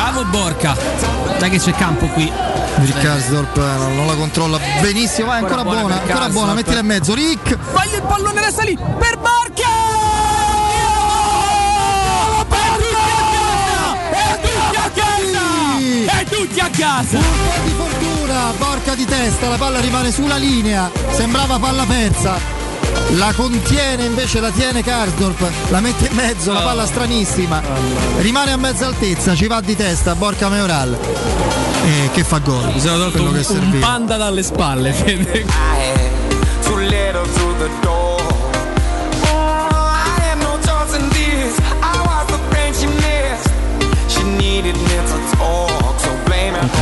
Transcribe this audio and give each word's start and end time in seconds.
Bravo 0.00 0.24
Borca. 0.24 0.74
Dai 1.38 1.50
che 1.50 1.58
c'è 1.58 1.72
campo 1.72 2.06
qui. 2.06 2.32
Rick 2.76 3.00
Karsdorp 3.00 3.56
non, 3.58 4.06
la 4.06 4.14
controlla 4.14 4.58
benissimo, 4.80 5.26
vai 5.26 5.42
ancora, 5.42 5.60
Ancora 5.60 5.62
buona 5.62 5.80
buona, 5.80 6.02
ancora 6.02 6.28
buona, 6.30 6.54
mettila 6.54 6.80
in 6.80 6.86
mezzo, 6.86 7.12
Rick! 7.12 7.58
Voglio 7.72 7.96
il 7.96 8.02
pallone 8.02 8.40
resta 8.40 8.62
lì 8.62 8.74
per 8.74 9.18
Borca! 9.18 9.68
E 14.10 14.40
tutti 14.40 14.76
a 14.76 14.90
casa! 14.94 16.20
E 16.20 16.24
tutti 16.24 16.60
a 16.60 16.70
casa! 16.70 17.18
Un 17.18 17.22
po' 17.22 17.62
di 17.64 17.70
fortuna, 17.76 18.52
porca 18.56 18.94
di 18.94 19.04
testa, 19.04 19.48
la 19.48 19.56
palla 19.56 19.80
rimane 19.80 20.10
sulla 20.10 20.36
linea, 20.36 20.90
sembrava 21.10 21.58
palla 21.58 21.84
persa. 21.84 22.49
La 23.16 23.32
contiene 23.34 24.04
invece, 24.04 24.40
la 24.40 24.50
tiene 24.50 24.82
Karsdorp, 24.82 25.44
la 25.70 25.80
mette 25.80 26.06
in 26.08 26.14
mezzo, 26.14 26.52
la 26.52 26.60
palla 26.60 26.86
stranissima. 26.86 27.60
Rimane 28.18 28.52
a 28.52 28.56
mezza 28.56 28.86
altezza, 28.86 29.34
ci 29.34 29.46
va 29.46 29.60
di 29.60 29.74
testa, 29.74 30.14
Borca 30.14 30.48
Meoral. 30.48 30.96
E 31.84 32.10
che 32.12 32.22
fa 32.22 32.38
gol. 32.38 32.72
Mi 32.72 32.80
sono 32.80 32.98
tolto 32.98 33.18
Quello 33.22 33.30
un, 33.30 33.34
che 33.34 33.52
un 33.52 33.60
serviva. 33.60 33.86
panda 33.86 34.16
dalle 34.16 34.42
spalle. 34.42 34.94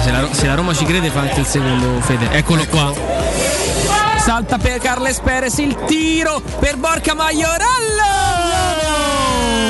Se 0.02 0.10
la, 0.10 0.28
se 0.32 0.46
la 0.46 0.54
Roma 0.54 0.74
ci 0.74 0.84
crede 0.84 1.10
fa 1.10 1.20
anche 1.20 1.40
il 1.40 1.46
secondo 1.46 2.00
Fede. 2.00 2.30
Eccolo 2.32 2.64
qua. 2.66 3.47
Salta 4.28 4.58
per 4.58 4.78
Carles 4.78 5.20
Perez 5.20 5.56
il 5.56 5.74
tiro 5.86 6.42
per 6.58 6.76
Borca 6.76 7.14
Maiorello! 7.14 8.04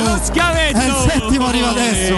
Lo 0.02 0.18
schiavetto! 0.20 0.78
Eh, 0.78 0.86
il 0.86 1.10
settimo 1.12 1.46
arriva 1.46 1.68
adesso. 1.68 2.16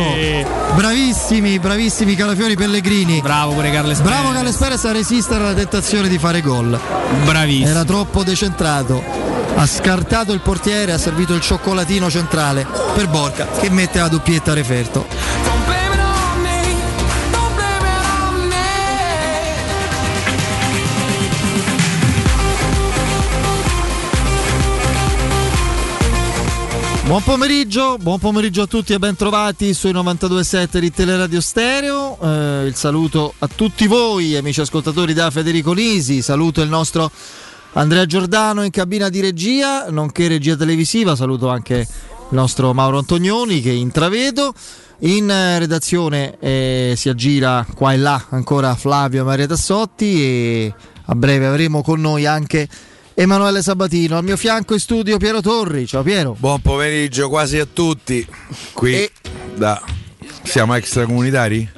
Bravissimi, 0.74 1.58
bravissimi 1.58 2.14
Calafiori 2.14 2.56
Pellegrini. 2.56 3.20
Bravo 3.20 3.52
pure 3.52 3.70
Carles 3.70 3.98
Perez. 3.98 4.14
Bravo 4.14 4.32
Carles 4.32 4.56
Perez 4.56 4.82
a 4.86 4.92
resistere 4.92 5.44
alla 5.44 5.52
tentazione 5.52 6.08
di 6.08 6.18
fare 6.18 6.40
gol. 6.40 6.80
Bravissimo. 7.26 7.68
Era 7.68 7.84
troppo 7.84 8.22
decentrato. 8.24 9.04
Ha 9.56 9.66
scartato 9.66 10.32
il 10.32 10.40
portiere, 10.40 10.92
ha 10.92 10.98
servito 10.98 11.34
il 11.34 11.42
cioccolatino 11.42 12.08
centrale 12.08 12.66
per 12.94 13.06
Borca 13.08 13.48
che 13.60 13.68
mette 13.68 13.98
la 13.98 14.08
doppietta 14.08 14.52
a 14.52 14.54
referto. 14.54 15.59
Buon 27.10 27.24
pomeriggio, 27.24 27.96
buon 27.98 28.20
pomeriggio 28.20 28.62
a 28.62 28.66
tutti 28.68 28.92
e 28.92 29.00
ben 29.00 29.16
trovati 29.16 29.74
sui 29.74 29.90
92.7 29.90 30.78
di 30.78 30.92
Teleradio 30.92 31.40
Stereo. 31.40 32.16
Eh, 32.22 32.66
il 32.66 32.76
saluto 32.76 33.34
a 33.40 33.48
tutti 33.48 33.88
voi, 33.88 34.36
amici 34.36 34.60
ascoltatori 34.60 35.12
da 35.12 35.28
Federico 35.32 35.72
Nisi. 35.72 36.22
Saluto 36.22 36.62
il 36.62 36.68
nostro 36.68 37.10
Andrea 37.72 38.06
Giordano 38.06 38.62
in 38.62 38.70
cabina 38.70 39.08
di 39.08 39.18
regia, 39.18 39.90
nonché 39.90 40.28
regia 40.28 40.54
televisiva. 40.54 41.16
Saluto 41.16 41.48
anche 41.48 41.78
il 41.78 41.86
nostro 42.28 42.72
Mauro 42.72 42.98
Antonioni 42.98 43.60
che 43.60 43.72
intravedo. 43.72 44.54
In 45.00 45.28
eh, 45.28 45.58
redazione 45.58 46.38
eh, 46.38 46.94
si 46.96 47.08
aggira 47.08 47.66
qua 47.74 47.92
e 47.92 47.96
là 47.96 48.24
ancora 48.28 48.76
Flavio 48.76 49.22
e 49.22 49.24
Maria 49.24 49.48
Tassotti 49.48 50.22
e 50.22 50.74
a 51.06 51.14
breve 51.16 51.46
avremo 51.46 51.82
con 51.82 52.00
noi 52.00 52.24
anche 52.24 52.68
Emanuele 53.24 53.60
Sabatino. 53.60 54.16
Al 54.16 54.24
mio 54.24 54.38
fianco 54.38 54.72
in 54.72 54.80
studio 54.80 55.18
Piero 55.18 55.42
Torri. 55.42 55.86
Ciao 55.86 56.02
Piero. 56.02 56.34
Buon 56.38 56.62
pomeriggio 56.62 57.28
quasi 57.28 57.58
a 57.58 57.66
tutti. 57.70 58.26
Qui 58.72 58.94
E- 58.94 59.10
da 59.56 59.78
siamo 60.42 60.74
extracomunitari? 60.74 61.68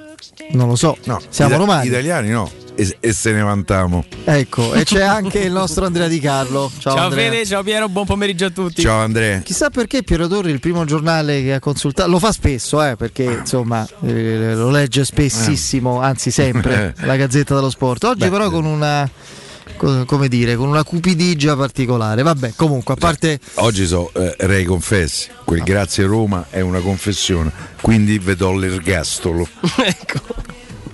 Non 0.53 0.69
lo 0.69 0.77
so, 0.77 0.97
No, 1.05 1.21
siamo 1.31 1.51
ita- 1.55 1.59
romani. 1.61 1.89
Italiani 1.89 2.29
no. 2.29 2.49
E, 2.77 2.97
e 3.01 3.13
se 3.13 3.33
ne 3.33 3.43
vantiamo. 3.43 4.05
Ecco, 4.25 4.73
e 4.75 4.85
c'è 4.85 5.03
anche 5.03 5.41
il 5.41 5.51
nostro 5.51 5.85
Andrea 5.85 6.07
Di 6.07 6.21
Carlo. 6.21 6.71
Ciao, 6.79 6.95
Ciao 6.95 7.05
Andrea. 7.07 7.31
Fede, 7.31 7.45
ciao 7.47 7.63
Piero, 7.65 7.89
buon 7.89 8.07
pomeriggio 8.07 8.45
a 8.47 8.51
tutti. 8.51 8.81
Ciao 8.81 9.01
Andrea. 9.01 9.41
Chissà 9.41 9.69
perché 9.71 10.05
Piero 10.05 10.29
Torri, 10.29 10.53
il 10.53 10.61
primo 10.61 10.85
giornale 10.85 11.43
che 11.43 11.55
ha 11.55 11.59
consultato, 11.59 12.09
lo 12.09 12.21
fa 12.21 12.31
spesso, 12.31 12.81
eh, 12.85 12.95
perché 12.95 13.25
insomma 13.25 13.85
eh, 14.07 14.55
lo 14.55 14.71
legge 14.71 15.05
spessissimo, 15.05 16.01
anzi 16.01 16.31
sempre, 16.31 16.95
la 17.03 17.17
Gazzetta 17.17 17.57
dello 17.57 17.69
Sport. 17.71 18.05
Oggi 18.05 18.19
Beh, 18.21 18.31
però 18.31 18.49
con 18.49 18.65
una, 18.65 19.11
co- 19.11 19.42
come 19.77 20.29
dire, 20.29 20.57
con 20.57 20.69
una 20.69 20.85
cupidigia 20.85 21.57
particolare. 21.57 22.23
Vabbè, 22.23 22.53
comunque, 22.57 22.95
a 22.95 22.97
parte... 22.97 23.41
Oggi 23.55 23.87
so 23.87 24.11
eh, 24.15 24.35
rei 24.41 24.65
confessi. 24.65 25.29
Quel 25.45 25.63
grazie 25.63 26.05
Roma 26.05 26.47
è 26.51 26.61
una 26.61 26.81
confessione. 26.81 27.51
Quindi 27.81 28.19
vedo 28.19 28.53
l'ergastolo. 28.53 29.47
ecco. 29.85 30.21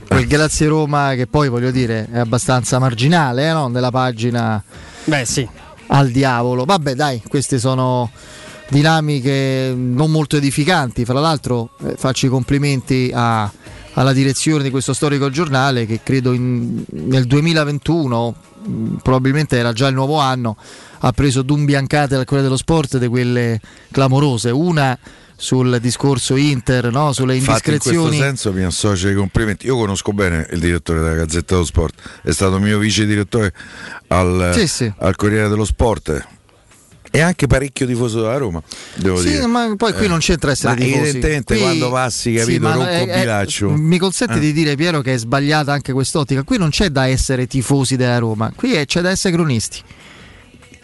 Quel 0.09 0.27
Grazie 0.27 0.67
Roma 0.69 1.13
che 1.15 1.27
poi 1.27 1.51
voglio 1.51 1.71
dire 1.71 2.09
è 2.11 2.19
abbastanza 2.19 2.79
marginale 2.79 3.47
eh, 3.47 3.53
no? 3.53 3.69
nella 3.69 3.91
pagina 3.91 4.63
Beh, 5.05 5.27
sì. 5.27 5.47
al 5.89 6.11
diavolo. 6.11 6.65
Vabbè, 6.65 6.95
dai, 6.95 7.23
queste 7.29 7.59
sono 7.59 8.11
dinamiche 8.71 9.75
non 9.77 10.11
molto 10.11 10.39
edificanti. 10.39 11.05
Fra 11.05 11.21
l'altro, 11.21 11.71
eh, 11.85 11.95
faccio 11.99 12.25
i 12.25 12.31
complimenti 12.31 13.11
a- 13.13 13.51
alla 13.95 14.13
direzione 14.15 14.63
di 14.63 14.71
questo 14.71 14.95
storico 14.95 15.29
giornale 15.29 15.85
che 15.85 16.01
credo 16.03 16.33
in- 16.33 16.85
nel 16.91 17.27
2021, 17.27 18.31
mh, 18.31 18.48
probabilmente 19.03 19.57
era 19.57 19.73
già 19.73 19.89
il 19.89 19.95
nuovo 19.95 20.19
anno, 20.19 20.57
ha 21.01 21.13
preso 21.13 21.43
due 21.43 21.59
biancate 21.65 22.15
al 22.15 22.25
Corriere 22.25 22.45
dello 22.45 22.57
Sport 22.57 22.99
di 22.99 23.07
quelle 23.07 23.61
clamorose. 23.91 24.51
Una 24.51 24.99
sul 25.41 25.79
discorso 25.81 26.35
Inter, 26.35 26.91
no? 26.91 27.13
sulle 27.13 27.37
Infatti 27.37 27.71
in 27.71 27.79
questo 27.79 27.91
indiscrezioni. 27.91 28.19
senso 28.19 28.53
mi 28.53 28.65
associo 28.65 29.07
ai 29.07 29.15
complimenti. 29.15 29.67
Io 29.67 29.77
conosco 29.77 30.13
bene 30.13 30.47
il 30.51 30.59
direttore 30.59 31.01
della 31.01 31.15
Gazzetta 31.15 31.55
dello 31.55 31.65
Sport. 31.67 31.95
È 32.23 32.31
stato 32.33 32.59
mio 32.59 32.79
vice 32.79 33.07
direttore 33.07 33.53
al, 34.09 34.51
Sì, 34.55 34.67
sì. 34.67 34.93
al 34.99 35.15
Corriere 35.15 35.49
dello 35.49 35.65
Sport. 35.65 36.27
E 37.11 37.21
anche 37.21 37.47
parecchio 37.47 37.87
tifoso 37.87 38.21
della 38.21 38.37
Roma, 38.37 38.63
devo 38.97 39.19
Sì, 39.21 39.29
dire. 39.31 39.47
ma 39.47 39.73
poi 39.77 39.93
qui 39.95 40.05
Eh. 40.05 40.09
non 40.09 40.19
c'entra 40.19 40.51
essere 40.51 40.75
Ma 40.75 40.81
tifosi. 40.81 40.99
evidentemente 41.01 41.55
Qui- 41.55 41.63
quando 41.63 41.91
passi, 41.91 42.33
capito, 42.35 42.61
ma 42.63 42.73
ronco 42.75 42.89
è- 42.91 43.07
è- 43.07 43.21
bilaccio. 43.21 43.71
Mi 43.71 43.99
consente 43.99 44.35
Eh. 44.35 44.41
di 44.41 44.53
dire, 44.53 44.75
Piero, 44.77 45.01
che 45.01 45.15
è 45.15 45.19
sbagliata 45.19 45.73
anche 45.73 45.93
quest'ottica. 45.93 46.43
Qui 46.43 46.59
non 46.59 46.69
c'è 46.71 46.91
da 46.91 47.07
essere 47.07 47.47
tifosi 47.47 47.97
della 47.97 48.19
Roma, 48.19 48.53
qui 48.55 48.75
è- 48.75 48.85
c'è 48.85 49.01
da 49.01 49.11
essere 49.11 49.35
cronisti. 49.35 49.81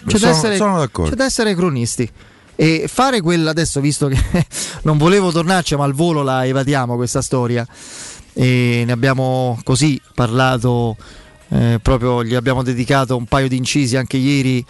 C'è, 0.07 0.19
Sono- 0.19 0.33
da 0.33 0.39
essere, 0.39 0.91
c'è 1.09 1.15
da 1.15 1.25
essere 1.25 1.55
cronisti. 1.55 2.11
E 2.57 2.84
fare 2.89 3.21
quella 3.21 3.51
adesso, 3.51 3.81
visto 3.81 4.07
che 4.09 4.17
non 4.83 4.97
volevo 4.97 5.31
tornarci, 5.33 5.77
ma 5.77 5.84
al 5.84 5.93
volo 5.93 6.23
la 6.23 6.47
evadiamo 6.47 6.97
questa 6.97 7.21
storia. 7.21 7.67
E 8.33 8.83
ne 8.87 8.93
abbiamo 8.93 9.59
così 9.63 10.01
parlato, 10.15 10.97
eh, 11.51 11.79
proprio 11.83 12.25
gli 12.25 12.34
abbiamo 12.34 12.63
dedicato 12.63 13.17
un 13.17 13.27
paio 13.27 13.49
di 13.49 13.57
incisi 13.57 13.97
anche 13.97 14.17
ieri 14.17 14.65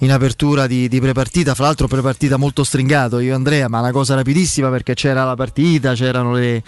in 0.00 0.12
apertura 0.12 0.66
di, 0.66 0.88
di 0.88 1.00
prepartita. 1.00 1.54
Fra 1.54 1.64
l'altro, 1.64 1.88
prepartita 1.88 2.36
molto 2.36 2.64
stringato 2.64 3.18
io 3.18 3.32
e 3.32 3.34
Andrea, 3.34 3.68
ma 3.68 3.80
una 3.80 3.92
cosa 3.92 4.14
rapidissima 4.14 4.68
perché 4.68 4.94
c'era 4.94 5.24
la 5.24 5.34
partita, 5.34 5.94
c'erano 5.94 6.32
le. 6.34 6.62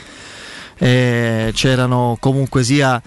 eh, 0.79 1.51
c'erano 1.55 2.17
comunque 2.19 2.65
sia 2.65 3.01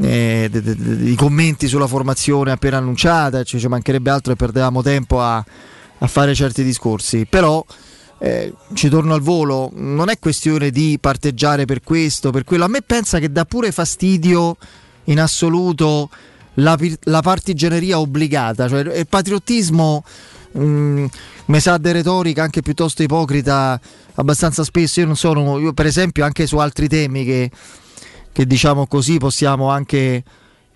eh, 0.00 0.48
de- 0.50 0.62
de- 0.62 0.76
de- 0.76 1.10
i 1.10 1.14
commenti 1.14 1.68
sulla 1.68 1.86
formazione 1.86 2.50
appena 2.50 2.78
annunciata, 2.78 3.42
ci, 3.42 3.58
ci 3.58 3.68
mancherebbe 3.68 4.10
altro 4.10 4.32
e 4.32 4.36
perdevamo 4.36 4.82
tempo 4.82 5.20
a, 5.20 5.36
a 5.36 6.06
fare 6.06 6.34
certi 6.34 6.64
discorsi. 6.64 7.26
Però 7.26 7.64
eh, 8.18 8.52
ci 8.74 8.88
torno 8.88 9.14
al 9.14 9.20
volo, 9.20 9.70
non 9.74 10.08
è 10.08 10.18
questione 10.18 10.70
di 10.70 10.98
parteggiare 11.00 11.64
per 11.64 11.82
questo, 11.82 12.30
per 12.30 12.44
quello. 12.44 12.64
A 12.64 12.68
me 12.68 12.82
pensa 12.82 13.18
che 13.18 13.30
dà 13.30 13.44
pure 13.44 13.72
fastidio 13.72 14.56
in 15.04 15.20
assoluto 15.20 16.08
la, 16.54 16.76
la 17.04 17.20
partigianeria 17.22 17.98
obbligata, 17.98 18.68
cioè 18.68 18.80
il 18.98 19.06
patriottismo. 19.08 20.04
mm, 20.58 21.06
mi 21.46 21.60
sa 21.60 21.76
di 21.78 21.90
retorica 21.92 22.42
anche 22.42 22.62
piuttosto 22.62 23.02
ipocrita 23.02 23.78
abbastanza 24.14 24.64
spesso. 24.64 25.00
Io 25.00 25.06
non 25.06 25.16
sono, 25.16 25.58
io 25.58 25.72
per 25.72 25.86
esempio, 25.86 26.24
anche 26.24 26.46
su 26.46 26.56
altri 26.58 26.88
temi 26.88 27.24
che, 27.24 27.50
che 28.32 28.46
diciamo 28.46 28.86
così 28.86 29.18
possiamo 29.18 29.68
anche 29.70 30.22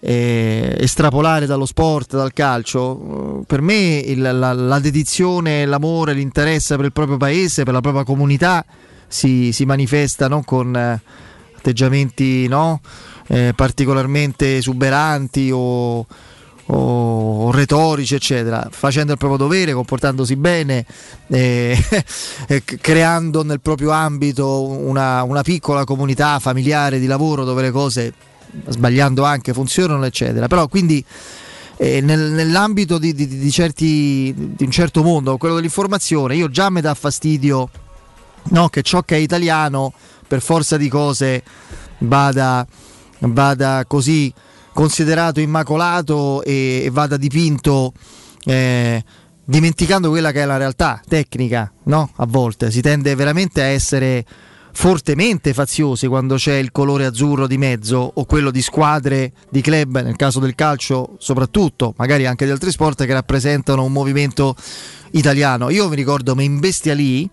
eh, 0.00 0.76
estrapolare 0.78 1.46
dallo 1.46 1.66
sport, 1.66 2.16
dal 2.16 2.32
calcio. 2.32 3.42
Per 3.46 3.60
me 3.60 3.96
il- 4.04 4.20
la, 4.20 4.52
la 4.52 4.78
dedizione, 4.78 5.64
l'amore, 5.64 6.12
l'interesse 6.14 6.76
per 6.76 6.86
il 6.86 6.92
proprio 6.92 7.16
paese, 7.16 7.62
per 7.64 7.72
la 7.74 7.80
propria 7.80 8.04
comunità 8.04 8.64
si, 9.08 9.52
si 9.52 9.64
manifesta 9.64 10.28
non 10.28 10.42
con 10.44 10.74
eh, 10.76 11.00
atteggiamenti 11.56 12.48
no? 12.48 12.80
Eh, 13.28 13.52
particolarmente 13.56 14.56
esuberanti 14.58 15.50
o, 15.50 15.98
o- 15.98 16.06
o 16.66 17.50
retorici, 17.50 18.14
eccetera, 18.14 18.68
facendo 18.70 19.12
il 19.12 19.18
proprio 19.18 19.38
dovere, 19.38 19.72
comportandosi 19.72 20.36
bene, 20.36 20.84
eh, 21.28 21.76
creando 22.80 23.42
nel 23.42 23.60
proprio 23.60 23.90
ambito 23.90 24.62
una, 24.62 25.22
una 25.24 25.42
piccola 25.42 25.84
comunità 25.84 26.38
familiare 26.38 26.98
di 27.00 27.06
lavoro 27.06 27.44
dove 27.44 27.62
le 27.62 27.70
cose, 27.72 28.12
sbagliando 28.68 29.24
anche, 29.24 29.52
funzionano, 29.52 30.04
eccetera. 30.04 30.46
Però 30.46 30.68
quindi 30.68 31.04
eh, 31.78 32.00
nel- 32.00 32.30
nell'ambito 32.30 32.98
di, 32.98 33.12
di- 33.12 33.26
di 33.26 33.50
certi, 33.50 34.32
di 34.36 34.64
un 34.64 34.70
certo 34.70 35.02
mondo, 35.02 35.36
quello 35.36 35.56
dell'informazione, 35.56 36.36
io 36.36 36.48
già 36.48 36.70
mi 36.70 36.80
dà 36.80 36.94
fastidio 36.94 37.68
no, 38.50 38.68
che 38.68 38.82
ciò 38.82 39.02
che 39.02 39.16
è 39.16 39.18
italiano 39.18 39.92
per 40.28 40.40
forza 40.40 40.76
di 40.76 40.88
cose 40.88 41.42
vada, 41.98 42.66
vada 43.20 43.84
così 43.86 44.32
considerato 44.72 45.40
immacolato 45.40 46.42
e, 46.42 46.82
e 46.84 46.90
vada 46.90 47.16
dipinto 47.16 47.92
eh, 48.44 49.02
dimenticando 49.44 50.10
quella 50.10 50.32
che 50.32 50.42
è 50.42 50.44
la 50.44 50.56
realtà 50.56 51.00
tecnica, 51.06 51.72
no? 51.84 52.10
A 52.16 52.26
volte 52.26 52.70
si 52.70 52.80
tende 52.80 53.14
veramente 53.14 53.62
a 53.62 53.66
essere 53.66 54.24
fortemente 54.72 55.54
faziosi 55.54 56.06
quando 56.06 56.34
c'è 56.34 56.56
il 56.56 56.70
colore 56.70 57.06
azzurro 57.06 57.46
di 57.46 57.56
mezzo 57.56 58.10
o 58.14 58.24
quello 58.26 58.50
di 58.50 58.60
squadre, 58.60 59.32
di 59.48 59.62
club, 59.62 60.02
nel 60.02 60.16
caso 60.16 60.38
del 60.38 60.54
calcio 60.54 61.16
soprattutto, 61.18 61.94
magari 61.96 62.26
anche 62.26 62.44
di 62.44 62.50
altri 62.50 62.70
sport 62.70 63.06
che 63.06 63.12
rappresentano 63.14 63.82
un 63.84 63.92
movimento 63.92 64.54
italiano. 65.12 65.70
Io 65.70 65.88
mi 65.88 65.96
ricordo 65.96 66.34
me 66.34 66.44
in 66.44 66.58
Bestia 66.58 66.92
lì, 66.92 67.26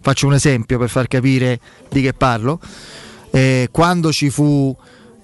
faccio 0.00 0.26
un 0.26 0.34
esempio 0.34 0.78
per 0.78 0.88
far 0.88 1.08
capire 1.08 1.60
di 1.90 2.00
che 2.00 2.14
parlo, 2.14 2.58
eh, 3.32 3.68
quando 3.70 4.10
ci 4.10 4.30
fu 4.30 4.74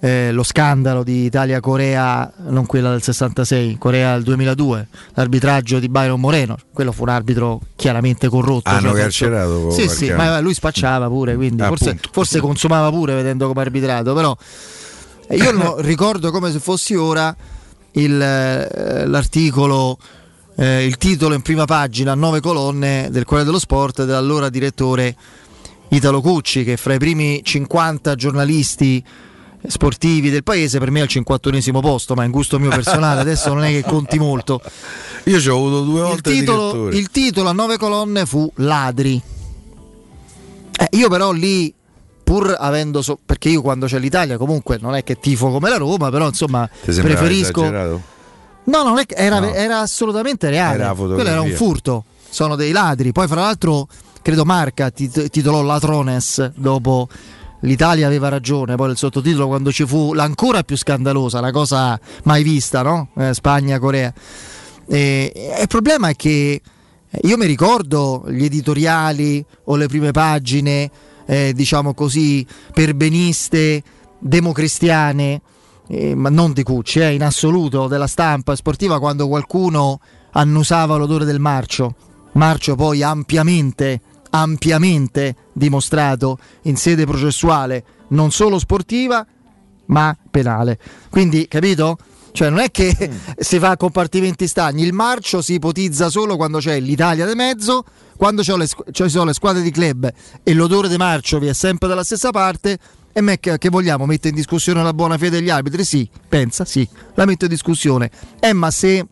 eh, 0.05 0.33
lo 0.33 0.43
scandalo 0.43 1.03
di 1.03 1.25
Italia-Corea, 1.25 2.31
non 2.49 2.67
quella 2.67 2.91
del 2.91 3.03
66, 3.03 3.79
Corea 3.79 4.13
del 4.13 4.23
2002, 4.25 4.89
l'arbitraggio 5.15 5.79
di 5.79 5.89
Byron 5.89 6.21
Moreno, 6.21 6.59
quello 6.75 6.93
fu 6.93 7.05
un 7.05 7.09
arbitro 7.09 7.61
chiaramente 7.75 8.29
corrotto. 8.29 8.69
Hanno 8.69 8.91
cioè, 8.91 9.01
carcerato 9.01 9.71
Sì, 9.71 9.89
sì, 9.89 10.11
ma 10.13 10.41
lui 10.41 10.53
spacciava 10.53 11.09
pure, 11.09 11.37
quindi 11.37 11.63
Ah, 11.63 11.69
forse, 11.69 11.99
forse 12.13 12.39
consumava 12.41 12.91
pure 12.91 13.15
vedendo 13.15 13.47
come 13.47 13.63
arbitrato, 13.63 14.13
però 14.13 14.37
eh, 15.27 15.37
io 15.37 15.53
no- 15.53 15.77
ricordo 15.81 16.31
come 16.31 16.53
se 16.53 16.59
fossi 16.59 16.95
ora 16.95 17.35
il, 17.93 18.21
eh, 18.21 19.07
l'articolo, 19.07 19.97
eh, 20.57 20.85
il 20.85 20.99
titolo 20.99 21.33
in 21.33 21.41
prima 21.41 21.65
pagina 21.65 22.13
a 22.13 22.15
nove 22.15 22.41
colonne 22.41 23.09
del 23.11 23.25
Corriere 23.25 23.47
dello 23.47 23.59
Sport 23.59 24.05
dell'allora 24.05 24.51
direttore 24.51 25.17
Italo 25.89 26.21
Cucci, 26.21 26.63
che 26.63 26.77
fra 26.77 26.93
i 26.93 26.99
primi 26.99 27.41
50 27.43 28.15
giornalisti 28.17 29.03
sportivi 29.67 30.31
del 30.31 30.43
paese 30.43 30.79
per 30.79 30.91
me 30.91 31.01
è 31.01 31.03
al 31.03 31.09
51esimo 31.11 31.81
posto, 31.81 32.15
ma 32.15 32.25
in 32.25 32.31
gusto 32.31 32.59
mio 32.59 32.71
personale 32.71 33.21
adesso 33.21 33.53
non 33.53 33.65
è 33.65 33.71
che 33.71 33.83
conti 33.83 34.19
molto. 34.19 34.61
Io 35.25 35.41
ci 35.41 35.49
ho 35.49 35.57
avuto 35.57 35.83
due 35.83 36.03
volte 36.03 36.31
il 36.31 36.39
titolo, 36.41 36.89
il 36.91 37.11
titolo 37.11 37.49
a 37.49 37.53
nove 37.53 37.79
colonne 37.79 38.27
fu 38.27 38.51
Ladri. 38.57 39.21
Eh, 40.77 40.89
io 40.97 41.09
però 41.09 41.31
lì, 41.33 41.73
pur 42.23 42.55
avendo... 42.59 43.01
so- 43.01 43.19
perché 43.25 43.49
io 43.49 43.63
quando 43.63 43.87
c'è 43.87 43.99
l'Italia 43.99 44.37
comunque 44.37 44.77
non 44.81 44.95
è 44.95 45.05
che 45.05 45.19
tifo 45.21 45.51
come 45.51 45.71
la 45.71 45.77
Roma, 45.77 46.11
però 46.11 46.27
insomma 46.27 46.69
preferisco... 46.85 47.63
esagerato? 47.63 48.03
No, 48.65 48.83
non 48.83 48.99
è 48.99 49.07
che- 49.07 49.15
era, 49.15 49.39
No. 49.39 49.53
era 49.53 49.79
assolutamente 49.81 50.51
reale. 50.51 50.75
Era 50.83 50.93
Quello 50.95 51.23
era 51.23 51.41
un 51.41 51.53
furto. 51.53 52.05
Sono 52.29 52.57
dei 52.57 52.73
ladri. 52.73 53.13
Poi, 53.13 53.27
fra 53.29 53.43
l'altro, 53.43 53.87
credo 54.21 54.45
Marca 54.45 54.91
tit- 54.91 55.29
titolò 55.29 55.63
Latrones 55.63 56.51
dopo 56.57 57.09
l'Italia 57.65 58.07
aveva 58.07 58.29
ragione. 58.29 58.77
Poi 58.77 58.91
il 58.91 58.97
sottotitolo, 58.97 59.49
quando 59.49 59.73
ci 59.73 59.87
fu 59.87 60.15
l'ancora 60.15 60.63
più 60.63 60.77
scandalosa, 60.77 61.41
la 61.41 61.51
cosa 61.51 61.99
mai 62.25 62.43
vista, 62.43 62.83
no? 62.83 63.09
Eh, 63.17 63.35
Spagna-Corea. 63.35 64.13
E, 64.87 65.33
e 65.35 65.61
il 65.61 65.69
problema 65.69 66.09
è 66.09 66.17
che 66.17 66.61
io 67.23 67.37
mi 67.37 67.47
ricordo 67.47 68.25
gli 68.29 68.45
editoriali 68.45 69.45
o 69.65 69.77
le 69.77 69.87
prime 69.87 70.11
pagine, 70.11 70.91
eh, 71.27 71.53
diciamo 71.55 71.95
così, 71.95 72.47
perbeniste, 72.73 73.83
democristiane, 74.19 75.41
eh, 75.89 76.15
ma 76.15 76.29
non 76.29 76.53
di 76.53 76.63
Cucci, 76.63 77.01
eh, 77.01 77.13
in 77.13 77.23
assoluto 77.23 77.87
della 77.87 78.07
stampa 78.07 78.57
sportiva 78.57 78.99
quando 78.99 79.29
qualcuno 79.29 80.01
annusava 80.33 80.97
l'odore 80.97 81.25
del 81.25 81.41
marcio. 81.41 81.95
Marcio 82.33 82.75
poi 82.75 83.03
ampiamente, 83.03 84.01
ampiamente 84.35 85.37
dimostrato 85.53 86.39
in 86.63 86.77
sede 86.77 87.07
processuale, 87.07 87.85
non 88.09 88.33
solo 88.33 88.59
sportiva, 88.59 89.25
ma 89.87 90.17
penale. 90.31 90.79
Quindi, 91.09 91.47
capito? 91.47 91.97
Cioè, 92.33 92.51
non 92.51 92.59
è 92.59 92.73
che 92.73 93.11
si 93.39 93.61
fa 93.61 93.71
a 93.71 93.77
compartimenti 93.77 94.49
stagni. 94.49 94.83
Il 94.83 94.93
marcio 94.93 95.41
si 95.41 95.55
ipotizza 95.55 96.09
solo 96.09 96.35
quando 96.35 96.59
c'è 96.59 96.81
l'Italia 96.81 97.27
di 97.27 97.35
mezzo, 97.35 97.85
quando 98.17 98.43
ci 98.43 98.53
sono 99.09 99.25
le 99.25 99.33
squadre 99.33 99.63
di 99.63 99.71
club 99.71 100.13
e 100.43 100.53
l'odore 100.53 100.89
di 100.89 100.97
marcio 100.97 101.39
vi 101.39 101.47
è 101.47 101.53
sempre 101.53 101.87
dalla 101.87 102.03
stessa 102.03 102.31
parte. 102.31 102.77
E 103.13 103.21
me 103.21 103.39
che, 103.39 103.57
che 103.59 103.69
vogliamo? 103.69 104.05
Mette 104.05 104.31
in 104.31 104.35
discussione 104.35 104.83
la 104.83 104.93
buona 104.93 105.17
fede 105.17 105.39
degli 105.39 105.51
arbitri? 105.51 105.85
Sì, 105.85 106.11
pensa, 106.29 106.65
sì, 106.65 106.87
la 107.15 107.25
metto 107.25 107.45
in 107.45 107.51
discussione. 107.51 108.11
Eh, 108.41 108.53
ma 108.53 108.73
se, 108.73 109.07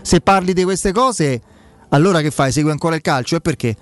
se 0.00 0.22
parli 0.22 0.54
di 0.54 0.64
queste 0.64 0.92
cose, 0.92 1.42
allora 1.90 2.22
che 2.22 2.30
fai? 2.30 2.52
Segui 2.52 2.70
ancora 2.70 2.94
il 2.94 3.02
calcio? 3.02 3.36
E 3.36 3.40
perché? 3.40 3.76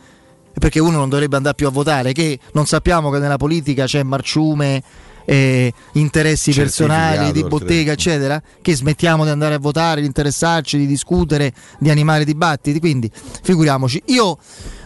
Perché 0.58 0.80
uno 0.80 0.98
non 0.98 1.08
dovrebbe 1.08 1.36
andare 1.36 1.54
più 1.54 1.66
a 1.66 1.70
votare? 1.70 2.12
Che 2.12 2.38
non 2.52 2.66
sappiamo 2.66 3.10
che 3.10 3.18
nella 3.18 3.36
politica 3.36 3.84
c'è 3.84 4.02
marciume, 4.02 4.82
eh, 5.24 5.72
interessi 5.92 6.52
personali, 6.52 7.32
di 7.32 7.42
bottega, 7.44 7.92
eccetera? 7.92 8.42
Che 8.60 8.74
smettiamo 8.74 9.24
di 9.24 9.30
andare 9.30 9.54
a 9.54 9.58
votare, 9.58 10.00
di 10.00 10.06
interessarci, 10.06 10.78
di 10.78 10.86
discutere, 10.86 11.52
di 11.78 11.90
animare 11.90 12.24
dibattiti. 12.24 12.80
Quindi, 12.80 13.10
figuriamoci, 13.42 14.02
io 14.06 14.38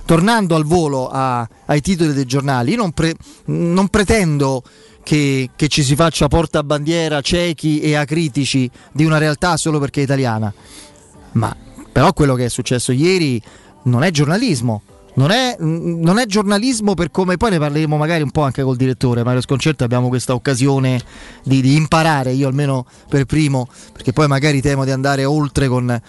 tornando 0.04 0.56
al 0.56 0.64
volo 0.64 1.08
a- 1.08 1.48
ai 1.66 1.80
titoli 1.80 2.12
dei 2.12 2.26
giornali, 2.26 2.72
io 2.72 2.76
non, 2.76 2.90
pre- 2.92 3.14
non 3.46 3.88
pretendo 3.88 4.62
che, 5.02 5.50
che 5.56 5.68
ci 5.68 5.82
si 5.82 5.94
faccia 5.94 6.28
portabandiera 6.28 7.20
ciechi 7.20 7.80
e 7.80 7.94
acritici 7.94 8.68
di 8.92 9.04
una 9.04 9.18
realtà 9.18 9.56
solo 9.56 9.78
perché 9.78 10.00
è 10.00 10.04
italiana. 10.04 10.52
Ma 11.32 11.56
però 11.90 12.12
quello 12.12 12.34
che 12.34 12.46
è 12.46 12.48
successo 12.48 12.92
ieri 12.92 13.40
non 13.84 14.02
è 14.02 14.10
giornalismo. 14.10 14.82
Non 15.14 15.30
è, 15.30 15.56
mm, 15.60 16.02
non 16.02 16.18
è 16.18 16.24
giornalismo 16.26 16.94
per 16.94 17.10
come 17.10 17.36
poi 17.36 17.50
ne 17.50 17.58
parleremo 17.58 17.96
magari 17.98 18.22
un 18.22 18.30
po' 18.30 18.42
anche 18.42 18.62
col 18.62 18.76
direttore 18.76 19.22
Mario 19.22 19.42
Sconcerto 19.42 19.84
abbiamo 19.84 20.08
questa 20.08 20.32
occasione 20.32 21.00
di, 21.44 21.60
di 21.60 21.74
imparare 21.76 22.32
io 22.32 22.48
almeno 22.48 22.86
per 23.10 23.26
primo 23.26 23.68
perché 23.92 24.12
poi 24.14 24.26
magari 24.26 24.62
temo 24.62 24.84
di 24.86 24.90
andare 24.90 25.26
oltre 25.26 25.68
con, 25.68 26.00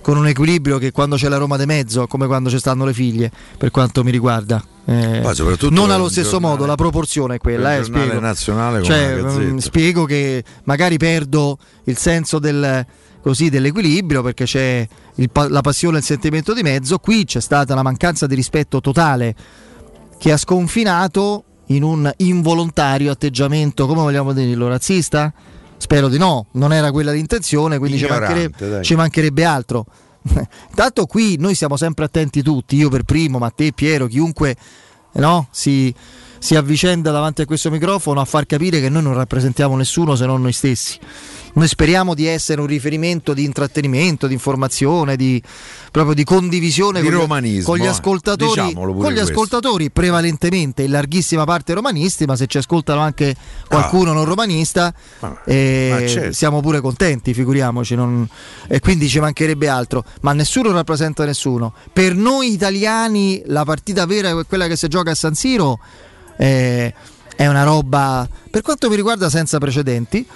con 0.00 0.16
un 0.16 0.26
equilibrio 0.26 0.78
che 0.78 0.90
quando 0.90 1.16
c'è 1.16 1.28
la 1.28 1.36
Roma 1.36 1.58
di 1.58 1.66
mezzo 1.66 2.06
come 2.06 2.26
quando 2.26 2.48
ci 2.48 2.58
stanno 2.58 2.86
le 2.86 2.94
figlie 2.94 3.30
per 3.58 3.70
quanto 3.70 4.02
mi 4.02 4.10
riguarda. 4.10 4.64
Eh, 4.88 5.20
Ma 5.20 5.34
soprattutto 5.34 5.74
non 5.74 5.90
allo 5.90 6.08
stesso 6.08 6.30
giornale- 6.30 6.52
modo 6.54 6.64
la 6.66 6.76
proporzione 6.76 7.34
è 7.34 7.38
quella 7.38 7.76
eh, 7.76 7.82
spiego. 7.84 8.20
nazionale 8.20 8.82
cioè, 8.84 9.20
Gazzetta. 9.20 9.40
mm, 9.52 9.56
spiego 9.58 10.04
che 10.04 10.44
magari 10.62 10.96
perdo 10.96 11.58
il 11.84 11.96
senso 11.98 12.38
del, 12.38 12.86
così, 13.26 13.48
dell'equilibrio 13.48 14.22
perché 14.22 14.44
c'è 14.44 14.86
il 15.16 15.30
la 15.48 15.60
passione 15.60 15.96
e 15.96 15.98
il 15.98 16.04
sentimento 16.04 16.54
di 16.54 16.62
mezzo. 16.62 16.98
Qui 16.98 17.24
c'è 17.24 17.40
stata 17.40 17.72
una 17.72 17.82
mancanza 17.82 18.28
di 18.28 18.36
rispetto 18.36 18.80
totale 18.80 19.34
che 20.16 20.30
ha 20.30 20.36
sconfinato 20.36 21.42
in 21.66 21.82
un 21.82 22.08
involontario 22.18 23.10
atteggiamento, 23.10 23.88
come 23.88 24.02
vogliamo 24.02 24.32
dirlo, 24.32 24.68
razzista? 24.68 25.32
Spero 25.76 26.06
di 26.06 26.18
no, 26.18 26.46
non 26.52 26.72
era 26.72 26.92
quella 26.92 27.10
l'intenzione, 27.10 27.78
quindi 27.78 27.98
ci, 27.98 28.06
mancherebbe- 28.06 28.82
ci 28.82 28.94
mancherebbe 28.94 29.44
altro. 29.44 29.86
Intanto 30.70 31.06
qui 31.06 31.36
noi 31.36 31.56
siamo 31.56 31.76
sempre 31.76 32.04
attenti 32.04 32.42
tutti, 32.42 32.76
io 32.76 32.88
per 32.88 33.02
primo, 33.02 33.38
ma 33.38 33.50
te 33.50 33.72
Piero, 33.72 34.06
chiunque 34.06 34.54
no, 35.14 35.48
si, 35.50 35.92
si 36.38 36.54
avvicenda 36.54 37.10
davanti 37.10 37.42
a 37.42 37.44
questo 37.44 37.72
microfono 37.72 38.20
a 38.20 38.24
far 38.24 38.46
capire 38.46 38.80
che 38.80 38.88
noi 38.88 39.02
non 39.02 39.14
rappresentiamo 39.14 39.74
nessuno 39.74 40.14
se 40.14 40.26
non 40.26 40.42
noi 40.42 40.52
stessi. 40.52 40.98
Noi 41.56 41.68
speriamo 41.68 42.12
di 42.12 42.26
essere 42.26 42.60
un 42.60 42.66
riferimento 42.66 43.32
di 43.32 43.42
intrattenimento, 43.42 44.26
di 44.26 44.34
informazione, 44.34 45.16
di, 45.16 45.42
proprio 45.90 46.14
di 46.14 46.22
condivisione 46.22 47.00
Di 47.00 47.08
con, 47.08 47.26
con 47.64 47.78
gli 47.78 47.84
eh. 47.84 47.88
ascoltatori, 47.88 48.74
pure 48.74 48.92
con 48.92 49.10
gli 49.10 49.18
ascoltatori 49.18 49.90
prevalentemente 49.90 50.82
in 50.82 50.90
larghissima 50.90 51.44
parte 51.44 51.72
romanisti, 51.72 52.26
ma 52.26 52.36
se 52.36 52.46
ci 52.46 52.58
ascoltano 52.58 53.00
anche 53.00 53.34
qualcuno 53.68 54.12
non 54.12 54.26
romanista, 54.26 54.92
Ma- 55.20 55.42
eh, 55.44 56.04
certo. 56.06 56.32
siamo 56.34 56.60
pure 56.60 56.82
contenti, 56.82 57.32
figuriamoci, 57.32 57.94
non- 57.94 58.28
e 58.68 58.78
quindi 58.80 59.08
ci 59.08 59.18
mancherebbe 59.18 59.66
altro, 59.66 60.04
ma 60.20 60.34
nessuno 60.34 60.72
rappresenta 60.72 61.24
nessuno. 61.24 61.72
Per 61.90 62.14
noi 62.14 62.52
italiani 62.52 63.40
la 63.46 63.64
partita 63.64 64.04
vera 64.04 64.28
è 64.28 64.46
quella 64.46 64.66
che 64.66 64.76
si 64.76 64.88
gioca 64.88 65.12
a 65.12 65.14
San 65.14 65.34
Siro 65.34 65.78
eh, 66.36 66.92
è 67.34 67.46
una 67.46 67.62
roba, 67.62 68.28
per 68.50 68.60
quanto 68.60 68.90
mi 68.90 68.96
riguarda, 68.96 69.30
senza 69.30 69.56
precedenti. 69.56 70.26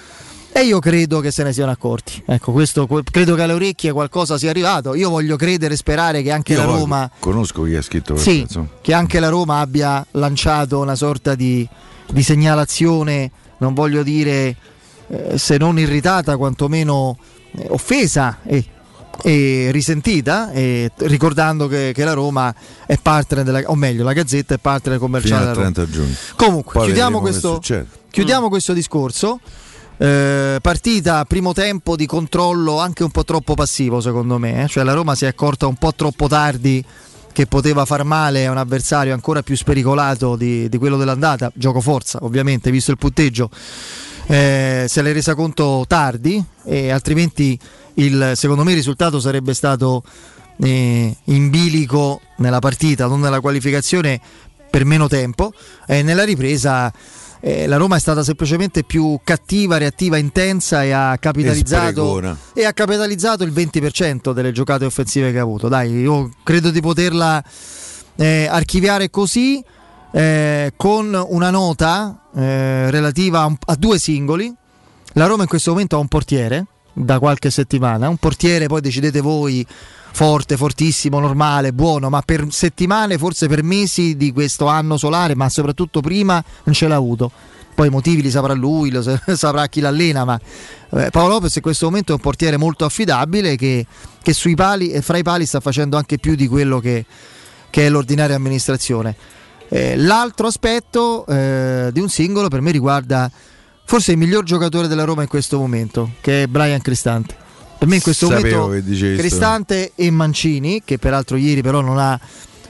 E 0.52 0.62
io 0.62 0.80
credo 0.80 1.20
che 1.20 1.30
se 1.30 1.44
ne 1.44 1.52
siano 1.52 1.70
accorti. 1.70 2.22
Ecco, 2.26 2.50
questo 2.52 2.86
que- 2.86 3.02
credo 3.04 3.34
che 3.36 3.42
alle 3.42 3.52
orecchie 3.52 3.92
qualcosa 3.92 4.36
sia 4.36 4.50
arrivato. 4.50 4.94
Io 4.94 5.08
voglio 5.08 5.36
credere 5.36 5.74
e 5.74 5.76
sperare 5.76 6.22
che 6.22 6.32
anche 6.32 6.54
Io 6.54 6.58
la 6.58 6.64
Roma 6.64 7.10
conosco 7.20 7.62
chi 7.62 7.76
ha 7.76 7.82
scritto 7.82 8.14
questo. 8.14 8.30
sì, 8.30 8.46
che 8.82 8.92
anche 8.92 9.20
la 9.20 9.28
Roma 9.28 9.60
abbia 9.60 10.04
lanciato 10.12 10.80
una 10.80 10.96
sorta 10.96 11.34
di, 11.34 11.66
di 12.10 12.22
segnalazione, 12.22 13.30
non 13.58 13.74
voglio 13.74 14.02
dire 14.02 14.56
eh, 15.08 15.38
se 15.38 15.56
non 15.56 15.78
irritata, 15.78 16.36
quantomeno 16.36 17.16
eh, 17.52 17.66
offesa 17.70 18.38
e, 18.44 18.64
e 19.22 19.68
risentita, 19.70 20.50
e 20.50 20.90
ricordando 20.96 21.68
che, 21.68 21.92
che 21.94 22.04
la 22.04 22.12
Roma 22.12 22.52
è 22.86 22.98
partner 23.00 23.44
della, 23.44 23.62
o 23.66 23.76
meglio, 23.76 24.02
la 24.02 24.12
Gazzetta 24.12 24.54
è 24.54 24.58
partner 24.58 24.94
fino 24.94 24.98
commerciale 24.98 25.52
Roma. 25.52 25.70
30 25.70 25.88
giugno. 25.88 26.14
Comunque, 26.34 26.72
Poi 26.72 26.84
chiudiamo 26.86 27.20
questo, 27.20 27.60
chiudiamo 28.10 28.48
questo 28.48 28.72
discorso. 28.72 29.38
Eh, 30.02 30.58
partita 30.62 31.26
primo 31.26 31.52
tempo 31.52 31.94
di 31.94 32.06
controllo 32.06 32.78
anche 32.78 33.02
un 33.02 33.10
po' 33.10 33.22
troppo 33.22 33.52
passivo 33.52 34.00
secondo 34.00 34.38
me 34.38 34.62
eh. 34.62 34.66
cioè 34.66 34.82
la 34.82 34.94
Roma 34.94 35.14
si 35.14 35.26
è 35.26 35.28
accorta 35.28 35.66
un 35.66 35.74
po' 35.74 35.92
troppo 35.92 36.26
tardi 36.26 36.82
che 37.32 37.46
poteva 37.46 37.84
far 37.84 38.04
male 38.04 38.46
a 38.46 38.50
un 38.50 38.56
avversario 38.56 39.12
ancora 39.12 39.42
più 39.42 39.56
spericolato 39.56 40.36
di, 40.36 40.68
di 40.68 40.78
quello 40.78 40.96
dell'andata, 40.96 41.52
gioco 41.54 41.80
forza 41.80 42.18
ovviamente, 42.22 42.70
visto 42.70 42.90
il 42.90 42.98
punteggio, 42.98 43.50
eh, 44.26 44.86
se 44.88 45.02
l'è 45.02 45.12
resa 45.12 45.34
conto 45.34 45.84
tardi 45.86 46.42
e 46.64 46.90
altrimenti 46.90 47.58
il, 47.94 48.32
secondo 48.34 48.64
me 48.64 48.70
il 48.70 48.76
risultato 48.76 49.20
sarebbe 49.20 49.54
stato 49.54 50.02
eh, 50.62 51.16
in 51.24 51.50
bilico 51.50 52.20
nella 52.36 52.58
partita, 52.58 53.06
non 53.06 53.20
nella 53.20 53.40
qualificazione 53.40 54.20
per 54.70 54.84
meno 54.84 55.08
tempo. 55.08 55.52
E 55.86 56.02
nella 56.02 56.24
ripresa 56.24 56.92
eh, 57.40 57.66
la 57.66 57.76
Roma 57.76 57.96
è 57.96 57.98
stata 57.98 58.22
semplicemente 58.22 58.84
più 58.84 59.18
cattiva, 59.24 59.78
reattiva, 59.78 60.16
intensa 60.16 60.84
e 60.84 60.92
ha 60.92 61.16
capitalizzato, 61.18 61.90
sprecona. 61.90 62.36
e 62.52 62.64
ha 62.64 62.72
capitalizzato 62.72 63.44
il 63.44 63.52
20% 63.52 64.32
delle 64.32 64.52
giocate 64.52 64.84
offensive 64.84 65.32
che 65.32 65.38
ha 65.38 65.42
avuto. 65.42 65.68
Dai, 65.68 65.90
io 65.90 66.30
credo 66.44 66.70
di 66.70 66.80
poterla 66.80 67.42
eh, 68.16 68.46
archiviare 68.50 69.10
così 69.10 69.62
eh, 70.12 70.72
con 70.76 71.24
una 71.28 71.50
nota 71.50 72.26
eh, 72.34 72.90
relativa 72.90 73.40
a, 73.40 73.46
un- 73.46 73.56
a 73.66 73.74
due 73.76 73.98
singoli. 73.98 74.52
La 75.14 75.26
Roma 75.26 75.42
in 75.42 75.48
questo 75.48 75.70
momento 75.70 75.96
ha 75.96 75.98
un 75.98 76.08
portiere 76.08 76.66
da 76.92 77.18
qualche 77.18 77.50
settimana, 77.50 78.08
un 78.08 78.16
portiere 78.16 78.66
poi 78.66 78.80
decidete 78.80 79.20
voi 79.20 79.66
forte, 80.12 80.56
fortissimo, 80.56 81.20
normale, 81.20 81.72
buono, 81.72 82.08
ma 82.10 82.20
per 82.22 82.46
settimane, 82.50 83.18
forse 83.18 83.46
per 83.46 83.62
mesi 83.62 84.16
di 84.16 84.32
questo 84.32 84.66
anno 84.66 84.96
solare, 84.96 85.34
ma 85.34 85.48
soprattutto 85.48 86.00
prima 86.00 86.42
non 86.64 86.74
ce 86.74 86.88
l'ha 86.88 86.96
avuto. 86.96 87.30
Poi 87.74 87.86
i 87.86 87.90
motivi 87.90 88.20
li 88.20 88.30
saprà 88.30 88.52
lui, 88.52 88.90
lo 88.90 89.00
sa- 89.00 89.20
saprà 89.34 89.66
chi 89.68 89.80
l'allena, 89.80 90.24
ma 90.24 90.38
eh, 90.90 91.10
Paolo 91.10 91.34
Lopez 91.34 91.54
in 91.56 91.62
questo 91.62 91.86
momento 91.86 92.12
è 92.12 92.14
un 92.16 92.20
portiere 92.20 92.56
molto 92.56 92.84
affidabile 92.84 93.56
che, 93.56 93.86
che 94.20 94.32
sui 94.32 94.54
pali 94.54 94.90
e 94.90 95.00
fra 95.00 95.16
i 95.16 95.22
pali 95.22 95.46
sta 95.46 95.60
facendo 95.60 95.96
anche 95.96 96.18
più 96.18 96.34
di 96.34 96.46
quello 96.46 96.80
che, 96.80 97.06
che 97.70 97.86
è 97.86 97.88
l'ordinaria 97.88 98.36
amministrazione. 98.36 99.16
Eh, 99.68 99.96
l'altro 99.96 100.48
aspetto 100.48 101.24
eh, 101.26 101.90
di 101.92 102.00
un 102.00 102.08
singolo 102.08 102.48
per 102.48 102.60
me 102.60 102.72
riguarda 102.72 103.30
forse 103.90 104.12
il 104.12 104.18
miglior 104.18 104.44
giocatore 104.44 104.86
della 104.86 105.02
Roma 105.02 105.22
in 105.22 105.26
questo 105.28 105.58
momento, 105.58 106.12
che 106.20 106.44
è 106.44 106.46
Brian 106.46 106.80
Cristante. 106.80 107.34
Per 107.76 107.88
me 107.88 107.96
in 107.96 108.00
questo 108.00 108.28
Sapevo 108.28 108.68
momento. 108.68 109.16
Cristante 109.16 109.90
e 109.96 110.12
Mancini, 110.12 110.80
che 110.84 110.96
peraltro 110.98 111.36
ieri 111.36 111.60
però 111.60 111.80
non 111.80 111.98
ha 111.98 112.16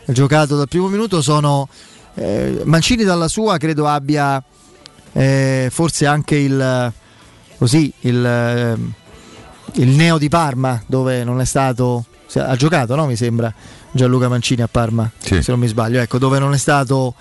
giocato 0.06 0.56
dal 0.56 0.66
primo 0.66 0.88
minuto, 0.88 1.20
sono 1.20 1.68
eh, 2.14 2.62
Mancini 2.64 3.04
dalla 3.04 3.28
sua 3.28 3.58
credo 3.58 3.86
abbia 3.86 4.42
eh, 5.12 5.68
forse 5.70 6.06
anche 6.06 6.36
il 6.36 6.92
così 7.58 7.92
il, 8.00 8.24
eh, 8.24 8.76
il 9.74 9.88
neo 9.90 10.16
di 10.16 10.30
Parma 10.30 10.82
dove 10.86 11.22
non 11.22 11.42
è 11.42 11.44
stato 11.44 12.06
ha 12.34 12.56
giocato 12.56 12.94
no 12.96 13.04
mi 13.04 13.16
sembra 13.16 13.52
Gianluca 13.92 14.28
Mancini 14.28 14.62
a 14.62 14.68
Parma 14.68 15.08
Sì. 15.18 15.42
se 15.42 15.50
non 15.50 15.60
mi 15.60 15.66
sbaglio 15.66 16.00
ecco 16.00 16.16
dove 16.16 16.38
non 16.38 16.54
è 16.54 16.58
stato 16.58 17.14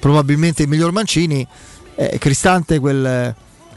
probabilmente 0.00 0.62
il 0.64 0.68
miglior 0.68 0.90
Mancini 0.90 1.46
eh, 1.94 2.18
Cristante 2.18 2.78
quel, 2.80 3.34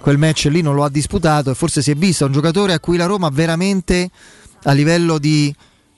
quel 0.07 0.17
match 0.17 0.45
lì 0.45 0.61
non 0.61 0.73
lo 0.73 0.85
ha 0.85 0.89
disputato 0.89 1.51
e 1.51 1.53
forse 1.53 1.81
si 1.81 1.91
è 1.91 1.95
visto 1.95 2.25
un 2.25 2.31
giocatore 2.31 2.71
a 2.71 2.79
cui 2.79 2.95
la 2.95 3.07
Roma 3.07 3.27
veramente 3.27 4.09
a 4.63 4.71
livello 4.71 5.17
di 5.17 5.53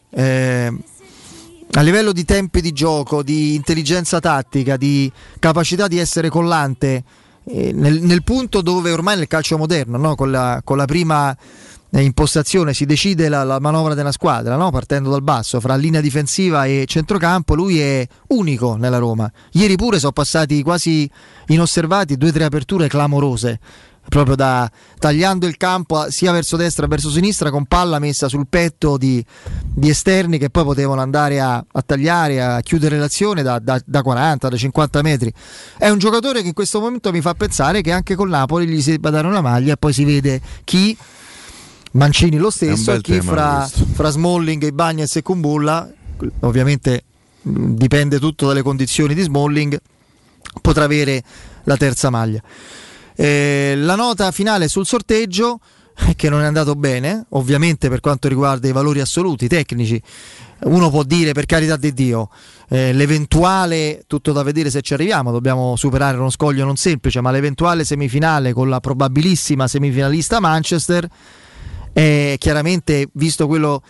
eh, 0.09 0.73
a 1.73 1.81
livello 1.81 2.11
di 2.11 2.25
tempi 2.25 2.59
di 2.59 2.71
gioco, 2.71 3.21
di 3.21 3.53
intelligenza 3.53 4.19
tattica, 4.19 4.77
di 4.77 5.11
capacità 5.37 5.87
di 5.87 5.99
essere 5.99 6.29
collante 6.29 7.03
eh, 7.43 7.71
nel, 7.71 8.01
nel 8.01 8.23
punto 8.23 8.61
dove 8.61 8.89
ormai 8.89 9.15
nel 9.15 9.27
calcio 9.27 9.59
moderno, 9.59 9.99
no? 9.99 10.15
con, 10.15 10.31
la, 10.31 10.59
con 10.63 10.77
la 10.77 10.85
prima 10.85 11.37
eh, 11.91 12.01
impostazione 12.01 12.73
si 12.73 12.85
decide 12.85 13.29
la, 13.29 13.43
la 13.43 13.59
manovra 13.59 13.93
della 13.93 14.11
squadra, 14.11 14.55
no? 14.55 14.71
partendo 14.71 15.11
dal 15.11 15.21
basso, 15.21 15.59
fra 15.59 15.75
linea 15.75 16.01
difensiva 16.01 16.65
e 16.65 16.85
centrocampo, 16.87 17.53
lui 17.53 17.79
è 17.79 18.07
unico 18.29 18.75
nella 18.75 18.97
Roma. 18.97 19.31
Ieri 19.51 19.75
pure 19.75 19.99
sono 19.99 20.13
passati 20.13 20.63
quasi 20.63 21.07
inosservati 21.49 22.17
due 22.17 22.29
o 22.29 22.31
tre 22.31 22.45
aperture 22.45 22.87
clamorose. 22.87 23.59
Proprio 24.09 24.35
da 24.35 24.69
tagliando 24.97 25.45
il 25.45 25.55
campo 25.55 26.09
sia 26.09 26.31
verso 26.31 26.57
destra 26.57 26.83
che 26.83 26.89
verso 26.89 27.09
sinistra 27.09 27.51
con 27.51 27.65
palla 27.65 27.99
messa 27.99 28.27
sul 28.27 28.47
petto 28.49 28.97
di, 28.97 29.23
di 29.63 29.87
esterni 29.87 30.37
che 30.37 30.49
poi 30.49 30.63
potevano 30.63 30.99
andare 31.01 31.39
a, 31.39 31.63
a 31.71 31.81
tagliare, 31.81 32.41
a 32.41 32.61
chiudere 32.61 32.97
l'azione 32.97 33.43
da, 33.43 33.59
da- 33.59 33.81
da 33.85 34.01
40, 34.01 34.49
da 34.49 34.57
50 34.57 35.01
metri. 35.01 35.31
È 35.77 35.89
un 35.89 35.99
giocatore 35.99 36.41
che 36.41 36.47
in 36.47 36.53
questo 36.53 36.79
momento 36.79 37.11
mi 37.11 37.21
fa 37.21 37.33
pensare 37.35 37.81
che 37.81 37.91
anche 37.91 38.15
con 38.15 38.29
Napoli 38.29 38.67
gli 38.67 38.81
si 38.81 38.91
debba 38.91 39.09
dare 39.09 39.27
una 39.27 39.41
maglia 39.41 39.73
e 39.73 39.77
poi 39.77 39.93
si 39.93 40.03
vede 40.03 40.41
chi, 40.63 40.97
Mancini 41.91 42.37
lo 42.37 42.49
stesso, 42.49 42.93
e 42.93 43.01
chi 43.01 43.21
fra, 43.21 43.69
fra 43.93 44.09
Smalling, 44.09 44.63
Ibagnez 44.63 45.15
e 45.15 45.21
Kumbulla, 45.21 45.89
ovviamente 46.41 47.03
dipende 47.41 48.19
tutto 48.19 48.47
dalle 48.47 48.61
condizioni 48.61 49.13
di 49.13 49.21
Smalling, 49.21 49.79
potrà 50.61 50.83
avere 50.83 51.23
la 51.63 51.77
terza 51.77 52.09
maglia. 52.09 52.41
Eh, 53.21 53.73
la 53.75 53.95
nota 53.95 54.31
finale 54.31 54.69
sul 54.69 54.85
sorteggio 54.85 55.59
eh, 56.07 56.15
che 56.15 56.29
non 56.29 56.39
è 56.39 56.45
andato 56.45 56.75
bene, 56.75 57.25
ovviamente 57.31 57.89
per 57.89 57.99
quanto 57.99 58.29
riguarda 58.29 58.69
i 58.69 58.71
valori 58.71 59.01
assoluti, 59.01 59.49
tecnici. 59.49 60.01
Uno 60.61 60.89
può 60.89 61.03
dire 61.03 61.33
per 61.33 61.45
carità 61.45 61.75
di 61.75 61.93
Dio, 61.93 62.29
eh, 62.69 62.93
l'eventuale, 62.93 64.03
tutto 64.07 64.31
da 64.31 64.41
vedere 64.41 64.69
se 64.69 64.79
ci 64.79 64.93
arriviamo, 64.93 65.33
dobbiamo 65.33 65.75
superare 65.75 66.17
uno 66.17 66.29
scoglio 66.29 66.63
non 66.63 66.77
semplice, 66.77 67.19
ma 67.19 67.29
l'eventuale 67.31 67.83
semifinale 67.83 68.53
con 68.53 68.69
la 68.69 68.79
probabilissima 68.79 69.67
semifinalista 69.67 70.39
Manchester, 70.39 71.05
eh, 71.91 72.37
chiaramente 72.39 73.09
visto 73.15 73.47
quello, 73.47 73.83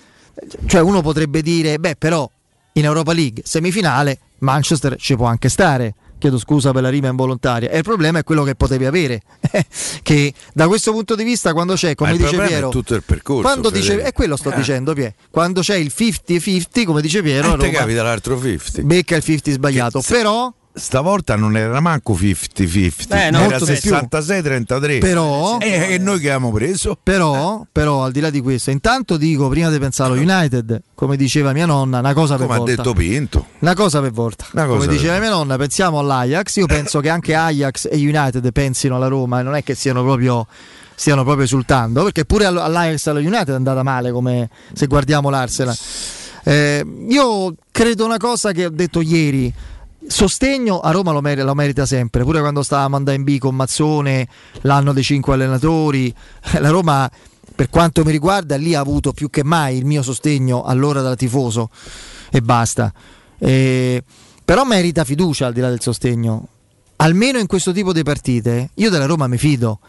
cioè 0.66 0.82
uno 0.82 1.02
potrebbe 1.02 1.44
dire, 1.44 1.78
beh 1.78 1.98
però 1.98 2.28
in 2.74 2.84
Europa 2.84 3.14
League 3.14 3.44
semifinale 3.46 4.18
Manchester 4.40 4.96
ci 4.98 5.16
può 5.16 5.28
anche 5.28 5.50
stare. 5.50 5.94
Chiedo 6.20 6.38
scusa 6.38 6.72
per 6.72 6.82
la 6.82 6.90
rima 6.90 7.08
involontaria. 7.08 7.70
E 7.70 7.78
il 7.78 7.84
problema 7.84 8.20
è 8.20 8.24
quello 8.24 8.44
che 8.44 8.54
potevi 8.54 8.86
avere. 8.86 9.22
che 10.04 10.34
da 10.54 10.68
questo 10.68 10.92
punto 10.92 11.16
di 11.16 11.24
vista, 11.24 11.54
quando 11.54 11.74
c'è, 11.76 11.96
come 11.96 12.12
dice 12.12 12.24
problema 12.24 12.44
è 12.44 12.48
Piero, 12.50 12.70
tutto 12.70 12.94
il 12.94 13.04
percorso, 13.04 13.42
quando 13.42 13.70
dice, 13.70 14.02
è 14.02 14.12
quello 14.12 14.36
sto 14.36 14.52
Eh. 14.52 14.56
dicendo, 14.56 14.94
Pie, 14.94 15.16
quando 15.32 15.62
c'è 15.62 15.76
il 15.76 15.92
50-50, 15.96 16.84
come 16.86 17.02
dice 17.02 17.22
Piero, 17.22 17.54
Eh, 17.54 17.56
Roma 17.56 17.70
capita 17.70 18.04
l'altro 18.04 18.36
50. 18.40 18.82
becca 18.84 19.16
il 19.16 19.24
50 19.24 19.52
sbagliato. 19.52 20.00
Che 20.02 20.06
Però, 20.14 20.54
Stavolta 20.80 21.36
non 21.36 21.56
era 21.58 21.80
manco 21.80 22.14
50-50, 22.14 22.94
Eh, 23.10 23.30
no, 23.32 23.40
era 23.40 23.50
molto 23.50 23.66
di 23.66 23.78
più. 23.82 23.92
66-33. 23.92 25.00
però, 25.00 25.58
E, 25.60 25.94
e 25.94 25.98
noi 25.98 26.20
che 26.20 26.32
abbiamo 26.32 26.52
preso? 26.52 26.98
però, 27.02 27.66
però, 27.72 28.04
al 28.04 28.12
di 28.12 28.20
là 28.22 28.30
di 28.30 28.40
questo, 28.42 28.72
intanto 28.72 29.18
dico 29.18 29.48
prima 29.50 29.70
di 29.70 29.78
pensare 29.80 30.12
allo 30.14 30.22
United, 30.22 30.82
come 30.96 31.18
diceva 31.18 31.52
mia 31.54 31.66
nonna, 31.66 32.00
una 32.00 32.14
cosa 32.14 32.36
per 32.38 32.46
Come 32.46 32.56
ha 32.56 32.60
volta. 32.60 32.76
detto 32.76 32.94
Pinto. 32.94 33.46
Una 33.60 33.74
cosa 33.76 34.00
per 34.02 34.12
volta. 34.12 34.46
Cosa 34.52 34.66
Come 34.66 34.80
per 34.80 34.88
diceva 34.90 35.14
volta. 35.14 35.28
mia 35.28 35.36
nonna, 35.36 35.58
pensiamo 35.58 36.00
all'Ajax. 36.00 36.56
Io 36.56 36.66
penso 36.66 37.00
che 37.02 37.10
anche 37.10 37.36
Ajax 37.36 37.88
e 37.92 37.98
United 37.98 38.52
pensino 38.52 38.96
alla 38.96 39.08
Roma 39.08 39.40
e 39.42 39.44
non 39.44 39.56
è 39.56 39.64
che 39.64 39.76
siano 39.76 40.02
proprio 40.04 40.48
stiano 40.96 41.24
proprio 41.24 41.46
esultando, 41.46 42.04
perché 42.04 42.26
pure 42.26 42.44
all- 42.46 42.58
all'Ajax 42.58 43.08
e 43.08 43.10
allo 43.12 43.20
United 43.20 43.50
è 43.50 43.54
andata 43.54 43.84
male 43.84 44.12
come 44.12 44.50
se 44.74 44.86
guardiamo 44.88 45.30
l'Arsenal. 45.30 45.76
Eh, 46.44 46.86
io 47.10 47.54
credo 47.72 48.06
una 48.06 48.18
cosa 48.18 48.52
che 48.52 48.66
ho 48.66 48.70
detto 48.70 49.00
ieri. 49.02 49.54
Sostegno 50.12 50.80
a 50.80 50.90
Roma 50.90 51.12
lo, 51.12 51.22
mer- 51.22 51.44
lo 51.44 51.54
merita 51.54 51.86
sempre, 51.86 52.24
pure 52.24 52.40
quando 52.40 52.64
stavamo 52.64 52.96
andando 52.96 53.20
in 53.20 53.24
B 53.24 53.38
con 53.38 53.56
Mazzone, 53.56 54.28
l'anno 54.62 54.92
dei 54.92 55.04
cinque 55.04 55.36
allenatori. 55.36 56.12
La 56.58 56.72
Roma, 56.72 57.10
per 57.54 57.70
quanto 57.70 58.04
mi 58.04 58.10
riguarda, 58.10 58.58
lì 58.58 58.74
ha 58.74 58.80
avuto 58.80 59.14
più 59.14 59.30
che 59.30 59.44
mai 59.44 59.78
il 59.78 59.86
mio 59.86 60.02
sostegno 60.02 60.64
allora 60.64 61.02
da 61.02 61.16
tifoso 61.16 61.70
e 62.32 62.42
basta. 62.42 62.92
Eh, 63.38 64.04
però 64.44 64.64
merita 64.64 65.04
fiducia 65.04 65.46
al 65.46 65.54
di 65.54 65.60
là 65.60 65.70
del 65.70 65.80
sostegno. 65.80 66.48
Almeno 66.96 67.38
in 67.38 67.46
questo 67.46 67.72
tipo 67.72 67.94
di 67.94 68.02
partite, 68.02 68.72
io 68.74 68.90
della 68.90 69.06
Roma 69.06 69.28
mi 69.28 69.38
fido. 69.38 69.80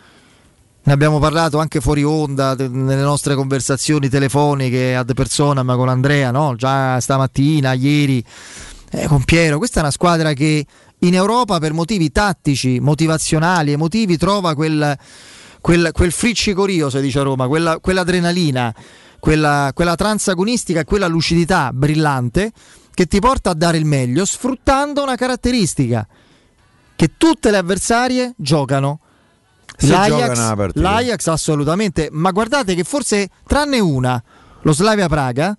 Ne 0.82 0.92
abbiamo 0.92 1.18
parlato 1.18 1.58
anche 1.58 1.80
fuori 1.80 2.04
onda 2.04 2.54
nelle 2.54 3.02
nostre 3.02 3.34
conversazioni 3.34 4.10
telefoniche 4.10 4.94
ad 4.94 5.14
persona, 5.14 5.62
ma 5.62 5.76
con 5.76 5.88
Andrea, 5.88 6.30
no? 6.30 6.56
già 6.56 7.00
stamattina, 7.00 7.72
ieri, 7.72 8.22
eh, 8.90 9.06
con 9.06 9.24
Piero. 9.24 9.58
Questa 9.58 9.78
è 9.78 9.82
una 9.82 9.90
squadra 9.90 10.32
che 10.32 10.66
in 10.98 11.14
Europa 11.14 11.58
per 11.58 11.72
motivi 11.72 12.10
tattici, 12.10 12.80
motivazionali, 12.80 13.72
emotivi 13.72 14.16
trova 14.16 14.54
quel, 14.54 14.96
quel, 15.60 15.90
quel 15.92 16.12
friccicorio, 16.12 16.90
si 16.90 17.00
dice 17.00 17.20
a 17.20 17.22
Roma, 17.22 17.46
quella, 17.46 17.78
quell'adrenalina, 17.78 18.74
quella, 19.18 19.70
quella 19.74 19.94
transagonistica 19.94 20.84
quella 20.84 21.06
lucidità 21.06 21.70
brillante 21.72 22.52
che 22.92 23.06
ti 23.06 23.18
porta 23.20 23.50
a 23.50 23.54
dare 23.54 23.78
il 23.78 23.84
meglio 23.84 24.24
sfruttando 24.24 25.02
una 25.02 25.14
caratteristica 25.14 26.06
che 26.96 27.12
tutte 27.16 27.50
le 27.50 27.56
avversarie 27.56 28.34
giocano. 28.36 29.00
Se 29.76 29.86
L'Ajax, 29.86 30.74
l'Ajax 30.74 31.26
assolutamente, 31.28 32.08
ma 32.12 32.32
guardate 32.32 32.74
che 32.74 32.84
forse 32.84 33.30
tranne 33.46 33.78
una, 33.78 34.22
lo 34.60 34.72
Slavia 34.72 35.08
Praga, 35.08 35.56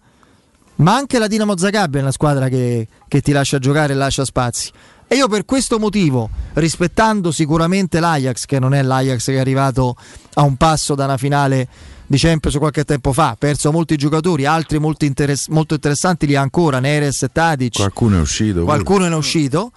ma 0.82 0.96
anche 0.96 1.20
la 1.20 1.28
Dinamo 1.28 1.58
Zagabria 1.58 2.00
è 2.00 2.04
una 2.04 2.12
squadra 2.12 2.50
che, 2.50 2.88
che 3.08 3.22
ti 3.22 3.32
lascia 3.32 3.60
giocare 3.60 3.94
e 3.94 3.96
lascia 3.96 4.26
spazi. 4.26 4.72
E 5.08 5.16
io 5.16 5.28
per 5.28 5.44
questo 5.46 5.78
motivo, 5.78 6.30
rispettando 6.54 7.32
sicuramente 7.32 8.00
l'Ajax, 8.00 8.46
che 8.46 8.60
non 8.60 8.74
è 8.74 8.82
l'Ajax 8.82 9.26
che 9.26 9.36
è 9.36 9.40
arrivato 9.40 9.96
a 10.36 10.44
un 10.44 10.56
passo 10.56 10.96
da 10.96 11.04
una 11.04 11.18
finale 11.18 11.68
di 12.08 12.18
Champions 12.18 12.58
qualche 12.58 12.84
tempo 12.86 13.12
fa, 13.14 13.30
ha 13.30 13.36
perso 13.38 13.72
molti 13.72 13.98
giocatori, 13.98 14.46
altri 14.46 14.80
molto, 14.80 15.06
interess- 15.06 15.50
molto 15.50 15.74
interessanti 15.74 16.26
li 16.26 16.36
ha 16.36 16.42
ancora, 16.42 16.80
Neres 16.80 17.24
e 17.24 17.30
Tadic. 17.32 17.76
Qualcuno 17.76 18.18
è 18.18 18.22
uscito. 18.22 18.64
Qualcuno 18.64 19.06
è 19.06 19.14
uscito. 19.14 19.72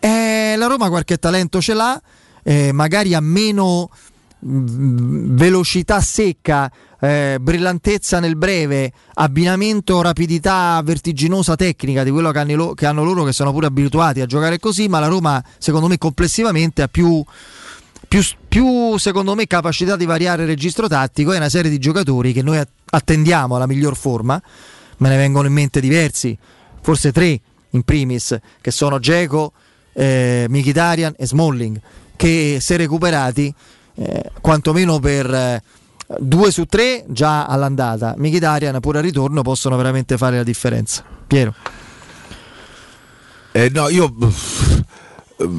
Eh, 0.00 0.54
la 0.56 0.66
Roma 0.66 0.88
qualche 0.88 1.16
talento 1.16 1.60
ce 1.60 1.74
l'ha, 1.74 2.00
eh, 2.42 2.72
magari 2.72 3.14
ha 3.14 3.20
meno 3.20 3.88
velocità 4.44 6.00
secca, 6.00 6.70
eh, 7.00 7.38
brillantezza 7.40 8.18
nel 8.18 8.36
breve, 8.36 8.92
abbinamento, 9.14 10.00
rapidità 10.02 10.80
vertiginosa 10.84 11.54
tecnica 11.54 12.02
di 12.02 12.10
quello 12.10 12.30
che 12.32 12.38
hanno, 12.40 12.74
che 12.74 12.86
hanno 12.86 13.04
loro 13.04 13.22
che 13.22 13.32
sono 13.32 13.52
pure 13.52 13.66
abituati 13.66 14.20
a 14.20 14.26
giocare 14.26 14.58
così, 14.58 14.88
ma 14.88 14.98
la 14.98 15.06
Roma 15.06 15.42
secondo 15.58 15.86
me 15.86 15.96
complessivamente 15.96 16.82
ha 16.82 16.88
più, 16.88 17.24
più, 18.08 18.20
più, 18.48 18.98
secondo 18.98 19.34
me 19.34 19.46
capacità 19.46 19.96
di 19.96 20.06
variare 20.06 20.42
il 20.42 20.48
registro 20.48 20.88
tattico 20.88 21.32
e 21.32 21.36
una 21.36 21.48
serie 21.48 21.70
di 21.70 21.78
giocatori 21.78 22.32
che 22.32 22.42
noi 22.42 22.60
attendiamo 22.84 23.54
alla 23.54 23.66
miglior 23.66 23.96
forma, 23.96 24.42
me 24.98 25.08
ne 25.08 25.16
vengono 25.16 25.46
in 25.46 25.52
mente 25.52 25.80
diversi, 25.80 26.36
forse 26.80 27.12
tre 27.12 27.40
in 27.70 27.82
primis, 27.82 28.36
che 28.60 28.70
sono 28.70 28.98
Geco, 28.98 29.52
eh, 29.92 30.46
Mkhitaryan 30.48 31.14
e 31.16 31.26
Smalling, 31.26 31.80
che 32.16 32.58
se 32.60 32.76
recuperati, 32.76 33.54
eh, 33.94 34.30
quantomeno 34.40 34.98
per 34.98 35.32
eh, 35.32 35.62
due 36.18 36.50
su 36.50 36.64
tre 36.66 37.04
già 37.08 37.46
all'andata, 37.46 38.14
Mkhitaryan 38.16 38.80
pure 38.80 38.98
al 38.98 39.04
ritorno 39.04 39.42
possono 39.42 39.76
veramente 39.76 40.16
fare 40.16 40.36
la 40.36 40.42
differenza. 40.42 41.04
Piero. 41.26 41.54
Eh, 43.52 43.70
no, 43.70 43.88
io, 43.88 44.14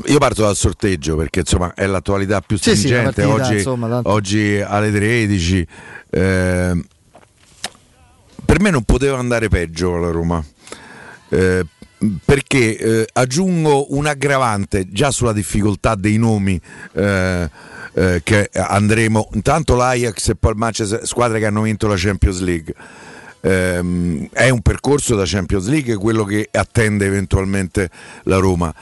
io 0.06 0.18
parto 0.18 0.42
dal 0.42 0.56
sorteggio 0.56 1.16
perché 1.16 1.42
insomma 1.42 1.74
è 1.76 1.86
l'attualità 1.86 2.42
più 2.42 2.58
Sì, 2.58 2.72
sì, 2.72 2.88
stringente. 2.88 3.22
partita, 3.22 3.44
oggi, 3.44 3.54
insomma, 3.58 4.00
oggi 4.04 4.60
alle 4.60 4.92
13. 4.92 5.68
eh, 6.10 6.84
per 8.46 8.60
me 8.60 8.70
non 8.70 8.84
poteva 8.84 9.18
andare 9.20 9.48
peggio 9.48 9.98
la 9.98 10.10
Roma. 10.12 10.44
Eh, 11.30 11.66
perché 12.26 12.78
eh, 12.78 13.08
aggiungo 13.14 13.96
un 13.96 14.06
aggravante 14.08 14.90
già 14.92 15.10
sulla 15.10 15.32
difficoltà 15.34 15.96
dei 15.96 16.18
nomi 16.18 16.60
eh, 16.94 17.50
eh, 17.94 18.22
che 18.24 18.50
andremo 18.54 19.30
intanto 19.34 19.76
l'Ajax 19.76 20.30
e 20.30 20.36
poi 20.36 20.52
il 20.52 20.58
Manchester 20.58 21.06
squadre 21.06 21.40
che 21.40 21.46
hanno 21.46 21.62
vinto 21.62 21.88
la 21.88 21.96
Champions 21.98 22.40
League. 22.42 22.74
Ehm, 23.42 24.30
è 24.32 24.50
un 24.50 24.62
percorso 24.62 25.16
da 25.16 25.24
Champions 25.26 25.68
League 25.68 25.96
quello 25.96 26.24
che 26.24 26.48
attende 26.52 27.06
eventualmente 27.06 27.90
la 28.24 28.38
Roma. 28.38 28.74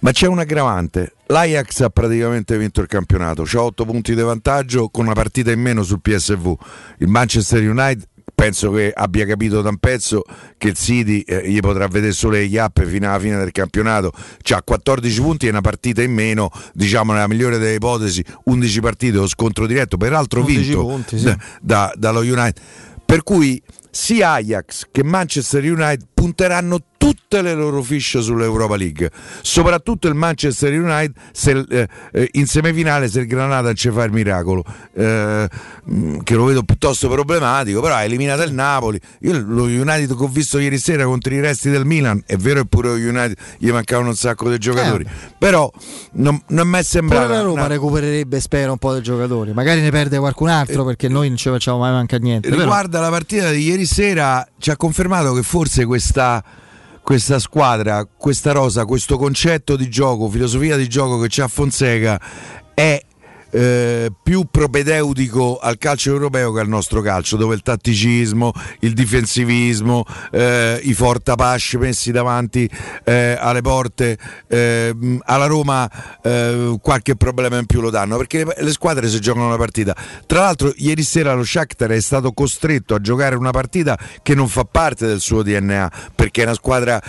Ma 0.00 0.12
c'è 0.12 0.26
un 0.26 0.38
aggravante. 0.38 1.14
l'Ajax 1.26 1.80
ha 1.80 1.88
praticamente 1.88 2.58
vinto 2.58 2.82
il 2.82 2.86
campionato. 2.86 3.44
Ha 3.50 3.62
8 3.62 3.84
punti 3.84 4.14
di 4.14 4.20
vantaggio 4.20 4.88
con 4.90 5.06
una 5.06 5.14
partita 5.14 5.50
in 5.50 5.60
meno 5.60 5.82
sul 5.82 6.00
PSV 6.00 6.54
il 6.98 7.08
Manchester 7.08 7.62
United 7.66 8.06
penso 8.44 8.70
che 8.72 8.92
abbia 8.94 9.24
capito 9.24 9.62
da 9.62 9.70
un 9.70 9.78
pezzo 9.78 10.22
che 10.58 10.68
il 10.68 10.74
City 10.74 11.20
eh, 11.20 11.48
gli 11.48 11.60
potrà 11.60 11.86
vedere 11.86 12.12
solo 12.12 12.34
le 12.34 12.46
chiappe 12.46 12.84
fino 12.84 13.08
alla 13.08 13.18
fine 13.18 13.38
del 13.38 13.52
campionato. 13.52 14.12
C'ha 14.42 14.62
14 14.62 15.20
punti 15.22 15.46
e 15.46 15.48
una 15.48 15.62
partita 15.62 16.02
in 16.02 16.12
meno 16.12 16.50
diciamo 16.74 17.12
nella 17.12 17.26
migliore 17.26 17.56
delle 17.56 17.74
ipotesi 17.74 18.22
11 18.44 18.80
partite 18.80 19.16
o 19.16 19.26
scontro 19.26 19.66
diretto. 19.66 19.96
Peraltro 19.96 20.40
11 20.40 20.62
vinto 20.62 20.86
punti, 20.86 21.18
sì. 21.18 21.24
da- 21.24 21.38
da- 21.62 21.92
dallo 21.96 22.20
United. 22.20 22.60
Per 23.06 23.22
cui 23.22 23.62
sia 23.90 24.32
Ajax 24.32 24.88
che 24.90 25.02
Manchester 25.02 25.64
United 25.64 26.06
punteranno 26.24 26.78
tutte 26.96 27.42
le 27.42 27.52
loro 27.52 27.82
fiche 27.82 28.22
sull'Europa 28.22 28.76
League 28.76 29.10
soprattutto 29.42 30.08
il 30.08 30.14
Manchester 30.14 30.72
United 30.72 31.12
se, 31.32 31.62
eh, 31.68 31.86
eh, 32.12 32.28
in 32.32 32.46
semifinale 32.46 33.08
se 33.08 33.20
il 33.20 33.26
Granada 33.26 33.74
ci 33.74 33.90
fa 33.90 34.04
il 34.04 34.12
miracolo 34.12 34.64
eh, 34.94 35.46
mh, 35.84 36.18
che 36.22 36.34
lo 36.34 36.44
vedo 36.44 36.62
piuttosto 36.62 37.08
problematico 37.10 37.82
però 37.82 37.96
ha 37.96 38.04
eliminato 38.04 38.42
il 38.42 38.54
Napoli 38.54 38.98
io 39.20 39.38
lo 39.46 39.64
United 39.64 40.16
che 40.16 40.22
ho 40.22 40.28
visto 40.28 40.58
ieri 40.58 40.78
sera 40.78 41.04
contro 41.04 41.34
i 41.34 41.40
resti 41.40 41.68
del 41.68 41.84
Milan 41.84 42.22
è 42.24 42.36
vero 42.36 42.62
che 42.62 42.68
pure 42.68 42.88
United 42.92 43.36
gli 43.58 43.70
mancavano 43.70 44.08
un 44.08 44.16
sacco 44.16 44.48
di 44.48 44.56
giocatori 44.56 45.06
però 45.36 45.70
non, 46.12 46.40
non 46.48 46.66
mi 46.68 46.78
è 46.78 46.82
Pure 46.84 46.84
sembrato 46.84 47.32
la 47.32 47.40
Roma 47.40 47.52
una- 47.52 47.66
recupererebbe, 47.66 48.40
spero, 48.40 48.72
un 48.72 48.78
po' 48.78 48.92
dei 48.92 49.02
giocatori. 49.02 49.52
Magari 49.52 49.80
ne 49.80 49.90
perde 49.90 50.18
qualcun 50.18 50.48
altro 50.48 50.84
perché 50.84 51.08
noi 51.08 51.28
non 51.28 51.36
ci 51.36 51.48
facciamo 51.48 51.78
mai 51.78 51.90
mancare 51.92 52.22
niente. 52.22 52.48
però- 52.48 52.62
riguarda 52.62 53.00
la 53.00 53.10
partita 53.10 53.50
di 53.50 53.62
ieri 53.62 53.84
sera 53.84 54.46
ci 54.58 54.70
ha 54.70 54.76
confermato 54.76 55.34
che 55.34 55.42
forse 55.42 55.84
questa, 55.84 56.13
questa 57.02 57.38
squadra, 57.38 58.06
questa 58.16 58.52
rosa, 58.52 58.84
questo 58.86 59.18
concetto 59.18 59.76
di 59.76 59.88
gioco, 59.88 60.28
filosofia 60.28 60.76
di 60.76 60.88
gioco 60.88 61.18
che 61.18 61.26
c'ha 61.28 61.48
Fonseca 61.48 62.20
è 62.72 63.00
eh, 63.54 64.10
più 64.20 64.46
propedeutico 64.50 65.58
al 65.58 65.78
calcio 65.78 66.10
europeo 66.10 66.52
che 66.52 66.60
al 66.60 66.66
nostro 66.66 67.00
calcio, 67.00 67.36
dove 67.36 67.54
il 67.54 67.62
tatticismo, 67.62 68.52
il 68.80 68.94
difensivismo, 68.94 70.04
eh, 70.32 70.80
i 70.82 70.92
fortapasci 70.92 71.76
messi 71.76 72.10
davanti 72.10 72.68
eh, 73.04 73.36
alle 73.38 73.60
porte, 73.60 74.18
eh, 74.48 74.94
alla 75.22 75.46
Roma 75.46 75.88
eh, 76.20 76.76
qualche 76.80 77.14
problema 77.14 77.58
in 77.58 77.66
più 77.66 77.80
lo 77.80 77.90
danno, 77.90 78.16
perché 78.16 78.44
le 78.44 78.72
squadre 78.72 79.08
si 79.08 79.20
giocano 79.20 79.46
una 79.46 79.56
partita. 79.56 79.94
Tra 80.26 80.40
l'altro 80.40 80.72
ieri 80.76 81.04
sera 81.04 81.32
lo 81.34 81.44
Shakhtar 81.44 81.90
è 81.90 82.00
stato 82.00 82.32
costretto 82.32 82.96
a 82.96 83.00
giocare 83.00 83.36
una 83.36 83.52
partita 83.52 83.96
che 84.22 84.34
non 84.34 84.48
fa 84.48 84.64
parte 84.64 85.06
del 85.06 85.20
suo 85.20 85.42
DNA, 85.42 85.90
perché 86.16 86.42
è 86.42 86.44
una 86.44 86.54
squadra 86.54 87.00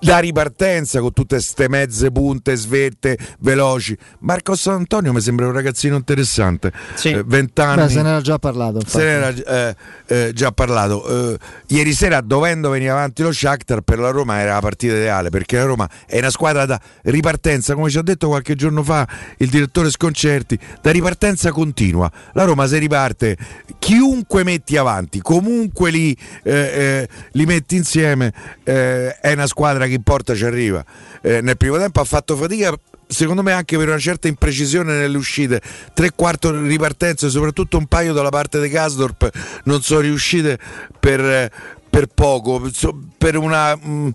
da 0.00 0.18
ripartenza 0.18 1.00
con 1.00 1.12
tutte 1.12 1.38
ste 1.40 1.68
mezze 1.68 2.10
punte 2.10 2.56
sverte 2.56 3.18
veloci 3.40 3.96
Marcos 4.20 4.66
Antonio 4.68 5.12
mi 5.12 5.20
sembra 5.20 5.46
un 5.46 5.52
ragazzino 5.52 5.96
interessante 5.96 6.72
Sì. 6.94 7.10
Eh, 7.10 7.22
20 7.22 7.60
anni 7.60 7.82
Beh, 7.82 7.88
se 7.90 8.02
ne 8.02 8.08
era 8.08 8.20
già 8.22 8.38
parlato. 8.38 8.78
infatti. 8.78 8.98
se 8.98 9.04
ne 9.04 9.10
era 9.10 9.28
eh, 9.28 9.76
eh, 10.06 10.32
già 10.32 10.50
parlato 10.52 11.32
Eh, 11.32 11.38
ieri 11.68 11.92
sera 11.92 12.22
dovendo 12.22 12.70
venire 12.70 12.90
avanti 12.90 13.22
lo 13.22 13.32
Shakhtar 13.32 13.82
per 13.82 13.98
la 13.98 14.10
Roma 14.10 14.38
era 14.40 14.54
la 14.54 14.60
partita 14.60 14.94
ideale 14.94 15.28
perché 15.28 15.58
la 15.58 15.64
Roma 15.64 15.88
è 16.06 16.18
una 16.18 16.30
squadra 16.30 16.64
da 16.64 16.80
ripartenza 17.02 17.74
come 17.74 17.90
ci 17.90 17.98
ha 17.98 18.02
detto 18.02 18.28
qualche 18.28 18.54
giorno 18.54 18.82
fa 18.82 19.06
il 19.38 19.50
direttore 19.50 19.90
Sconcerti 19.90 20.58
da 20.80 20.90
ripartenza 20.90 21.50
continua 21.50 22.10
la 22.32 22.44
Roma 22.44 22.66
se 22.66 22.78
riparte 22.78 23.36
chiunque 23.78 24.42
metti 24.42 24.78
avanti 24.78 25.20
comunque 25.20 25.90
li, 25.90 26.16
eh, 26.44 26.52
eh, 26.52 27.08
li 27.32 27.44
metti 27.44 27.76
insieme 27.76 28.32
eh, 28.64 29.14
è 29.18 29.32
una 29.32 29.46
squadra 29.46 29.64
che 29.74 29.94
in 29.94 30.02
porta 30.02 30.34
ci 30.34 30.44
arriva. 30.44 30.84
Eh, 31.22 31.40
nel 31.40 31.56
primo 31.56 31.76
tempo 31.78 32.00
ha 32.00 32.04
fatto 32.04 32.36
fatica 32.36 32.74
secondo 33.08 33.42
me 33.42 33.52
anche 33.52 33.76
per 33.76 33.88
una 33.88 33.98
certa 33.98 34.28
imprecisione 34.28 34.98
nelle 34.98 35.16
uscite. 35.16 35.60
Tre 35.92 36.10
quarti 36.14 36.50
ripartenze 36.50 37.28
soprattutto 37.30 37.78
un 37.78 37.86
paio 37.86 38.12
dalla 38.12 38.30
parte 38.30 38.60
di 38.60 38.68
Gasdorp 38.68 39.30
non 39.64 39.82
sono 39.82 40.00
riuscite 40.00 40.58
per, 40.98 41.20
eh, 41.20 41.50
per 41.88 42.06
poco 42.06 42.70
per 43.16 43.36
una 43.36 43.76
mm, 43.76 44.08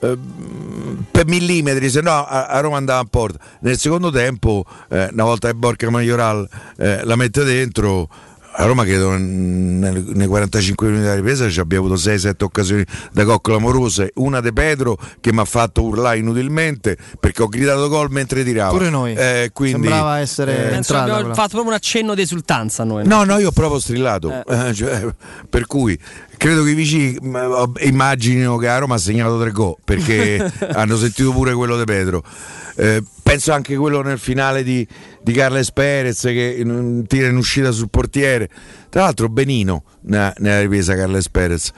eh, 0.00 0.16
per 1.10 1.26
millimetri 1.26 1.90
se 1.90 2.00
no 2.00 2.12
a, 2.24 2.46
a 2.46 2.60
Roma 2.60 2.76
andava 2.76 3.00
a 3.00 3.06
porta. 3.08 3.38
Nel 3.60 3.78
secondo 3.78 4.10
tempo 4.10 4.64
eh, 4.88 5.08
una 5.12 5.24
volta 5.24 5.48
che 5.48 5.54
Borca 5.54 5.90
Majoral 5.90 6.48
eh, 6.76 7.04
la 7.04 7.16
mette 7.16 7.44
dentro 7.44 8.08
a 8.60 8.64
Roma 8.64 8.84
credo 8.84 9.16
nei 9.16 10.26
45 10.26 10.86
minuti 10.86 11.04
della 11.04 11.14
ripresa 11.14 11.48
ci 11.48 11.60
abbia 11.60 11.78
avuto 11.78 11.94
6-7 11.94 12.32
occasioni 12.40 12.84
da 13.12 13.22
gol 13.22 13.40
clamorose 13.40 14.10
una 14.16 14.40
De 14.40 14.52
Pedro 14.52 14.98
che 15.20 15.32
mi 15.32 15.38
ha 15.38 15.44
fatto 15.44 15.82
urlare 15.84 16.18
inutilmente 16.18 16.96
perché 17.20 17.42
ho 17.42 17.48
gridato 17.48 17.88
gol 17.88 18.10
mentre 18.10 18.42
tiravo 18.42 18.76
Pure 18.76 18.90
noi. 18.90 19.14
Eh, 19.14 19.50
quindi, 19.52 19.82
Sembrava 19.82 20.18
essere 20.18 20.52
eh, 20.52 20.56
Penso 20.70 20.74
entrata 20.74 21.02
abbiamo 21.02 21.20
quella. 21.20 21.34
fatto 21.34 21.48
proprio 21.50 21.68
un 21.70 21.74
accenno 21.76 22.14
di 22.16 22.22
esultanza 22.22 22.82
noi. 22.82 23.06
No, 23.06 23.22
no, 23.22 23.38
io 23.38 23.48
ho 23.48 23.52
proprio 23.52 23.78
strillato. 23.78 24.42
Eh. 24.44 24.68
Eh, 24.68 24.74
cioè, 24.74 25.06
per 25.48 25.66
cui 25.66 25.96
credo 26.38 26.62
che 26.62 26.70
i 26.70 26.74
vicini 26.74 27.18
mh, 27.20 27.72
immaginino 27.80 28.56
che 28.56 28.68
a 28.68 28.78
Roma 28.78 28.94
ha 28.94 28.98
segnato 28.98 29.38
tre 29.38 29.50
gol 29.50 29.76
perché 29.84 30.50
hanno 30.72 30.96
sentito 30.96 31.32
pure 31.32 31.52
quello 31.52 31.76
di 31.76 31.84
Pedro. 31.84 32.22
Eh, 32.76 33.02
penso 33.24 33.52
anche 33.52 33.74
quello 33.76 34.00
nel 34.02 34.20
finale 34.20 34.62
di, 34.62 34.86
di 35.20 35.32
Carles 35.32 35.72
Perez 35.72 36.20
che 36.22 36.62
mm, 36.64 37.02
tira 37.02 37.26
in 37.26 37.36
uscita 37.36 37.72
sul 37.72 37.90
portiere. 37.90 38.48
Tra 38.88 39.02
l'altro, 39.02 39.28
benino 39.28 39.82
nella, 40.02 40.32
nella 40.38 40.60
ripresa 40.60 40.94
Carles 40.94 41.28
Perez. 41.28 41.72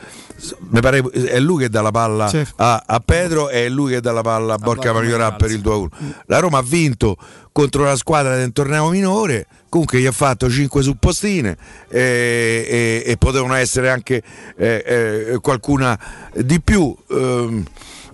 Mi 0.71 0.81
pare 0.81 1.03
è 1.11 1.39
lui 1.41 1.63
che 1.63 1.69
dà 1.69 1.81
la 1.83 1.91
palla 1.91 2.29
Sì. 2.29 2.43
a, 2.57 2.83
a 2.87 3.01
Pedro 3.01 3.49
e 3.49 3.65
è 3.67 3.69
lui 3.69 3.93
che 3.93 4.01
dà 4.01 4.13
la 4.13 4.21
palla 4.23 4.55
a 4.55 4.59
Borca 4.59 4.93
Majoral, 4.93 5.37
per 5.37 5.51
il 5.51 5.61
2-1. 5.61 5.87
La 6.27 6.39
Roma 6.39 6.59
ha 6.59 6.63
vinto 6.63 7.17
contro 7.53 7.85
la 7.85 7.97
squadra 7.97 8.37
del 8.37 8.53
torneo 8.53 8.89
minore, 8.91 9.47
comunque 9.69 10.01
gli 10.01 10.07
ha 10.07 10.13
fatto 10.13 10.49
5 10.49 10.83
suppostine 10.83 11.57
e, 11.89 12.67
e- 12.69 13.03
e 13.11 13.17
potevano 13.17 13.55
essere 13.55 13.91
anche 13.91 14.23
eh, 14.57 14.85
eh, 15.33 15.39
qualcuna 15.41 15.99
di 16.35 16.61
più. 16.61 16.95
Ehm, 17.11 17.65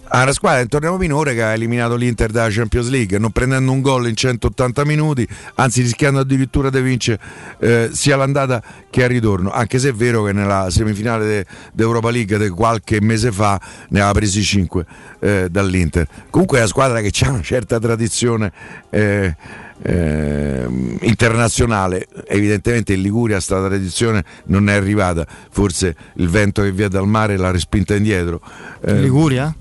ha 0.09 0.23
una 0.23 0.33
squadra 0.33 0.61
in 0.61 0.69
torneo 0.69 0.97
minore 0.97 1.35
che 1.35 1.43
ha 1.43 1.53
eliminato 1.53 1.97
l'Inter 1.97 2.31
dalla 2.31 2.51
Champions 2.51 2.89
League, 2.89 3.19
non 3.19 3.31
prendendo 3.31 3.73
un 3.73 3.81
gol 3.81 4.09
in 4.09 4.15
180 4.15 4.85
minuti, 4.85 5.27
anzi 5.57 5.83
rischiando 5.83 6.21
addirittura 6.21 6.71
di 6.71 6.81
vincere 6.81 7.21
eh, 7.59 7.91
sia 7.93 8.17
l'andata 8.17 8.63
che 8.91 9.03
il 9.03 9.09
ritorno, 9.09 9.51
anche 9.51 9.79
se 9.79 9.91
è 9.91 9.93
vero 9.93 10.25
che 10.25 10.33
nella 10.33 10.69
semifinale 10.71 11.27
de- 11.27 11.47
d'Europa 11.73 12.11
League 12.11 12.39
di 12.39 12.49
qualche 12.49 13.01
mese 13.01 13.33
fa 13.33 13.61
ne 13.89 14.01
aveva 14.01 14.13
presi 14.13 14.43
5 14.43 14.87
eh, 15.21 15.49
dall'Inter. 15.51 16.07
Comunque 16.31 16.59
è 16.59 16.61
una 16.61 16.69
squadra 16.69 17.01
che 17.01 17.13
ha 17.25 17.31
una 17.31 17.43
certa 17.43 17.79
tradizione. 17.79 18.53
Eh, 18.91 19.35
eh, 19.83 20.67
internazionale. 21.03 22.07
Evidentemente 22.27 22.95
in 22.95 23.03
Liguria 23.03 23.41
sta 23.41 23.63
tradizione 23.65 24.25
non 24.47 24.69
è 24.69 24.75
arrivata, 24.75 25.27
forse 25.51 25.95
il 26.15 26.29
vento 26.29 26.63
che 26.63 26.73
via 26.73 26.89
dal 26.89 27.07
mare 27.07 27.37
l'ha 27.37 27.51
respinta 27.51 27.95
indietro. 27.95 28.41
In 28.87 29.03
Liguria? 29.03 29.55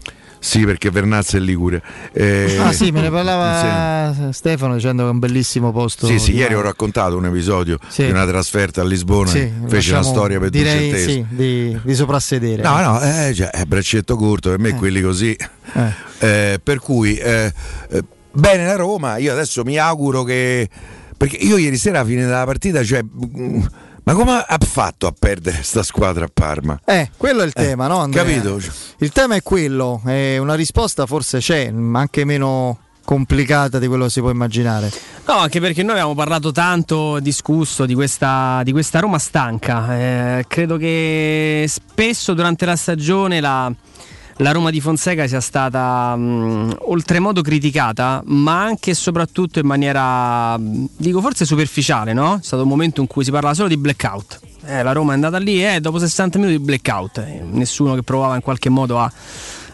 Sì, 0.45 0.63
perché 0.63 0.91
Vernazza 0.91 1.37
è 1.37 1.39
Ligure. 1.39 1.81
Eh, 2.13 2.57
Ah 2.61 2.71
sì, 2.71 2.91
me 2.91 3.01
ne 3.01 3.09
parlava 3.09 4.29
Stefano 4.31 4.75
dicendo 4.75 5.01
che 5.01 5.09
è 5.09 5.11
un 5.11 5.17
bellissimo 5.17 5.71
posto. 5.71 6.05
Sì, 6.05 6.19
sì, 6.19 6.35
ieri 6.35 6.53
ho 6.53 6.61
raccontato 6.61 7.17
un 7.17 7.25
episodio 7.25 7.79
Sì. 7.87 8.05
di 8.05 8.11
una 8.11 8.27
trasferta 8.27 8.81
a 8.81 8.83
Lisbona, 8.85 9.31
Sì, 9.31 9.39
fece 9.39 9.89
una 9.89 9.99
lasciamo- 9.99 10.03
storia 10.03 10.39
per 10.39 10.49
direi 10.51 10.89
duecentesimi. 10.89 11.25
sì, 11.29 11.35
di, 11.35 11.79
di 11.83 11.95
soprassedere. 11.95 12.61
No, 12.61 12.79
no, 12.79 13.01
eh, 13.01 13.33
cioè, 13.33 13.49
è 13.49 13.65
braccetto 13.65 14.15
corto, 14.17 14.49
per 14.49 14.59
me 14.59 14.69
Eh. 14.69 14.75
quelli 14.75 15.01
così. 15.01 15.35
Eh. 15.73 15.91
Eh, 16.19 16.59
per 16.63 16.77
cui, 16.79 17.15
eh, 17.17 17.51
eh, 17.89 18.03
bene 18.31 18.65
la 18.67 18.75
Roma, 18.75 19.17
io 19.17 19.31
adesso 19.31 19.63
mi 19.63 19.77
auguro 19.79 20.23
che... 20.23 20.69
Perché 21.17 21.37
io 21.37 21.57
ieri 21.57 21.77
sera 21.77 22.01
a 22.01 22.05
fine 22.05 22.23
della 22.23 22.45
partita, 22.45 22.83
cioè... 22.83 23.01
mm, 23.03 23.63
Ma 24.05 24.13
come 24.13 24.45
ha 24.47 24.57
fatto 24.59 25.07
a 25.07 25.13
perdere 25.17 25.63
sta 25.63 25.81
squadra 25.81 26.25
a 26.25 26.29
Parma? 26.31 26.79
Eh, 26.85 27.09
quello 27.17 27.41
è 27.41 27.45
il 27.45 27.53
tema, 27.53 27.87
no? 27.87 27.97
Andrea? 27.97 28.23
Capito? 28.23 28.59
Il 28.99 29.11
tema 29.11 29.33
è 29.33 29.41
quello, 29.41 29.99
e 30.05 30.37
una 30.37 30.53
risposta 30.53 31.07
forse 31.07 31.39
c'è, 31.39 31.71
ma 31.71 32.01
anche 32.01 32.23
meno 32.23 32.77
complicata 33.03 33.79
di 33.79 33.87
quello 33.87 34.03
che 34.03 34.11
si 34.11 34.19
può 34.19 34.29
immaginare. 34.29 34.91
No, 35.25 35.33
anche 35.37 35.59
perché 35.59 35.81
noi 35.81 35.93
abbiamo 35.93 36.13
parlato 36.13 36.51
tanto, 36.51 37.19
discusso 37.19 37.87
di 37.87 37.95
questa, 37.95 38.61
di 38.63 38.71
questa 38.71 38.99
Roma 38.99 39.17
stanca. 39.17 39.97
Eh, 39.97 40.45
credo 40.47 40.77
che 40.77 41.65
spesso 41.67 42.35
durante 42.35 42.67
la 42.67 42.75
stagione 42.75 43.41
la, 43.41 43.73
la 44.37 44.51
Roma 44.51 44.69
di 44.69 44.81
Fonseca 44.81 45.27
sia 45.27 45.39
stata 45.39 46.15
mh, 46.15 46.77
oltremodo 46.81 47.41
criticata, 47.41 48.21
ma 48.25 48.61
anche 48.61 48.91
e 48.91 48.93
soprattutto 48.93 49.59
in 49.59 49.65
maniera, 49.65 50.57
dico 50.59 51.21
forse 51.21 51.45
superficiale, 51.45 52.13
no? 52.13 52.35
È 52.35 52.43
stato 52.43 52.63
un 52.63 52.69
momento 52.69 52.99
in 53.01 53.07
cui 53.07 53.23
si 53.23 53.31
parlava 53.31 53.53
solo 53.53 53.69
di 53.69 53.77
blackout. 53.77 54.39
Eh, 54.65 54.83
la 54.83 54.91
Roma 54.91 55.11
è 55.11 55.15
andata 55.15 55.37
lì 55.37 55.63
e 55.63 55.79
dopo 55.79 55.99
60 55.99 56.37
minuti 56.39 56.57
di 56.57 56.63
blackout. 56.63 57.19
Eh, 57.19 57.43
nessuno 57.49 57.95
che 57.95 58.03
provava 58.03 58.35
in 58.35 58.41
qualche 58.41 58.69
modo 58.69 58.99
a, 58.99 59.11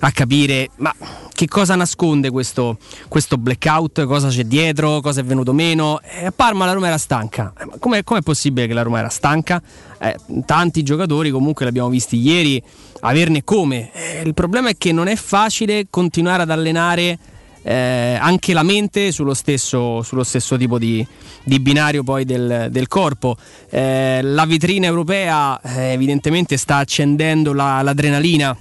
a 0.01 0.11
capire 0.11 0.69
ma 0.77 0.93
che 1.41 1.47
cosa 1.47 1.75
nasconde 1.75 2.29
questo, 2.29 2.77
questo 3.07 3.37
blackout, 3.37 4.05
cosa 4.05 4.27
c'è 4.27 4.43
dietro, 4.43 5.01
cosa 5.01 5.21
è 5.21 5.23
venuto 5.23 5.53
meno. 5.53 5.99
Eh, 6.01 6.25
a 6.27 6.31
Parma 6.31 6.65
la 6.65 6.73
Roma 6.73 6.85
era 6.85 6.99
stanca. 6.99 7.51
Eh, 7.59 7.79
com'è, 7.79 8.03
com'è 8.03 8.21
possibile 8.21 8.67
che 8.67 8.73
la 8.73 8.83
Roma 8.83 8.99
era 8.99 9.09
stanca? 9.09 9.59
Eh, 9.99 10.15
tanti 10.45 10.83
giocatori 10.83 11.31
comunque 11.31 11.65
li 11.65 11.71
abbiamo 11.71 11.89
visti 11.89 12.17
ieri, 12.17 12.61
averne 12.99 13.43
come. 13.43 13.91
Eh, 13.91 14.21
il 14.23 14.35
problema 14.35 14.69
è 14.69 14.77
che 14.77 14.91
non 14.91 15.07
è 15.07 15.15
facile 15.15 15.87
continuare 15.89 16.43
ad 16.43 16.51
allenare 16.51 17.17
eh, 17.63 18.17
anche 18.21 18.53
la 18.53 18.63
mente 18.63 19.11
sullo 19.11 19.33
stesso, 19.33 20.03
sullo 20.03 20.23
stesso 20.23 20.57
tipo 20.57 20.77
di, 20.77 21.03
di 21.43 21.59
binario 21.59 22.03
poi 22.03 22.23
del, 22.23 22.67
del 22.69 22.87
corpo. 22.87 23.35
Eh, 23.67 24.19
la 24.21 24.45
vetrina 24.45 24.85
europea 24.85 25.59
eh, 25.59 25.93
evidentemente 25.93 26.55
sta 26.57 26.77
accendendo 26.77 27.51
la- 27.53 27.81
l'adrenalina 27.81 28.55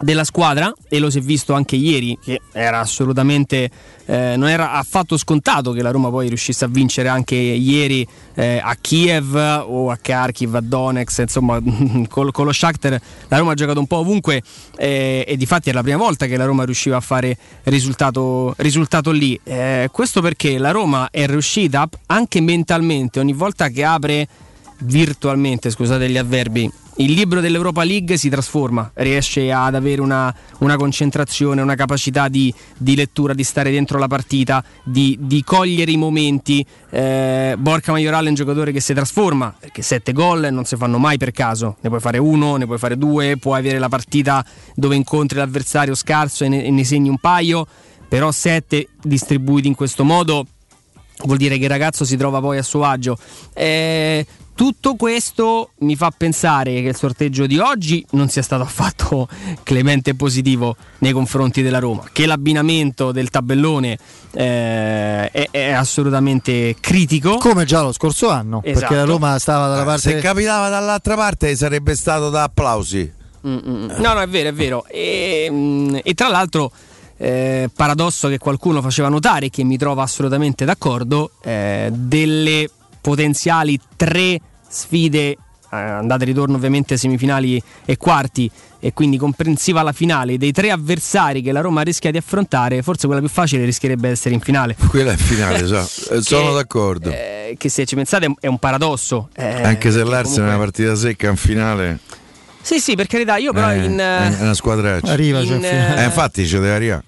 della 0.00 0.24
squadra 0.24 0.72
e 0.88 0.98
lo 0.98 1.10
si 1.10 1.18
è 1.18 1.20
visto 1.20 1.52
anche 1.52 1.76
ieri 1.76 2.18
che 2.22 2.40
era 2.52 2.80
assolutamente 2.80 3.70
eh, 4.06 4.34
non 4.36 4.48
era 4.48 4.72
affatto 4.72 5.16
scontato 5.16 5.72
che 5.72 5.82
la 5.82 5.90
Roma 5.90 6.08
poi 6.10 6.28
riuscisse 6.28 6.64
a 6.64 6.68
vincere 6.68 7.08
anche 7.08 7.36
ieri 7.36 8.06
eh, 8.34 8.60
a 8.62 8.76
Kiev 8.80 9.34
o 9.34 9.90
a 9.90 9.96
Kharkiv, 9.96 10.54
a 10.54 10.60
Donetsk 10.60 11.18
insomma 11.18 11.60
col- 12.08 12.32
con, 12.32 12.46
lo 12.46 12.52
Shakhtar 12.52 13.00
la 13.28 13.38
Roma 13.38 13.52
ha 13.52 13.54
giocato 13.54 13.78
un 13.78 13.86
po' 13.86 13.98
ovunque 13.98 14.42
eh, 14.76 15.24
e 15.26 15.36
di 15.36 15.46
fatti 15.46 15.70
è 15.70 15.72
la 15.72 15.82
prima 15.82 15.98
volta 15.98 16.26
che 16.26 16.36
la 16.36 16.44
Roma 16.44 16.64
riusciva 16.64 16.96
a 16.96 17.00
fare 17.00 17.36
risultato, 17.64 18.54
risultato 18.58 19.10
lì. 19.10 19.38
Eh, 19.42 19.88
questo 19.92 20.20
perché 20.20 20.58
la 20.58 20.70
Roma 20.70 21.08
è 21.10 21.26
riuscita 21.26 21.88
anche 22.06 22.40
mentalmente 22.40 23.20
ogni 23.20 23.32
volta 23.32 23.68
che 23.68 23.84
apre 23.84 24.28
virtualmente, 24.80 25.70
scusate 25.70 26.08
gli 26.08 26.18
avverbi, 26.18 26.70
il 27.00 27.12
libro 27.12 27.40
dell'Europa 27.40 27.82
League 27.82 28.18
si 28.18 28.28
trasforma, 28.28 28.90
riesce 28.94 29.50
ad 29.50 29.74
avere 29.74 30.02
una, 30.02 30.34
una 30.58 30.76
concentrazione, 30.76 31.62
una 31.62 31.74
capacità 31.74 32.28
di, 32.28 32.52
di 32.76 32.94
lettura, 32.94 33.32
di 33.32 33.42
stare 33.42 33.70
dentro 33.70 33.98
la 33.98 34.06
partita, 34.06 34.62
di, 34.84 35.16
di 35.18 35.42
cogliere 35.42 35.90
i 35.90 35.96
momenti. 35.96 36.64
Eh, 36.90 37.54
Borca 37.58 37.92
Majoral 37.92 38.26
è 38.26 38.28
un 38.28 38.34
giocatore 38.34 38.70
che 38.70 38.80
si 38.80 38.92
trasforma, 38.92 39.54
perché 39.58 39.80
sette 39.80 40.12
gol 40.12 40.48
non 40.50 40.66
si 40.66 40.76
fanno 40.76 40.98
mai 40.98 41.16
per 41.16 41.30
caso, 41.30 41.76
ne 41.80 41.88
puoi 41.88 42.00
fare 42.00 42.18
uno, 42.18 42.56
ne 42.56 42.66
puoi 42.66 42.78
fare 42.78 42.98
due, 42.98 43.38
puoi 43.38 43.58
avere 43.58 43.78
la 43.78 43.88
partita 43.88 44.44
dove 44.74 44.94
incontri 44.94 45.38
l'avversario 45.38 45.94
scarso 45.94 46.44
e 46.44 46.48
ne, 46.48 46.64
e 46.64 46.70
ne 46.70 46.84
segni 46.84 47.08
un 47.08 47.18
paio, 47.18 47.66
però 48.08 48.30
sette 48.30 48.88
distribuiti 49.02 49.68
in 49.68 49.74
questo 49.74 50.04
modo 50.04 50.44
vuol 51.24 51.36
dire 51.36 51.58
che 51.58 51.64
il 51.64 51.70
ragazzo 51.70 52.04
si 52.04 52.16
trova 52.16 52.40
poi 52.40 52.58
a 52.58 52.62
suo 52.62 52.84
agio. 52.84 53.16
Eh, 53.54 54.26
tutto 54.60 54.94
questo 54.94 55.70
mi 55.78 55.96
fa 55.96 56.12
pensare 56.14 56.82
che 56.82 56.88
il 56.88 56.94
sorteggio 56.94 57.46
di 57.46 57.58
oggi 57.58 58.04
non 58.10 58.28
sia 58.28 58.42
stato 58.42 58.62
affatto 58.62 59.26
clemente 59.64 60.10
e 60.10 60.14
positivo 60.14 60.76
nei 60.98 61.12
confronti 61.12 61.62
della 61.62 61.78
Roma, 61.78 62.04
che 62.12 62.26
l'abbinamento 62.26 63.10
del 63.10 63.30
tabellone 63.30 63.96
eh, 64.32 65.30
è, 65.30 65.48
è 65.50 65.70
assolutamente 65.70 66.76
critico. 66.78 67.38
Come 67.38 67.64
già 67.64 67.80
lo 67.80 67.90
scorso 67.92 68.28
anno, 68.28 68.60
Esatto. 68.62 68.80
perché 68.80 68.94
la 68.96 69.04
Roma 69.04 69.38
stava 69.38 69.66
dalla 69.66 69.84
parte... 69.84 70.10
Se 70.10 70.18
capitava 70.18 70.68
dall'altra 70.68 71.16
parte 71.16 71.56
sarebbe 71.56 71.94
stato 71.94 72.28
da 72.28 72.42
applausi. 72.42 73.10
Mm, 73.46 73.56
mm. 73.66 73.90
No, 73.96 74.12
no, 74.12 74.20
è 74.20 74.28
vero, 74.28 74.50
è 74.50 74.52
vero. 74.52 74.84
E, 74.88 75.48
mm, 75.50 75.96
e 76.02 76.12
tra 76.12 76.28
l'altro, 76.28 76.70
eh, 77.16 77.70
paradosso 77.74 78.28
che 78.28 78.36
qualcuno 78.36 78.82
faceva 78.82 79.08
notare, 79.08 79.48
che 79.48 79.64
mi 79.64 79.78
trova 79.78 80.02
assolutamente 80.02 80.66
d'accordo, 80.66 81.30
eh, 81.42 81.88
delle 81.90 82.68
potenziali 83.00 83.80
tre 83.96 84.38
sfide, 84.70 85.18
eh, 85.72 85.76
andate 85.76 86.22
e 86.22 86.26
ritorno 86.26 86.56
ovviamente 86.56 86.96
semifinali 86.96 87.62
e 87.84 87.96
quarti, 87.96 88.50
e 88.82 88.92
quindi 88.94 89.18
comprensiva 89.18 89.82
la 89.82 89.92
finale, 89.92 90.38
dei 90.38 90.52
tre 90.52 90.70
avversari 90.70 91.42
che 91.42 91.52
la 91.52 91.60
Roma 91.60 91.82
rischia 91.82 92.10
di 92.10 92.16
affrontare, 92.16 92.80
forse 92.82 93.06
quella 93.06 93.20
più 93.20 93.28
facile 93.28 93.64
rischierebbe 93.66 94.06
di 94.06 94.12
essere 94.14 94.34
in 94.34 94.40
finale. 94.40 94.74
Quella 94.88 95.12
è 95.12 95.16
finale, 95.16 95.66
so. 95.66 95.78
Eh, 96.14 96.22
sono 96.22 96.48
Che, 96.48 96.54
d'accordo. 96.54 97.10
eh, 97.10 97.54
che 97.58 97.68
se 97.68 97.84
ci 97.84 97.94
pensate 97.94 98.24
è 98.24 98.28
un- 98.28 98.36
è 98.40 98.58
paradosso. 98.58 99.28
eh, 99.36 99.62
Anche 99.62 99.90
se 99.90 99.98
l'Arsenal 100.02 100.22
è 100.22 100.22
comunque- 100.22 100.42
una 100.44 100.56
partita 100.58 100.94
secca 100.96 101.28
in 101.28 101.36
finale. 101.36 101.98
Sì, 102.62 102.78
sì, 102.78 102.94
per 102.94 103.06
carità, 103.06 103.36
io 103.36 103.52
però 103.52 103.70
eh, 103.72 103.84
in... 103.84 103.96
è 103.98 104.36
una 104.40 104.54
squadraccia. 104.54 105.10
Arriva, 105.12 105.42
cioè, 105.44 105.56
in, 105.56 105.62
finale. 105.62 106.00
Eh, 106.02 106.04
infatti 106.04 106.46
ci 106.46 106.54
deve 106.54 106.72
arrivare. 106.72 107.04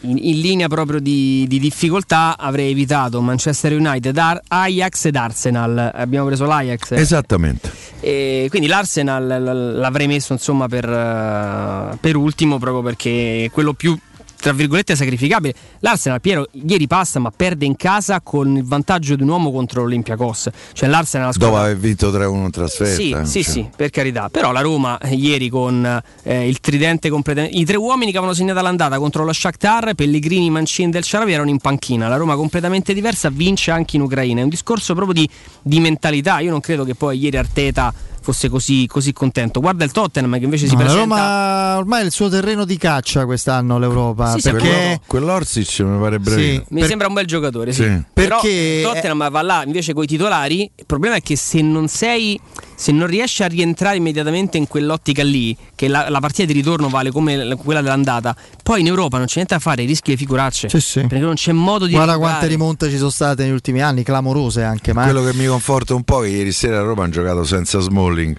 In, 0.00 0.18
in 0.18 0.40
linea 0.40 0.68
proprio 0.68 1.00
di, 1.00 1.46
di 1.48 1.58
difficoltà 1.58 2.36
avrei 2.38 2.70
evitato 2.70 3.20
Manchester 3.20 3.72
United, 3.72 4.16
Ar- 4.16 4.42
Ajax 4.48 5.06
ed 5.06 5.16
Arsenal. 5.16 5.90
Abbiamo 5.94 6.26
preso 6.26 6.44
l'Ajax. 6.44 6.92
Esattamente. 6.92 7.70
E 8.00 8.46
quindi 8.50 8.68
l'Arsenal 8.68 9.74
l'avrei 9.78 10.06
messo 10.06 10.32
insomma 10.32 10.68
per, 10.68 10.88
eh, 10.88 11.96
per 11.98 12.16
ultimo 12.16 12.58
proprio 12.58 12.82
perché 12.82 13.48
quello 13.52 13.72
più 13.72 13.98
tra 14.38 14.52
virgolette 14.52 14.94
sacrificabile. 14.96 15.54
L'Arsenal 15.80 16.20
Piero 16.20 16.46
ieri 16.52 16.86
passa 16.86 17.18
ma 17.18 17.30
perde 17.30 17.64
in 17.64 17.76
casa 17.76 18.20
con 18.20 18.56
il 18.56 18.64
vantaggio 18.64 19.16
di 19.16 19.22
un 19.22 19.28
uomo 19.28 19.50
contro 19.50 19.82
l'Olympiacos. 19.82 20.48
Cioè 20.72 20.88
l'Arsenal 20.88 21.26
una 21.26 21.36
Dopo 21.36 21.46
squadra 21.46 21.70
aver 21.70 21.78
vinto 21.78 22.10
3-1 22.10 22.44
in 22.44 22.50
trasferta. 22.50 22.94
sì, 22.94 23.10
eh, 23.10 23.24
sì, 23.24 23.42
cioè. 23.42 23.52
sì, 23.52 23.68
per 23.74 23.90
carità. 23.90 24.28
Però 24.30 24.52
la 24.52 24.60
Roma 24.60 24.98
eh, 24.98 25.14
ieri 25.14 25.48
con 25.48 26.02
eh, 26.22 26.48
il 26.48 26.60
tridente 26.60 27.08
completamente. 27.08 27.58
I 27.58 27.64
tre 27.64 27.76
uomini 27.76 28.10
che 28.10 28.18
avevano 28.18 28.36
segnato 28.36 28.60
l'andata 28.60 28.98
contro 28.98 29.24
lo 29.24 29.32
Shakhtar, 29.32 29.94
Pellegrini, 29.94 30.50
Mancini 30.50 30.90
del 30.90 31.02
Ciaravi 31.02 31.32
erano 31.32 31.50
in 31.50 31.58
panchina. 31.58 32.08
La 32.08 32.16
Roma 32.16 32.36
completamente 32.36 32.94
diversa 32.94 33.30
vince 33.30 33.70
anche 33.70 33.96
in 33.96 34.02
Ucraina. 34.02 34.40
È 34.40 34.44
un 34.44 34.48
discorso 34.48 34.94
proprio 34.94 35.14
di, 35.14 35.28
di 35.62 35.80
mentalità. 35.80 36.40
Io 36.40 36.50
non 36.50 36.60
credo 36.60 36.84
che 36.84 36.94
poi 36.94 37.18
ieri 37.18 37.36
Arteta 37.36 37.92
fosse 38.26 38.48
così, 38.48 38.88
così 38.88 39.12
contento. 39.12 39.60
Guarda 39.60 39.84
il 39.84 39.92
Tottenham 39.92 40.36
che 40.36 40.44
invece 40.44 40.66
si 40.66 40.74
No, 40.74 40.80
la 40.80 40.84
presenta. 40.86 41.14
Roma 41.14 41.78
ormai 41.78 42.02
è 42.02 42.04
il 42.04 42.10
suo 42.10 42.28
terreno 42.28 42.64
di 42.64 42.76
caccia 42.76 43.24
quest'anno 43.24 43.78
l'Europa, 43.78 44.25
Sì, 44.34 44.40
sì, 44.40 44.50
perché 44.50 44.68
quello- 44.68 45.00
Quell'Orsic 45.06 45.80
mi 45.80 45.98
pare 46.00 46.18
bravino. 46.18 46.46
Sì. 46.58 46.64
Mi 46.70 46.80
Per- 46.80 46.88
sembra 46.88 47.06
un 47.08 47.14
bel 47.14 47.26
giocatore, 47.26 47.72
sì. 47.72 47.82
Sì. 47.82 48.02
Però 48.12 48.40
Perché- 48.40 48.56
il 48.56 48.82
Tottenham 48.82 49.30
va 49.30 49.42
là 49.42 49.62
invece 49.64 49.92
con 49.92 50.04
i 50.04 50.06
titolari. 50.06 50.70
Il 50.74 50.86
problema 50.86 51.16
è 51.16 51.20
che 51.22 51.36
se 51.36 51.60
non 51.62 51.88
sei. 51.88 52.38
Se 52.78 52.92
non 52.92 53.06
riesci 53.06 53.42
a 53.42 53.46
rientrare 53.46 53.96
immediatamente 53.96 54.58
in 54.58 54.68
quell'ottica 54.68 55.22
lì, 55.22 55.56
che 55.74 55.88
la, 55.88 56.10
la 56.10 56.20
partita 56.20 56.44
di 56.44 56.52
ritorno 56.52 56.90
vale 56.90 57.10
come 57.10 57.34
la- 57.42 57.56
quella 57.56 57.80
dell'andata, 57.80 58.36
poi 58.62 58.80
in 58.82 58.86
Europa 58.86 59.16
non 59.16 59.26
c'è 59.26 59.36
niente 59.36 59.54
da 59.54 59.60
fare, 59.60 59.84
rischi 59.86 60.10
le 60.10 60.16
figuracce. 60.18 60.68
Sì, 60.68 60.80
sì. 60.80 61.00
Perché 61.00 61.18
non 61.24 61.34
c'è 61.36 61.52
modo 61.52 61.86
di. 61.86 61.92
guarda 61.92 62.12
recuperare. 62.12 62.38
quante 62.38 62.54
rimonte 62.54 62.90
ci 62.90 62.98
sono 62.98 63.08
state 63.08 63.44
negli 63.44 63.52
ultimi 63.52 63.80
anni, 63.80 64.02
clamorose 64.02 64.62
anche, 64.62 64.92
ma 64.92 65.04
Quello 65.04 65.22
che 65.24 65.32
mi 65.32 65.46
conforta 65.46 65.94
un 65.94 66.02
po' 66.02 66.22
è 66.24 66.28
che 66.28 66.34
ieri 66.36 66.52
sera 66.52 66.78
a 66.78 66.82
Roma 66.82 67.04
hanno 67.04 67.12
giocato 67.12 67.44
senza 67.44 67.80
Smalling. 67.80 68.36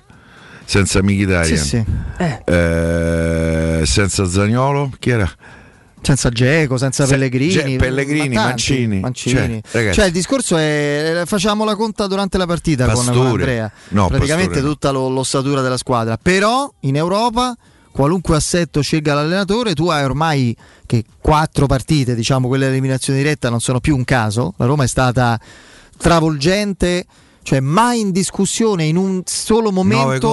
senza 0.66 1.02
Mkhitaryan, 1.02 1.58
Sì, 1.58 1.66
sì. 1.66 1.84
eh, 2.46 3.82
senza 3.86 4.26
Zagnolo, 4.28 4.92
chi 5.00 5.10
era? 5.12 5.30
Senza 6.02 6.30
Geco, 6.30 6.78
senza 6.78 7.06
Se- 7.06 7.12
Pellegrini, 7.12 7.52
Ge- 7.52 7.76
Pellegrini, 7.78 8.28
ma 8.36 8.42
tanti, 8.44 8.48
Mancini. 8.50 9.00
Mancini. 9.00 9.62
Cioè. 9.70 9.92
Cioè, 9.92 10.06
il 10.06 10.12
discorso 10.12 10.56
è 10.56 11.24
facciamo 11.26 11.66
la 11.66 11.76
conta 11.76 12.08
durante 12.08 12.38
la 12.38 12.46
partita 12.46 12.86
con- 12.86 12.94
con, 12.96 13.06
Pastore. 13.06 13.28
Andrea. 13.30 13.72
No, 13.90 14.08
Praticamente 14.08 14.52
Pastore 14.54 14.72
tutta 14.74 14.92
lo- 14.92 15.10
l'ossatura 15.10 15.62
della 15.62 15.78
squadra. 15.78 16.18
Però 16.22 16.72
in 16.82 16.96
Europa 16.96 17.56
qualunque 17.92 18.36
assetto 18.36 18.82
scelga 18.82 19.16
l'allenatore, 19.16 19.74
tu 19.74 19.88
hai 19.90 20.04
ormai 20.04 20.56
che 20.86 21.04
quattro 21.20 21.66
partite, 21.66 22.14
diciamo 22.16 22.48
quelle 22.48 22.68
eliminazione 22.68 23.18
diretta 23.18 23.50
non 23.50 23.60
sono 23.60 23.80
più 23.80 23.96
un 23.96 24.06
caso. 24.06 24.54
La 24.58 24.66
Roma 24.66 24.84
è 24.84 24.88
stata 24.88 25.38
travolgente 25.98 27.06
cioè 27.48 27.62
mai 27.62 28.02
in 28.02 28.12
discussione 28.12 28.84
in 28.84 28.98
un 28.98 29.22
solo 29.24 29.72
momento, 29.72 30.28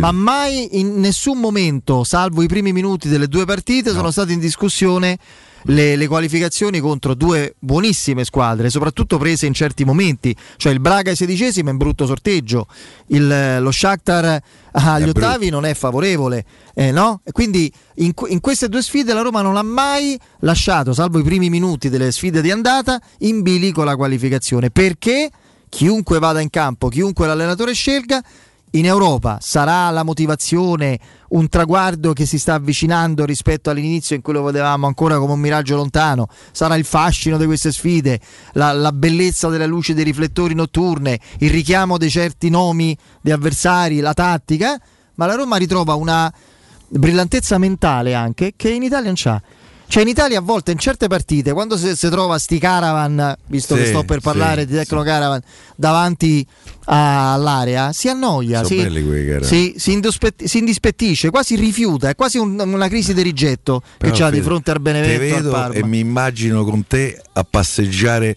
ma 0.00 0.10
mai 0.10 0.78
in 0.78 0.98
nessun 1.00 1.38
momento, 1.38 2.02
salvo 2.02 2.40
i 2.40 2.46
primi 2.48 2.72
minuti 2.72 3.10
delle 3.10 3.28
due 3.28 3.44
partite, 3.44 3.90
sono 3.90 4.10
state 4.10 4.32
in 4.32 4.38
discussione 4.38 5.18
le, 5.64 5.96
le 5.96 6.06
qualificazioni 6.06 6.80
contro 6.80 7.12
due 7.12 7.56
buonissime 7.58 8.24
squadre, 8.24 8.70
soprattutto 8.70 9.18
prese 9.18 9.44
in 9.44 9.52
certi 9.52 9.84
momenti. 9.84 10.34
Cioè 10.56 10.72
il 10.72 10.80
Braga 10.80 11.10
ai 11.10 11.16
sedicesimi 11.16 11.68
è 11.68 11.72
un 11.72 11.76
brutto 11.76 12.06
sorteggio, 12.06 12.66
il- 13.08 13.58
lo 13.60 13.70
Shakhtar 13.70 14.40
agli 14.72 15.08
ottavi 15.10 15.50
non 15.50 15.66
è 15.66 15.74
favorevole, 15.74 16.42
eh, 16.74 16.90
no? 16.90 17.20
E 17.22 17.32
Quindi 17.32 17.70
in, 17.96 18.12
in 18.28 18.40
queste 18.40 18.70
due 18.70 18.80
sfide 18.80 19.12
la 19.12 19.20
Roma 19.20 19.42
non 19.42 19.58
ha 19.58 19.62
mai 19.62 20.18
lasciato, 20.38 20.94
salvo 20.94 21.18
i 21.18 21.22
primi 21.22 21.50
minuti 21.50 21.90
delle 21.90 22.10
sfide 22.12 22.40
di 22.40 22.50
andata, 22.50 22.98
in 23.18 23.42
bilico 23.42 23.84
la 23.84 23.94
qualificazione. 23.94 24.70
Perché 24.70 25.28
chiunque 25.68 26.18
vada 26.18 26.40
in 26.40 26.50
campo, 26.50 26.88
chiunque 26.88 27.26
l'allenatore 27.26 27.72
scelga, 27.72 28.22
in 28.72 28.84
Europa 28.84 29.38
sarà 29.40 29.88
la 29.90 30.02
motivazione, 30.02 30.98
un 31.28 31.48
traguardo 31.48 32.12
che 32.12 32.26
si 32.26 32.38
sta 32.38 32.54
avvicinando 32.54 33.24
rispetto 33.24 33.70
all'inizio 33.70 34.14
in 34.16 34.22
cui 34.22 34.32
lo 34.32 34.42
vedevamo 34.42 34.86
ancora 34.86 35.18
come 35.18 35.32
un 35.32 35.40
miraggio 35.40 35.76
lontano, 35.76 36.28
sarà 36.52 36.76
il 36.76 36.84
fascino 36.84 37.38
di 37.38 37.46
queste 37.46 37.72
sfide, 37.72 38.20
la, 38.52 38.72
la 38.72 38.92
bellezza 38.92 39.48
della 39.48 39.66
luce 39.66 39.94
dei 39.94 40.04
riflettori 40.04 40.54
notturne, 40.54 41.18
il 41.38 41.50
richiamo 41.50 41.96
di 41.96 42.10
certi 42.10 42.50
nomi 42.50 42.96
di 43.20 43.30
avversari, 43.30 44.00
la 44.00 44.12
tattica, 44.12 44.78
ma 45.14 45.26
la 45.26 45.36
Roma 45.36 45.56
ritrova 45.56 45.94
una 45.94 46.30
brillantezza 46.88 47.58
mentale 47.58 48.14
anche 48.14 48.52
che 48.56 48.70
in 48.70 48.82
Italia 48.82 49.06
non 49.06 49.14
c'ha. 49.16 49.40
Cioè 49.88 50.02
in 50.02 50.08
Italia 50.08 50.38
a 50.38 50.42
volte 50.42 50.72
in 50.72 50.78
certe 50.78 51.06
partite 51.06 51.52
quando 51.52 51.76
si, 51.76 51.94
si 51.94 52.08
trova 52.08 52.38
sti 52.38 52.58
caravan, 52.58 53.36
visto 53.46 53.74
che 53.76 53.84
Sì, 53.84 53.90
sto 53.90 54.02
per 54.02 54.18
parlare 54.20 54.62
sì, 54.62 54.66
di 54.68 54.74
Tecno 54.74 55.02
Caravan 55.02 55.40
davanti 55.76 56.44
a- 56.86 57.32
all'area, 57.34 57.92
si 57.92 58.08
annoia, 58.08 58.64
si, 58.64 58.76
si, 59.42 59.74
si 59.76 59.92
indospe- 59.92 60.34
si 60.46 60.58
indispettisce, 60.58 61.30
quasi 61.30 61.54
rifiuta, 61.54 62.08
è 62.08 62.14
quasi 62.16 62.38
un- 62.38 62.58
una 62.58 62.88
crisi 62.88 63.14
di 63.14 63.22
rigetto 63.22 63.80
Però, 63.98 64.12
che 64.12 64.18
c'ha 64.18 64.30
di 64.30 64.42
fronte 64.42 64.72
al 64.72 64.80
Benevento 64.80 65.72
e 65.72 65.84
mi 65.84 66.00
immagino 66.00 66.64
con 66.64 66.84
te 66.86 67.20
a 67.32 67.44
passeggiare 67.48 68.36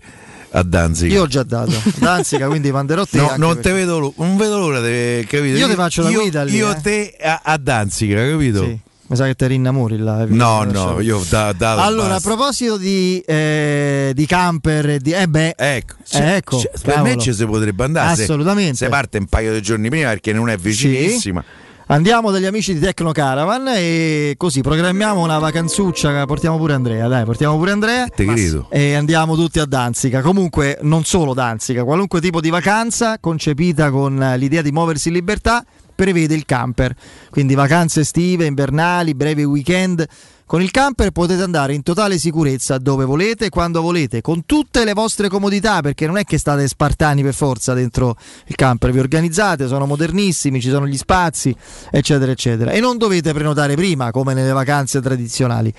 a 0.52 0.64
Danzica. 0.64 1.14
Io 1.14 1.24
ho 1.24 1.28
già 1.28 1.44
dato 1.44 1.74
Danzica, 1.98 2.48
quindi 2.48 2.72
manderò 2.72 3.06
te. 3.06 3.18
No, 3.18 3.34
non, 3.38 3.60
vedo, 3.62 4.14
non 4.18 4.38
vedo 4.38 4.58
l'ora, 4.60 4.80
capito? 4.80 5.58
Io 5.58 5.68
ti 5.68 5.76
faccio 5.76 6.04
la 6.04 6.12
guida 6.12 6.44
lì, 6.44 6.56
Io 6.56 6.72
eh. 6.72 6.82
te 6.82 7.16
a, 7.22 7.42
a 7.44 7.58
Danzica, 7.58 8.16
capito? 8.28 8.64
Sì, 8.64 8.80
mi 9.10 9.16
sa 9.16 9.26
che 9.26 9.34
te 9.36 9.48
rinnamori 9.48 9.98
là. 9.98 10.22
eh, 10.24 10.26
No, 10.28 10.64
lascia- 10.64 10.92
no, 10.92 11.00
io 11.02 11.24
da, 11.30 11.52
da 11.54 11.84
Allora, 11.84 12.06
a 12.06 12.10
basta. 12.20 12.28
proposito 12.30 12.78
di, 12.78 13.20
eh, 13.26 14.12
di 14.14 14.26
camper, 14.26 14.98
di, 15.00 15.12
eh 15.12 15.28
beh, 15.28 15.54
Ecco, 15.58 15.96
Eh, 16.12 16.36
ecco, 16.36 16.62
per 16.82 16.94
cavolo. 16.94 17.04
me 17.16 17.18
ci 17.18 17.34
si 17.34 17.46
potrebbe 17.46 17.84
andare. 17.84 18.16
se- 18.16 18.24
Assolutamente. 18.24 18.76
Se 18.76 18.88
parte 18.90 19.18
un 19.18 19.26
paio 19.26 19.54
di 19.54 19.62
giorni 19.62 19.90
prima 19.90 20.10
perché 20.10 20.32
non 20.32 20.50
è 20.50 20.58
vicinissima. 20.58 21.44
Andiamo 21.92 22.30
dagli 22.30 22.46
amici 22.46 22.76
di 22.76 22.80
Tecno 22.80 23.12
Caravan 23.12 23.68
e 23.76 24.36
così 24.38 24.62
programmiamo 24.62 25.24
una 25.24 25.40
vacanzuccia. 25.40 26.24
Portiamo 26.28 26.58
pure 26.58 26.74
Andrea, 26.74 27.08
dai, 27.08 27.26
portiamo 27.26 27.58
pure 27.58 27.72
Andrea. 27.72 28.08
Te 28.10 28.26
credo. 28.26 28.68
E 28.70 28.94
andiamo 28.94 29.36
tutti 29.36 29.58
a 29.60 29.66
Danzica. 29.66 30.22
Comunque, 30.22 30.78
non 30.84 31.04
solo 31.04 31.34
Danzica, 31.34 31.84
qualunque 31.84 32.22
tipo 32.22 32.42
di 32.42 32.52
vacanza 32.52 33.18
concepita 33.20 33.90
con 33.90 34.22
eh, 34.22 34.38
l'idea 34.38 34.62
di 34.62 34.72
muoversi 34.72 35.08
in 35.08 35.16
libertà 35.16 35.66
prevede 36.00 36.34
il 36.34 36.46
camper. 36.46 36.96
Quindi 37.30 37.56
vacanze 37.56 38.00
estive, 38.02 38.46
invernali, 38.46 39.14
brevi 39.14 39.44
weekend. 39.44 40.08
Con 40.46 40.62
il 40.62 40.72
camper 40.72 41.12
potete 41.12 41.44
andare 41.44 41.74
in 41.74 41.84
totale 41.84 42.18
sicurezza 42.18 42.78
dove 42.78 43.04
volete, 43.04 43.50
quando 43.50 43.82
volete, 43.82 44.22
con 44.22 44.46
tutte 44.46 44.86
le 44.86 44.94
vostre 44.94 45.28
comodità, 45.28 45.82
perché 45.82 46.08
non 46.08 46.18
è 46.18 46.24
che 46.24 46.38
state 46.38 46.68
spartani 46.68 47.22
per 47.22 47.34
forza 47.34 47.74
dentro 47.74 48.16
il 48.48 48.56
camper, 48.56 48.92
vi 48.92 49.00
organizzate, 49.00 49.68
sono 49.68 49.86
modernissimi, 49.86 50.62
ci 50.62 50.70
sono 50.70 50.88
gli 50.88 50.98
spazi, 50.98 51.54
eccetera, 51.92 52.32
eccetera. 52.32 52.72
E 52.72 52.80
non 52.80 52.98
dovete 52.98 53.34
prenotare 53.34 53.76
prima, 53.76 54.10
come 54.10 54.34
nelle 54.34 54.54
vacanze 54.54 55.02
tradizionali. 55.02 55.72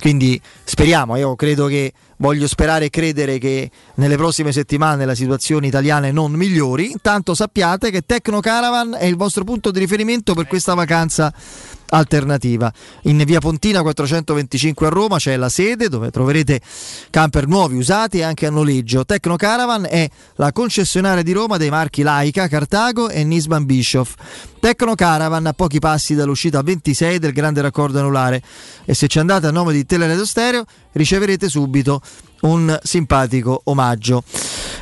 Quindi 0.00 0.40
speriamo, 0.62 1.16
io 1.16 1.34
credo 1.34 1.66
che 1.66 1.92
voglio 2.24 2.48
sperare 2.48 2.86
e 2.86 2.88
credere 2.88 3.36
che 3.36 3.70
nelle 3.96 4.16
prossime 4.16 4.50
settimane 4.50 5.04
le 5.04 5.14
situazioni 5.14 5.66
italiane 5.66 6.10
non 6.10 6.32
migliori. 6.32 6.90
Intanto 6.90 7.34
sappiate 7.34 7.90
che 7.90 8.00
Tecno 8.06 8.40
Caravan 8.40 8.96
è 8.98 9.04
il 9.04 9.16
vostro 9.16 9.44
punto 9.44 9.70
di 9.70 9.78
riferimento 9.78 10.32
per 10.32 10.46
questa 10.46 10.72
vacanza 10.72 11.30
alternativa. 11.94 12.72
In 13.02 13.22
via 13.24 13.40
Pontina 13.40 13.82
425 13.82 14.86
a 14.86 14.90
Roma 14.90 15.16
c'è 15.16 15.36
la 15.36 15.48
sede 15.48 15.88
dove 15.88 16.10
troverete 16.10 16.60
camper 17.10 17.46
nuovi, 17.46 17.76
usati 17.76 18.18
e 18.18 18.22
anche 18.22 18.46
a 18.46 18.50
noleggio. 18.50 19.04
Tecno 19.04 19.36
Caravan 19.36 19.86
è 19.88 20.08
la 20.36 20.52
concessionaria 20.52 21.22
di 21.22 21.32
Roma 21.32 21.56
dei 21.56 21.70
marchi 21.70 22.02
Laika, 22.02 22.48
Cartago 22.48 23.08
e 23.08 23.24
Nisman 23.24 23.64
Bischoff. 23.64 24.14
Tecno 24.60 24.94
Caravan 24.94 25.46
a 25.46 25.52
pochi 25.52 25.78
passi 25.78 26.14
dall'uscita 26.14 26.62
26 26.62 27.18
del 27.18 27.32
grande 27.32 27.60
raccordo 27.60 27.98
anulare 27.98 28.42
e 28.84 28.94
se 28.94 29.08
ci 29.08 29.18
andate 29.18 29.46
a 29.46 29.50
nome 29.50 29.72
di 29.72 29.84
Teleradio 29.84 30.24
Stereo 30.24 30.64
riceverete 30.92 31.48
subito 31.48 32.00
un 32.44 32.78
simpatico 32.82 33.60
omaggio. 33.64 34.22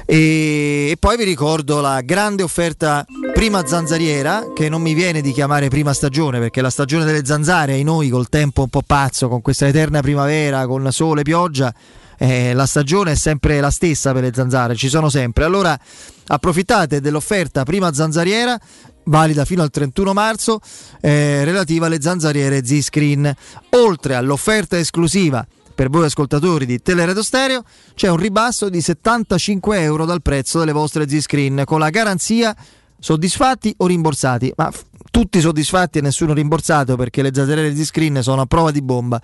E, 0.04 0.88
e 0.90 0.96
poi 0.98 1.16
vi 1.16 1.24
ricordo 1.24 1.80
la 1.80 2.00
grande 2.00 2.42
offerta 2.42 3.04
prima 3.32 3.66
zanzariera 3.66 4.52
che 4.54 4.68
non 4.68 4.82
mi 4.82 4.94
viene 4.94 5.20
di 5.20 5.32
chiamare 5.32 5.68
prima 5.68 5.92
stagione 5.92 6.38
perché 6.38 6.60
la 6.60 6.70
stagione 6.70 7.04
delle 7.04 7.24
zanzare 7.24 7.72
ai 7.72 7.82
noi 7.82 8.08
col 8.08 8.28
tempo 8.28 8.62
un 8.62 8.68
po' 8.68 8.82
pazzo, 8.84 9.28
con 9.28 9.40
questa 9.42 9.66
eterna 9.66 10.00
primavera, 10.00 10.66
con 10.66 10.90
sole, 10.90 11.22
pioggia, 11.22 11.72
eh, 12.18 12.52
la 12.52 12.66
stagione 12.66 13.12
è 13.12 13.16
sempre 13.16 13.60
la 13.60 13.70
stessa 13.70 14.12
per 14.12 14.22
le 14.22 14.32
zanzare, 14.34 14.74
ci 14.74 14.88
sono 14.88 15.08
sempre. 15.08 15.44
Allora 15.44 15.78
approfittate 16.26 17.00
dell'offerta 17.00 17.64
prima 17.64 17.92
zanzariera 17.92 18.58
valida 19.04 19.44
fino 19.44 19.62
al 19.62 19.70
31 19.70 20.12
marzo 20.12 20.60
eh, 21.00 21.44
relativa 21.44 21.86
alle 21.86 22.00
zanzariere 22.00 22.64
Z-Screen. 22.64 23.34
Oltre 23.70 24.14
all'offerta 24.14 24.78
esclusiva 24.78 25.44
per 25.82 25.90
voi 25.90 26.04
ascoltatori 26.04 26.64
di 26.64 26.80
Teleradio 26.80 27.24
Stereo 27.24 27.64
c'è 27.96 28.08
un 28.08 28.16
ribasso 28.16 28.68
di 28.68 28.80
75 28.80 29.80
euro 29.80 30.04
dal 30.04 30.22
prezzo 30.22 30.60
delle 30.60 30.70
vostre 30.70 31.08
Z-Screen 31.08 31.64
con 31.64 31.80
la 31.80 31.90
garanzia 31.90 32.54
soddisfatti 33.00 33.74
o 33.78 33.88
rimborsati, 33.88 34.52
ma 34.54 34.70
f- 34.70 34.84
tutti 35.10 35.40
soddisfatti 35.40 35.98
e 35.98 36.00
nessuno 36.00 36.34
rimborsato 36.34 36.94
perché 36.94 37.20
le 37.20 37.32
zanzariere 37.34 37.74
Z-Screen 37.74 38.22
sono 38.22 38.42
a 38.42 38.46
prova 38.46 38.70
di 38.70 38.80
bomba. 38.80 39.20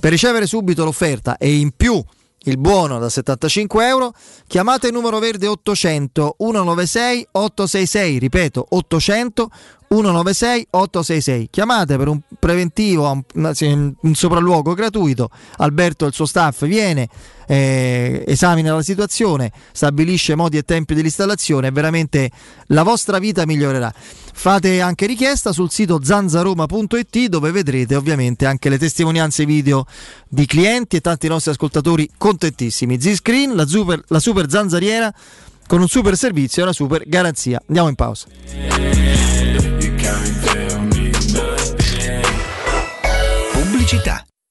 Per 0.00 0.10
ricevere 0.10 0.46
subito 0.46 0.84
l'offerta 0.84 1.36
e 1.36 1.54
in 1.54 1.72
più 1.76 2.02
il 2.44 2.56
buono 2.56 2.98
da 2.98 3.10
75 3.10 3.86
euro, 3.86 4.14
chiamate 4.46 4.86
il 4.86 4.94
numero 4.94 5.18
verde 5.18 5.48
800 5.48 6.36
196 6.38 7.28
866, 7.32 8.18
ripeto 8.18 8.66
800 8.70 9.50
196 9.92 10.68
866. 10.70 11.48
Chiamate 11.50 11.96
per 11.96 12.06
un 12.06 12.20
preventivo, 12.38 13.10
un, 13.10 13.94
un 14.00 14.14
sopralluogo 14.14 14.72
gratuito. 14.72 15.30
Alberto 15.56 16.04
e 16.04 16.08
il 16.08 16.14
suo 16.14 16.26
staff 16.26 16.64
viene, 16.64 17.08
eh, 17.48 18.22
esamina 18.24 18.72
la 18.72 18.82
situazione, 18.82 19.50
stabilisce 19.72 20.36
modi 20.36 20.58
e 20.58 20.62
tempi 20.62 20.94
dell'installazione 20.94 21.66
e 21.66 21.70
veramente 21.72 22.30
la 22.66 22.84
vostra 22.84 23.18
vita 23.18 23.44
migliorerà. 23.44 23.92
Fate 24.32 24.80
anche 24.80 25.06
richiesta 25.06 25.50
sul 25.50 25.72
sito 25.72 25.98
zanzaroma.it 26.00 27.26
dove 27.26 27.50
vedrete 27.50 27.96
ovviamente 27.96 28.46
anche 28.46 28.68
le 28.68 28.78
testimonianze 28.78 29.44
video 29.44 29.86
di 30.28 30.46
clienti 30.46 30.98
e 30.98 31.00
tanti 31.00 31.26
nostri 31.26 31.50
ascoltatori 31.50 32.08
contentissimi. 32.16 33.00
Z-Screen, 33.00 33.56
la 33.56 33.66
super, 33.66 34.00
la 34.06 34.20
super 34.20 34.48
zanzariera 34.48 35.12
con 35.66 35.80
un 35.80 35.88
super 35.88 36.16
servizio 36.16 36.60
e 36.60 36.64
una 36.64 36.72
super 36.72 37.02
garanzia. 37.08 37.60
Andiamo 37.66 37.88
in 37.88 37.96
pausa. 37.96 39.69
Pubblicità. 43.52 44.29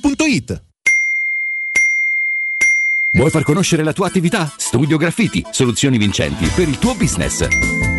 ponto 0.00 0.26
Ita. 0.26 0.69
Vuoi 3.12 3.28
far 3.28 3.42
conoscere 3.42 3.82
la 3.82 3.92
tua 3.92 4.06
attività? 4.06 4.48
Studio 4.56 4.96
Graffiti, 4.96 5.44
soluzioni 5.50 5.98
vincenti 5.98 6.46
per 6.54 6.68
il 6.68 6.78
tuo 6.78 6.94
business. 6.94 7.44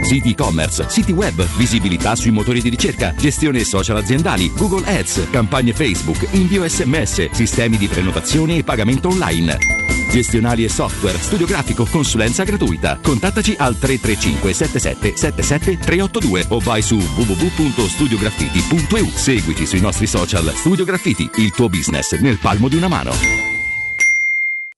Siti 0.04 0.32
e-commerce, 0.32 0.86
siti 0.88 1.12
web, 1.12 1.46
visibilità 1.58 2.16
sui 2.16 2.32
motori 2.32 2.62
di 2.62 2.70
ricerca, 2.70 3.14
gestione 3.14 3.66
social 3.66 3.98
aziendali, 3.98 4.50
Google 4.56 4.88
Ads, 4.88 5.28
campagne 5.30 5.74
Facebook, 5.74 6.26
invio 6.32 6.66
sms, 6.66 7.32
sistemi 7.32 7.76
di 7.76 7.90
prenotazione 7.90 8.56
e 8.56 8.64
pagamento 8.64 9.10
online. 9.10 9.58
Gestionali 10.10 10.64
e 10.64 10.70
software, 10.70 11.18
studio 11.18 11.46
grafico, 11.46 11.86
consulenza 11.86 12.46
gratuita. 12.46 12.98
Contattaci 13.02 13.54
al 13.58 13.78
335 13.78 14.54
77 14.54 15.18
77 15.18 15.78
382 15.78 16.46
o 16.48 16.60
vai 16.60 16.82
su 16.82 16.96
www.studiograffiti.eu. 16.96 19.12
Seguici 19.14 19.66
sui 19.66 19.82
nostri 19.82 20.08
social 20.08 20.54
Studio 20.56 20.86
Graffiti, 20.86 21.30
il 21.36 21.52
tuo 21.52 21.68
business 21.68 22.18
nel 22.20 22.38
palmo 22.38 22.70
di 22.70 22.78
una 22.78 22.88
mano. 22.88 23.60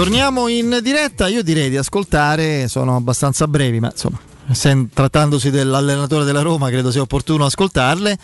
Torniamo 0.00 0.48
in 0.48 0.80
diretta, 0.82 1.28
io 1.28 1.42
direi 1.42 1.68
di 1.68 1.76
ascoltare, 1.76 2.68
sono 2.68 2.96
abbastanza 2.96 3.46
brevi, 3.46 3.80
ma 3.80 3.92
insomma, 3.92 4.18
trattandosi 4.94 5.50
dell'allenatore 5.50 6.24
della 6.24 6.40
Roma 6.40 6.70
credo 6.70 6.90
sia 6.90 7.02
opportuno 7.02 7.44
ascoltarle. 7.44 8.16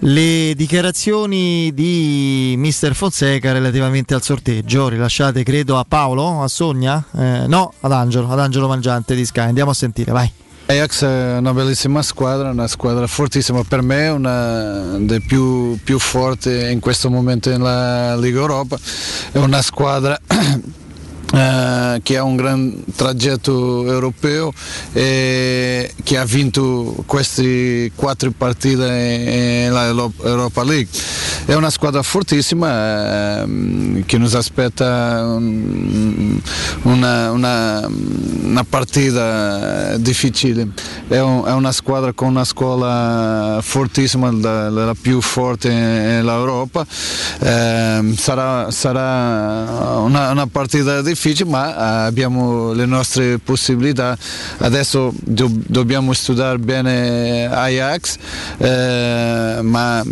Le 0.00 0.52
dichiarazioni 0.56 1.72
di 1.72 2.56
mister 2.58 2.96
Fonseca 2.96 3.52
relativamente 3.52 4.14
al 4.14 4.22
sorteggio, 4.22 4.88
rilasciate 4.88 5.44
credo 5.44 5.78
a 5.78 5.84
Paolo, 5.86 6.42
a 6.42 6.48
Sogna? 6.48 7.04
Eh, 7.16 7.44
no, 7.46 7.72
ad 7.82 7.92
Angelo, 7.92 8.28
ad 8.28 8.40
Angelo 8.40 8.66
Mangiante 8.66 9.14
di 9.14 9.24
Sky. 9.24 9.42
Andiamo 9.42 9.70
a 9.70 9.74
sentire, 9.74 10.10
vai. 10.10 10.28
Ajax 10.66 11.04
è 11.04 11.36
una 11.36 11.54
bellissima 11.54 12.02
squadra, 12.02 12.50
una 12.50 12.66
squadra 12.66 13.06
fortissima 13.06 13.62
per 13.62 13.80
me, 13.80 14.08
una 14.08 14.98
delle 14.98 15.20
più, 15.20 15.78
più 15.84 16.00
forti 16.00 16.50
in 16.50 16.80
questo 16.80 17.10
momento 17.10 17.48
nella 17.48 18.16
Liga 18.16 18.40
Europa, 18.40 18.76
è 19.30 19.38
una 19.38 19.62
squadra 19.62 20.18
eh, 21.32 22.00
che 22.02 22.16
ha 22.16 22.22
un 22.22 22.36
gran 22.36 22.84
tragitto 22.94 23.84
europeo 23.84 24.52
e 24.92 25.92
che 26.02 26.18
ha 26.18 26.24
vinto 26.24 27.02
queste 27.06 27.90
quattro 27.94 28.30
partite 28.36 28.86
nella 28.86 29.86
Europa 29.86 30.62
League. 30.64 30.88
È 31.44 31.54
una 31.54 31.70
squadra 31.70 32.02
fortissima 32.02 33.42
ehm, 33.42 34.04
che 34.04 34.18
nos 34.18 34.34
aspetta 34.34 35.24
un- 35.26 36.40
una, 36.82 37.30
una- 37.30 37.88
una 38.56 38.64
partita 38.64 39.96
difficile. 39.98 40.68
È, 41.08 41.18
un, 41.18 41.44
è, 41.46 41.52
una 41.52 41.72
squadra 41.72 42.12
con 42.12 42.28
una 42.28 42.44
scuola 42.44 43.58
fortissima, 43.62 44.30
la, 44.30 44.70
la 44.70 44.94
più 45.00 45.20
forte 45.20 45.68
nell'Europa. 45.68 46.86
Eh, 47.40 48.14
sarà, 48.16 48.70
sarà 48.70 49.98
una, 49.98 50.30
una, 50.30 50.46
partita 50.46 51.02
difficile, 51.02 51.15
ma 51.44 52.04
abbiamo 52.06 52.72
le 52.72 52.86
nostre 52.86 53.38
possibilità. 53.38 54.16
Adesso 54.58 55.12
do, 55.22 55.50
dobbiamo 55.50 56.12
studiare 56.12 56.58
bene 56.58 57.46
Ajax, 57.46 58.16
eh, 58.58 59.58
ma 59.62 60.02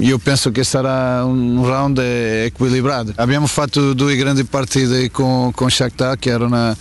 io 0.00 0.18
penso 0.18 0.50
che 0.50 0.64
sarà 0.64 1.24
un 1.24 1.64
round 1.64 1.98
equilibrato. 1.98 3.12
Abbiamo 3.16 3.46
fatto 3.46 3.92
due 3.92 4.16
grandi 4.16 4.44
partite 4.44 5.10
con, 5.10 5.52
con 5.52 5.70
Shakhtar 5.70 6.18
che 6.18 6.30
era 6.30 6.44
una, 6.44 6.76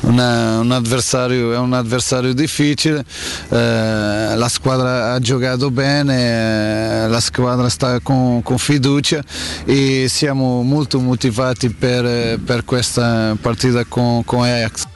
una, 0.00 0.60
un, 0.60 0.70
avversario, 0.70 1.60
un 1.60 1.72
avversario 1.72 2.32
difficile, 2.34 3.04
eh, 3.48 4.36
la 4.36 4.48
squadra 4.48 5.12
ha 5.12 5.18
giocato 5.18 5.70
bene, 5.70 7.04
eh, 7.04 7.08
la 7.08 7.20
squadra 7.20 7.68
sta 7.68 8.00
con, 8.00 8.42
con, 8.42 8.58
fiducia 8.58 9.22
e 9.64 10.06
siamo 10.08 10.62
molto 10.62 11.00
motivati 11.00 11.70
per, 11.70 12.38
per 12.40 12.64
questa 12.64 13.23
partita 13.40 13.84
con, 13.84 14.24
con 14.24 14.42
Ajax. 14.42 14.86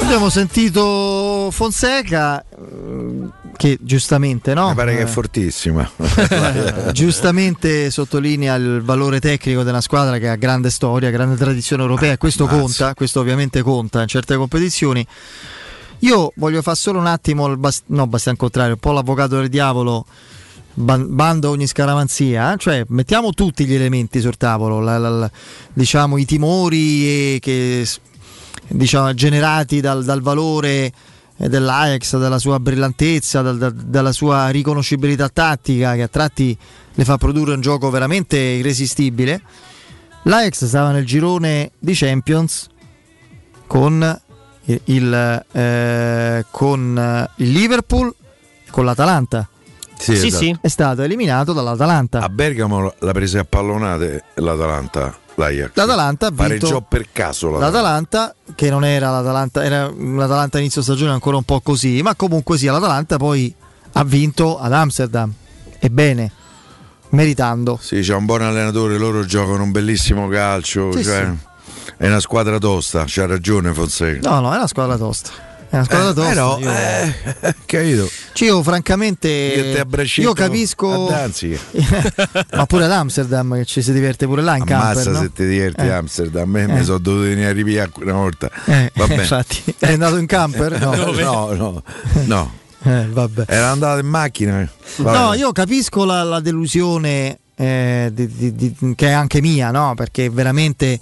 Abbiamo 0.00 0.28
sentito 0.28 1.48
Fonseca 1.50 2.44
che 3.56 3.78
giustamente 3.80 4.52
no? 4.52 4.68
Mi 4.68 4.74
pare 4.74 4.96
che 4.96 5.02
è 5.02 5.06
fortissima. 5.06 5.88
giustamente 6.92 7.90
sottolinea 7.90 8.54
il 8.56 8.82
valore 8.82 9.20
tecnico 9.20 9.62
della 9.62 9.80
squadra 9.80 10.18
che 10.18 10.28
ha 10.28 10.36
grande 10.36 10.70
storia, 10.70 11.10
grande 11.10 11.36
tradizione 11.36 11.82
europea 11.82 12.12
e 12.12 12.18
questo 12.18 12.44
Mazzo. 12.44 12.58
conta, 12.58 12.94
questo 12.94 13.20
ovviamente 13.20 13.62
conta 13.62 14.02
in 14.02 14.08
certe 14.08 14.36
competizioni. 14.36 15.06
Io 16.00 16.32
voglio 16.36 16.60
fare 16.60 16.76
solo 16.76 16.98
un 16.98 17.06
attimo, 17.06 17.46
il 17.46 17.56
bast- 17.56 17.84
no, 17.86 18.06
basta 18.06 18.30
al 18.30 18.36
contrario, 18.36 18.74
un 18.74 18.80
po' 18.80 18.92
l'avvocato 18.92 19.36
del 19.36 19.48
diavolo 19.48 20.04
bando 20.74 21.50
ogni 21.50 21.66
scaramanzia, 21.66 22.52
eh? 22.52 22.56
cioè 22.58 22.84
mettiamo 22.88 23.32
tutti 23.32 23.64
gli 23.64 23.74
elementi 23.74 24.20
sul 24.20 24.36
tavolo, 24.36 24.80
la, 24.80 24.98
la, 24.98 25.08
la, 25.08 25.30
diciamo 25.72 26.16
i 26.16 26.24
timori 26.24 27.38
che, 27.40 27.86
diciamo, 28.68 29.14
generati 29.14 29.80
dal, 29.80 30.04
dal 30.04 30.20
valore 30.20 30.92
dell'Ajax, 31.36 32.16
della 32.18 32.38
sua 32.38 32.60
brillantezza, 32.60 33.42
da, 33.42 33.52
da, 33.52 33.70
dalla 33.70 34.12
sua 34.12 34.48
riconoscibilità 34.48 35.28
tattica 35.28 35.94
che 35.94 36.02
a 36.02 36.08
tratti 36.08 36.56
le 36.94 37.04
fa 37.04 37.18
produrre 37.18 37.54
un 37.54 37.60
gioco 37.60 37.90
veramente 37.90 38.38
irresistibile. 38.38 39.42
L'Ajax 40.24 40.64
stava 40.64 40.90
nel 40.90 41.04
girone 41.04 41.72
di 41.78 41.92
Champions 41.94 42.68
con 43.66 44.20
il, 44.64 44.80
il, 44.84 45.44
eh, 45.52 46.46
con 46.50 47.28
il 47.36 47.50
Liverpool 47.50 48.14
e 48.66 48.70
con 48.70 48.84
l'Atalanta. 48.84 49.48
Sì, 49.98 50.16
sì, 50.16 50.26
esatto. 50.26 50.44
sì, 50.44 50.56
È 50.60 50.68
stato 50.68 51.02
eliminato 51.02 51.52
dall'Atalanta. 51.52 52.20
A 52.20 52.28
Bergamo 52.28 52.92
l'ha 52.98 53.12
presa 53.12 53.40
a 53.40 53.44
pallonate 53.44 54.24
l'Atalanta. 54.34 55.18
L'Ajax. 55.36 55.70
L'Atalanta 55.74 56.26
ha 56.26 56.30
vinto 56.30 56.42
Pareggiò 56.44 56.80
per 56.80 57.08
caso 57.10 57.50
l'Atalanta. 57.50 57.76
l'Atalanta, 57.76 58.34
che 58.54 58.70
non 58.70 58.84
era 58.84 59.10
l'Atalanta, 59.10 59.64
era 59.64 59.90
l'Atalanta 59.90 60.58
inizio 60.60 60.80
stagione 60.80 61.10
ancora 61.10 61.36
un 61.36 61.42
po' 61.42 61.60
così, 61.60 62.02
ma 62.02 62.14
comunque 62.14 62.56
sia 62.56 62.70
l'Atalanta 62.70 63.16
poi 63.16 63.52
ha 63.94 64.04
vinto 64.04 64.58
ad 64.60 64.72
Amsterdam. 64.72 65.32
Ebbene, 65.80 66.30
meritando. 67.10 67.78
Sì, 67.80 68.00
c'è 68.00 68.14
un 68.14 68.26
buon 68.26 68.42
allenatore, 68.42 68.96
loro 68.96 69.24
giocano 69.24 69.64
un 69.64 69.72
bellissimo 69.72 70.28
calcio. 70.28 70.92
Sì, 70.92 71.02
cioè, 71.02 71.24
sì. 71.24 71.92
È 71.96 72.06
una 72.06 72.20
squadra 72.20 72.58
tosta, 72.58 73.04
c'ha 73.06 73.26
ragione 73.26 73.72
Fonseca. 73.72 74.28
No, 74.28 74.40
no, 74.40 74.52
è 74.52 74.56
una 74.56 74.66
squadra 74.68 74.96
tosta. 74.96 75.30
È 75.74 75.78
una 75.78 75.84
squadra 75.84 76.10
Eh, 76.10 76.14
tosta. 76.14 76.28
però, 76.28 76.58
io, 76.60 76.70
eh, 76.70 77.54
capito? 77.66 78.10
Cioè, 78.32 78.48
io 78.48 78.62
francamente 78.62 79.28
Io 80.16 80.32
capisco 80.32 81.08
ma 82.52 82.66
pure 82.66 82.84
ad 82.84 82.92
Amsterdam 82.92 83.54
che 83.56 83.64
ci 83.64 83.82
si 83.82 83.92
diverte 83.92 84.26
pure 84.26 84.42
là 84.42 84.56
in 84.56 84.62
Ammazza 84.62 84.94
camper, 85.02 85.12
no? 85.12 85.20
se 85.20 85.32
ti 85.32 85.46
diverti 85.46 85.82
Eh. 85.82 85.90
a 85.90 85.96
Amsterdam, 85.96 86.42
a 86.42 86.46
me 86.46 86.62
Eh. 86.62 86.66
mi 86.66 86.84
sono 86.84 86.98
dovuto 86.98 87.24
venire 87.24 87.48
a 87.48 87.52
ripiare 87.52 87.90
una 87.96 88.12
volta. 88.12 88.50
Eh, 88.66 88.92
Va 88.94 89.06
bene. 89.06 89.22
infatti, 89.22 89.62
è 89.78 89.92
andato 89.92 90.16
in 90.16 90.26
camper? 90.26 90.78
No. 90.84 90.94
no, 91.12 91.52
no, 91.54 91.82
no. 92.26 92.52
Eh, 92.84 93.06
vabbè. 93.10 93.44
Era 93.48 93.70
andato 93.70 93.98
in 94.00 94.06
macchina. 94.06 94.68
Vabbè. 94.96 95.18
No, 95.18 95.34
io 95.34 95.52
capisco 95.52 96.04
la, 96.04 96.22
la 96.22 96.40
delusione 96.40 97.38
eh, 97.56 98.10
di- 98.12 98.28
di- 98.28 98.54
di- 98.54 98.94
che 98.94 99.08
è 99.08 99.12
anche 99.12 99.40
mia, 99.40 99.70
no? 99.70 99.94
Perché 99.96 100.28
veramente 100.28 101.00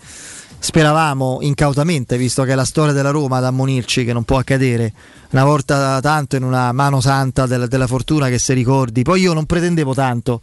speravamo 0.62 1.38
incautamente, 1.40 2.16
visto 2.16 2.44
che 2.44 2.52
è 2.52 2.54
la 2.54 2.64
storia 2.64 2.92
della 2.92 3.10
Roma 3.10 3.38
ad 3.38 3.44
ammonirci 3.46 4.04
che 4.04 4.12
non 4.12 4.22
può 4.22 4.38
accadere 4.38 4.92
una 5.30 5.42
volta 5.42 5.98
tanto 6.00 6.36
in 6.36 6.44
una 6.44 6.70
mano 6.70 7.00
santa 7.00 7.46
del- 7.46 7.66
della 7.66 7.88
fortuna 7.88 8.28
che 8.28 8.38
se 8.38 8.54
ricordi. 8.54 9.02
Poi 9.02 9.20
io 9.22 9.32
non 9.32 9.44
pretendevo 9.44 9.92
tanto. 9.92 10.40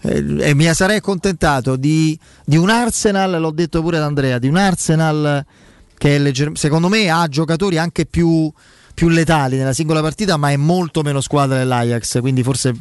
eh, 0.00 0.48
e 0.48 0.54
mi 0.54 0.72
sarei 0.74 0.96
accontentato 0.96 1.76
di, 1.76 2.18
di 2.44 2.56
un 2.56 2.68
Arsenal, 2.68 3.40
l'ho 3.40 3.50
detto 3.52 3.80
pure 3.80 3.98
ad 3.98 4.02
Andrea, 4.02 4.38
di 4.38 4.48
un 4.48 4.56
Arsenal 4.56 5.44
che 5.96 6.18
legger- 6.18 6.56
secondo 6.56 6.88
me 6.88 7.08
ha 7.08 7.26
giocatori 7.28 7.78
anche 7.78 8.06
più, 8.06 8.52
più 8.92 9.08
letali 9.08 9.56
nella 9.56 9.72
singola 9.72 10.00
partita, 10.00 10.36
ma 10.36 10.50
è 10.50 10.56
molto 10.56 11.02
meno 11.02 11.20
squadra 11.20 11.58
dell'Ajax, 11.58 12.18
quindi 12.20 12.42
forse 12.42 12.74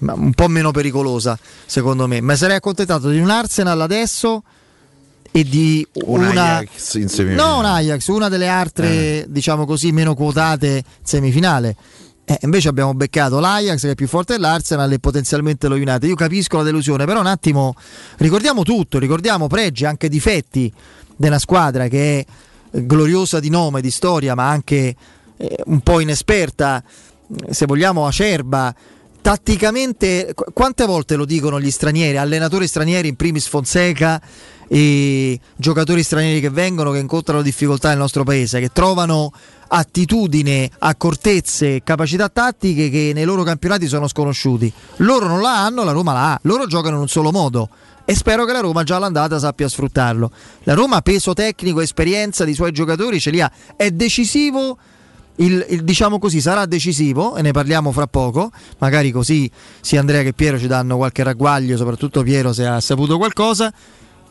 un 0.00 0.32
po' 0.34 0.48
meno 0.48 0.70
pericolosa 0.70 1.38
secondo 1.64 2.06
me. 2.06 2.20
Ma 2.20 2.36
sarei 2.36 2.56
accontentato 2.56 3.08
di 3.08 3.18
un 3.20 3.30
Arsenal 3.30 3.80
adesso 3.80 4.42
e 5.36 5.42
di 5.42 5.84
Un 6.04 6.20
una 6.20 6.58
Ajax 6.58 6.94
in 6.94 7.08
semifinale. 7.08 7.50
No, 7.50 7.58
un 7.58 7.64
Ajax, 7.64 8.06
una 8.06 8.28
delle 8.28 8.46
altre, 8.46 9.26
diciamo 9.28 9.66
così, 9.66 9.90
meno 9.90 10.14
quotate 10.14 10.76
in 10.76 10.82
semifinale. 11.02 11.74
Eh, 12.24 12.38
invece 12.42 12.68
abbiamo 12.68 12.94
beccato 12.94 13.40
l'Ajax 13.40 13.80
che 13.80 13.90
è 13.90 13.94
più 13.96 14.06
forte 14.06 14.34
dell'Arsenal 14.34 14.92
e 14.92 15.00
potenzialmente 15.00 15.66
lo 15.66 15.74
United. 15.74 16.04
Io 16.04 16.14
capisco 16.14 16.58
la 16.58 16.62
delusione, 16.62 17.04
però 17.04 17.18
un 17.18 17.26
attimo 17.26 17.74
ricordiamo 18.18 18.62
tutto, 18.62 19.00
ricordiamo 19.00 19.48
pregi, 19.48 19.84
anche 19.84 20.08
difetti 20.08 20.72
della 21.16 21.40
squadra 21.40 21.88
che 21.88 22.20
è 22.20 22.26
eh, 22.70 22.86
gloriosa 22.86 23.40
di 23.40 23.50
nome, 23.50 23.80
di 23.80 23.90
storia, 23.90 24.36
ma 24.36 24.48
anche 24.48 24.94
eh, 25.36 25.56
un 25.64 25.80
po' 25.80 25.98
inesperta, 25.98 26.80
eh, 27.44 27.52
se 27.52 27.66
vogliamo 27.66 28.06
acerba. 28.06 28.72
Tatticamente, 29.24 30.32
qu- 30.34 30.52
quante 30.52 30.84
volte 30.84 31.16
lo 31.16 31.24
dicono 31.24 31.58
gli 31.58 31.70
stranieri, 31.70 32.18
allenatori 32.18 32.66
stranieri, 32.66 33.08
in 33.08 33.16
primis 33.16 33.46
Fonseca 33.46 34.20
e 34.68 35.40
giocatori 35.56 36.02
stranieri 36.02 36.42
che 36.42 36.50
vengono, 36.50 36.90
che 36.90 36.98
incontrano 36.98 37.40
difficoltà 37.40 37.88
nel 37.88 37.96
nostro 37.96 38.22
paese, 38.22 38.60
che 38.60 38.68
trovano 38.68 39.32
attitudine, 39.68 40.70
accortezze, 40.78 41.82
capacità 41.82 42.28
tattiche 42.28 42.90
che 42.90 43.12
nei 43.14 43.24
loro 43.24 43.44
campionati 43.44 43.88
sono 43.88 44.08
sconosciuti. 44.08 44.70
Loro 44.96 45.26
non 45.26 45.40
la 45.40 45.64
hanno, 45.64 45.84
la 45.84 45.92
Roma 45.92 46.12
la 46.12 46.32
ha, 46.32 46.38
loro 46.42 46.66
giocano 46.66 46.96
in 46.96 47.00
un 47.00 47.08
solo 47.08 47.32
modo 47.32 47.70
e 48.04 48.14
spero 48.14 48.44
che 48.44 48.52
la 48.52 48.60
Roma 48.60 48.82
già 48.82 48.96
all'andata 48.96 49.38
sappia 49.38 49.70
sfruttarlo. 49.70 50.30
La 50.64 50.74
Roma 50.74 51.00
peso 51.00 51.32
tecnico, 51.32 51.80
esperienza 51.80 52.44
dei 52.44 52.52
suoi 52.52 52.72
giocatori 52.72 53.18
ce 53.18 53.30
li 53.30 53.40
ha, 53.40 53.50
è 53.74 53.90
decisivo 53.90 54.76
il, 55.36 55.64
il- 55.68 55.84
diciamo 55.84 56.18
così 56.18 56.40
sarà 56.40 56.66
decisivo 56.66 57.36
e 57.36 57.42
ne 57.42 57.52
parliamo 57.52 57.92
fra 57.92 58.06
poco. 58.06 58.50
Magari 58.78 59.10
così 59.10 59.50
sia 59.80 60.00
Andrea 60.00 60.22
che 60.22 60.32
Piero 60.32 60.58
ci 60.58 60.66
danno 60.66 60.96
qualche 60.96 61.22
ragguaglio 61.22 61.76
soprattutto 61.76 62.22
Piero 62.22 62.52
se 62.52 62.66
ha 62.66 62.80
saputo 62.80 63.16
qualcosa. 63.16 63.72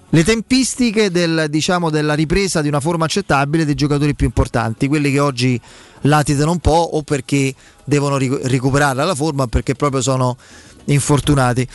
Le 0.10 0.24
tempistiche 0.24 1.10
del, 1.10 1.48
diciamo, 1.50 1.90
della 1.90 2.14
ripresa 2.14 2.62
di 2.62 2.68
una 2.68 2.80
forma 2.80 3.06
accettabile 3.06 3.66
dei 3.66 3.74
giocatori 3.74 4.14
più 4.14 4.28
importanti 4.28 4.88
quelli 4.88 5.12
che 5.12 5.20
oggi 5.20 5.60
latitano 6.02 6.52
un 6.52 6.60
po' 6.60 6.90
o 6.94 7.02
perché 7.02 7.52
devono 7.84 8.18
ric- 8.18 8.46
recuperare 8.46 9.04
la 9.04 9.16
forma 9.16 9.44
o 9.44 9.48
perché 9.48 9.74
proprio 9.74 10.02
sono 10.02 10.38
infortunati. 10.86 11.68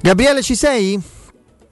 Gabriele 0.00 0.42
ci 0.42 0.54
sei? 0.54 1.00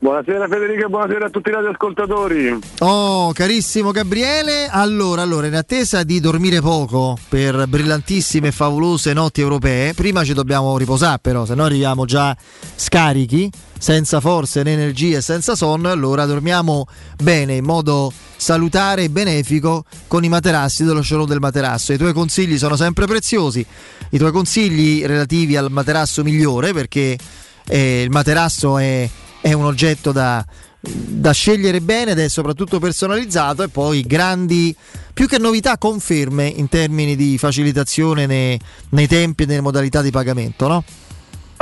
Buonasera 0.02 0.48
Federico 0.48 0.86
e 0.86 0.88
buonasera 0.88 1.26
a 1.26 1.28
tutti 1.28 1.50
i 1.50 1.52
radioascoltatori. 1.52 2.58
Oh, 2.78 3.32
carissimo 3.34 3.90
Gabriele, 3.90 4.66
allora, 4.70 5.20
allora, 5.20 5.46
in 5.46 5.54
attesa 5.54 6.04
di 6.04 6.20
dormire 6.20 6.62
poco 6.62 7.18
per 7.28 7.66
brillantissime 7.66 8.48
e 8.48 8.50
favolose 8.50 9.12
notti 9.12 9.42
europee, 9.42 9.92
prima 9.92 10.24
ci 10.24 10.32
dobbiamo 10.32 10.78
riposare 10.78 11.18
però, 11.20 11.44
se 11.44 11.54
no 11.54 11.64
arriviamo 11.64 12.06
già 12.06 12.34
scarichi, 12.76 13.50
senza 13.78 14.20
forze 14.20 14.62
né 14.62 14.72
energie 14.72 15.20
senza 15.20 15.54
sonno, 15.54 15.90
allora 15.90 16.24
dormiamo 16.24 16.86
bene, 17.22 17.56
in 17.56 17.66
modo 17.66 18.10
salutare 18.36 19.02
e 19.02 19.10
benefico 19.10 19.84
con 20.06 20.24
i 20.24 20.30
materassi 20.30 20.82
dello 20.82 21.02
showroom 21.02 21.28
del 21.28 21.40
materasso. 21.40 21.92
I 21.92 21.98
tuoi 21.98 22.14
consigli 22.14 22.56
sono 22.56 22.74
sempre 22.74 23.04
preziosi, 23.04 23.62
i 24.08 24.16
tuoi 24.16 24.32
consigli 24.32 25.04
relativi 25.04 25.58
al 25.58 25.70
materasso 25.70 26.22
migliore, 26.22 26.72
perché 26.72 27.18
eh, 27.66 28.00
il 28.00 28.08
materasso 28.08 28.78
è 28.78 29.06
è 29.40 29.52
un 29.52 29.64
oggetto 29.64 30.12
da, 30.12 30.44
da 30.80 31.32
scegliere 31.32 31.80
bene 31.80 32.12
ed 32.12 32.18
è 32.18 32.28
soprattutto 32.28 32.78
personalizzato 32.78 33.62
e 33.62 33.68
poi 33.68 34.02
grandi, 34.02 34.74
più 35.12 35.26
che 35.26 35.38
novità, 35.38 35.78
conferme 35.78 36.46
in 36.46 36.68
termini 36.68 37.16
di 37.16 37.38
facilitazione 37.38 38.26
nei, 38.26 38.58
nei 38.90 39.06
tempi 39.06 39.42
e 39.42 39.46
nelle 39.46 39.60
modalità 39.60 40.02
di 40.02 40.10
pagamento, 40.10 40.68
no? 40.68 40.84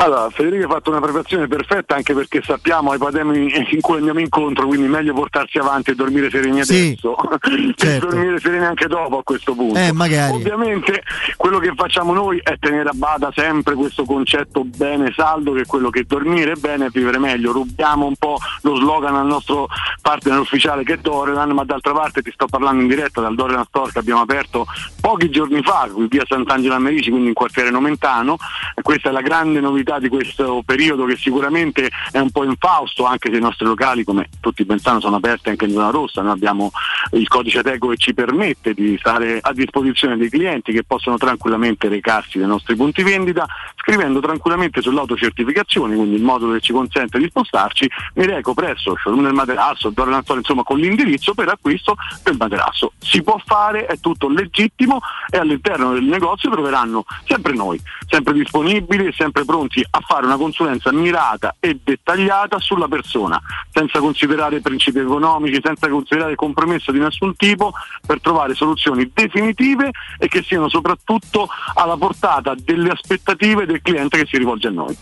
Allora, 0.01 0.31
Federico 0.31 0.67
ha 0.67 0.75
fatto 0.75 0.91
una 0.91 1.01
preparazione 1.01 1.49
perfetta 1.49 1.97
anche 1.97 2.15
perché 2.15 2.41
sappiamo 2.41 2.95
i 2.95 2.99
patemi 2.99 3.53
in 3.73 3.81
cui 3.81 3.97
andiamo 3.97 4.21
incontro, 4.21 4.69
quindi 4.69 4.87
meglio 4.87 5.13
portarsi 5.13 5.59
avanti 5.59 5.91
e 5.91 5.97
dormire 5.97 6.31
sereni 6.31 6.65
Sì, 6.65 6.97
adesso 7.01 7.17
certo. 7.75 8.07
dormire 8.07 8.39
sereni 8.39 8.65
anche 8.65 8.87
dopo 8.87 9.19
a 9.19 9.23
questo 9.25 9.55
punto. 9.55 9.77
Eh, 9.77 9.93
magari. 9.93 10.35
Ovviamente 10.35 11.03
quello 11.37 11.59
che 11.59 11.73
facciamo 11.75 12.13
noi 12.13 12.39
è 12.41 12.57
tenere 12.61 12.91
a 12.91 12.93
bada 12.95 13.33
sempre 13.35 13.75
questo 13.75 14.05
concetto 14.05 14.63
bene 14.65 15.13
saldo 15.17 15.53
che 15.53 15.63
è 15.63 15.67
quello 15.67 15.91
che 15.91 16.05
dormire 16.05 16.55
bene 16.55 16.87
e 16.87 16.91
vivere 16.93 17.19
meglio. 17.19 17.51
Rubiamo 17.51 18.07
un 18.07 18.15
po' 18.17 18.39
lo 18.63 18.77
slogan 18.77 19.17
al 19.17 19.27
nostro 19.27 19.67
partner 20.01 20.39
ufficiale 20.39 20.85
che 20.85 20.95
è 20.95 20.99
Dorelan, 20.99 21.51
ma 21.51 21.65
d'altra 21.65 21.93
parte 21.93 22.23
ti 22.23 22.31
sto 22.31 22.47
parlando 22.47 22.83
in 22.83 22.89
diretta 22.89 23.21
dal 23.21 23.35
Dorelan 23.35 23.65
Store 23.67 23.91
che 23.91 23.99
abbiamo 23.99 24.21
aperto 24.21 24.65
pochi 25.01 25.29
giorni 25.29 25.61
fa 25.63 25.89
qui 25.93 26.07
via 26.09 26.23
Sant'Angelo 26.25 26.75
a 26.75 26.79
Merici, 26.79 27.11
quindi 27.11 27.29
in 27.29 27.35
quartiere 27.35 27.71
Nomentano. 27.71 28.37
E 28.77 28.83
questa 28.83 29.09
è 29.09 29.13
la 29.13 29.23
grande 29.23 29.59
novità 29.59 29.87
di 29.99 30.11
questo 30.11 30.63
periodo 30.67 31.07
che 31.07 31.17
sicuramente 31.17 31.89
è 32.11 32.19
un 32.19 32.31
po' 32.31 32.45
infausto, 32.45 33.07
anche 33.07 33.31
se 33.31 33.39
i 33.39 33.41
nostri 33.41 33.65
locali, 33.65 34.05
come 34.05 34.29
tutti 34.41 34.67
pensano, 34.67 35.01
sono 35.01 35.17
aperti 35.17 35.49
anche 35.49 35.65
in 35.65 35.73
zona 35.73 35.89
rossa. 35.89 36.21
Noi 36.21 36.33
abbiamo 36.33 36.71
il 37.13 37.27
codice 37.29 37.63
Teco 37.63 37.89
che 37.89 37.97
ci 37.97 38.13
permette 38.13 38.75
di 38.75 38.97
stare 38.99 39.39
a 39.41 39.53
disposizione 39.55 40.19
dei 40.19 40.29
clienti 40.29 40.73
che 40.73 40.85
possono 40.85 41.17
tranquillamente 41.17 41.89
recarsi 41.89 42.37
nei 42.37 42.47
nostri 42.47 42.77
punti 42.77 43.03
vendita, 43.03 43.47
scrivendo 43.77 44.21
tranquillamente 44.21 44.83
sull'autocertificazione, 44.83 45.97
quindi 45.97 46.17
il 46.17 46.23
modulo 46.23 46.53
che 46.53 46.61
ci 46.61 46.73
consente 46.73 47.19
di 47.19 47.27
spostarci, 47.29 47.89
mi 48.15 48.27
reco 48.27 48.53
presso 48.53 48.95
showroom 48.97 49.25
del 49.25 49.33
materasso, 49.33 49.91
Dore 49.91 50.11
Lanzone, 50.11 50.41
insomma 50.41 50.63
con 50.63 50.79
l'indirizzo 50.79 51.33
per 51.33 51.49
acquisto 51.49 51.97
del 52.23 52.37
materasso. 52.37 52.93
Si 52.99 53.23
può 53.23 53.41
fare, 53.45 53.87
è 53.87 53.99
tutto 54.01 54.29
legittimo 54.29 55.01
e 55.31 55.39
all'interno 55.39 55.93
del 55.93 56.05
negozio 56.05 56.51
troveranno 56.51 57.05
sempre 57.25 57.55
noi, 57.55 57.81
sempre 58.09 58.33
disponibili 58.35 59.07
e 59.07 59.13
sempre 59.13 59.45
pronti 59.45 59.78
a 59.89 60.01
fare 60.01 60.27
una 60.27 60.37
consulenza 60.37 60.93
mirata 60.93 61.57
e 61.61 61.79
dettagliata 61.83 62.59
sulla 62.59 62.89
persona, 62.89 63.41
senza 63.73 63.99
considerare 64.01 64.61
principi 64.61 64.99
economici, 64.99 65.61
senza 65.63 65.89
considerare 65.89 66.35
compromesso 66.35 66.93
di 66.93 66.99
nessun 66.99 67.35
tipo, 67.37 67.73
per 68.07 68.21
trovare 68.21 68.55
soluzioni 68.55 69.11
definitive 69.13 69.91
e 70.19 70.29
che 70.29 70.43
siano 70.43 70.69
soprattutto 70.69 71.49
alla 71.75 71.97
portata 71.97 72.55
delle 72.57 72.91
aspettative 72.91 73.67
del 73.67 73.81
cliente 73.83 74.19
che 74.19 74.27
si 74.29 74.37
rivolge 74.39 74.69
a 74.69 74.71
noi. 74.71 74.97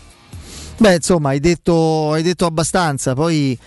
Beh, 0.79 0.95
insomma, 0.95 1.29
hai 1.29 1.39
detto, 1.39 2.11
hai 2.11 2.21
detto 2.21 2.45
abbastanza. 2.45 3.15
Poi 3.15 3.57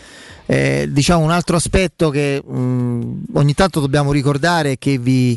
eh, 0.47 0.87
diciamo 0.89 1.25
un 1.25 1.31
altro 1.31 1.57
aspetto 1.57 2.11
che 2.11 2.41
mh, 2.45 3.23
ogni 3.35 3.55
tanto 3.55 3.81
dobbiamo 3.81 4.13
ricordare 4.13 4.79
che 4.79 4.99
vi, 4.99 5.37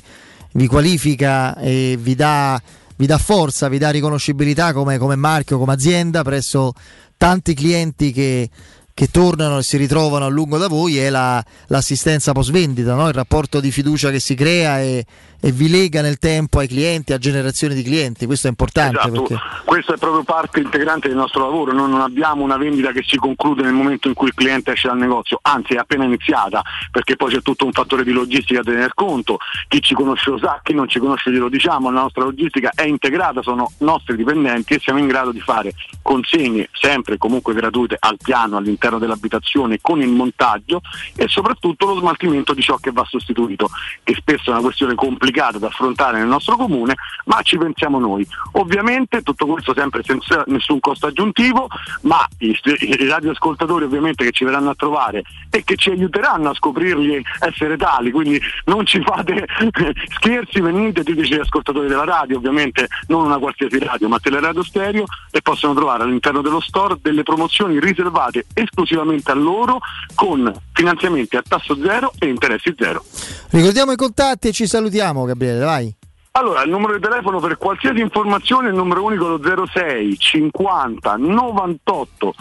vi 0.54 0.68
qualifica 0.68 1.58
e 1.58 1.98
vi 2.00 2.14
dà, 2.14 2.62
vi 2.98 3.06
dà 3.06 3.18
forza, 3.18 3.68
vi 3.70 3.78
dà 3.78 3.90
riconoscibilità 3.90 4.74
come, 4.74 4.98
come 4.98 5.16
marchio, 5.16 5.58
come 5.58 5.74
azienda 5.74 6.24
presso 6.24 6.74
tanti 7.18 7.54
clienti 7.54 8.12
che, 8.12 8.50
che 8.94 9.08
tornano 9.10 9.58
e 9.58 9.64
si 9.64 9.78
ritrovano 9.78 10.26
a 10.26 10.30
lungo 10.30 10.58
da 10.58 10.68
voi 10.68 10.98
è 10.98 11.10
la- 11.10 11.44
l'assistenza 11.68 12.32
post 12.32 12.52
vendita, 12.52 12.94
no? 12.94 13.08
il 13.08 13.14
rapporto 13.14 13.60
di 13.60 13.72
fiducia 13.72 14.12
che 14.12 14.20
si 14.20 14.36
crea 14.36 14.80
e, 14.82 15.06
e 15.46 15.52
vi 15.52 15.70
lega 15.70 16.02
nel 16.02 16.20
tempo 16.20 16.60
ai 16.60 16.70
clienti, 16.70 17.12
a 17.12 17.18
generazioni 17.18 17.76
di 17.76 17.84
clienti. 17.84 18.26
Questo 18.26 18.48
è 18.48 18.50
importante 18.50 18.98
Esatto, 18.98 19.24
perché 19.24 19.38
questo 19.66 19.94
è 19.94 19.98
proprio 19.98 20.24
parte 20.24 20.62
integrante 20.62 21.10
del 21.10 21.18
nostro 21.18 21.42
lavoro, 21.42 21.74
noi 21.74 21.90
non 21.90 22.00
abbiamo 22.00 22.44
una 22.44 22.56
vendita 22.56 22.94
che 22.94 23.04
si 23.06 23.18
conclude 23.18 23.62
nel 23.62 23.74
momento 23.74 24.08
in 24.08 24.14
cui 24.14 24.28
il 24.28 24.34
cliente 24.34 24.72
esce 24.72 24.88
dal 24.88 24.98
negozio, 24.98 25.40
anzi 25.42 25.74
è 25.74 25.78
appena 25.78 26.06
iniziata, 26.06 26.62
perché 26.90 27.18
poi 27.18 27.34
c'è 27.34 27.42
tutto 27.42 27.66
un 27.66 27.74
fattore 27.74 28.06
di 28.06 28.14
logistica 28.14 28.62
da 28.62 28.72
tener 28.72 28.94
conto, 28.94 29.38
chi 29.68 29.82
ci 29.82 29.94
conosce 29.94 30.30
lo 30.30 30.38
sa, 30.38 30.62
chi 30.64 30.74
non 30.74 30.88
ci 30.88 31.00
conosce 31.00 31.30
glielo 31.30 31.50
diciamo, 31.50 31.92
la 31.92 32.02
nostra 32.02 32.24
logistica 32.24 32.72
è 32.74 32.84
integrata, 32.84 33.42
sono 33.42 33.70
nostri 33.80 34.16
dipendenti 34.16 34.76
e 34.76 34.80
siamo 34.80 35.00
in 35.00 35.08
grado 35.08 35.34
di 35.34 35.42
fare 35.42 35.74
consegne 36.02 36.70
sempre 36.72 37.18
comunque 37.18 37.54
gratuite 37.54 37.98
al 38.00 38.18
piano 38.22 38.56
all'interno 38.56 38.98
dell'abitazione 38.98 39.80
con 39.82 40.02
il 40.02 40.10
montaggio 40.10 40.80
e 41.18 41.28
soprattutto 41.28 41.86
lo 41.86 41.98
smaltimento 41.98 42.54
di 42.54 42.62
ciò 42.62 42.78
che 42.78 42.92
va 42.92 43.04
sostituito, 43.06 43.70
che 44.04 44.16
spesso 44.16 44.50
è 44.50 44.54
una 44.54 44.62
questione 44.62 44.96
complicata 44.96 45.32
da 45.34 45.68
affrontare 45.68 46.20
nel 46.20 46.28
nostro 46.28 46.56
comune, 46.56 46.96
ma 47.26 47.42
ci 47.42 47.58
pensiamo 47.58 48.00
noi. 48.00 48.26
Ovviamente 48.54 49.22
tutto 49.22 49.46
questo 49.46 49.74
sempre 49.76 50.04
senza 50.04 50.44
nessun 50.48 50.80
costo 50.80 51.08
aggiuntivo, 51.08 51.68
ma 52.02 52.26
i, 52.40 52.58
i 52.80 53.08
radioascoltatori 53.08 53.86
ovviamente 53.86 54.24
che 54.24 54.32
ci 54.32 54.46
verranno 54.46 54.70
a 54.70 54.76
trovare 54.76 55.24
e 55.50 55.64
che 55.64 55.76
ci 55.76 55.90
aiuteranno 55.90 56.50
a 56.50 56.54
scoprirli 56.54 57.24
essere 57.40 57.78
tali, 57.78 58.12
quindi 58.12 58.40
non 58.66 58.86
ci 58.86 59.02
fate 59.02 59.46
scherzi, 60.16 60.62
venite, 60.62 61.04
diteci 61.04 61.36
ascoltatori 61.36 61.88
della 61.88 62.06
radio, 62.06 62.38
ovviamente 62.38 62.88
non 63.08 63.26
una 63.26 63.38
qualsiasi 63.38 63.80
radio, 63.80 64.08
ma 64.08 64.20
teleradio 64.20 64.64
stereo 64.64 65.06
e 65.32 65.42
possono 65.42 65.74
trovare 65.74 66.04
all'interno 66.04 66.42
dello 66.42 66.60
store 66.60 66.98
delle 67.02 67.24
promozioni 67.24 67.80
riservate 67.80 68.46
esclusivamente 68.54 69.32
a 69.32 69.36
loro 69.36 69.80
con 70.16 70.52
finanziamenti 70.74 71.36
a 71.36 71.44
tasso 71.48 71.78
zero 71.82 72.12
e 72.20 72.28
interessi 72.28 72.74
zero. 72.78 73.04
ricordiamo 73.50 73.92
i 73.92 73.96
contatti 73.96 74.50
e 74.50 74.52
ci 74.52 74.68
salutiamo 74.68 75.23
Gabriele, 75.26 75.64
vai. 75.64 75.96
Allora, 76.36 76.64
il 76.64 76.70
numero 76.72 76.96
di 76.96 77.00
telefono 77.00 77.40
per 77.40 77.60
qualsiasi 77.60 78.00
informazione 78.00 78.66
è 78.68 78.72
il 78.72 78.76
numero 78.76 79.04
unico 79.04 79.28
lo 79.28 79.40
06 79.68 80.18
50 80.18 81.16
98 81.18 82.34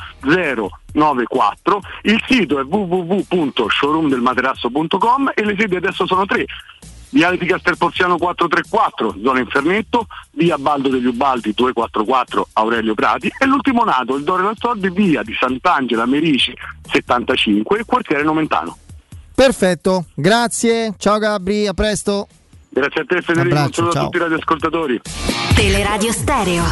094. 0.93 1.81
Il 2.05 2.25
sito 2.27 2.59
è 2.59 2.65
www.showroomdelmaterasso.com 2.65 5.33
e 5.35 5.45
le 5.45 5.55
sedi 5.59 5.77
adesso 5.77 6.07
sono 6.07 6.25
tre. 6.25 6.47
Viale 7.11 7.37
di 7.37 7.45
Castelporziano 7.45 8.17
434, 8.17 9.17
zona 9.23 9.41
Infernetto, 9.41 10.07
via 10.31 10.57
Baldo 10.57 10.89
degli 10.89 11.05
Ubaldi 11.05 11.53
244 11.53 12.49
Aurelio 12.55 12.95
Prati 12.95 13.31
e 13.39 13.45
l'ultimo 13.45 13.85
nato, 13.85 14.17
il 14.17 14.25
Dore 14.25 14.51
Soldi, 14.55 14.89
via 14.89 15.23
di 15.23 15.37
Sant'Angela 15.39 16.07
Merici 16.07 16.57
75, 16.91 17.85
quartiere 17.85 18.23
Nomentano. 18.23 18.79
Perfetto, 19.35 20.07
grazie, 20.15 20.95
ciao 20.97 21.19
Gabri, 21.19 21.67
a 21.67 21.75
presto. 21.75 22.27
Grazie 22.75 23.03
a 23.03 23.05
te 23.05 23.21
Federico, 23.21 23.55
un 23.61 23.73
saluto 23.73 23.99
a 23.99 24.03
tutti 24.05 24.17
i 24.17 24.21
radioascoltatori. 24.21 25.01
Teleradio 25.55 26.13
Stereo. 26.13 26.63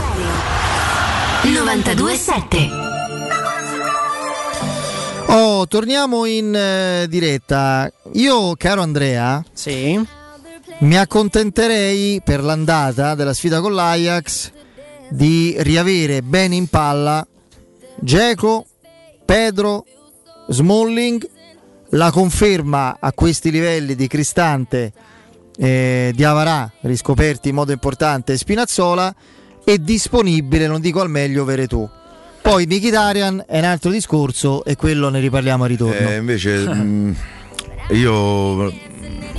927 1.42 2.70
Oh, 5.26 5.66
torniamo 5.68 6.24
in 6.24 6.54
eh, 6.54 7.06
diretta. 7.08 7.90
Io, 8.14 8.56
caro 8.56 8.82
Andrea, 8.82 9.44
mi 10.80 10.96
accontenterei 10.96 12.20
per 12.24 12.42
l'andata 12.42 13.14
della 13.14 13.32
sfida 13.32 13.60
con 13.60 13.74
l'Ajax 13.74 14.50
di 15.10 15.54
riavere 15.58 16.22
bene 16.22 16.56
in 16.56 16.66
palla 16.66 17.24
Geco, 18.02 18.66
Pedro, 19.24 19.84
Smalling, 20.48 21.28
la 21.90 22.10
conferma 22.10 22.96
a 22.98 23.12
questi 23.12 23.50
livelli 23.50 23.94
di 23.94 24.06
Cristante, 24.06 24.92
eh, 25.62 26.12
di 26.14 26.24
Avarà, 26.24 26.70
riscoperti 26.82 27.50
in 27.50 27.54
modo 27.56 27.70
importante, 27.72 28.36
Spinazzola, 28.38 29.14
e 29.62 29.78
disponibile, 29.82 30.66
non 30.66 30.80
dico 30.80 31.00
al 31.02 31.10
meglio, 31.10 31.44
Veretù. 31.44 31.86
Poi 32.40 32.64
Mkhitaryan 32.64 33.44
è 33.46 33.58
un 33.58 33.64
altro 33.64 33.90
discorso 33.90 34.64
e 34.64 34.74
quello 34.74 35.10
ne 35.10 35.20
riparliamo 35.20 35.64
a 35.64 35.66
ritorno. 35.66 36.08
Eh, 36.08 36.16
invece 36.16 36.56
mh, 36.66 37.16
io 37.90 38.72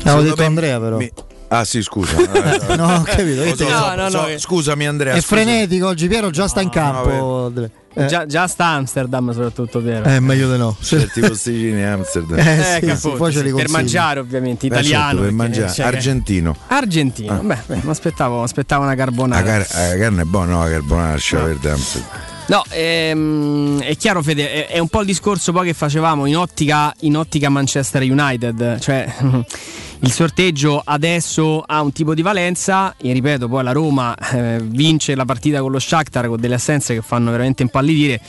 Avevo 0.03 0.21
detto 0.21 0.35
me 0.37 0.45
Andrea 0.45 0.79
però. 0.79 0.97
mi- 0.97 1.11
Ah 1.47 1.65
sì, 1.65 1.81
scusa. 1.81 2.15
No, 2.77 2.95
ho 2.95 3.01
capito. 3.01 3.43
Lo 3.43 3.55
so, 3.55 3.67
No, 3.67 3.79
so- 3.79 3.95
no, 3.95 4.09
so- 4.09 4.27
no. 4.29 4.37
Scusami 4.37 4.87
Andrea. 4.87 5.13
è 5.15 5.19
scusa. 5.19 5.35
frenetico 5.35 5.87
oggi, 5.87 6.07
Piero 6.07 6.29
già 6.29 6.47
sta 6.47 6.61
in 6.61 6.69
campo. 6.69 7.51
Eh, 7.93 8.05
Già, 8.05 8.25
già 8.25 8.47
sta 8.47 8.67
Amsterdam 8.67 9.31
soprattutto, 9.33 9.81
vero? 9.81 10.05
Eh, 10.09 10.21
meglio 10.21 10.49
di 10.49 10.57
no. 10.57 10.75
Certi 10.79 11.19
posticini 11.19 11.83
a 11.83 11.93
Amsterdam. 11.93 12.39
Eh, 12.39 12.79
Eh, 12.81 12.95
sì, 12.95 13.09
poi 13.17 13.31
ce 13.33 13.39
sì, 13.39 13.43
li 13.43 13.53
per 13.53 13.67
mangiare 13.69 14.19
ovviamente, 14.21 14.67
Beh, 14.69 14.75
certo, 14.75 14.89
italiano. 14.89 15.11
per 15.13 15.19
perché, 15.21 15.35
mangiare. 15.35 15.71
cioè, 15.73 15.85
Argentino. 15.87 16.55
Argentino, 16.67 17.41
beh, 17.41 17.57
beh, 17.65 17.79
mi 17.83 17.89
aspettavo, 17.89 18.43
aspettavo 18.43 18.83
una 18.83 18.91
La, 18.91 18.97
carbonara. 18.97 19.43
car- 19.43 19.67
la 19.89 19.97
carne 19.97 20.21
è 20.21 20.25
buona, 20.25 20.51
no, 20.53 20.63
la 20.63 20.69
carbonara 20.69 21.11
lascia 21.11 21.43
verde 21.43 21.69
Amsterdam. 21.71 22.09
No, 22.51 22.65
ehm, 22.67 23.79
è 23.79 23.95
chiaro 23.95 24.21
Fede, 24.21 24.67
è, 24.67 24.73
è 24.73 24.77
un 24.77 24.89
po' 24.89 24.99
il 24.99 25.05
discorso 25.05 25.53
poi 25.53 25.67
che 25.67 25.73
facevamo 25.73 26.25
in 26.25 26.35
ottica, 26.35 26.93
in 26.99 27.15
ottica 27.15 27.47
Manchester 27.47 28.01
United, 28.01 28.77
cioè 28.79 29.07
il 29.99 30.11
sorteggio 30.11 30.81
adesso 30.83 31.63
ha 31.65 31.81
un 31.81 31.93
tipo 31.93 32.13
di 32.13 32.21
valenza. 32.21 32.93
E 32.97 33.13
ripeto 33.13 33.47
poi 33.47 33.63
la 33.63 33.71
Roma 33.71 34.13
eh, 34.33 34.59
vince 34.61 35.15
la 35.15 35.23
partita 35.23 35.61
con 35.61 35.71
lo 35.71 35.79
Shakhtar 35.79 36.27
con 36.27 36.41
delle 36.41 36.55
assenze 36.55 36.93
che 36.93 37.01
fanno 37.01 37.31
veramente 37.31 37.61
impallidire. 37.63 38.19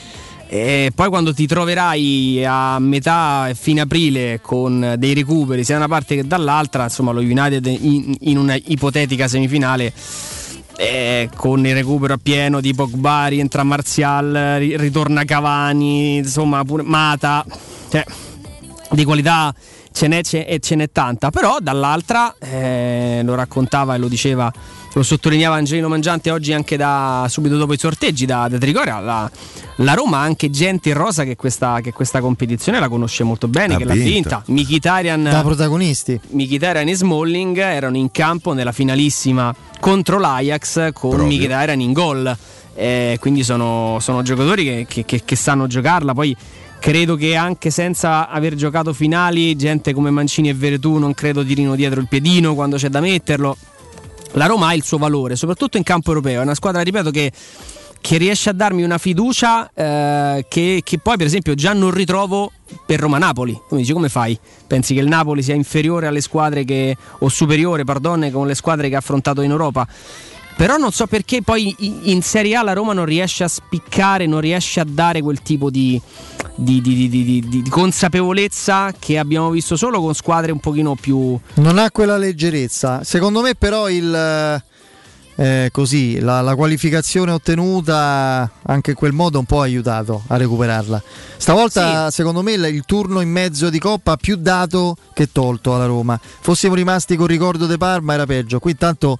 E 0.47 0.93
poi 0.95 1.09
quando 1.09 1.33
ti 1.33 1.45
troverai 1.45 2.45
a 2.45 2.79
metà 2.79 3.49
e 3.49 3.55
fine 3.55 3.81
aprile 3.81 4.39
con 4.41 4.95
dei 4.97 5.13
recuperi 5.13 5.65
sia 5.65 5.77
da 5.77 5.83
una 5.83 5.93
parte 5.93 6.15
che 6.15 6.25
dall'altra, 6.25 6.83
insomma 6.83 7.11
lo 7.11 7.19
United 7.19 7.65
in, 7.65 8.15
in 8.21 8.37
una 8.37 8.55
ipotetica 8.55 9.27
semifinale 9.27 9.91
eh, 10.77 11.29
con 11.35 11.65
il 11.65 11.73
recupero 11.73 12.13
a 12.13 12.19
pieno 12.21 12.59
di 12.61 12.73
Pogba, 12.73 13.27
rientra 13.27 13.63
Martial, 13.63 14.57
ri- 14.57 14.77
ritorna 14.77 15.23
Cavani, 15.23 16.17
insomma 16.17 16.63
pure 16.63 16.83
Mata, 16.83 17.45
cioè 17.89 18.03
di 18.91 19.03
qualità 19.03 19.53
ce 19.93 20.07
n'è, 20.07 20.21
ce- 20.23 20.45
e 20.45 20.59
ce 20.59 20.75
n'è 20.75 20.91
tanta, 20.91 21.29
però 21.29 21.57
dall'altra 21.61 22.35
eh, 22.39 23.21
lo 23.23 23.35
raccontava 23.35 23.95
e 23.95 23.97
lo 23.97 24.07
diceva, 24.09 24.51
lo 24.93 25.03
sottolineava 25.03 25.55
Angelino 25.55 25.87
Mangiante 25.87 26.29
oggi 26.31 26.51
anche 26.51 26.75
da, 26.75 27.25
subito 27.29 27.55
dopo 27.57 27.73
i 27.73 27.77
sorteggi 27.77 28.25
da, 28.25 28.47
da 28.49 28.57
Trigoria, 28.57 28.99
la, 28.99 29.29
la 29.77 29.93
Roma 29.93 30.17
ha 30.17 30.21
anche 30.21 30.49
gente 30.49 30.89
in 30.89 30.95
rosa 30.95 31.23
che 31.23 31.35
questa, 31.35 31.79
che 31.81 31.91
questa 31.93 32.19
competizione 32.19 32.79
la 32.79 32.89
conosce 32.89 33.23
molto 33.23 33.47
bene, 33.47 33.75
Ha 33.75 33.77
che 33.77 33.85
l'ha 33.85 33.93
vinta. 33.93 34.43
vinta. 34.47 34.63
Mkhitaryan 34.63 35.23
Da 35.23 35.41
protagonisti. 35.41 36.19
Mkhitaryan 36.31 36.87
e 36.87 36.95
Smalling 36.95 37.57
erano 37.57 37.97
in 37.97 38.11
campo 38.11 38.53
nella 38.53 38.71
finalissima 38.71 39.53
contro 39.79 40.19
l'Ajax 40.19 40.91
con 40.93 41.11
Proprio. 41.11 41.25
Mkhitaryan 41.37 41.79
in 41.79 41.93
gol. 41.93 42.37
Eh, 42.75 43.17
quindi 43.19 43.43
sono, 43.43 43.97
sono 43.99 44.23
giocatori 44.23 44.63
che, 44.63 44.85
che- 44.89 45.05
che- 45.05 45.21
che 45.23 45.35
sanno 45.35 45.67
giocarla. 45.67 46.13
Poi 46.13 46.35
credo 46.83 47.15
che 47.15 47.33
anche 47.37 47.69
senza 47.69 48.27
aver 48.27 48.55
giocato 48.55 48.91
finali, 48.91 49.55
gente 49.55 49.93
come 49.93 50.09
Mancini 50.09 50.49
e 50.49 50.53
Veretù 50.53 50.97
non 50.97 51.13
credo 51.13 51.41
tirino 51.41 51.75
dietro 51.75 52.01
il 52.01 52.09
piedino 52.09 52.55
quando 52.55 52.75
c'è 52.75 52.89
da 52.89 52.99
metterlo. 52.99 53.55
La 54.33 54.47
Roma 54.47 54.67
ha 54.67 54.73
il 54.73 54.83
suo 54.83 54.97
valore, 54.97 55.37
soprattutto 55.37 55.77
in 55.77 55.83
campo 55.83 56.09
europeo. 56.09 56.41
È 56.41 56.43
una 56.43 56.55
squadra, 56.55 56.81
ripeto, 56.81 57.09
che, 57.09 57.31
che 58.01 58.17
riesce 58.17 58.49
a 58.49 58.53
darmi 58.53 58.83
una 58.83 58.97
fiducia 58.97 59.71
eh, 59.73 60.45
che, 60.49 60.81
che 60.83 60.97
poi, 60.97 61.15
per 61.15 61.25
esempio, 61.25 61.53
già 61.53 61.71
non 61.71 61.89
ritrovo 61.89 62.51
per 62.85 62.99
Roma-Napoli. 62.99 63.53
Tu 63.53 63.75
mi 63.75 63.81
dici 63.81 63.93
come 63.93 64.09
fai? 64.09 64.37
Pensi 64.67 64.93
che 64.93 64.99
il 64.99 65.07
Napoli 65.07 65.41
sia 65.41 65.55
inferiore 65.55 66.07
alle 66.07 66.19
squadre 66.19 66.65
che, 66.65 66.97
o 67.19 67.29
superiore, 67.29 67.85
pardon, 67.85 68.29
con 68.29 68.45
le 68.45 68.55
squadre 68.55 68.89
che 68.89 68.95
ha 68.95 68.99
affrontato 68.99 69.41
in 69.41 69.51
Europa? 69.51 69.87
Però 70.55 70.77
non 70.77 70.91
so 70.91 71.07
perché 71.07 71.41
poi 71.41 71.75
in 72.09 72.21
Serie 72.21 72.55
A 72.55 72.63
la 72.63 72.73
Roma 72.73 72.93
non 72.93 73.05
riesce 73.05 73.43
a 73.43 73.47
spiccare, 73.47 74.25
non 74.27 74.39
riesce 74.39 74.79
a 74.79 74.85
dare 74.87 75.21
quel 75.21 75.41
tipo 75.41 75.69
di- 75.69 75.99
di- 76.55 76.79
di- 76.81 77.09
di 77.09 77.63
consapevolezza 77.69 78.93
che 78.97 79.17
abbiamo 79.17 79.49
visto 79.49 79.75
solo 79.75 79.99
con 79.99 80.13
squadre 80.13 80.51
un 80.51 80.59
pochino 80.59 80.95
più... 80.95 81.37
Non 81.55 81.77
ha 81.79 81.89
quella 81.91 82.17
leggerezza. 82.17 83.03
Secondo 83.03 83.41
me, 83.41 83.55
però, 83.55 83.89
il, 83.89 84.63
eh, 85.35 85.69
così, 85.71 86.19
la, 86.19 86.41
la 86.41 86.55
qualificazione 86.55 87.31
ottenuta 87.31 88.49
anche 88.63 88.91
in 88.91 88.95
quel 88.95 89.13
modo 89.13 89.39
un 89.39 89.45
po' 89.45 89.61
ha 89.61 89.63
aiutato 89.63 90.23
a 90.27 90.37
recuperarla. 90.37 91.01
Stavolta, 91.37 92.11
secondo 92.11 92.41
me, 92.41 92.53
il, 92.53 92.63
il 92.65 92.83
turno 92.85 93.21
in 93.21 93.29
mezzo 93.29 93.69
di 93.69 93.79
Coppa 93.79 94.13
ha 94.13 94.17
più 94.17 94.35
dato 94.35 94.95
che 95.13 95.31
tolto 95.31 95.75
alla 95.75 95.85
Roma. 95.85 96.19
Fossimo 96.41 96.75
rimasti 96.75 97.15
col 97.15 97.27
ricordo 97.27 97.65
di 97.65 97.77
Parma, 97.77 98.13
era 98.13 98.25
peggio. 98.25 98.59
Qui, 98.59 98.71
intanto, 98.71 99.17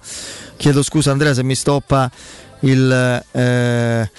chiedo 0.56 0.82
scusa, 0.82 1.10
Andrea, 1.10 1.34
se 1.34 1.42
mi 1.42 1.54
stoppa 1.54 2.10
il. 2.60 3.22
eh, 3.32 4.10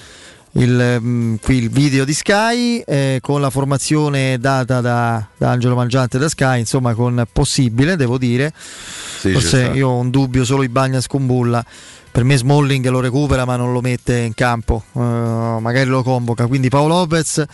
il, 0.58 0.98
mm, 1.00 1.34
qui 1.42 1.56
il 1.56 1.70
video 1.70 2.04
di 2.04 2.14
Sky 2.14 2.78
eh, 2.86 3.18
con 3.20 3.40
la 3.40 3.50
formazione 3.50 4.38
data 4.38 4.80
da, 4.80 5.26
da 5.36 5.50
Angelo 5.50 5.74
Mangiante 5.74 6.18
da 6.18 6.28
Sky, 6.28 6.60
insomma 6.60 6.94
con 6.94 7.26
possibile, 7.30 7.96
devo 7.96 8.16
dire. 8.18 8.52
Sì, 9.18 9.32
Forse 9.32 9.70
io 9.74 9.88
ho 9.88 9.96
un 9.98 10.10
dubbio 10.10 10.44
solo 10.44 10.62
i 10.62 10.68
Bagnas 10.68 11.06
con 11.06 11.26
Bulla. 11.26 11.64
Per 12.16 12.24
me 12.24 12.36
Smalling 12.38 12.88
lo 12.88 13.00
recupera 13.00 13.44
ma 13.44 13.56
non 13.56 13.72
lo 13.74 13.82
mette 13.82 14.16
in 14.16 14.32
campo, 14.32 14.84
eh, 14.94 14.98
magari 15.00 15.84
lo 15.90 16.02
convoca. 16.02 16.46
Quindi 16.46 16.70
Paolo 16.70 16.94
Lopez, 17.00 17.44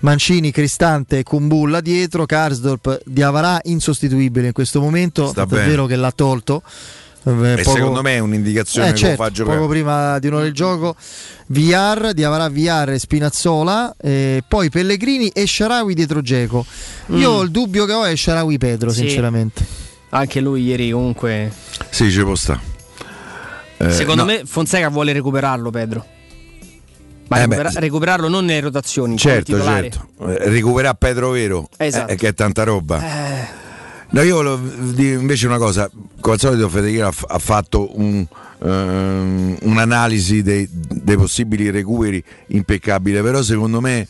Mancini, 0.00 0.50
Cristante, 0.50 1.22
Kumbulla 1.22 1.82
dietro, 1.82 2.24
Karsdorp, 2.24 3.02
Diavarà 3.04 3.60
insostituibile 3.64 4.46
in 4.46 4.52
questo 4.54 4.80
momento, 4.80 5.26
Sta 5.28 5.42
è 5.42 5.46
bene. 5.46 5.66
vero 5.66 5.84
che 5.84 5.96
l'ha 5.96 6.12
tolto. 6.12 6.62
eh, 7.24 7.54
E 7.58 7.64
secondo 7.64 8.00
me 8.00 8.14
è 8.14 8.18
un'indicazione 8.20 8.88
eh, 8.88 8.92
che 8.92 8.98
certo, 8.98 9.20
lo 9.22 9.28
fa 9.28 9.34
giocare. 9.34 9.56
poco 9.58 9.68
prima 9.68 10.18
di 10.18 10.28
un'ora 10.28 10.44
del 10.44 10.54
gioco 10.54 10.96
VR, 11.48 12.12
Diavarà 12.14 12.48
VR 12.48 12.90
e 12.92 12.98
Spinazzola 12.98 13.94
eh, 14.00 14.42
poi 14.48 14.70
Pellegrini 14.70 15.28
e 15.28 15.46
Sharawi 15.46 15.92
dietro 15.92 16.22
Geco 16.22 16.64
io 17.08 17.40
Mm. 17.40 17.42
il 17.44 17.50
dubbio 17.50 17.84
che 17.84 17.92
ho 17.92 18.04
è 18.04 18.16
Sharawi 18.16 18.56
Pedro 18.58 18.90
Sì. 18.90 19.00
sinceramente 19.00 19.84
Anche 20.10 20.40
lui 20.40 20.62
ieri 20.62 20.90
comunque... 20.90 21.52
Sì, 21.90 22.10
ci 22.10 22.22
può 22.22 22.34
sta. 22.34 22.60
Eh, 23.78 23.90
Secondo 23.90 24.22
no, 24.24 24.30
me 24.32 24.42
Fonseca 24.46 24.88
vuole 24.88 25.12
recuperarlo, 25.12 25.70
Pedro. 25.70 26.04
Ma 27.28 27.42
Eh 27.42 27.46
beh, 27.48 27.56
recupera- 27.56 27.80
recuperarlo 27.80 28.28
non 28.28 28.44
nelle 28.44 28.60
rotazioni, 28.60 29.18
Certo, 29.18 29.60
certo. 29.60 30.08
Eh, 30.20 30.48
Recupera 30.48 30.94
Pedro 30.94 31.30
Vero, 31.30 31.68
Esatto. 31.76 32.12
eh, 32.12 32.16
che 32.16 32.28
è 32.28 32.34
tanta 32.34 32.62
roba. 32.62 33.02
Eh, 33.02 33.64
No, 34.08 34.22
io 34.22 34.36
volevo 34.36 34.56
dire 34.92 35.16
invece 35.16 35.46
una 35.48 35.58
cosa, 35.58 35.90
come 36.20 36.34
al 36.34 36.40
solito 36.40 36.68
Federico 36.68 37.10
ha, 37.26 37.38
fatto 37.40 37.98
un, 37.98 38.24
ehm, 38.62 39.56
un'analisi 39.62 40.42
dei, 40.42 40.68
dei 40.70 41.16
possibili 41.16 41.70
recuperi 41.70 42.22
impeccabile, 42.48 43.20
però 43.20 43.42
secondo 43.42 43.80
me 43.80 44.06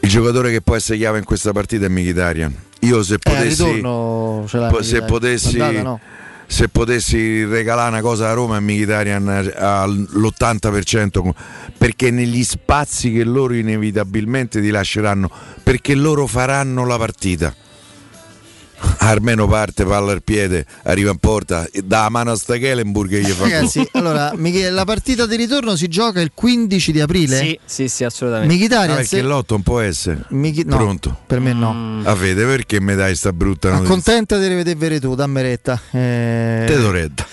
il 0.00 0.08
giocatore 0.08 0.50
che 0.50 0.62
può 0.62 0.74
essere 0.74 0.96
chiave 0.96 1.18
in 1.18 1.24
questa 1.24 1.52
partita 1.52 1.84
è 1.84 1.88
Mkhitaryan. 1.90 2.54
Io 2.86 3.02
se 3.02 3.14
eh, 3.14 3.18
potessi, 3.18 3.80
po- 3.80 4.82
se 4.82 5.02
potessi, 5.02 5.60
Andata 5.60 5.82
no. 5.82 6.00
se 6.46 6.68
potessi 6.68 7.44
regalare 7.44 7.88
una 7.90 8.00
cosa 8.00 8.30
a 8.30 8.32
Roma 8.32 8.56
a 8.56 8.60
Mkhitaryan 8.60 9.52
all'80% 9.56 11.20
con- 11.20 11.34
perché 11.76 12.10
negli 12.10 12.44
spazi 12.44 13.12
che 13.12 13.24
loro 13.24 13.54
inevitabilmente 13.54 14.60
ti 14.60 14.70
lasceranno 14.70 15.30
perché 15.62 15.94
loro 15.94 16.26
faranno 16.26 16.86
la 16.86 16.96
partita 16.96 17.54
Armeno 18.98 19.46
parte, 19.46 19.84
palla 19.84 20.12
al 20.12 20.22
piede, 20.22 20.66
arriva 20.84 21.10
in 21.10 21.18
porta, 21.18 21.66
dà 21.84 22.02
la 22.02 22.08
mano 22.08 22.32
a 22.32 22.36
Stekelenburg 22.36 23.12
e 23.14 23.20
gli 23.20 23.30
fa 23.30 23.44
ragazzi 23.44 23.86
allora 23.92 24.32
Michele, 24.36 24.70
la 24.70 24.84
partita 24.84 25.26
di 25.26 25.36
ritorno 25.36 25.76
si 25.76 25.88
gioca 25.88 26.20
il 26.20 26.32
15 26.34 26.92
di 26.92 27.00
aprile 27.00 27.36
sì, 27.38 27.58
sì, 27.64 27.88
sì, 27.88 28.04
assolutamente. 28.04 28.54
Mkhitaryan 28.54 28.90
Ah, 28.90 28.94
perché 28.96 29.08
se- 29.16 29.22
l'otto 29.22 29.54
non 29.54 29.62
può 29.62 29.80
essere 29.80 30.24
Michi- 30.30 30.64
no, 30.64 30.76
pronto. 30.76 31.16
per 31.26 31.40
me 31.40 31.54
Mm. 31.54 31.58
no 31.58 32.00
A 32.04 32.14
vede 32.14 32.44
perché 32.44 32.80
mi 32.80 32.94
dai 32.94 33.14
sta 33.14 33.32
brutta 33.32 33.68
notizia? 33.70 33.88
accontenta 33.92 34.38
di 34.38 34.46
rivedere 34.48 35.00
tu 35.00 35.14
dammi 35.14 35.40
retta 35.42 35.80
eh, 35.92 36.64
Te 36.66 36.76
dovrebbe. 36.76 37.24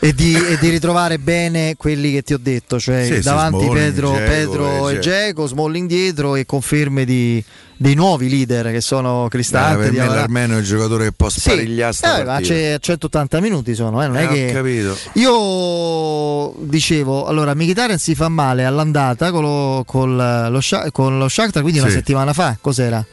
E 0.00 0.12
di, 0.14 0.34
e 0.34 0.58
di 0.58 0.68
ritrovare 0.68 1.18
bene 1.18 1.74
quelli 1.76 2.12
che 2.12 2.22
ti 2.22 2.32
ho 2.32 2.38
detto, 2.38 2.78
cioè 2.78 3.04
Sì, 3.04 3.14
sì, 3.14 3.20
davanti 3.22 3.64
Smalling, 3.64 4.24
Pedro, 4.24 4.88
e 4.88 4.98
Geco, 5.00 5.46
Smalling 5.46 5.88
dietro 5.88 6.36
e 6.36 6.46
conferme 6.46 7.04
di, 7.04 7.42
dei 7.76 7.94
nuovi 7.94 8.28
leader 8.28 8.70
che 8.70 8.80
sono 8.80 9.26
Eh, 9.26 9.28
Cristante, 9.28 9.90
per 9.90 9.92
me 9.92 10.06
l'Armeno 10.08 10.54
è 10.56 10.58
il 10.60 10.64
giocatore 10.64 11.04
che 11.06 11.12
può 11.12 11.28
Sì, 11.28 11.40
sparigliare 11.40 11.92
sta 11.92 12.18
eh, 12.20 12.24
ma 12.24 12.40
c'è 12.40 12.78
180 12.80 13.40
minuti 13.40 13.74
sono, 13.74 14.02
eh, 14.02 14.06
non 14.06 14.16
è 14.16 14.22
Eh, 14.22 14.26
ho 14.26 14.32
che 14.32 14.52
capito. 14.52 14.96
io 15.14 16.54
dicevo, 16.68 17.26
allora 17.26 17.54
Mkhitaryan 17.54 17.98
si 17.98 18.14
fa 18.14 18.28
male 18.28 18.64
all'andata 18.64 19.30
con 19.32 19.42
lo, 19.42 19.82
col- 19.86 20.48
lo 20.50 20.60
con 20.92 21.18
lo 21.18 21.28
Shakhtar, 21.28 21.62
quindi 21.62 21.80
una 21.80 21.88
Sì. 21.88 21.96
settimana 21.96 22.32
fa, 22.32 22.56
cos'era? 22.60 23.04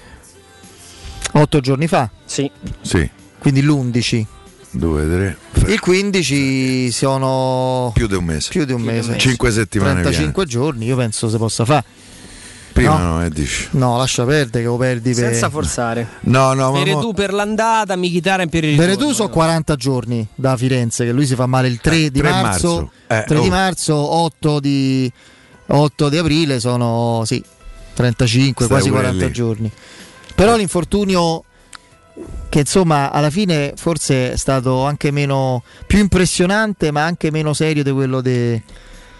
Otto 1.33 1.59
giorni 1.59 1.87
fa, 1.87 2.09
Sì. 2.25 2.49
Sì, 2.81 3.09
quindi 3.39 3.61
l'11. 3.61 4.25
due, 4.71 5.05
tre, 5.09 5.37
Il 5.67 5.79
15 5.79 6.91
sono 6.91 7.91
più 7.93 8.07
di 8.07 8.15
un 8.15 8.23
mese. 8.23 8.49
più 8.49 8.65
di 8.65 8.73
un 8.73 8.81
di 8.81 8.87
mese. 8.87 9.11
mese. 9.11 9.19
Cinque 9.19 9.51
settimane 9.51 10.01
35 10.01 10.45
giorni, 10.45 10.85
io 10.85 10.95
penso 10.95 11.29
si 11.29 11.37
possa 11.37 11.65
fare. 11.65 11.83
Prima 12.75 12.97
no. 12.97 13.13
no, 13.13 13.23
eh, 13.23 13.29
dici. 13.29 13.69
No, 13.71 13.95
lascia 13.95 14.25
perdere 14.25 14.63
che 14.63 14.69
lo 14.69 14.75
perdi 14.75 15.13
per 15.13 15.31
Senza 15.31 15.49
forzare. 15.49 16.07
No, 16.21 16.51
no, 16.51 16.71
ma 16.71 16.77
mo- 16.77 16.83
Veretù 16.83 17.13
per 17.13 17.31
l'andata, 17.31 17.95
Mkhitaryan 17.95 18.49
per 18.49 18.65
il 18.65 18.71
ritorno. 18.71 18.93
Veretù 18.93 19.13
sono 19.13 19.29
40 19.29 19.75
giorni 19.77 20.27
da 20.35 20.57
Firenze, 20.57 21.05
che 21.05 21.13
lui 21.13 21.25
si 21.25 21.35
fa 21.35 21.45
male 21.45 21.69
il 21.69 21.79
3 21.79 22.11
di 22.11 22.19
3 22.19 22.29
marzo, 22.29 22.41
marzo. 22.67 22.91
Eh, 23.07 23.23
3 23.27 23.39
di 23.39 23.47
oh. 23.47 23.49
marzo, 23.49 23.95
8 23.95 24.59
di, 24.59 25.09
8 25.67 26.09
di 26.09 26.17
aprile 26.17 26.59
sono 26.59 27.23
sì, 27.23 27.41
35, 27.93 28.65
Stai 28.65 28.77
quasi 28.77 28.89
pure 28.89 29.01
40 29.03 29.25
lì. 29.25 29.31
giorni. 29.31 29.71
Però 30.35 30.57
l'infortunio 30.57 31.45
che 32.49 32.59
insomma 32.59 33.11
alla 33.11 33.29
fine 33.29 33.73
forse 33.75 34.33
è 34.33 34.37
stato 34.37 34.85
anche 34.85 35.11
meno 35.11 35.63
più 35.85 35.99
impressionante, 35.99 36.91
ma 36.91 37.03
anche 37.03 37.31
meno 37.31 37.53
serio 37.53 37.83
di 37.83 37.91
quello 37.91 38.21
de- 38.21 38.61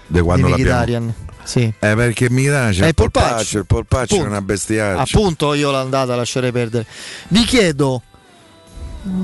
di 0.08 0.18
di 0.18 0.20
quando. 0.22 0.48
Mkhitaryan. 0.50 1.14
Sì. 1.44 1.62
Eh, 1.62 1.96
perché 1.96 2.30
Mkhitaryan 2.30 2.72
c'è 2.72 2.84
Eh, 2.86 2.88
il 2.90 2.94
polpaccio. 2.96 3.58
il 3.60 3.66
polpaccio 3.66 4.16
è 4.16 4.22
una 4.26 4.42
bestiaccia. 4.42 5.02
Appunto, 5.02 5.54
io 5.54 5.72
l'andata 5.72 6.16
lascerei 6.16 6.52
perdere. 6.52 6.86
Vi 7.30 7.44
chiedo, 7.44 8.02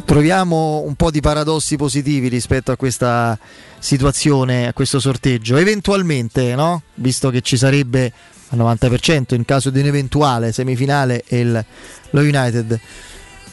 troviamo 0.06 0.82
un 0.86 0.96
po' 0.96 1.10
di 1.12 1.22
paradossi 1.22 1.76
positivi 1.76 2.28
rispetto 2.28 2.72
a 2.72 2.76
questa 2.76 3.38
situazione, 3.80 4.68
a 4.68 4.74
questo 4.74 5.00
sorteggio. 5.00 5.58
Eventualmente, 5.58 6.54
no? 6.56 6.84
Visto 6.96 7.30
che 7.30 7.42
ci 7.42 7.58
sarebbe 7.58 8.12
al 8.50 8.58
90% 8.60 9.34
in 9.34 9.46
caso 9.46 9.70
di 9.70 9.80
un'eventuale 9.80 10.52
semifinale 10.52 11.24
il- 11.30 11.66
lo 12.12 12.20
United. 12.22 12.80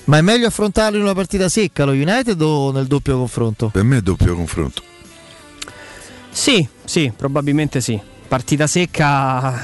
Ma 0.08 0.16
è 0.16 0.20
meglio 0.22 0.46
affrontarlo 0.46 0.96
in 0.96 1.02
una 1.02 1.12
partita 1.12 1.50
secca 1.50 1.84
lo 1.84 1.92
United 1.92 2.40
o 2.40 2.72
nel 2.72 2.86
doppio 2.86 3.18
confronto? 3.18 3.68
Per 3.68 3.82
me 3.82 3.98
è 3.98 4.00
doppio 4.00 4.34
confronto. 4.34 4.82
Sì, 6.30 6.66
sì, 6.82 7.12
probabilmente 7.14 7.82
sì. 7.82 8.00
Partita 8.26 8.66
secca 8.66 9.62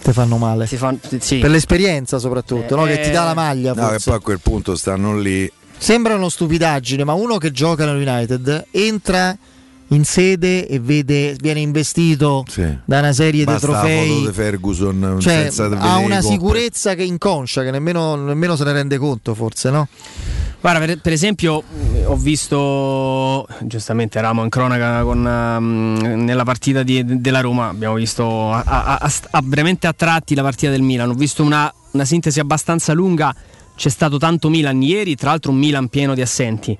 Ti 0.00 0.12
fanno 0.12 0.36
male. 0.36 0.68
si 0.68 0.76
fa, 0.76 0.94
sì. 1.18 1.38
Per 1.38 1.50
l'esperienza 1.50 2.20
soprattutto, 2.20 2.76
no? 2.76 2.84
che 2.84 3.00
ti 3.00 3.10
dà 3.10 3.24
la 3.24 3.34
maglia. 3.34 3.74
No, 3.74 3.88
che 3.88 3.98
poi 4.04 4.14
a 4.14 4.20
quel 4.20 4.38
punto 4.38 4.76
stanno 4.76 5.18
lì. 5.18 5.50
Sembra 5.76 6.14
una 6.14 6.30
stupidaggine, 6.30 7.02
ma 7.02 7.14
uno 7.14 7.38
che 7.38 7.50
gioca 7.50 7.84
nel 7.84 8.06
United 8.06 8.66
entra 8.70 9.36
in 9.92 10.04
sede 10.04 10.66
e 10.68 10.78
vede, 10.78 11.36
viene 11.40 11.60
investito 11.60 12.44
da 12.84 12.98
una 13.00 13.12
serie 13.12 13.44
Basta 13.44 13.66
di 13.66 13.72
la 13.72 13.78
trofei. 13.80 14.08
foto 14.08 14.26
di 14.26 14.32
Ferguson 14.32 15.16
Cioè, 15.20 15.32
senza 15.50 15.64
ha 15.78 15.96
una 15.98 16.20
sicurezza 16.22 16.94
che 16.94 17.02
inconscia, 17.02 17.62
che 17.62 17.70
nemmeno, 17.70 18.14
nemmeno 18.16 18.54
se 18.56 18.64
ne 18.64 18.72
rende 18.72 18.98
conto, 18.98 19.34
forse, 19.34 19.70
no? 19.70 19.88
Guarda, 20.60 20.84
per, 20.84 21.00
per 21.00 21.12
esempio, 21.12 21.62
ho 22.04 22.16
visto 22.16 23.46
giustamente 23.62 24.18
eravamo 24.18 24.42
in 24.44 24.50
cronaca 24.50 25.02
con, 25.02 25.26
ehm, 25.26 26.22
nella 26.22 26.44
partita 26.44 26.82
di- 26.82 27.02
della 27.20 27.40
Roma. 27.40 27.68
Abbiamo 27.68 27.94
visto 27.94 28.52
a, 28.52 28.62
a- 28.64 28.98
a- 29.00 29.12
a- 29.30 29.42
veramente 29.42 29.86
a 29.86 29.94
tratti 29.94 30.34
la 30.34 30.42
partita 30.42 30.70
del 30.70 30.82
Milan. 30.82 31.08
Ho 31.08 31.14
visto 31.14 31.42
una, 31.42 31.72
una 31.92 32.04
sintesi 32.04 32.40
abbastanza 32.40 32.92
lunga. 32.92 33.34
C'è 33.74 33.88
stato 33.88 34.18
tanto 34.18 34.50
Milan 34.50 34.82
ieri, 34.82 35.16
tra 35.16 35.30
l'altro 35.30 35.50
un 35.50 35.56
Milan 35.56 35.88
pieno 35.88 36.14
di 36.14 36.20
assenti. 36.20 36.76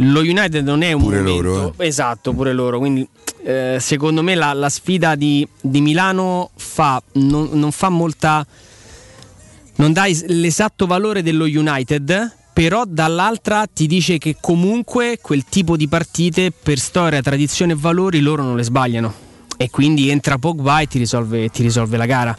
Lo 0.00 0.20
United 0.20 0.64
non 0.64 0.82
è 0.82 0.92
un 0.92 1.02
Pure 1.02 1.20
momento 1.20 1.42
loro, 1.42 1.74
eh. 1.78 1.86
esatto, 1.86 2.32
pure 2.32 2.52
loro. 2.52 2.78
Quindi, 2.78 3.06
eh, 3.44 3.78
secondo 3.80 4.22
me, 4.22 4.34
la, 4.34 4.52
la 4.52 4.68
sfida 4.68 5.14
di, 5.14 5.46
di 5.60 5.80
Milano 5.80 6.50
fa, 6.54 7.02
non, 7.12 7.50
non 7.52 7.72
fa 7.72 7.88
molta 7.88 8.46
non 9.76 9.92
dai 9.92 10.18
l'esatto 10.28 10.86
valore 10.86 11.22
dello 11.22 11.44
United, 11.44 12.34
però 12.52 12.84
dall'altra 12.86 13.66
ti 13.70 13.86
dice 13.86 14.16
che 14.18 14.36
comunque 14.40 15.18
quel 15.20 15.44
tipo 15.44 15.76
di 15.76 15.88
partite 15.88 16.50
per 16.50 16.78
storia, 16.78 17.20
tradizione 17.20 17.72
e 17.72 17.76
valori 17.78 18.20
loro 18.20 18.42
non 18.42 18.56
le 18.56 18.62
sbagliano. 18.62 19.24
E 19.58 19.70
quindi 19.70 20.10
entra 20.10 20.38
Pogba 20.38 20.80
e 20.80 20.86
ti 20.86 20.98
risolve, 20.98 21.48
ti 21.48 21.62
risolve 21.62 21.96
la 21.96 22.06
gara. 22.06 22.36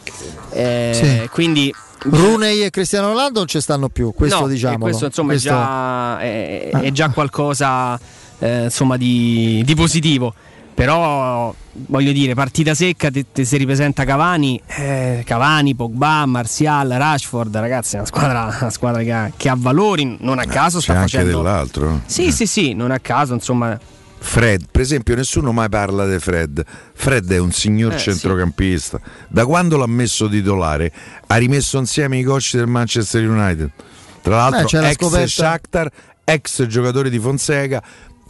Eh, 0.50 0.90
Sì. 0.94 1.28
Quindi 1.30 1.72
Rooney 2.02 2.62
e 2.62 2.70
Cristiano 2.70 3.08
Ronaldo 3.08 3.40
non 3.40 3.48
ci 3.48 3.60
stanno 3.60 3.88
più, 3.88 4.12
questo 4.12 4.40
no, 4.40 4.46
e 4.46 4.50
diciamo. 4.50 4.78
questo 4.78 5.06
insomma 5.06 5.32
È, 5.32 5.36
già, 5.36 6.18
è, 6.20 6.70
è 6.70 6.90
già 6.92 7.08
qualcosa 7.10 7.98
eh, 8.38 8.64
insomma 8.64 8.96
di, 8.96 9.62
di 9.64 9.74
positivo. 9.74 10.34
Però 10.74 11.52
voglio 11.72 12.12
dire, 12.12 12.34
partita 12.34 12.72
secca, 12.72 13.10
ti, 13.10 13.26
ti 13.32 13.44
si 13.44 13.56
ripresenta 13.56 14.04
Cavani, 14.04 14.62
eh, 14.64 15.22
Cavani, 15.26 15.74
Pogba, 15.74 16.24
Martial, 16.24 16.88
Rashford, 16.88 17.56
ragazzi, 17.56 17.96
è 17.96 17.98
una 17.98 18.06
squadra, 18.06 18.56
una 18.60 18.70
squadra 18.70 19.02
che, 19.02 19.12
ha, 19.12 19.32
che 19.36 19.48
ha 19.48 19.56
valori, 19.58 20.18
non 20.20 20.38
a 20.38 20.44
caso 20.44 20.78
C'è 20.78 20.84
sta 20.84 20.92
anche 20.92 21.10
facendo... 21.18 21.36
dell'altro. 21.38 22.02
Sì, 22.06 22.30
sì, 22.30 22.46
sì, 22.46 22.74
non 22.74 22.92
a 22.92 23.00
caso, 23.00 23.34
insomma... 23.34 23.76
Fred, 24.20 24.66
per 24.70 24.80
esempio, 24.82 25.14
nessuno 25.14 25.52
mai 25.52 25.68
parla 25.68 26.06
di 26.06 26.18
Fred. 26.18 26.64
Fred 26.92 27.30
è 27.32 27.38
un 27.38 27.52
signor 27.52 27.94
Eh, 27.94 27.98
centrocampista. 27.98 29.00
Da 29.28 29.46
quando 29.46 29.76
l'ha 29.76 29.86
messo 29.86 30.28
titolare, 30.28 30.92
ha 31.26 31.36
rimesso 31.36 31.78
insieme 31.78 32.18
i 32.18 32.22
coach 32.24 32.56
del 32.56 32.66
Manchester 32.66 33.26
United. 33.28 33.70
Tra 34.22 34.36
l'altro, 34.36 34.60
Beh, 34.62 34.66
c'è 34.66 34.80
la 34.80 34.90
ex 34.90 34.96
scoperta- 34.96 35.26
Shakhtar, 35.28 35.90
ex 36.24 36.66
giocatore 36.66 37.08
di 37.10 37.18
Fonseca. 37.18 37.82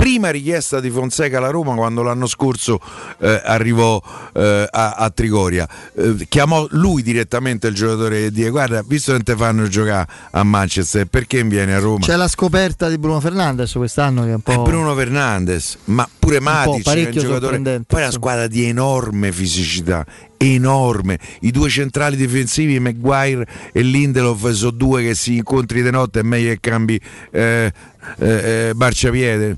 Prima 0.09 0.31
richiesta 0.31 0.81
di 0.81 0.89
Fonseca 0.89 1.37
alla 1.37 1.51
Roma 1.51 1.75
quando 1.75 2.01
l'anno 2.03 2.27
scorso 2.27 2.81
eh, 3.19 3.43
arrivò 3.45 4.01
eh, 4.33 4.67
a, 4.71 4.93
a 4.93 5.11
Trigoria. 5.11 5.69
Eh, 5.95 6.27
chiamò 6.31 6.67
lui 6.71 7.03
direttamente 7.03 7.67
il 7.67 7.75
giocatore 7.75 8.25
e 8.25 8.31
dire 8.31 8.49
guarda, 8.49 8.83
visto 8.87 9.13
che 9.13 9.23
te 9.23 9.37
fanno 9.37 9.69
giocare 9.69 10.09
a 10.31 10.43
Manchester, 10.45 11.05
perché 11.05 11.45
vieni 11.45 11.73
a 11.73 11.79
Roma? 11.79 12.07
C'è 12.07 12.17
la 12.17 12.27
scoperta 12.27 12.89
di 12.89 12.97
Bruno 12.97 13.21
Fernandes 13.21 13.71
quest'anno 13.73 14.23
che 14.23 14.31
è 14.31 14.35
un 14.35 14.41
po'. 14.41 14.53
È 14.53 14.57
Bruno 14.57 14.95
Fernandes, 14.95 15.77
ma 15.85 16.09
pure 16.19 16.41
Matic 16.41 16.73
è 16.73 16.77
un 16.77 16.83
parecchio 16.83 17.21
giocatore. 17.21 17.61
Poi 17.87 18.01
è 18.01 18.05
una 18.05 18.11
squadra 18.11 18.47
di 18.47 18.65
enorme 18.65 19.31
fisicità, 19.31 20.07
enorme. 20.39 21.19
I 21.41 21.51
due 21.51 21.69
centrali 21.69 22.17
difensivi, 22.17 22.79
Maguire 22.81 23.47
e 23.73 23.83
Lindelof, 23.83 24.51
sono 24.53 24.71
due 24.71 25.03
che 25.03 25.15
si 25.15 25.37
incontri 25.37 25.83
di 25.83 25.91
notte, 25.91 26.21
è 26.21 26.23
meglio 26.23 26.49
che 26.51 26.61
cambi 26.61 26.99
eh, 27.31 27.71
eh, 28.19 28.27
eh, 28.29 28.73
marciapiede. 28.75 29.57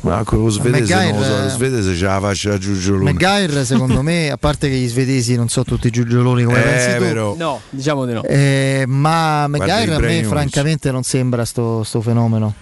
Ma 0.00 0.22
con 0.24 0.38
lo 0.44 0.50
svedese 0.50 0.94
non 0.94 1.04
lo 1.06 1.12
so, 1.14 1.18
Maguire- 1.30 1.42
lo 1.44 1.48
svedese 1.48 1.94
c'ha 1.98 2.12
la 2.14 2.20
faccia 2.20 2.50
da 2.50 2.58
giugiolone. 2.58 3.12
Maguire, 3.12 3.64
secondo 3.64 4.02
me, 4.02 4.30
a 4.30 4.36
parte 4.36 4.68
che 4.68 4.76
gli 4.76 4.86
svedesi 4.86 5.34
non 5.34 5.48
sono 5.48 5.64
tutti 5.64 5.90
giugioloni 5.90 6.44
come 6.44 6.60
Eh, 6.60 6.62
pensi 6.62 6.96
tu. 6.96 7.02
però. 7.02 7.34
No, 7.36 7.60
diciamo 7.70 8.04
di 8.04 8.12
no. 8.12 8.22
Eh, 8.22 8.84
ma 8.86 9.48
Maguire 9.48 9.94
a 9.94 9.98
me 9.98 10.22
francamente 10.22 10.92
non 10.92 11.02
sembra 11.02 11.44
sto, 11.44 11.82
sto 11.82 12.00
fenomeno. 12.02 12.54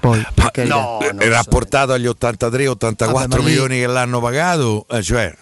Poi, 0.00 0.24
carità. 0.52 0.74
no, 0.74 1.00
Eh, 1.00 1.28
rapportato 1.28 1.92
agli 1.92 2.06
83-84 2.06 3.12
Vabbè, 3.12 3.26
ma 3.26 3.36
lì- 3.38 3.44
milioni 3.44 3.78
che 3.78 3.86
l'hanno 3.86 4.20
pagato, 4.20 4.86
eh, 4.88 5.02
cioè. 5.02 5.34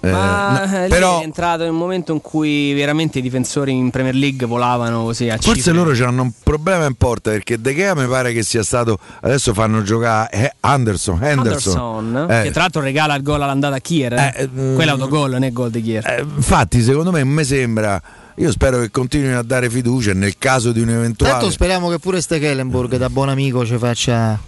Eh, 0.00 0.10
Ma 0.10 0.64
no, 0.64 0.74
eh, 0.76 0.82
lì 0.82 0.88
però 0.88 1.20
è 1.20 1.24
entrato 1.24 1.64
in 1.64 1.70
un 1.70 1.76
momento 1.76 2.12
in 2.12 2.20
cui 2.20 2.72
veramente 2.72 3.18
i 3.18 3.22
difensori 3.22 3.72
in 3.72 3.90
Premier 3.90 4.14
League 4.14 4.46
volavano 4.46 5.02
così 5.04 5.28
a 5.28 5.36
Forse 5.38 5.60
cifre. 5.60 5.72
loro 5.72 6.06
hanno 6.06 6.22
un 6.22 6.32
problema 6.42 6.86
in 6.86 6.94
porta 6.94 7.30
perché 7.30 7.60
De 7.60 7.74
Gea 7.74 7.94
mi 7.94 8.06
pare 8.06 8.32
che 8.32 8.42
sia 8.42 8.62
stato. 8.62 8.98
Adesso 9.20 9.52
fanno 9.54 9.82
giocare 9.82 10.30
eh, 10.30 10.52
Anderson. 10.60 11.22
Henderson. 11.22 11.78
Anderson, 11.78 12.30
Eh, 12.30 12.42
che 12.44 12.50
tra 12.52 12.62
l'altro 12.62 12.80
regala 12.80 13.14
il 13.16 13.22
gol 13.22 13.42
all'andata 13.42 13.74
a 13.76 13.80
Kier. 13.80 14.12
Eh. 14.12 14.32
Eh, 14.36 14.42
eh, 14.42 14.48
Quello 14.74 14.82
è 14.82 14.94
autogol, 14.94 15.30
non 15.30 15.42
è 15.42 15.50
gol 15.52 15.70
di 15.70 15.82
Kier. 15.82 16.06
eh, 16.06 16.20
infatti, 16.20 16.80
secondo 16.82 17.10
me 17.10 17.24
mi 17.24 17.44
sembra. 17.44 18.00
Io 18.36 18.52
spero 18.52 18.78
che 18.78 18.92
continuino 18.92 19.36
a 19.36 19.42
dare 19.42 19.68
fiducia 19.68 20.12
nel 20.14 20.36
caso 20.38 20.70
di 20.70 20.80
un 20.80 20.90
eventuale. 20.90 21.32
Tanto 21.32 21.50
speriamo 21.50 21.88
che 21.88 21.98
pure 21.98 22.20
Stekelenburg 22.20 22.96
da 22.96 23.10
buon 23.10 23.30
amico 23.30 23.66
ci 23.66 23.76
faccia. 23.78 24.38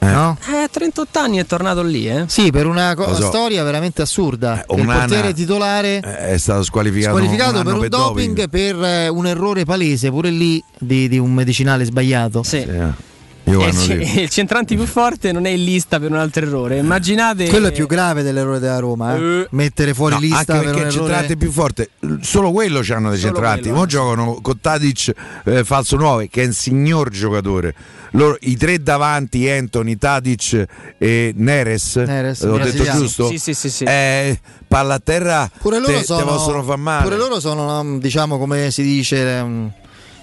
No? 0.00 0.36
Eh, 0.48 0.56
a 0.56 0.68
38 0.68 1.18
anni 1.18 1.38
è 1.38 1.46
tornato 1.46 1.82
lì, 1.82 2.08
eh. 2.08 2.24
Sì, 2.28 2.50
per 2.50 2.66
una 2.66 2.94
co- 2.94 3.14
so. 3.14 3.26
storia 3.26 3.62
veramente 3.64 4.02
assurda. 4.02 4.64
Eh, 4.64 4.76
il 4.76 4.84
portiere 4.84 5.32
titolare 5.34 6.00
eh, 6.04 6.18
è 6.30 6.38
stato 6.38 6.62
squalificato, 6.62 7.16
squalificato 7.16 7.58
un 7.58 7.64
per 7.64 7.74
un 7.74 7.88
doping, 7.88 8.48
per 8.48 8.82
eh, 8.82 9.08
un 9.08 9.26
errore 9.26 9.64
palese, 9.64 10.10
pure 10.10 10.30
lì 10.30 10.62
di, 10.78 11.08
di 11.08 11.18
un 11.18 11.32
medicinale 11.32 11.84
sbagliato. 11.84 12.42
Sì. 12.42 12.60
Sì, 12.60 12.68
eh. 12.68 13.16
Io 13.48 13.60
E 13.62 13.70
vanno 13.72 13.92
il, 14.20 14.28
centrante 14.28 14.74
più 14.74 14.84
forte 14.86 15.32
non 15.32 15.46
è 15.46 15.50
in 15.50 15.64
lista 15.64 15.98
per 15.98 16.10
un 16.10 16.16
altro 16.18 16.44
errore. 16.44 16.76
Immaginate. 16.78 17.48
Quello 17.48 17.68
è 17.68 17.72
più 17.72 17.86
grave 17.86 18.22
dell'errore 18.22 18.58
della 18.58 18.78
Roma, 18.78 19.16
eh. 19.16 19.20
Eh. 19.40 19.46
mettere 19.50 19.94
fuori 19.94 20.14
No, 20.14 20.20
lista 20.20 20.52
anche 20.52 20.52
per 20.52 20.62
perché 20.64 20.80
un 20.80 20.86
il 20.86 20.92
errore. 20.92 21.08
centrante 21.10 21.36
più 21.36 21.50
forte, 21.50 21.90
solo 22.20 22.52
quello 22.52 22.80
c'hanno 22.82 23.10
dei 23.10 23.18
Solo 23.18 23.32
centranti. 23.34 23.70
Mo 23.70 23.84
eh. 23.84 23.86
giocano 23.86 24.38
con 24.42 24.60
Tadic 24.60 25.12
eh, 25.44 25.64
falso 25.64 25.96
9, 25.96 26.28
che 26.28 26.42
è 26.42 26.46
un 26.46 26.52
signor 26.52 27.10
giocatore. 27.10 27.74
Loro- 28.12 28.36
I 28.40 28.56
tre 28.56 28.82
davanti, 28.82 29.48
Anthony, 29.50 29.96
Tadic 29.98 30.64
e 30.98 31.32
Neres, 31.36 31.96
Neres, 31.96 32.42
l'ho 32.44 32.52
detto 32.56 32.64
brasiliano. 32.70 33.00
giusto? 33.00 33.26
Sì, 33.28 33.38
sì, 33.38 33.52
sì, 33.54 33.68
sì. 33.70 33.84
Eh, 33.84 34.40
palla 34.66 34.94
a 34.94 34.98
terra, 34.98 35.50
Pure 35.58 35.78
loro, 35.78 35.92
te, 35.92 35.98
te 35.98 36.04
sono, 36.04 36.24
possono 36.24 36.62
far 36.62 36.78
male. 36.78 37.02
pure 37.02 37.16
loro 37.16 37.38
sono, 37.40 37.82
no, 37.82 37.98
diciamo 37.98 38.38
come 38.38 38.70
si 38.70 38.82
dice, 38.82 39.24
è 39.26 39.40
un, 39.40 39.70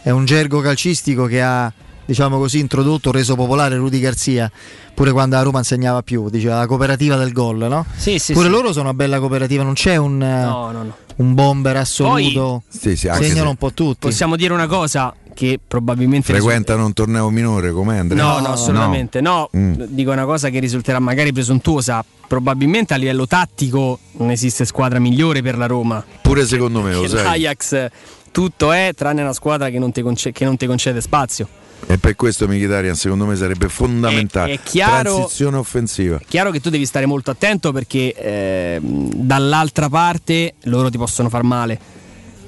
è 0.01 0.09
un 0.09 0.25
gergo 0.25 0.61
calcistico 0.61 1.25
che 1.25 1.41
ha 1.43 1.71
diciamo 2.05 2.37
così 2.37 2.59
introdotto, 2.59 3.11
reso 3.11 3.35
popolare 3.35 3.75
Rudy 3.75 3.99
Garzia, 3.99 4.49
pure 4.93 5.11
quando 5.11 5.35
a 5.37 5.41
Roma 5.41 5.59
insegnava 5.59 6.01
più, 6.01 6.29
diceva 6.29 6.57
la 6.57 6.67
cooperativa 6.67 7.15
del 7.15 7.31
gol, 7.31 7.57
no? 7.57 7.85
Sì, 7.95 8.19
sì, 8.19 8.33
pure 8.33 8.45
sì. 8.45 8.51
loro 8.51 8.71
sono 8.71 8.85
una 8.89 8.93
bella 8.93 9.19
cooperativa, 9.19 9.63
non 9.63 9.73
c'è 9.73 9.95
un, 9.95 10.17
No, 10.17 10.71
no, 10.71 10.83
no. 10.83 10.95
un 11.17 11.33
bomber 11.33 11.77
assoluto, 11.77 12.63
Sì, 12.67 12.95
sì, 12.95 13.07
anche 13.07 13.25
segnano 13.25 13.43
se 13.43 13.49
un 13.49 13.55
po' 13.57 13.73
tutti. 13.73 14.07
Possiamo 14.07 14.35
dire 14.35 14.53
una 14.53 14.67
cosa 14.67 15.13
che 15.33 15.59
probabilmente. 15.65 16.31
frequentano 16.31 16.85
un 16.85 16.93
torneo 16.93 17.29
minore 17.29 17.71
come 17.71 17.99
Andrea. 17.99 18.23
No, 18.23 18.39
no, 18.39 18.53
assolutamente 18.53 19.19
no. 19.19 19.49
Mm. 19.55 19.73
Dico 19.89 20.11
una 20.11 20.23
cosa 20.25 20.49
che 20.49 20.59
risulterà 20.59 20.99
magari 20.99 21.33
presuntuosa. 21.33 22.03
Probabilmente 22.27 22.93
a 22.93 22.97
livello 22.97 23.27
tattico 23.27 23.99
non 24.13 24.31
esiste 24.31 24.63
squadra 24.65 24.97
migliore 24.97 25.41
per 25.41 25.57
la 25.57 25.65
Roma. 25.67 26.03
Pure 26.21 26.45
secondo 26.45 26.81
me, 26.81 26.93
lo 26.93 27.07
sai. 27.07 27.23
l'Ajax 27.23 27.89
tutto 28.31 28.71
è 28.71 28.91
tranne 28.95 29.21
una 29.21 29.33
squadra 29.33 29.69
che 29.69 29.77
non 29.77 29.91
ti, 29.91 30.01
conce- 30.01 30.31
che 30.31 30.43
non 30.45 30.57
ti 30.57 30.65
concede 30.67 31.01
spazio. 31.01 31.47
E 31.87 31.97
per 31.99 32.15
questo 32.15 32.47
Mkhitaryan 32.47 32.95
secondo 32.95 33.25
me 33.25 33.35
sarebbe 33.35 33.69
fondamentale. 33.69 34.53
È- 34.53 34.55
è 34.55 34.59
chiaro- 34.63 35.13
Transizione 35.15 35.57
offensiva. 35.57 36.19
Chiaro 36.27 36.49
che 36.51 36.59
tu 36.59 36.69
devi 36.69 36.85
stare 36.85 37.05
molto 37.05 37.29
attento 37.31 37.71
perché 37.71 38.13
ehm, 38.13 39.13
dall'altra 39.13 39.87
parte 39.87 40.55
loro 40.63 40.89
ti 40.89 40.97
possono 40.97 41.29
far 41.29 41.43
male. 41.43 41.77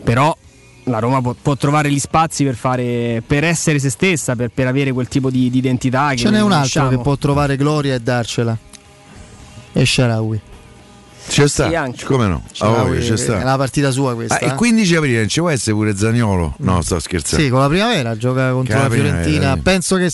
Però 0.03 0.35
la 0.85 0.99
Roma 0.99 1.21
può, 1.21 1.35
può 1.39 1.55
trovare 1.55 1.91
gli 1.91 1.99
spazi 1.99 2.43
per, 2.45 2.55
fare, 2.55 3.21
per 3.25 3.43
essere 3.43 3.77
se 3.77 3.89
stessa, 3.89 4.35
per, 4.35 4.49
per 4.53 4.67
avere 4.67 4.91
quel 4.91 5.07
tipo 5.07 5.29
di, 5.29 5.49
di 5.49 5.57
identità. 5.59 6.09
che 6.11 6.17
Ce 6.17 6.29
n'è 6.29 6.41
un 6.41 6.51
altro 6.53 6.81
conosciamo. 6.81 6.89
che 6.89 6.97
può 6.97 7.15
trovare 7.17 7.57
gloria 7.57 7.93
e 7.95 7.99
darcela. 7.99 8.57
E 9.73 9.85
Sharawi. 9.85 10.41
C'è 11.27 11.47
sta, 11.47 11.67
Sì, 11.67 11.75
anche. 11.75 12.05
come 12.05 12.25
no? 12.27 12.41
Ah, 12.45 12.49
Sharawi 12.53 12.87
voglia, 12.89 12.99
c'è 13.01 13.13
è 13.13 13.17
sta. 13.17 13.43
la 13.43 13.57
partita 13.57 13.91
sua 13.91 14.15
questa. 14.15 14.35
Ah, 14.39 14.45
il 14.45 14.51
eh. 14.51 14.55
15 14.55 14.95
aprile 14.95 15.17
non 15.19 15.27
ci 15.27 15.39
può 15.41 15.49
essere 15.49 15.75
pure 15.75 15.95
Zagnolo? 15.95 16.55
No, 16.59 16.81
sto 16.81 16.99
scherzando. 16.99 17.43
Sì, 17.43 17.51
con 17.51 17.59
la 17.59 17.67
primavera 17.67 18.15
gioca 18.17 18.51
contro 18.51 18.73
Che 18.73 18.77
la 18.81 18.83
la 18.87 18.89
primavera, 18.89 19.21
Fiorentina. 19.23 19.53
sì. 19.55 19.59
Penso 19.61 19.95
che 19.97 20.11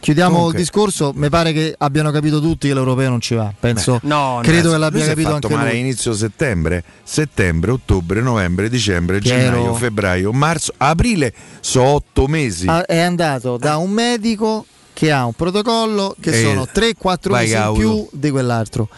chiudiamo 0.00 0.30
Comunque- 0.30 0.58
il 0.58 0.64
discorso. 0.64 1.12
Mi 1.14 1.28
pare 1.28 1.52
che 1.52 1.74
abbiano 1.78 2.10
capito 2.10 2.40
tutti 2.40 2.66
che 2.68 2.74
l'europeo 2.74 3.10
non 3.10 3.20
ci 3.20 3.34
va. 3.34 3.52
Penso, 3.58 4.00
No, 4.02 4.36
no, 4.36 4.40
credo 4.42 4.70
che 4.72 4.78
l'abbia 4.78 5.04
è 5.04 5.08
capito 5.08 5.30
fatto 5.30 5.46
anche 5.46 5.56
male 5.56 5.68
a 5.68 5.72
lui. 5.72 5.80
inizio 5.80 6.12
settembre, 6.14 6.82
settembre, 7.02 7.70
ottobre, 7.70 8.20
novembre, 8.22 8.68
dicembre, 8.70 9.18
Piero. 9.18 9.38
gennaio, 9.38 9.74
febbraio, 9.74 10.32
marzo, 10.32 10.72
aprile, 10.78 11.32
sono 11.60 11.86
otto 11.88 12.26
mesi. 12.26 12.66
Ah, 12.68 12.84
È 12.84 12.98
andato 12.98 13.56
da 13.58 13.76
un 13.76 13.90
medico 13.90 14.64
che 14.94 15.10
ha 15.12 15.24
un 15.26 15.32
protocollo 15.34 16.14
che 16.20 16.30
Eh, 16.30 16.42
sono 16.42 16.66
3-4 16.72 17.30
vai 17.32 17.48
mesi 17.48 17.56
in 17.56 17.72
più 17.74 18.08
di 18.12 18.30
quell'altro. 18.30 18.88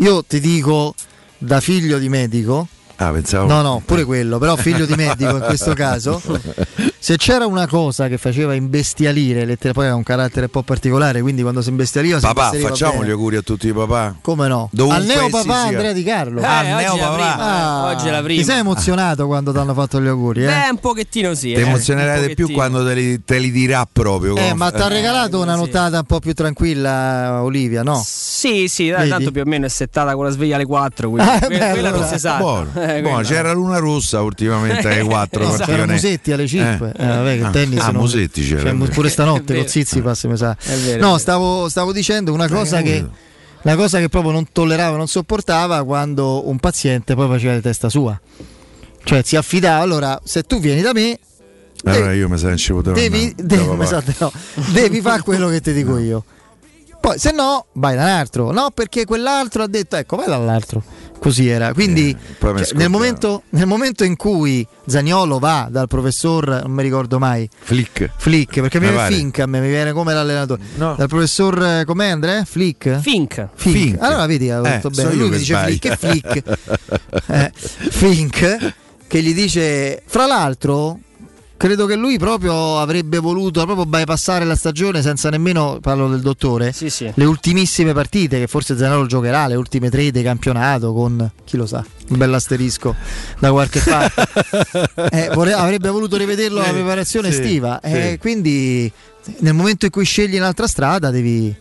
Io 0.00 0.24
ti 0.24 0.40
dico 0.40 0.94
da 1.36 1.60
figlio 1.60 1.98
di 1.98 2.08
medico. 2.08 2.66
Ah, 3.02 3.10
pensavo. 3.12 3.46
No, 3.46 3.62
no, 3.62 3.82
pure 3.84 4.04
quello, 4.04 4.36
però 4.38 4.56
figlio 4.56 4.84
di 4.84 4.94
medico 4.94 5.30
in 5.36 5.40
questo 5.40 5.72
caso. 5.72 6.20
se 6.98 7.16
c'era 7.16 7.46
una 7.46 7.66
cosa 7.66 8.08
che 8.08 8.18
faceva 8.18 8.52
imbestialire, 8.54 9.46
lettera- 9.46 9.72
poi 9.72 9.86
ha 9.86 9.94
un 9.94 10.02
carattere 10.02 10.42
un 10.44 10.50
po' 10.50 10.62
particolare, 10.62 11.22
quindi 11.22 11.40
quando 11.40 11.62
si 11.62 11.70
imbestialiva 11.70 12.18
si 12.18 12.26
Papà, 12.26 12.52
facciamo 12.58 12.98
bene. 12.98 13.06
gli 13.06 13.10
auguri 13.10 13.36
a 13.36 13.40
tutti 13.40 13.68
i 13.68 13.72
papà. 13.72 14.16
Come 14.20 14.48
no? 14.48 14.68
Dovunque 14.70 15.00
Al 15.02 15.06
neo 15.08 15.28
papà 15.30 15.42
siano. 15.44 15.68
Andrea 15.68 15.92
Di 15.94 16.02
Carlo. 16.02 16.40
Eh, 16.42 16.44
Ah, 16.44 16.58
oggi 16.60 16.68
è 16.68 16.74
Neo 16.74 16.96
la 16.96 17.02
papà. 17.06 17.14
prima, 17.14 17.38
eh, 17.90 17.94
oggi 17.94 18.06
è 18.06 18.10
la 18.10 18.16
Ti 18.18 18.22
prima. 18.24 18.42
sei 18.44 18.58
emozionato 18.58 19.26
quando 19.26 19.52
ti 19.52 19.58
hanno 19.58 19.72
fatto 19.74 20.00
gli 20.02 20.06
auguri? 20.06 20.42
Eh, 20.42 20.46
Beh, 20.46 20.68
un 20.70 20.78
pochettino 20.78 21.34
sì. 21.34 21.54
Ti 21.54 21.60
eh, 21.60 21.62
emozionerai 21.62 22.26
di 22.28 22.34
più 22.34 22.50
quando 22.52 22.84
te 22.84 22.92
li, 22.92 23.24
te 23.24 23.38
li 23.38 23.50
dirà 23.50 23.88
proprio. 23.90 24.36
Eh, 24.36 24.52
ma 24.52 24.70
ti 24.70 24.82
ha 24.82 24.88
regalato 24.88 25.40
una 25.40 25.54
nottata 25.54 25.96
un 26.00 26.04
po' 26.04 26.18
più 26.20 26.34
tranquilla, 26.34 27.40
Olivia, 27.42 27.82
no? 27.82 28.02
Sì, 28.04 28.66
sì, 28.68 28.88
dai, 28.90 28.98
Vedi? 28.98 29.10
tanto 29.10 29.30
più 29.30 29.40
o 29.40 29.44
meno 29.46 29.64
è 29.64 29.70
settata 29.70 30.14
con 30.14 30.24
la 30.26 30.30
sveglia 30.30 30.56
alle 30.56 30.66
4, 30.66 31.08
quindi 31.10 31.28
Ah, 31.30 31.38
que- 31.38 31.56
beh, 31.58 31.70
quella 31.70 31.90
non 31.90 32.06
si 32.06 32.18
sa. 32.18 32.36
Buono, 32.36 32.68
Eh, 32.96 33.00
buono, 33.02 33.16
quella- 33.16 33.28
c'era 33.28 33.52
Luna 33.52 33.78
Rossa 33.78 34.20
ultimamente 34.22 34.88
alle 34.88 35.02
4 35.02 35.42
Esatto. 35.48 35.64
C'era 35.64 35.86
Musetti 35.86 36.32
alle 36.32 36.46
5. 36.46 36.92
Eh, 36.96 37.06
vabbè, 37.06 37.38
che 37.38 37.44
Ah, 37.44 37.50
tennis 37.50 37.80
ah, 37.80 37.90
non- 37.90 38.02
Musetti 38.02 38.42
c'era. 38.46 38.60
cioè, 38.76 38.88
pure 38.88 39.08
stanotte 39.08 39.44
con 39.52 39.56
vero. 39.56 39.68
Zizipas, 39.68 40.24
mi 40.24 40.36
sa. 40.36 40.56
È 40.60 40.74
vero, 40.76 40.96
è 40.96 41.00
No, 41.00 41.06
vero. 41.06 41.18
stavo, 41.18 41.68
stavo 41.68 41.92
dicendo 41.92 42.32
una 42.32 42.48
cosa 42.48 42.78
Eh, 42.78 42.82
che. 42.82 42.96
capito. 42.98 43.28
Una 43.62 43.76
cosa 43.76 43.98
che 43.98 44.08
proprio 44.08 44.32
non 44.32 44.46
tollerava, 44.52 44.96
non 44.96 45.06
sopportava 45.06 45.84
quando 45.84 46.48
un 46.48 46.58
paziente 46.58 47.14
poi 47.14 47.28
faceva 47.28 47.54
di 47.54 47.60
testa 47.60 47.90
sua. 47.90 48.18
Cioè 49.04 49.22
si 49.22 49.36
affidava, 49.36 49.82
allora 49.82 50.18
se 50.24 50.42
tu 50.44 50.60
vieni 50.60 50.80
da 50.80 50.92
me, 50.94 51.18
Allora 51.84 52.12
io 52.14 52.28
mi 52.28 52.38
sa 52.38 52.48
che 52.50 52.56
ci 52.56 52.72
potevo 52.72 52.94
devi, 52.96 53.34
devi, 53.36 53.82
esatto, 53.82 54.12
no, 54.18 54.32
devi 54.72 55.00
fare 55.02 55.20
quello 55.22 55.48
che 55.48 55.60
ti 55.60 55.72
dico 55.74 55.98
io. 55.98 56.24
Poi 57.00 57.18
se 57.18 57.32
no, 57.32 57.66
vai 57.72 57.96
da 57.96 58.02
un 58.02 58.08
altro. 58.08 58.50
No, 58.50 58.70
perché 58.74 59.04
quell'altro 59.06 59.62
ha 59.62 59.66
detto, 59.66 59.96
ecco, 59.96 60.16
vai 60.16 60.26
dall'altro. 60.26 60.82
Così 61.20 61.48
era. 61.48 61.72
Quindi 61.74 62.08
Eh, 62.10 62.64
cioè, 62.64 62.74
nel, 62.76 62.88
momento, 62.88 63.42
nel 63.50 63.66
momento 63.66 64.04
in 64.04 64.16
cui 64.16 64.66
Zagnolo 64.86 65.38
va 65.38 65.68
dal 65.70 65.86
professor, 65.86 66.62
non 66.64 66.72
mi 66.72 66.82
ricordo 66.82 67.18
mai, 67.18 67.46
Flick. 67.58 68.10
Flick, 68.16 68.60
perché 68.60 68.80
mi 68.80 68.86
Mi 68.86 68.92
viene. 68.92 69.14
Fink 69.14 69.38
a 69.40 69.46
me, 69.46 69.60
mi 69.60 69.68
viene 69.68 69.92
come 69.92 70.14
l'allenatore. 70.14 70.62
No. 70.76 70.94
Dal 70.96 71.08
professor, 71.08 71.62
eh, 71.62 71.84
com'è 71.84 72.08
Andrea? 72.08 72.42
Flick? 72.44 73.00
Fink. 73.00 73.48
Fink. 73.54 73.76
Fink. 73.76 74.02
Allora 74.02 74.24
vedi, 74.24 74.50
avevo 74.50 74.66
Eh, 74.66 74.70
detto 74.70 74.92
sono 74.94 75.08
bene. 75.10 75.20
Lui 75.20 75.28
che 75.28 75.34
mi 75.34 75.38
dice 75.38 75.52
sbaglio. 75.54 75.66
Flick 75.68 75.84
e 75.84 75.96
Flick. 75.96 76.42
Eh, 77.32 77.52
Fink 77.54 78.74
che 79.06 79.22
gli 79.22 79.34
dice, 79.34 80.02
fra 80.06 80.26
l'altro, 80.26 80.98
credo 81.60 81.84
che 81.84 81.94
lui 81.94 82.16
proprio 82.16 82.78
avrebbe 82.78 83.18
voluto 83.18 83.62
proprio 83.66 83.84
bypassare 83.84 84.46
la 84.46 84.56
stagione 84.56 85.02
senza 85.02 85.28
nemmeno, 85.28 85.78
parlo 85.82 86.08
del 86.08 86.22
dottore, 86.22 86.72
Sì, 86.72 86.88
sì. 86.88 87.12
le 87.14 87.24
ultimissime 87.26 87.92
partite 87.92 88.38
che 88.38 88.46
forse 88.46 88.78
Zanaro 88.78 89.04
giocherà, 89.04 89.46
le 89.46 89.56
ultime 89.56 89.90
tre 89.90 90.10
di 90.10 90.22
campionato 90.22 90.94
con, 90.94 91.30
chi 91.44 91.58
lo 91.58 91.66
sa, 91.66 91.84
un 92.08 92.16
bel 92.16 92.32
asterisco 92.32 92.94
da 93.38 93.50
qualche 93.50 93.80
parte. 93.84 94.26
Eh, 95.10 95.30
vorre- 95.34 95.52
avrebbe 95.52 95.90
voluto 95.90 96.16
rivederlo 96.16 96.60
alla 96.64 96.72
preparazione 96.72 97.30
sì, 97.30 97.40
estiva. 97.42 97.78
Eh, 97.80 98.16
quindi 98.18 98.90
nel 99.40 99.52
momento 99.52 99.84
in 99.84 99.90
cui 99.90 100.06
scegli 100.06 100.36
un'altra 100.38 100.66
strada 100.66 101.10
devi, 101.10 101.54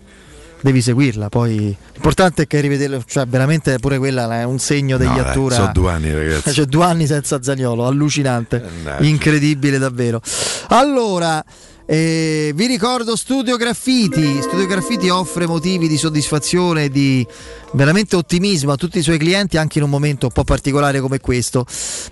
devi 0.61 0.81
seguirla. 0.81 1.29
Poi 1.29 1.75
l'importante 1.93 2.43
è 2.43 2.47
che 2.47 2.59
rivederlo, 2.61 3.03
cioè 3.05 3.25
veramente 3.25 3.77
pure 3.79 3.97
quella 3.97 4.39
è 4.39 4.43
un 4.43 4.59
segno 4.59 4.97
degli 4.97 5.07
No, 5.07 5.21
attura. 5.25 5.55
sono 5.55 5.71
due 5.73 5.91
anni, 5.91 6.13
ragazzi. 6.13 6.51
Cioè, 6.59 6.65
due 6.65 6.83
anni 6.83 7.05
senza 7.07 7.41
Zagnolo, 7.41 7.85
allucinante, 7.85 8.61
Mannaggia. 8.83 9.03
incredibile 9.05 9.77
davvero. 9.77 10.21
Allora, 10.69 11.43
eh, 11.85 12.51
vi 12.53 12.65
ricordo 12.67 13.15
Studio 13.15 13.55
Graffiti. 13.57 14.41
Studio 14.41 14.67
Graffiti 14.67 15.09
offre 15.09 15.47
motivi 15.47 15.87
di 15.87 15.97
soddisfazione 15.97 16.85
e 16.85 16.89
di 16.89 17.25
veramente 17.73 18.15
ottimismo 18.15 18.71
a 18.71 18.75
tutti 18.75 18.99
i 18.99 19.01
suoi 19.01 19.17
clienti, 19.17 19.57
anche 19.57 19.77
in 19.79 19.85
un 19.85 19.89
momento 19.89 20.27
un 20.27 20.31
po' 20.31 20.43
particolare 20.43 20.99
come 20.99 21.19
questo. 21.19 21.65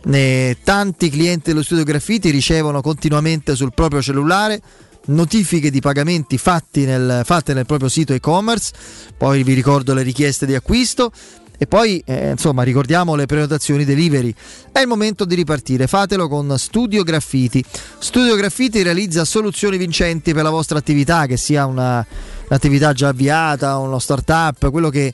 Eh, 0.10 0.58
tanti 0.64 1.10
clienti 1.10 1.52
dello 1.52 1.64
Studio 1.64 1.84
Graffiti 1.84 2.30
ricevono 2.32 2.82
continuamente 2.82 3.56
sul 3.56 3.72
proprio 3.74 4.02
cellulare 4.02 4.62
notifiche 5.08 5.70
di 5.70 5.82
pagamenti 5.82 6.40
nel, 6.86 7.22
fatte 7.24 7.54
nel 7.54 7.66
proprio 7.66 7.90
sito 7.90 8.14
e-commerce, 8.14 8.74
poi 9.18 9.44
vi 9.44 9.54
ricordo 9.54 9.94
le 9.94 10.04
richieste 10.04 10.46
di 10.46 10.56
acquisto 10.56 11.12
e 11.60 11.66
poi 11.66 12.02
eh, 12.06 12.30
insomma 12.30 12.62
ricordiamo 12.62 13.16
le 13.16 13.26
prenotazioni 13.26 13.84
delivery. 13.84 14.34
È 14.72 14.80
il 14.80 14.88
momento 14.88 15.26
di 15.26 15.34
ripartire, 15.34 15.88
fatelo 15.88 16.28
con 16.28 16.54
Studio 16.58 17.04
Graffiti. 17.04 17.64
Studio 17.98 18.36
Graffiti 18.36 18.84
realizza 18.84 19.26
soluzioni 19.26 19.78
vincenti 19.78 20.34
per 20.34 20.44
la 20.44 20.52
vostra 20.52 20.78
attività, 20.78 21.26
che 21.26 21.38
sia 21.38 21.66
una- 21.66 22.06
un'attività 22.48 22.94
già 22.94 23.08
avviata, 23.08 23.78
uno 23.78 23.98
startup, 23.98 24.70
quello 24.70 24.90
che 24.90 25.14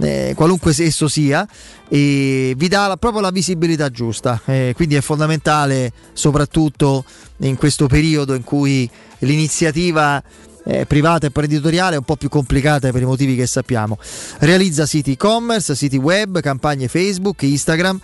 eh, 0.00 0.32
qualunque 0.34 0.74
esso 0.78 1.08
sia, 1.08 1.46
e 1.88 2.54
vi 2.56 2.68
dà 2.68 2.86
la- 2.86 2.96
proprio 2.96 3.20
la 3.20 3.30
visibilità 3.30 3.90
giusta. 3.90 4.40
Eh, 4.46 4.72
quindi 4.74 4.94
è 4.94 5.00
fondamentale, 5.00 5.92
soprattutto 6.12 7.04
in 7.38 7.56
questo 7.56 7.86
periodo 7.86 8.34
in 8.34 8.44
cui 8.44 8.88
l'iniziativa 9.20 10.22
eh, 10.64 10.84
privata 10.86 11.24
e 11.24 11.26
imprenditoriale 11.28 11.94
è 11.94 11.98
un 11.98 12.04
po' 12.04 12.16
più 12.16 12.28
complicata 12.28 12.90
per 12.90 13.02
i 13.02 13.06
motivi 13.06 13.34
che 13.34 13.46
sappiamo. 13.46 13.98
Realizza 14.38 14.86
siti 14.86 15.12
e-commerce, 15.12 15.74
siti 15.74 15.96
web, 15.96 16.40
campagne 16.40 16.88
Facebook, 16.88 17.42
Instagram. 17.42 17.98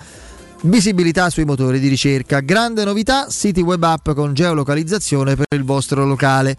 Visibilità 0.68 1.30
sui 1.30 1.44
motori 1.44 1.78
di 1.78 1.86
ricerca, 1.86 2.40
grande 2.40 2.82
novità, 2.82 3.30
siti 3.30 3.60
web 3.60 3.80
app 3.84 4.10
con 4.10 4.34
geolocalizzazione 4.34 5.36
per 5.36 5.46
il 5.50 5.62
vostro 5.62 6.04
locale. 6.04 6.56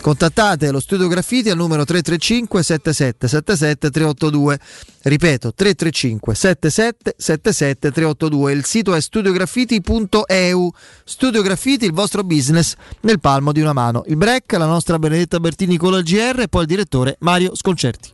Contattate 0.00 0.72
lo 0.72 0.80
studio 0.80 1.06
Graffiti 1.06 1.50
al 1.50 1.56
numero 1.56 1.84
335 1.84 2.62
7777 2.64 3.90
382. 3.90 4.58
Ripeto, 5.02 5.54
335 5.54 6.34
7777 6.34 7.92
382. 7.92 8.52
Il 8.52 8.64
sito 8.64 8.92
è 8.92 9.00
studiograffiti.eu. 9.00 10.72
Studio 11.04 11.42
Graffiti, 11.42 11.84
il 11.84 11.92
vostro 11.92 12.24
business 12.24 12.74
nel 13.02 13.20
palmo 13.20 13.52
di 13.52 13.60
una 13.60 13.72
mano. 13.72 14.02
Il 14.08 14.16
break, 14.16 14.52
la 14.54 14.66
nostra 14.66 14.98
Benedetta 14.98 15.38
Bertini 15.38 15.76
con 15.76 15.92
la 15.92 16.02
GR 16.02 16.40
e 16.40 16.48
poi 16.48 16.62
il 16.62 16.68
direttore 16.68 17.16
Mario 17.20 17.54
Sconcerti. 17.54 18.13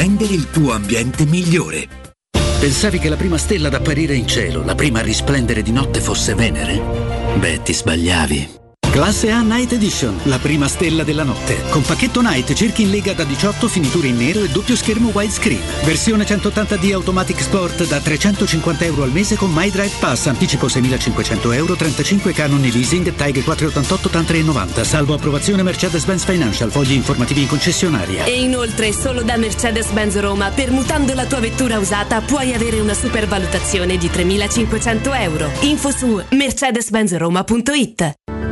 rendere 0.00 0.32
il 0.32 0.48
tuo 0.48 0.72
ambiente 0.72 1.26
migliore. 1.26 1.86
Pensavi 2.58 2.98
che 2.98 3.10
la 3.10 3.16
prima 3.16 3.36
stella 3.36 3.66
ad 3.66 3.74
apparire 3.74 4.14
in 4.14 4.26
cielo, 4.26 4.64
la 4.64 4.74
prima 4.74 5.00
a 5.00 5.02
risplendere 5.02 5.60
di 5.60 5.72
notte 5.72 6.00
fosse 6.00 6.34
Venere? 6.34 6.80
Beh, 7.38 7.60
ti 7.62 7.74
sbagliavi. 7.74 8.59
Classe 9.00 9.30
A 9.30 9.40
Night 9.40 9.72
Edition, 9.72 10.14
la 10.24 10.38
prima 10.38 10.68
stella 10.68 11.04
della 11.04 11.22
notte. 11.22 11.62
Con 11.70 11.80
pacchetto 11.80 12.20
Night 12.20 12.52
cerchi 12.52 12.82
in 12.82 12.90
lega 12.90 13.14
da 13.14 13.24
18 13.24 13.66
finiture 13.66 14.08
in 14.08 14.18
nero 14.18 14.42
e 14.42 14.50
doppio 14.50 14.76
schermo 14.76 15.08
widescreen. 15.08 15.62
Versione 15.84 16.24
180D 16.24 16.92
Automatic 16.92 17.40
Sport 17.40 17.86
da 17.86 17.98
350 17.98 18.84
euro 18.84 19.04
al 19.04 19.10
mese 19.10 19.36
con 19.36 19.52
MyDrive 19.54 19.94
Pass, 19.98 20.26
anticipo 20.26 20.66
6.500 20.66 21.54
euro, 21.54 21.76
35 21.76 22.34
canoni 22.34 22.70
leasing, 22.70 23.14
TAG 23.14 23.42
488 23.42 24.10
TAN390, 24.10 24.82
salvo 24.82 25.14
approvazione 25.14 25.62
Mercedes-Benz 25.62 26.24
Financial, 26.24 26.70
fogli 26.70 26.92
informativi 26.92 27.40
in 27.40 27.48
concessionaria. 27.48 28.24
E 28.24 28.42
inoltre, 28.42 28.92
solo 28.92 29.22
da 29.22 29.38
Mercedes-Benz 29.38 30.18
Roma, 30.18 30.50
permutando 30.50 31.14
la 31.14 31.24
tua 31.24 31.40
vettura 31.40 31.78
usata, 31.78 32.20
puoi 32.20 32.52
avere 32.52 32.80
una 32.80 32.92
supervalutazione 32.92 33.96
di 33.96 34.08
3.500 34.08 35.22
euro. 35.22 35.50
Info 35.60 35.90
su 35.90 36.22
mercedes-benzroma.it. 36.28 38.39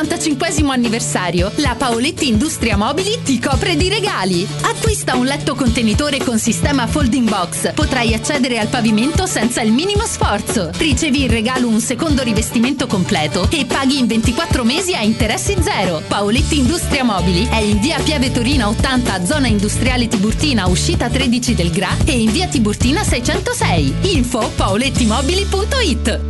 Per 0.00 0.08
il 0.08 0.18
75 0.18 0.72
anniversario, 0.72 1.52
la 1.56 1.74
Paoletti 1.76 2.26
Industria 2.26 2.74
Mobili 2.74 3.20
ti 3.22 3.38
copre 3.38 3.76
di 3.76 3.90
regali. 3.90 4.46
Acquista 4.62 5.14
un 5.14 5.26
letto 5.26 5.54
contenitore 5.54 6.24
con 6.24 6.38
sistema 6.38 6.86
folding 6.86 7.28
box. 7.28 7.74
Potrai 7.74 8.14
accedere 8.14 8.58
al 8.58 8.68
pavimento 8.68 9.26
senza 9.26 9.60
il 9.60 9.72
minimo 9.72 10.06
sforzo. 10.06 10.70
Ricevi 10.74 11.24
in 11.24 11.30
regalo 11.30 11.68
un 11.68 11.80
secondo 11.80 12.22
rivestimento 12.22 12.86
completo 12.86 13.46
e 13.50 13.66
paghi 13.66 13.98
in 13.98 14.06
24 14.06 14.64
mesi 14.64 14.94
a 14.94 15.02
interessi 15.02 15.54
zero. 15.60 16.02
Paoletti 16.08 16.58
Industria 16.58 17.04
Mobili 17.04 17.46
è 17.50 17.58
in 17.58 17.78
via 17.78 18.00
Piave 18.00 18.32
Torina 18.32 18.68
80, 18.68 19.26
zona 19.26 19.48
industriale 19.48 20.08
Tiburtina, 20.08 20.66
uscita 20.66 21.10
13 21.10 21.54
del 21.54 21.70
GRA 21.70 21.94
e 22.06 22.18
in 22.18 22.32
via 22.32 22.46
Tiburtina 22.46 23.04
606. 23.04 23.94
Info 24.14 24.50
paolettimobili.it 24.56 26.29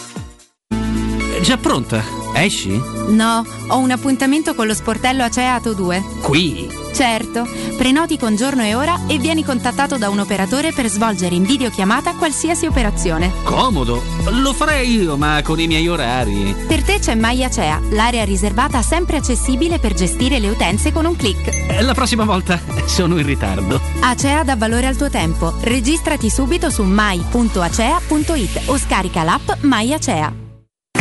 Già 1.41 1.57
pronta? 1.57 2.03
Esci? 2.33 2.79
No, 3.09 3.43
ho 3.67 3.77
un 3.77 3.91
appuntamento 3.91 4.53
con 4.55 4.67
lo 4.67 4.73
sportello 4.73 5.23
Aceato 5.23 5.73
2. 5.73 6.03
Qui? 6.21 6.69
Certo, 6.93 7.47
prenoti 7.77 8.17
con 8.17 8.35
giorno 8.35 8.63
e 8.63 8.75
ora 8.75 9.01
e 9.07 9.17
vieni 9.17 9.43
contattato 9.43 9.97
da 9.97 10.09
un 10.09 10.19
operatore 10.19 10.71
per 10.71 10.87
svolgere 10.87 11.33
in 11.35 11.43
videochiamata 11.43 12.13
qualsiasi 12.15 12.67
operazione. 12.67 13.31
Comodo. 13.43 14.01
Lo 14.29 14.53
farei 14.53 15.01
io, 15.01 15.17
ma 15.17 15.41
con 15.43 15.59
i 15.59 15.67
miei 15.67 15.87
orari. 15.87 16.55
Per 16.67 16.83
te 16.83 16.99
c'è 16.99 17.15
MyAcea, 17.15 17.81
l'area 17.91 18.23
riservata 18.23 18.81
sempre 18.81 19.17
accessibile 19.17 19.79
per 19.79 19.93
gestire 19.93 20.37
le 20.39 20.49
utenze 20.49 20.91
con 20.91 21.05
un 21.05 21.15
clic. 21.15 21.47
Eh, 21.47 21.81
La 21.81 21.93
prossima 21.93 22.23
volta 22.23 22.59
sono 22.85 23.17
in 23.17 23.25
ritardo. 23.25 23.79
Acea 24.01 24.43
dà 24.43 24.55
valore 24.55 24.85
al 24.87 24.95
tuo 24.95 25.09
tempo. 25.09 25.55
Registrati 25.61 26.29
subito 26.29 26.69
su 26.69 26.83
mai.acea.it 26.83 28.61
o 28.65 28.77
scarica 28.77 29.23
l'app 29.23 29.49
MyAcea. 29.61 30.49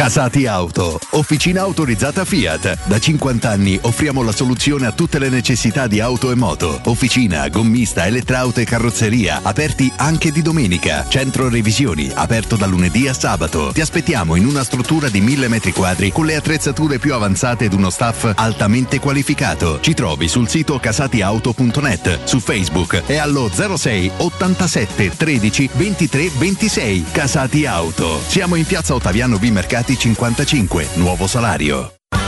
Casati 0.00 0.46
Auto, 0.46 0.98
officina 1.10 1.60
autorizzata 1.60 2.24
Fiat. 2.24 2.86
Da 2.86 2.98
50 2.98 3.50
anni 3.50 3.78
offriamo 3.82 4.22
la 4.22 4.32
soluzione 4.32 4.86
a 4.86 4.92
tutte 4.92 5.18
le 5.18 5.28
necessità 5.28 5.86
di 5.86 6.00
auto 6.00 6.30
e 6.30 6.34
moto. 6.34 6.80
Officina, 6.84 7.46
gommista, 7.50 8.06
elettrauto 8.06 8.60
e 8.60 8.64
carrozzeria, 8.64 9.40
aperti 9.42 9.92
anche 9.96 10.32
di 10.32 10.40
domenica. 10.40 11.04
Centro 11.06 11.50
revisioni, 11.50 12.10
aperto 12.14 12.56
da 12.56 12.64
lunedì 12.64 13.08
a 13.08 13.12
sabato. 13.12 13.72
Ti 13.74 13.82
aspettiamo 13.82 14.36
in 14.36 14.46
una 14.46 14.64
struttura 14.64 15.10
di 15.10 15.20
1000 15.20 15.48
metri 15.48 15.72
quadri 15.74 16.10
con 16.12 16.24
le 16.24 16.36
attrezzature 16.36 16.98
più 16.98 17.12
avanzate 17.12 17.66
ed 17.66 17.74
uno 17.74 17.90
staff 17.90 18.32
altamente 18.36 19.00
qualificato. 19.00 19.80
Ci 19.80 19.92
trovi 19.92 20.28
sul 20.28 20.48
sito 20.48 20.78
casatiauto.net, 20.78 22.24
su 22.24 22.40
Facebook 22.40 23.02
e 23.04 23.18
allo 23.18 23.50
06 23.52 24.12
87 24.16 25.14
13 25.14 25.68
23 25.74 26.30
26. 26.38 27.04
Casati 27.12 27.66
Auto. 27.66 28.18
Siamo 28.26 28.54
in 28.54 28.64
piazza 28.64 28.94
Ottaviano 28.94 29.38
B 29.38 29.50
Mercati 29.50 29.88
55, 29.96 30.96
nuovo 30.96 31.28
salario. 31.28 31.99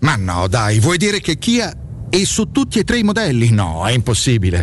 Ma 0.00 0.14
no, 0.14 0.46
dai, 0.46 0.78
vuoi 0.78 0.96
dire 0.96 1.20
che 1.20 1.38
Kia 1.38 1.74
è 2.08 2.22
su 2.22 2.52
tutti 2.52 2.78
e 2.78 2.84
tre 2.84 2.98
i 2.98 3.02
modelli? 3.02 3.50
No, 3.50 3.84
è 3.84 3.90
impossibile. 3.90 4.62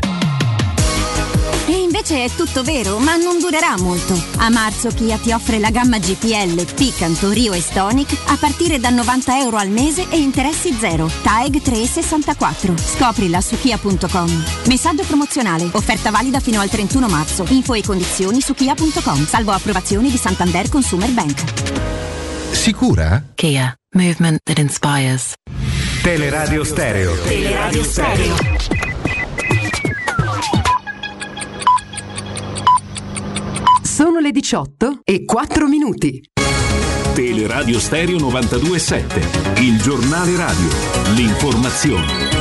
E 1.67 1.71
invece 1.71 2.23
è 2.23 2.29
tutto 2.29 2.63
vero, 2.63 2.99
ma 2.99 3.17
non 3.17 3.37
durerà 3.39 3.75
molto. 3.77 4.17
A 4.37 4.49
marzo 4.49 4.87
Kia 4.89 5.17
ti 5.17 5.33
offre 5.33 5.59
la 5.59 5.71
gamma 5.71 5.97
GPL, 5.97 6.73
Picanto, 6.73 7.31
Rio 7.31 7.51
e 7.51 7.59
Stonic 7.59 8.17
a 8.27 8.37
partire 8.37 8.79
da 8.79 8.89
90 8.89 9.37
euro 9.39 9.57
al 9.57 9.69
mese 9.69 10.07
e 10.09 10.17
interessi 10.17 10.73
zero. 10.79 11.11
TAEG 11.21 11.61
364. 11.61 12.77
Scoprila 12.77 13.41
su 13.41 13.59
kia.com. 13.59 14.43
Messaggio 14.67 15.03
promozionale. 15.03 15.67
Offerta 15.73 16.11
valida 16.11 16.39
fino 16.39 16.61
al 16.61 16.69
31 16.69 17.07
marzo. 17.07 17.45
Info 17.49 17.73
e 17.73 17.83
condizioni 17.83 18.39
su 18.39 18.53
kia.com. 18.53 19.25
Salvo 19.25 19.51
approvazioni 19.51 20.09
di 20.09 20.17
Santander 20.17 20.69
Consumer 20.69 21.11
Bank. 21.11 21.43
Sicura? 22.51 23.21
Kia, 23.35 23.75
movement 23.95 24.39
that 24.43 24.59
inspires. 24.59 25.33
Teleradio 26.03 26.63
Stereo. 26.63 27.15
Teleradio 27.23 27.83
Stereo. 27.83 28.35
Sono 33.81 34.19
le 34.19 34.31
18 34.31 34.99
e 35.03 35.23
4 35.23 35.67
minuti. 35.67 36.21
Teleradio 37.13 37.79
Stereo 37.79 38.19
927, 38.19 39.61
il 39.61 39.81
giornale 39.81 40.35
radio, 40.35 40.67
l'informazione. 41.15 42.34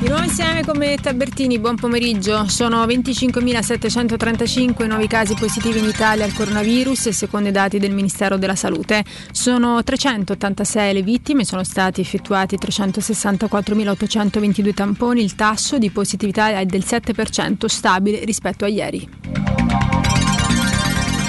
Di 0.00 0.08
nuovo 0.08 0.24
insieme 0.24 0.64
con 0.64 0.78
me 0.78 0.96
Tabertini, 0.96 1.58
buon 1.58 1.76
pomeriggio. 1.76 2.48
Sono 2.48 2.82
25.735 2.86 4.86
nuovi 4.86 5.06
casi 5.06 5.34
positivi 5.34 5.80
in 5.80 5.84
Italia 5.84 6.24
al 6.24 6.32
coronavirus, 6.32 7.10
secondo 7.10 7.50
i 7.50 7.52
dati 7.52 7.78
del 7.78 7.92
Ministero 7.92 8.38
della 8.38 8.54
Salute. 8.54 9.04
Sono 9.30 9.84
386 9.84 10.94
le 10.94 11.02
vittime, 11.02 11.44
sono 11.44 11.64
stati 11.64 12.00
effettuati 12.00 12.56
364.822 12.56 14.72
tamponi, 14.72 15.22
il 15.22 15.34
tasso 15.34 15.76
di 15.76 15.90
positività 15.90 16.58
è 16.58 16.64
del 16.64 16.84
7%, 16.86 17.66
stabile 17.66 18.24
rispetto 18.24 18.64
a 18.64 18.68
ieri. 18.68 19.06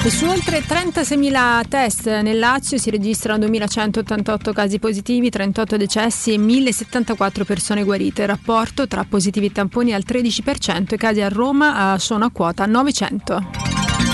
E 0.04 0.10
su 0.10 0.26
oltre 0.26 0.62
36.000 0.62 1.68
test 1.68 2.08
nel 2.08 2.40
Lazio 2.40 2.80
si 2.80 2.90
registrano 2.90 3.46
2.188 3.46 4.52
casi 4.52 4.80
positivi, 4.80 5.30
38 5.30 5.78
decessi 5.78 6.34
e 6.34 6.38
1.074 6.38 7.44
persone 7.46 7.84
guarite. 7.84 8.24
Il 8.24 8.28
rapporto 8.28 8.88
tra 8.88 9.06
positivi 9.08 9.46
e 9.46 9.52
tamponi 9.52 9.92
è 9.92 9.94
al 9.94 10.04
13% 10.04 10.94
e 10.94 10.98
casi 10.98 11.22
a 11.22 11.30
Roma 11.30 11.94
eh, 11.94 12.00
sono 12.00 12.26
a 12.26 12.32
quota 12.32 12.66
900. 12.66 14.11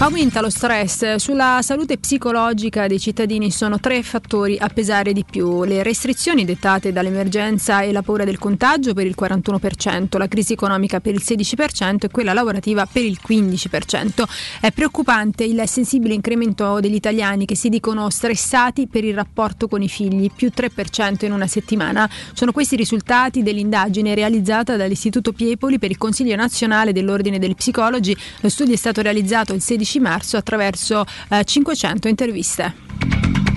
Aumenta 0.00 0.40
lo 0.40 0.48
stress. 0.48 1.16
Sulla 1.16 1.58
salute 1.60 1.98
psicologica 1.98 2.86
dei 2.86 3.00
cittadini 3.00 3.50
sono 3.50 3.80
tre 3.80 4.04
fattori 4.04 4.56
a 4.56 4.68
pesare 4.68 5.12
di 5.12 5.24
più. 5.28 5.64
Le 5.64 5.82
restrizioni 5.82 6.44
dettate 6.44 6.92
dall'emergenza 6.92 7.80
e 7.80 7.90
la 7.90 8.02
paura 8.02 8.22
del 8.22 8.38
contagio 8.38 8.94
per 8.94 9.06
il 9.06 9.16
41%, 9.18 10.16
la 10.16 10.28
crisi 10.28 10.52
economica 10.52 11.00
per 11.00 11.14
il 11.14 11.22
16% 11.22 12.04
e 12.04 12.10
quella 12.10 12.32
lavorativa 12.32 12.86
per 12.86 13.02
il 13.02 13.18
15%. 13.20 14.22
È 14.60 14.70
preoccupante 14.70 15.42
il 15.42 15.60
sensibile 15.66 16.14
incremento 16.14 16.78
degli 16.78 16.94
italiani 16.94 17.44
che 17.44 17.56
si 17.56 17.68
dicono 17.68 18.08
stressati 18.08 18.86
per 18.86 19.02
il 19.02 19.16
rapporto 19.16 19.66
con 19.66 19.82
i 19.82 19.88
figli, 19.88 20.30
più 20.30 20.52
3% 20.54 21.24
in 21.24 21.32
una 21.32 21.48
settimana. 21.48 22.08
Sono 22.34 22.52
questi 22.52 22.74
i 22.74 22.78
risultati 22.78 23.42
dell'indagine 23.42 24.14
realizzata 24.14 24.76
dall'Istituto 24.76 25.32
Piepoli 25.32 25.80
per 25.80 25.90
il 25.90 25.98
Consiglio 25.98 26.36
nazionale 26.36 26.92
dell'Ordine 26.92 27.40
degli 27.40 27.56
Psicologi. 27.56 28.16
Lo 28.42 28.48
studio 28.48 28.74
è 28.74 28.78
stato 28.78 29.02
realizzato 29.02 29.52
il 29.52 29.60
16 29.60 29.86
marzo 29.98 30.36
attraverso 30.36 31.04
eh, 31.30 31.42
500 31.44 32.08
interviste. 32.08 33.47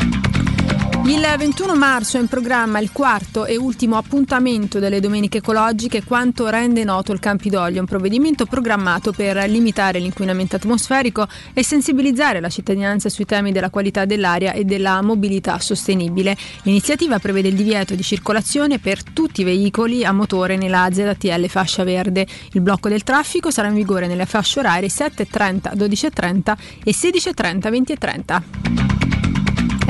Il 1.04 1.26
21 1.38 1.76
marzo 1.76 2.18
è 2.18 2.20
in 2.22 2.28
programma 2.28 2.80
il 2.80 2.92
quarto 2.92 3.46
e 3.46 3.58
ultimo 3.58 3.98
appuntamento 3.98 4.80
delle 4.80 5.00
domeniche 5.00 5.40
ecologiche 5.40 6.04
quanto 6.04 6.48
rende 6.48 6.84
noto 6.84 7.12
il 7.12 7.20
Campidoglio, 7.20 7.80
un 7.80 7.88
provvedimento 7.88 8.46
programmato 8.46 9.12
per 9.12 9.36
limitare 9.50 10.00
l'inquinamento 10.00 10.56
atmosferico 10.56 11.28
e 11.54 11.64
sensibilizzare 11.64 12.40
la 12.40 12.50
cittadinanza 12.50 13.10
sui 13.10 13.26
temi 13.26 13.52
della 13.52 13.70
qualità 13.70 14.06
dell'aria 14.06 14.54
e 14.54 14.64
della 14.64 15.02
mobilità 15.02 15.60
sostenibile. 15.60 16.38
L'iniziativa 16.64 17.20
prevede 17.20 17.50
il 17.50 17.56
divieto 17.56 17.96
di 17.96 18.04
circolazione 18.04 18.78
per 18.78 19.04
tutti 19.04 19.42
i 19.42 19.44
veicoli 19.44 20.06
a 20.06 20.12
motore 20.12 20.56
nella 20.56 20.88
ZTL 20.92 21.48
fascia 21.48 21.84
verde. 21.84 22.28
Il 22.54 22.62
blocco 22.62 22.90
del 22.90 23.04
traffico 23.04 23.50
sarà 23.50 23.68
in 23.68 23.76
vigore 23.76 24.08
nelle 24.08 24.28
fasce 24.28 24.60
orarie 24.60 24.88
7.30, 24.88 25.76
12.30 25.76 26.58
e 26.84 26.92
16.30, 26.92 27.70
20.30. 27.70 29.02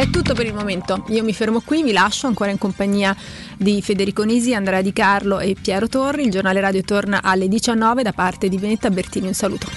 È 0.01 0.09
tutto 0.09 0.33
per 0.33 0.47
il 0.47 0.55
momento. 0.55 1.03
Io 1.09 1.23
mi 1.23 1.31
fermo 1.31 1.61
qui, 1.63 1.83
vi 1.83 1.91
lascio 1.91 2.25
ancora 2.25 2.49
in 2.49 2.57
compagnia 2.57 3.15
di 3.55 3.83
Federico 3.83 4.23
Nisi, 4.23 4.55
Andrea 4.55 4.81
Di 4.81 4.91
Carlo 4.93 5.37
e 5.37 5.55
Piero 5.61 5.87
Torri. 5.87 6.23
Il 6.23 6.31
giornale 6.31 6.59
radio 6.59 6.81
torna 6.81 7.21
alle 7.21 7.47
19 7.47 8.01
da 8.01 8.11
parte 8.11 8.49
di 8.49 8.57
Benetta 8.57 8.89
Bertini. 8.89 9.27
Un 9.27 9.35
saluto. 9.35 9.67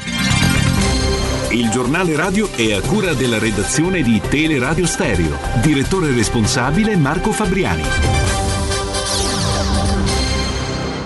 Il 1.51 1.69
giornale 1.69 2.17
radio 2.17 2.51
è 2.53 2.73
a 2.73 2.81
cura 2.81 3.13
della 3.13 3.39
redazione 3.39 4.01
di 4.01 4.19
Teleradio 4.27 4.87
Stereo. 4.87 5.37
Direttore 5.61 6.11
responsabile 6.11 6.97
Marco 6.97 7.31
Fabriani. 7.31 7.83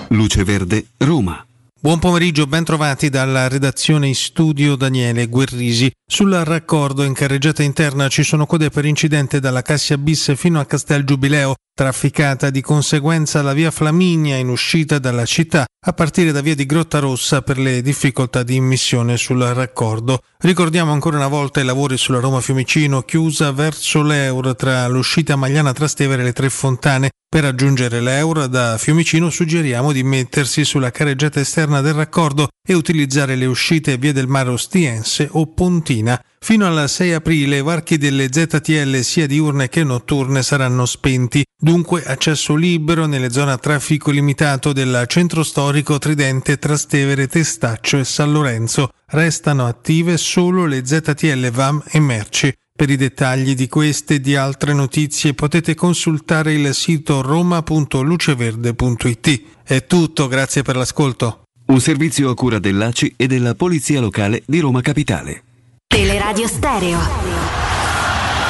Luce 0.07 0.45
Verde, 0.45 0.85
Roma. 0.95 1.48
Buon 1.81 1.99
pomeriggio, 1.99 2.45
ben 2.45 2.65
trovati 2.65 3.07
dalla 3.07 3.47
redazione 3.47 4.07
in 4.07 4.13
studio 4.13 4.75
Daniele 4.75 5.27
Guerrisi. 5.27 5.89
Sul 6.05 6.33
raccordo 6.33 7.03
in 7.03 7.13
carreggiata 7.13 7.63
interna 7.63 8.09
ci 8.09 8.21
sono 8.21 8.45
code 8.45 8.69
per 8.69 8.83
incidente 8.83 9.39
dalla 9.39 9.61
Cassia 9.61 9.97
Bis 9.97 10.35
fino 10.35 10.59
a 10.59 10.65
Castel 10.65 11.05
Giubileo, 11.05 11.55
trafficata 11.79 12.49
di 12.49 12.59
conseguenza 12.59 13.41
la 13.41 13.53
via 13.53 13.71
Flaminia 13.71 14.35
in 14.35 14.49
uscita 14.49 14.99
dalla 14.99 15.23
città, 15.23 15.65
a 15.85 15.93
partire 15.93 16.33
da 16.33 16.41
via 16.41 16.53
di 16.53 16.65
Grotta 16.65 16.99
Rossa 16.99 17.41
per 17.41 17.57
le 17.57 17.81
difficoltà 17.81 18.43
di 18.43 18.55
immissione 18.55 19.15
sul 19.15 19.39
raccordo. 19.39 20.23
Ricordiamo 20.39 20.91
ancora 20.91 21.15
una 21.15 21.29
volta 21.29 21.61
i 21.61 21.63
lavori 21.63 21.95
sulla 21.95 22.19
Roma 22.19 22.41
Fiumicino, 22.41 23.03
chiusa 23.03 23.53
verso 23.53 24.01
l'Eur 24.01 24.57
tra 24.57 24.89
l'uscita 24.89 25.37
Magliana 25.37 25.71
Trastevere 25.71 26.21
e 26.21 26.25
le 26.25 26.33
Tre 26.33 26.49
Fontane. 26.49 27.11
Per 27.29 27.43
raggiungere 27.43 28.01
l'Eur 28.01 28.49
da 28.49 28.77
Fiumicino 28.77 29.29
suggeriamo 29.29 29.93
di 29.93 30.03
mettersi 30.03 30.65
sulla 30.65 30.91
carreggiata 30.91 31.39
esterna 31.39 31.79
del 31.79 31.93
raccordo 31.93 32.49
e 32.61 32.73
utilizzare 32.73 33.37
le 33.37 33.45
uscite 33.45 33.95
via 33.95 34.11
del 34.11 34.27
mare 34.27 34.49
Ostiense 34.49 35.29
o 35.31 35.47
Pontina. 35.47 36.21
Fino 36.41 36.65
al 36.65 36.89
6 36.89 37.13
aprile 37.13 37.57
i 37.57 37.61
varchi 37.61 37.97
delle 37.97 38.29
ZTL 38.31 38.99
sia 39.01 39.27
diurne 39.27 39.69
che 39.69 39.83
notturne 39.83 40.41
saranno 40.41 40.85
spenti, 40.85 41.43
dunque 41.55 42.03
accesso 42.03 42.55
libero 42.55 43.05
nelle 43.05 43.29
zone 43.29 43.51
a 43.51 43.57
traffico 43.57 44.09
limitato 44.09 44.73
del 44.73 45.03
centro 45.07 45.43
storico 45.43 45.99
Tridente, 45.99 46.57
Trastevere, 46.57 47.27
Testaccio 47.27 47.99
e 47.99 48.05
San 48.05 48.31
Lorenzo. 48.31 48.89
Restano 49.07 49.67
attive 49.67 50.17
solo 50.17 50.65
le 50.65 50.85
ZTL 50.85 51.51
VAM 51.51 51.83
e 51.91 51.99
Merci. 51.99 52.53
Per 52.79 52.89
i 52.89 52.95
dettagli 52.95 53.55
di 53.55 53.67
queste 53.67 54.15
e 54.15 54.21
di 54.21 54.37
altre 54.37 54.73
notizie 54.73 55.33
potete 55.33 55.75
consultare 55.75 56.53
il 56.53 56.73
sito 56.73 57.21
roma.luceverde.it. 57.21 59.41
È 59.65 59.85
tutto, 59.85 60.29
grazie 60.29 60.61
per 60.61 60.77
l'ascolto. 60.77 61.43
Un 61.65 61.81
servizio 61.81 62.29
a 62.29 62.35
cura 62.35 62.57
dell'ACI 62.57 63.15
e 63.17 63.27
della 63.27 63.53
Polizia 63.53 63.99
Locale 63.99 64.43
di 64.45 64.59
Roma 64.59 64.79
Capitale. 64.79 65.43
Teleradio 65.91 66.47
Stereo 66.47 66.99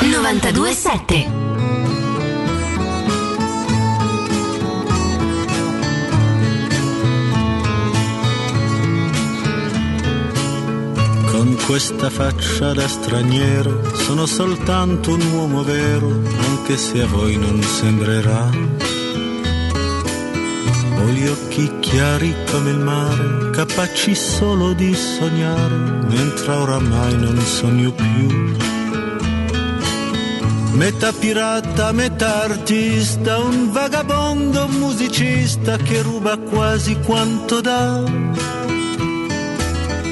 927 0.01 1.31
Con 11.27 11.55
questa 11.65 12.09
faccia 12.09 12.73
da 12.73 12.85
straniero 12.85 13.95
sono 13.95 14.25
soltanto 14.25 15.13
un 15.13 15.21
uomo 15.31 15.63
vero, 15.63 16.09
anche 16.45 16.75
se 16.75 17.01
a 17.01 17.07
voi 17.07 17.37
non 17.37 17.61
sembrerà. 17.63 18.98
Ho 20.99 21.07
gli 21.07 21.27
occhi 21.27 21.79
chiari 21.79 22.35
come 22.51 22.71
il 22.71 22.77
mare, 22.77 23.51
capaci 23.51 24.13
solo 24.13 24.73
di 24.73 24.93
sognare, 24.93 25.75
mentre 26.07 26.51
oramai 26.51 27.15
non 27.17 27.39
sogno 27.39 27.91
più. 27.91 28.55
Metà 30.73 31.11
pirata, 31.11 31.91
metà 31.93 32.43
artista, 32.43 33.37
un 33.39 33.71
vagabondo 33.71 34.67
musicista 34.67 35.77
che 35.77 36.01
ruba 36.01 36.37
quasi 36.37 36.97
quanto 36.99 37.61
dà. 37.61 38.03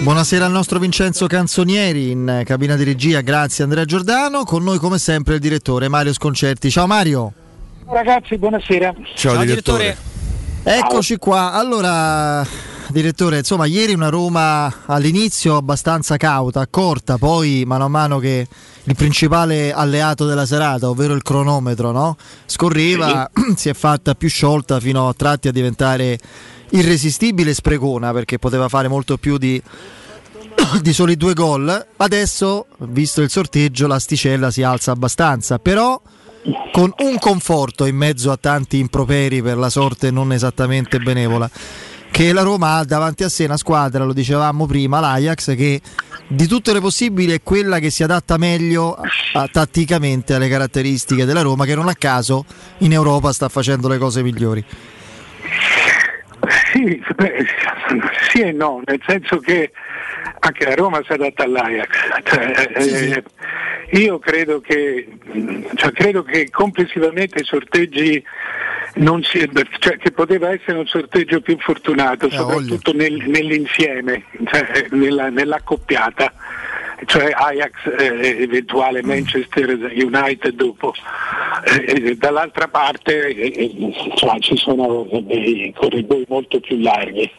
Buonasera 0.02 0.46
al 0.46 0.52
nostro 0.52 0.80
Vincenzo 0.80 1.28
Canzonieri 1.28 2.12
in 2.12 2.44
cabina 2.46 2.76
di 2.76 2.86
regia, 2.86 3.20
grazie 3.22 3.66
Andrea 3.66 3.84
Giordano, 3.84 4.46
con 4.46 4.64
noi 4.64 4.78
come 4.78 4.98
sempre 5.00 5.36
il 5.36 5.42
direttore 5.42 5.90
Mario 5.90 6.14
Sconcerti. 6.14 6.72
Ciao 6.72 6.88
Mario. 6.88 7.34
Ragazzi, 7.86 8.38
buonasera. 8.38 8.94
Ciao, 9.16 9.34
Ciao 9.34 9.44
direttore. 9.44 9.84
direttore. 9.84 10.16
Eccoci 10.70 11.16
qua. 11.16 11.54
Allora, 11.54 12.46
direttore, 12.90 13.38
insomma, 13.38 13.66
ieri 13.68 13.94
una 13.94 14.10
Roma 14.10 14.84
all'inizio 14.88 15.56
abbastanza 15.56 16.18
cauta, 16.18 16.60
accorta, 16.60 17.18
poi 17.18 17.64
mano 17.66 17.86
a 17.86 17.88
mano 17.88 18.20
che 18.20 18.46
il 18.84 18.94
principale 18.94 19.72
alleato 19.72 20.26
della 20.26 20.46
serata, 20.46 20.90
ovvero 20.90 21.14
il 21.14 21.22
cronometro, 21.22 21.92
no? 21.92 22.18
scorreva, 22.46 23.32
sì. 23.34 23.54
si 23.56 23.70
è 23.70 23.74
fatta 23.74 24.14
più 24.14 24.28
sciolta 24.28 24.82
fino 24.82 25.08
a 25.08 25.14
tratti 25.14 25.48
a 25.48 25.54
diventare 25.54 26.20
irresistibile 26.72 27.52
e 27.52 27.54
sprecona 27.54 28.12
perché 28.12 28.38
poteva 28.38 28.68
fare 28.68 28.90
molto 28.90 29.16
più 29.16 29.38
di, 29.38 29.64
di 30.82 30.92
soli 30.92 31.16
due 31.16 31.34
gol. 31.34 31.86
Adesso, 31.96 32.66
visto 32.80 33.22
il 33.22 33.30
sorteggio, 33.30 33.88
l'asticella 33.88 34.52
si 34.52 34.64
alza 34.64 34.92
abbastanza, 34.92 35.60
però 35.60 35.98
con 36.72 36.94
un 36.98 37.18
conforto 37.18 37.86
in 37.86 37.96
mezzo 37.96 38.32
a 38.32 38.38
tanti 38.38 38.80
improperi 38.80 39.42
per 39.42 39.58
la 39.58 39.70
sorte 39.70 40.12
non 40.12 40.32
esattamente 40.32 41.00
benevola 41.00 41.50
che 42.18 42.34
la 42.34 42.42
Roma 42.42 42.78
ha 42.78 42.84
davanti 42.84 43.24
a 43.24 43.30
sé 43.30 43.46
una 43.46 43.58
squadra, 43.58 44.04
lo 44.04 44.14
dicevamo 44.14 44.66
prima, 44.66 45.00
l'Ajax, 45.00 45.56
che 45.56 45.80
di 46.28 46.48
tutte 46.48 46.74
le 46.74 46.80
possibili 46.80 47.32
è 47.32 47.44
quella 47.44 47.78
che 47.78 47.92
si 47.92 48.02
adatta 48.02 48.38
meglio 48.38 48.96
a, 48.96 49.48
tatticamente 49.48 50.34
alle 50.34 50.50
caratteristiche 50.50 51.26
della 51.26 51.42
Roma, 51.42 51.66
che 51.66 51.76
non 51.76 51.88
a 51.88 51.94
caso 51.94 52.46
in 52.80 52.92
Europa 52.92 53.32
sta 53.34 53.50
facendo 53.50 53.88
le 53.88 54.00
cose 54.00 54.24
migliori. 54.24 54.66
Sì, 56.74 57.02
beh, 57.16 57.46
sì 58.32 58.40
e 58.40 58.52
no, 58.52 58.82
nel 58.86 59.02
senso 59.06 59.38
che 59.38 59.72
anche 60.48 60.66
la 60.66 60.76
Roma 60.76 61.02
si 61.06 61.14
adatta 61.14 61.44
all'Ajax. 61.44 61.88
Cioè, 62.24 62.82
sì, 62.82 62.90
sì. 62.90 63.10
Eh, 63.12 63.24
io 64.00 64.20
credo 64.20 64.60
che, 64.60 65.08
cioè, 65.76 65.92
credo 65.92 66.24
che 66.24 66.50
complessivamente 66.50 67.40
i 67.40 67.46
sorteggi 67.46 68.24
si, 69.24 69.50
cioè, 69.80 69.98
che 69.98 70.12
poteva 70.12 70.50
essere 70.52 70.78
un 70.80 70.88
sorteggio 70.88 71.40
più 71.42 71.58
fortunato, 71.60 72.28
eh, 72.28 72.32
soprattutto 72.32 72.94
nel, 72.94 73.14
nell'insieme, 73.28 74.26
cioè, 74.46 74.88
nella, 74.92 75.30
nell'accoppiata 75.30 76.34
cioè 77.06 77.32
Ajax 77.34 77.72
eh, 77.98 78.42
eventuale 78.42 79.04
Manchester 79.04 79.70
United 79.70 80.54
dopo. 80.54 80.94
Eh, 81.88 82.16
dall'altra 82.16 82.68
parte 82.68 83.28
eh, 83.30 83.94
cioè, 84.16 84.40
ci 84.40 84.58
sono 84.58 85.08
dei 85.12 85.74
corridoi 85.76 86.26
molto 86.28 86.60
più 86.60 86.80
larghi. 86.80 87.30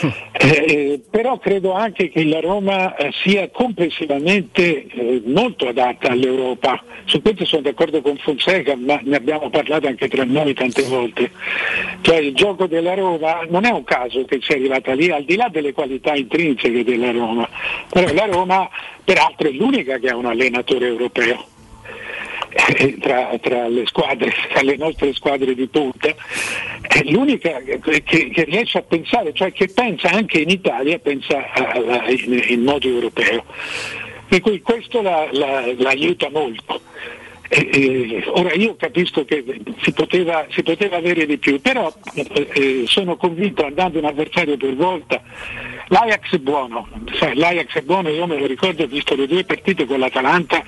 Eh, 0.38 1.00
però 1.10 1.38
credo 1.38 1.72
anche 1.72 2.10
che 2.10 2.22
la 2.24 2.40
Roma 2.40 2.94
eh, 2.94 3.10
sia 3.22 3.48
complessivamente 3.48 4.86
eh, 4.86 5.22
molto 5.24 5.66
adatta 5.66 6.10
all'Europa. 6.10 6.80
Su 7.06 7.22
questo 7.22 7.46
sono 7.46 7.62
d'accordo 7.62 8.00
con 8.02 8.16
Fonseca, 8.18 8.76
ma 8.76 9.00
ne 9.02 9.16
abbiamo 9.16 9.48
parlato 9.48 9.86
anche 9.86 10.08
tra 10.08 10.24
noi 10.24 10.52
tante 10.54 10.82
volte. 10.82 11.30
Cioè, 12.02 12.18
il 12.18 12.34
gioco 12.34 12.66
della 12.66 12.94
Roma 12.94 13.40
non 13.48 13.64
è 13.64 13.70
un 13.70 13.82
caso 13.84 14.24
che 14.24 14.38
sia 14.42 14.56
arrivata 14.56 14.92
lì, 14.92 15.10
al 15.10 15.24
di 15.24 15.36
là 15.36 15.48
delle 15.48 15.72
qualità 15.72 16.14
intrinseche 16.14 16.84
della 16.84 17.10
Roma, 17.10 17.48
però 17.88 18.12
la 18.12 18.26
Roma 18.26 18.68
peraltro 19.06 19.48
è 19.48 19.52
l'unica 19.52 19.98
che 19.98 20.08
ha 20.08 20.16
un 20.16 20.26
allenatore 20.26 20.88
europeo. 20.88 21.46
Eh, 22.78 22.96
tra, 22.98 23.36
tra, 23.40 23.68
le 23.68 23.86
squadre, 23.86 24.32
tra 24.48 24.62
le 24.62 24.76
nostre 24.76 25.12
squadre 25.12 25.54
di 25.54 25.68
punta, 25.68 26.08
è 26.80 27.02
l'unica 27.04 27.60
che, 27.60 28.02
che, 28.02 28.44
riesce 28.44 28.78
a 28.78 28.82
pensare, 28.82 29.32
cioè 29.34 29.52
che 29.52 29.68
pensa 29.68 30.10
anche 30.10 30.40
in 30.40 30.48
Italia, 30.48 30.98
pensa 30.98 31.52
alla, 31.52 32.08
in, 32.08 32.42
in, 32.48 32.62
modo 32.62 32.88
europeo. 32.88 33.44
Per 34.26 34.40
cui 34.40 34.60
questo 34.62 35.02
la, 35.02 35.28
la, 35.30 35.72
l'aiuta 35.76 36.30
molto. 36.30 36.80
Eh, 37.48 37.68
eh, 37.72 38.24
ora 38.26 38.52
io 38.54 38.74
capisco 38.74 39.24
che 39.24 39.44
si 39.82 39.92
poteva, 39.92 40.46
si 40.50 40.62
poteva 40.62 40.96
avere 40.96 41.26
di 41.26 41.36
più, 41.36 41.60
però 41.60 41.92
eh, 42.14 42.84
sono 42.86 43.16
convinto 43.16 43.64
andando 43.64 43.98
un 43.98 44.06
avversario 44.06 44.56
per 44.56 44.74
volta 44.74 45.22
L'Ajax 45.88 46.32
è 46.32 46.38
buono, 46.38 46.88
sai, 47.18 47.36
l'Ajax 47.36 47.74
è 47.74 47.82
buono, 47.82 48.08
io 48.08 48.26
me 48.26 48.38
lo 48.38 48.46
ricordo, 48.46 48.82
ho 48.82 48.86
visto 48.88 49.14
le 49.14 49.28
due 49.28 49.44
partite 49.44 49.86
con 49.86 50.00
l'Atalanta, 50.00 50.60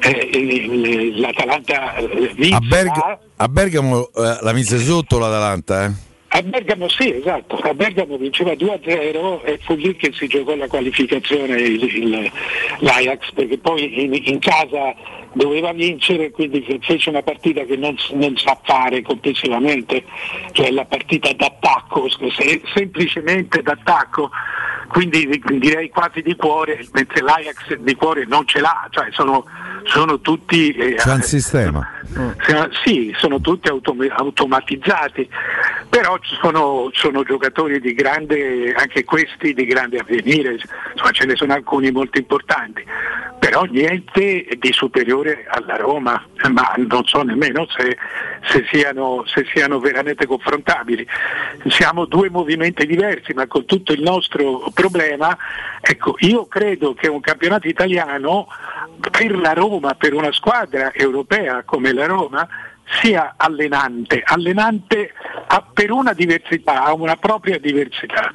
eh, 0.00 1.12
l'Atalanta 1.16 1.96
eh, 1.96 2.32
vinse. 2.34 2.54
A, 2.54 2.60
Berg- 2.60 3.18
a 3.36 3.48
Bergamo 3.48 4.10
eh, 4.14 4.38
la 4.40 4.52
mise 4.52 4.78
sotto 4.78 5.18
l'Atalanta, 5.18 5.84
eh? 5.84 6.06
A 6.30 6.42
Bergamo 6.42 6.88
sì, 6.88 7.14
esatto, 7.14 7.56
a 7.56 7.74
Bergamo 7.74 8.16
vinceva 8.16 8.52
2-0 8.52 9.44
e 9.44 9.58
fu 9.62 9.74
lì 9.74 9.96
che 9.96 10.12
si 10.12 10.26
giocò 10.26 10.54
la 10.56 10.68
qualificazione 10.68 11.58
il, 11.60 11.82
il, 11.82 12.32
l'Ajax, 12.80 13.32
perché 13.32 13.58
poi 13.58 14.04
in, 14.04 14.14
in 14.14 14.38
casa 14.38 14.94
doveva 15.32 15.72
vincere, 15.72 16.30
quindi 16.30 16.64
fece 16.82 17.10
una 17.10 17.22
partita 17.22 17.62
che 17.64 17.76
non, 17.76 17.96
non 18.12 18.36
sa 18.36 18.58
fare 18.62 19.02
complessivamente, 19.02 20.04
cioè 20.52 20.70
la 20.70 20.84
partita 20.84 21.32
d'attacco, 21.32 22.06
semplicemente 22.74 23.62
d'attacco, 23.62 24.30
quindi 24.88 25.28
direi 25.58 25.90
quasi 25.90 26.22
di 26.22 26.34
cuore, 26.34 26.84
mentre 26.92 27.20
l'Ajax 27.22 27.74
di 27.76 27.94
cuore 27.94 28.24
non 28.26 28.46
ce 28.46 28.60
l'ha, 28.60 28.86
cioè 28.90 29.06
sono, 29.10 29.44
sono 29.84 30.18
tutti... 30.20 30.70
eh, 30.70 30.94
C'è 30.94 31.12
un 31.12 31.22
sistema. 31.22 31.86
siamo- 32.46 32.68
sì, 32.84 33.14
sono 33.18 33.38
tutti 33.40 33.68
autom- 33.68 34.10
automatizzati, 34.10 35.28
però 35.90 36.18
ci 36.20 36.34
sono, 36.40 36.88
sono 36.94 37.22
giocatori 37.22 37.80
di 37.80 37.92
grande, 37.92 38.72
anche 38.74 39.04
questi 39.04 39.52
di 39.52 39.66
grande 39.66 39.98
avvenire, 39.98 40.52
insomma 40.92 41.10
ce 41.12 41.26
ne 41.26 41.36
sono 41.36 41.52
alcuni 41.52 41.90
molto 41.90 42.18
importanti, 42.18 42.82
però 43.48 43.62
niente 43.64 44.46
di 44.58 44.72
superiore 44.74 45.46
alla 45.48 45.76
Roma, 45.76 46.22
ma 46.50 46.74
non 46.76 47.06
so 47.06 47.22
nemmeno 47.22 47.66
se, 47.74 47.96
se 48.46 48.66
siano, 48.70 49.24
se 49.24 49.46
siano 49.54 49.78
veramente 49.78 50.26
confrontabili. 50.26 51.06
Siamo 51.68 52.04
due 52.04 52.28
movimenti 52.28 52.84
diversi, 52.84 53.32
ma 53.32 53.46
con 53.46 53.64
tutto 53.64 53.92
il 53.92 54.02
nostro 54.02 54.70
problema, 54.74 55.34
ecco, 55.80 56.16
io 56.18 56.44
credo 56.44 56.92
che 56.92 57.08
un 57.08 57.20
campionato 57.20 57.68
italiano 57.68 58.48
per 59.10 59.34
la 59.34 59.54
Roma, 59.54 59.94
per 59.94 60.12
una 60.12 60.30
squadra 60.32 60.92
europea 60.92 61.62
come 61.64 61.94
la 61.94 62.04
Roma, 62.04 62.46
sia 63.00 63.32
allenante, 63.38 64.20
allenante 64.26 65.14
per 65.72 65.90
una 65.90 66.12
diversità, 66.12 66.84
ha 66.84 66.92
una 66.92 67.16
propria 67.16 67.58
diversità. 67.58 68.30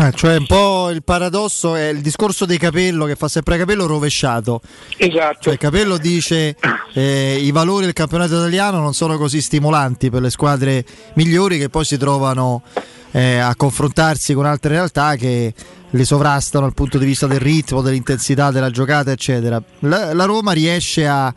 Eh, 0.00 0.12
cioè 0.14 0.36
un 0.36 0.46
po' 0.46 0.90
il 0.90 1.02
paradosso 1.02 1.74
è 1.74 1.88
il 1.88 2.00
discorso 2.00 2.46
di 2.46 2.56
Capello 2.56 3.04
che 3.04 3.14
fa 3.14 3.28
sempre 3.28 3.58
Capello 3.58 3.86
rovesciato. 3.86 4.60
Esatto. 4.96 5.38
Cioè, 5.40 5.58
Capello 5.58 5.98
dice 5.98 6.56
eh, 6.94 7.38
i 7.40 7.50
valori 7.50 7.84
del 7.84 7.94
campionato 7.94 8.34
italiano 8.34 8.78
non 8.78 8.94
sono 8.94 9.18
così 9.18 9.40
stimolanti 9.40 10.10
per 10.10 10.22
le 10.22 10.30
squadre 10.30 10.84
migliori 11.14 11.58
che 11.58 11.68
poi 11.68 11.84
si 11.84 11.98
trovano 11.98 12.62
eh, 13.12 13.38
a 13.38 13.54
confrontarsi 13.54 14.34
con 14.34 14.46
altre 14.46 14.70
realtà 14.70 15.16
che 15.16 15.52
le 15.90 16.04
sovrastano 16.04 16.64
dal 16.64 16.74
punto 16.74 16.96
di 16.96 17.04
vista 17.04 17.26
del 17.26 17.40
ritmo, 17.40 17.82
dell'intensità 17.82 18.50
della 18.50 18.70
giocata, 18.70 19.10
eccetera. 19.10 19.62
La, 19.80 20.14
la 20.14 20.24
Roma 20.24 20.52
riesce 20.52 21.06
a, 21.06 21.32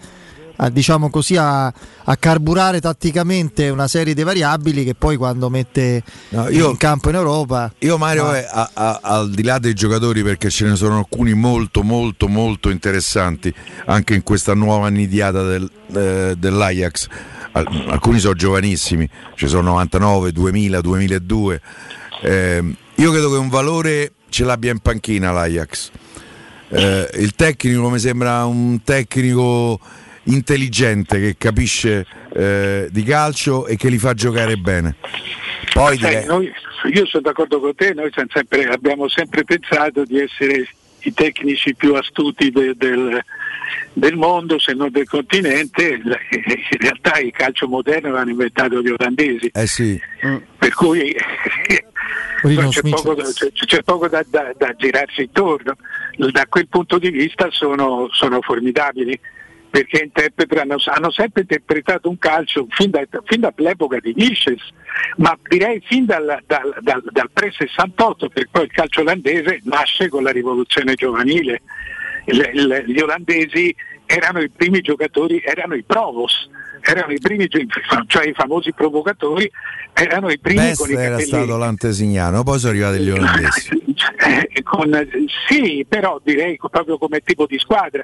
a, 0.57 0.69
diciamo 0.69 1.09
così, 1.09 1.35
a, 1.37 1.65
a 1.65 2.15
carburare 2.17 2.79
tatticamente 2.81 3.69
una 3.69 3.87
serie 3.87 4.13
di 4.13 4.23
variabili 4.23 4.83
che 4.83 4.95
poi 4.95 5.17
quando 5.17 5.49
mette 5.49 6.03
io- 6.49 6.69
in 6.69 6.77
campo 6.77 7.09
in 7.09 7.15
Europa 7.15 7.73
Io 7.79 7.97
Mario, 7.97 8.23
va. 8.25 8.39
eh, 8.39 8.47
a- 8.73 8.99
al 9.01 9.31
di 9.31 9.43
là 9.43 9.59
dei 9.59 9.73
giocatori, 9.73 10.23
perché 10.23 10.49
ce 10.49 10.65
ne 10.65 10.75
sono 10.75 10.97
alcuni 10.97 11.33
molto 11.33 11.83
molto 11.83 12.27
molto 12.27 12.69
interessanti 12.69 13.53
anche 13.85 14.13
in 14.15 14.23
questa 14.23 14.53
nuova 14.53 14.89
nidiata 14.89 15.43
del- 15.43 15.69
eh, 15.93 16.35
dell'Ajax, 16.37 17.07
Al- 17.53 17.85
alcuni 17.87 18.19
sono 18.19 18.33
giovanissimi, 18.33 19.09
ci 19.35 19.47
sono 19.47 19.61
99, 19.69 20.31
2000, 20.33 20.81
2002. 20.81 21.61
Eh, 22.21 22.75
io 22.95 23.11
credo 23.11 23.31
che 23.31 23.37
un 23.37 23.47
valore 23.49 24.11
ce 24.29 24.43
l'abbia 24.43 24.71
in 24.71 24.79
panchina 24.79 25.31
l'Ajax. 25.31 25.89
Eh, 26.67 27.09
il 27.19 27.33
tecnico 27.35 27.89
mi 27.89 27.99
sembra 27.99 28.43
un 28.45 28.81
tecnico 28.83 29.79
intelligente 30.25 31.19
che 31.19 31.35
capisce 31.37 32.05
eh, 32.33 32.87
di 32.91 33.03
calcio 33.03 33.65
e 33.67 33.75
che 33.75 33.89
li 33.89 33.97
fa 33.97 34.13
giocare 34.13 34.55
bene. 34.57 34.95
Poi 35.73 35.97
Sai, 35.97 36.09
direi- 36.09 36.25
noi- 36.27 36.51
io 36.93 37.05
sono 37.05 37.23
d'accordo 37.23 37.59
con 37.59 37.73
te, 37.75 37.93
noi 37.93 38.09
siamo 38.13 38.29
sempre- 38.31 38.65
abbiamo 38.65 39.07
sempre 39.07 39.43
pensato 39.43 40.03
di 40.05 40.19
essere 40.19 40.67
i 41.01 41.13
tecnici 41.13 41.75
più 41.75 41.93
astuti 41.95 42.49
de- 42.51 42.73
del, 42.75 43.19
del 43.93 44.15
mondo, 44.15 44.57
se 44.59 44.73
non 44.73 44.89
del 44.91 45.07
continente. 45.07 45.99
In 46.01 46.79
realtà 46.79 47.19
il 47.19 47.31
calcio 47.31 47.67
moderno 47.67 48.11
l'hanno 48.11 48.31
inventato 48.31 48.81
gli 48.81 48.89
olandesi, 48.89 49.49
Eh 49.53 49.67
sì. 49.67 49.99
per 50.57 50.73
cui 50.73 51.13
c'è 52.69 52.81
poco, 52.89 53.13
da, 53.15 53.23
c'è- 53.31 53.51
c'è 53.51 53.83
poco 53.83 54.07
da- 54.07 54.25
da- 54.27 54.53
da 54.57 54.73
girarsi 54.75 55.21
intorno. 55.21 55.75
Da 56.17 56.45
quel 56.47 56.67
punto 56.67 56.97
di 56.97 57.09
vista 57.09 57.47
sono, 57.51 58.07
sono 58.11 58.41
formidabili 58.41 59.19
perché 59.75 60.03
interpretano, 60.03 60.77
hanno 60.85 61.11
sempre 61.11 61.41
interpretato 61.41 62.07
un 62.07 62.17
calcio 62.17 62.65
fin, 62.69 62.91
da- 62.91 63.05
fin 63.25 63.41
dall'epoca 63.41 63.97
di 63.99 64.13
Nisches, 64.15 64.61
ma 65.17 65.37
direi 65.49 65.81
fin 65.85 66.05
dal, 66.05 66.41
dal- 66.47 66.77
dal- 66.79 67.03
dal 67.11 67.29
pre-68, 67.33 68.29
perché 68.29 68.47
poi 68.49 68.63
il 68.63 68.71
calcio 68.71 69.01
olandese 69.01 69.59
nasce 69.63 70.07
con 70.07 70.23
la 70.23 70.31
rivoluzione 70.31 70.93
giovanile. 70.93 71.61
Il- 72.27 72.49
il- 72.53 72.83
gli 72.87 72.99
olandesi 72.99 73.75
erano 74.05 74.39
i 74.39 74.49
primi 74.49 74.79
giocatori, 74.79 75.41
erano 75.43 75.73
i 75.75 75.83
provos, 75.83 76.49
erano 76.79 77.11
i 77.11 77.19
primi, 77.19 77.49
cioè 77.49 78.27
i 78.27 78.33
famosi 78.33 78.71
provocatori, 78.71 79.51
erano 79.91 80.29
i 80.29 80.39
primi 80.39 80.67
Best 80.67 80.79
con 80.81 80.89
i 80.89 80.93
era 80.93 81.03
capelli 81.09 81.27
stato 81.27 81.57
l'antesignano, 81.57 82.43
poi 82.43 82.59
sono 82.59 82.71
arrivati 82.71 82.99
gli 83.03 83.09
olandesi. 83.09 83.83
eh, 84.25 84.63
con- 84.63 85.09
sì, 85.49 85.85
però 85.85 86.21
direi 86.23 86.57
proprio 86.57 86.97
come 86.97 87.19
tipo 87.19 87.45
di 87.45 87.59
squadra. 87.59 88.01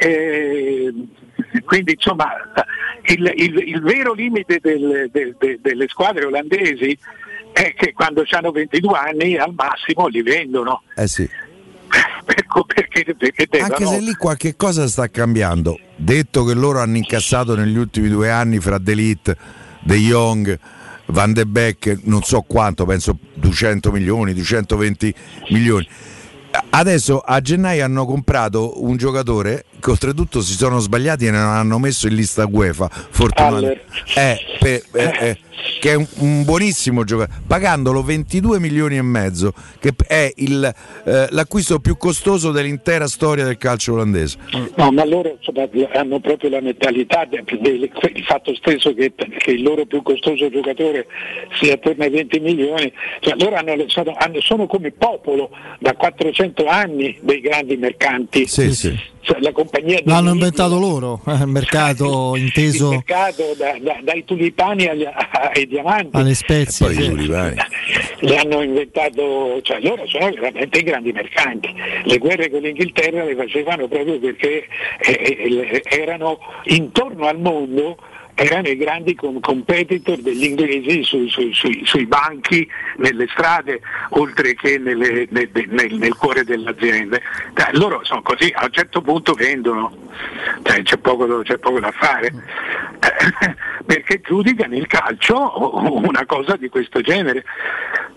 Eh, 0.00 0.92
quindi 1.64 1.92
insomma 1.92 2.28
il, 3.06 3.32
il- 3.36 3.62
il 3.68 3.80
vero 3.80 4.12
limite 4.12 4.58
del- 4.62 5.08
del- 5.10 5.34
de- 5.38 5.58
delle 5.60 5.88
squadre 5.88 6.26
olandesi 6.26 6.96
è 7.52 7.74
che 7.74 7.92
quando 7.92 8.24
hanno 8.30 8.50
22 8.50 8.96
anni 8.98 9.36
al 9.36 9.52
massimo 9.54 10.06
li 10.08 10.22
vendono. 10.22 10.82
Eh 10.96 11.06
sì. 11.08 11.28
Ecco 12.24 12.64
perché, 12.64 13.14
perché 13.16 13.46
devono- 13.50 13.74
Anche 13.74 13.86
se 13.86 13.98
lì 14.00 14.14
qualche 14.14 14.54
cosa 14.56 14.86
sta 14.86 15.08
cambiando. 15.08 15.78
Detto 15.96 16.44
che 16.44 16.54
loro 16.54 16.80
hanno 16.80 16.96
incassato 16.96 17.54
negli 17.56 17.76
ultimi 17.76 18.08
due 18.08 18.30
anni 18.30 18.60
fra 18.60 18.78
Delit, 18.78 19.36
De 19.80 19.96
Jong, 19.96 20.58
Van 21.06 21.32
de 21.32 21.44
Beek, 21.44 22.00
non 22.04 22.22
so 22.22 22.42
quanto, 22.42 22.84
penso 22.86 23.18
200 23.34 23.90
milioni, 23.90 24.32
220 24.34 25.12
milioni. 25.50 25.86
Adesso 26.70 27.20
a 27.20 27.40
gennaio 27.40 27.84
hanno 27.84 28.04
comprato 28.04 28.82
un 28.82 28.96
giocatore 28.96 29.64
che 29.82 29.90
oltretutto 29.90 30.40
si 30.40 30.52
sono 30.52 30.78
sbagliati 30.78 31.26
e 31.26 31.32
ne 31.32 31.38
hanno 31.38 31.78
messo 31.80 32.06
in 32.06 32.14
lista 32.14 32.46
UEFA, 32.48 32.88
fortunatamente. 32.88 33.82
Eh, 34.14 34.38
per- 34.60 34.82
eh, 34.92 35.12
eh, 35.28 35.38
che 35.80 35.90
è 35.90 35.94
un, 35.94 36.06
un 36.18 36.44
buonissimo 36.44 37.02
giocatore, 37.02 37.40
pagandolo 37.46 38.02
22 38.02 38.60
milioni 38.60 38.96
e 38.96 39.02
mezzo, 39.02 39.52
che 39.80 39.90
è 40.06 40.32
il, 40.36 40.72
eh, 41.04 41.26
l'acquisto 41.30 41.80
più 41.80 41.96
costoso 41.96 42.52
dell'intera 42.52 43.08
storia 43.08 43.44
del 43.44 43.56
calcio 43.58 43.94
olandese. 43.94 44.38
No, 44.76 44.92
ma 44.92 45.04
loro 45.04 45.36
hanno 45.94 46.20
proprio 46.20 46.50
la 46.50 46.60
mentalità 46.60 47.24
de- 47.28 47.42
del- 47.60 47.90
il 48.14 48.24
fatto 48.24 48.54
stesso 48.54 48.94
che, 48.94 49.12
che 49.38 49.50
il 49.50 49.62
loro 49.62 49.84
più 49.84 50.02
costoso 50.02 50.48
giocatore 50.48 51.06
sia 51.60 51.74
attorno 51.74 52.04
ai 52.04 52.10
20 52.10 52.38
milioni, 52.38 52.92
cioè, 53.20 53.34
loro 53.36 53.56
hanno- 53.56 53.84
sono, 53.88 54.14
hanno- 54.16 54.40
sono 54.40 54.66
come 54.68 54.92
popolo 54.92 55.50
da 55.80 55.94
400 55.94 56.66
anni 56.66 57.18
dei 57.22 57.40
grandi 57.40 57.76
mercanti. 57.76 58.46
Sì, 58.46 58.72
sì. 58.72 59.10
Cioè, 59.24 59.38
la 59.40 59.52
compagnia 59.52 60.00
di 60.00 60.08
L'hanno 60.08 60.32
inventato 60.32 60.78
loro, 60.80 61.20
eh, 61.26 61.32
il 61.34 61.46
mercato 61.46 62.34
il 62.36 62.42
inteso 62.42 62.90
mercato 62.90 63.54
da- 63.56 63.76
da- 63.80 64.00
dai 64.02 64.24
tulipani 64.24 64.86
agli- 64.86 65.06
ai 65.54 65.66
diamanti. 65.68 66.16
alle 66.16 66.34
spezie. 66.34 66.86
Poi 66.86 66.94
sì. 66.96 67.08
tulipani. 67.08 67.56
Le 68.22 68.36
hanno 68.36 68.62
inventato, 68.62 69.60
cioè 69.62 69.80
loro 69.80 70.06
sono 70.06 70.30
veramente 70.30 70.78
i 70.78 70.82
grandi 70.82 71.12
mercanti. 71.12 71.72
Le 72.04 72.18
guerre 72.18 72.50
con 72.50 72.60
l'Inghilterra 72.60 73.24
le 73.24 73.34
facevano 73.36 73.86
proprio 73.88 74.18
perché 74.18 74.64
eh, 75.00 75.82
eh, 75.82 75.82
erano 76.00 76.38
intorno 76.64 77.26
al 77.26 77.38
mondo 77.38 77.96
erano 78.42 78.68
i 78.68 78.76
grandi 78.76 79.14
com- 79.14 79.40
competitor 79.40 80.18
degli 80.18 80.44
inglesi 80.44 81.02
sui, 81.02 81.28
sui- 81.28 81.52
sui- 81.54 81.82
sui 81.84 82.06
banchi, 82.06 82.68
nelle 82.96 83.26
strade, 83.28 83.80
oltre 84.10 84.54
che 84.54 84.78
nelle- 84.78 85.26
nel, 85.30 85.48
nel- 85.52 85.94
nel 85.94 86.14
cuore. 86.16 86.44
Dai, 86.44 86.60
loro 87.72 88.00
sono 88.04 88.22
così, 88.22 88.52
a 88.54 88.64
un 88.64 88.72
certo 88.72 89.00
punto 89.00 89.32
vendono, 89.34 89.94
Cioè, 90.62 90.82
c'è, 90.82 90.98
poco, 90.98 91.40
c'è 91.42 91.58
poco 91.58 91.80
da 91.80 91.90
fare, 91.92 92.30
perché 93.86 94.20
giudicano 94.20 94.74
il 94.76 94.86
calcio 94.86 95.96
una 96.04 96.24
cosa 96.26 96.56
di 96.56 96.68
questo 96.68 97.00
genere. 97.00 97.44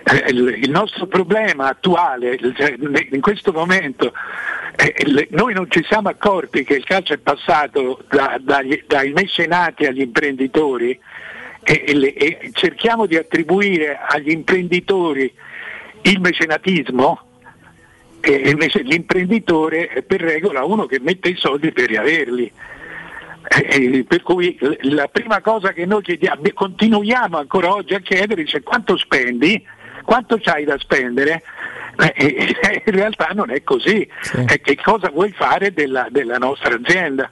Eh, 0.03 0.29
Il, 0.29 0.59
il 0.63 0.69
nostro 0.69 1.07
problema 1.07 1.69
attuale, 1.69 2.37
cioè, 2.55 2.75
in 3.11 3.21
questo 3.21 3.51
momento, 3.51 4.13
eh, 4.77 5.27
noi 5.31 5.53
non 5.53 5.69
ci 5.69 5.83
siamo 5.87 6.09
accorti 6.09 6.63
che 6.63 6.75
il 6.75 6.83
calcio 6.83 7.13
è 7.13 7.17
passato 7.17 8.03
da- 8.09 8.37
dagli- 8.39 8.83
dai 8.87 9.11
mecenati 9.13 9.85
agli 9.85 10.01
imprenditori 10.01 10.99
e, 11.63 11.83
e 11.87 12.13
e 12.15 12.51
cerchiamo 12.53 13.05
di 13.05 13.15
attribuire 13.17 13.99
agli 14.07 14.29
imprenditori 14.29 15.33
il 16.03 16.19
mecenatismo 16.19 17.19
e 18.21 18.49
invece 18.49 18.81
l'imprenditore 18.81 19.87
è 19.87 20.01
per 20.01 20.21
regola 20.21 20.63
uno 20.63 20.85
che 20.85 20.99
mette 20.99 21.29
i 21.29 21.35
soldi 21.35 21.71
per 21.71 21.87
riaverli. 21.87 22.51
Eh, 23.47 23.67
eh, 23.69 24.03
per 24.07 24.23
cui 24.23 24.57
la 24.81 25.07
prima 25.07 25.41
cosa 25.41 25.71
che 25.73 25.85
noi 25.85 26.01
chiediamo, 26.01 26.41
continuiamo 26.51 27.37
ancora 27.37 27.71
oggi 27.73 27.93
a 27.93 27.99
chiedere 27.99 28.41
dice 28.43 28.63
quanto 28.63 28.97
spendi, 28.97 29.63
quanto 30.03 30.39
c'hai 30.39 30.65
da 30.65 30.77
spendere, 30.79 31.43
in 32.85 32.93
realtà 32.93 33.29
non 33.33 33.51
è 33.51 33.63
così, 33.63 34.07
Eh, 34.47 34.61
che 34.61 34.75
cosa 34.81 35.09
vuoi 35.09 35.31
fare 35.31 35.73
della, 35.73 36.07
della 36.09 36.37
nostra 36.37 36.75
azienda? 36.75 37.29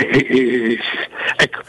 Eh, 0.00 0.26
eh, 0.28 0.78
ecco, 1.36 1.60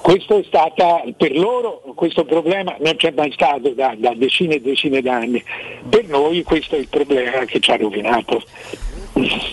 questo 0.00 0.38
è 0.38 0.44
stata 0.46 1.02
per 1.16 1.36
loro 1.36 1.82
questo 1.96 2.24
problema 2.24 2.76
non 2.78 2.94
c'è 2.96 3.12
mai 3.16 3.32
stato 3.32 3.70
da, 3.70 3.94
da 3.98 4.14
decine 4.14 4.54
e 4.54 4.60
decine 4.60 5.02
d'anni, 5.02 5.42
per 5.88 6.06
noi 6.06 6.42
questo 6.44 6.76
è 6.76 6.78
il 6.78 6.88
problema 6.88 7.44
che 7.44 7.58
ci 7.58 7.70
ha 7.70 7.76
rovinato. 7.76 8.42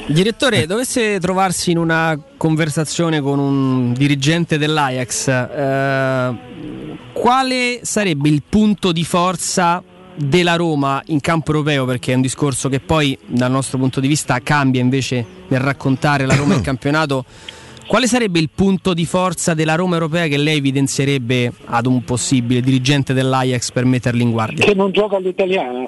Direttore, 0.05 0.67
dovesse 0.67 1.19
trovarsi 1.19 1.71
in 1.71 1.79
una 1.79 2.19
conversazione 2.37 3.21
con 3.21 3.39
un 3.39 3.93
dirigente 3.93 4.59
dell'Ajax, 4.59 5.27
eh, 5.27 6.35
quale 7.11 7.79
sarebbe 7.81 8.29
il 8.29 8.43
punto 8.47 8.91
di 8.91 9.03
forza 9.03 9.83
della 10.15 10.55
Roma 10.55 11.01
in 11.07 11.19
campo 11.19 11.51
europeo? 11.51 11.85
Perché 11.85 12.11
è 12.11 12.15
un 12.15 12.21
discorso 12.21 12.69
che 12.69 12.79
poi 12.79 13.17
dal 13.25 13.51
nostro 13.51 13.77
punto 13.77 13.99
di 13.99 14.07
vista 14.07 14.39
cambia 14.41 14.81
invece 14.81 15.25
nel 15.47 15.59
raccontare 15.59 16.25
la 16.25 16.35
Roma 16.35 16.53
in 16.53 16.61
campionato. 16.63 17.25
Quale 17.87 18.07
sarebbe 18.07 18.39
il 18.39 18.49
punto 18.53 18.95
di 18.95 19.05
forza 19.05 19.53
della 19.53 19.75
Roma 19.75 19.93
europea 19.93 20.25
che 20.27 20.37
lei 20.37 20.57
evidenzierebbe 20.57 21.51
ad 21.65 21.85
un 21.85 22.03
possibile 22.03 22.61
dirigente 22.61 23.13
dell'Ajax 23.13 23.71
per 23.71 23.85
metterli 23.85 24.23
in 24.23 24.31
guardia? 24.31 24.65
Che 24.65 24.73
non 24.73 24.91
gioca 24.91 25.17
all'italiana. 25.17 25.87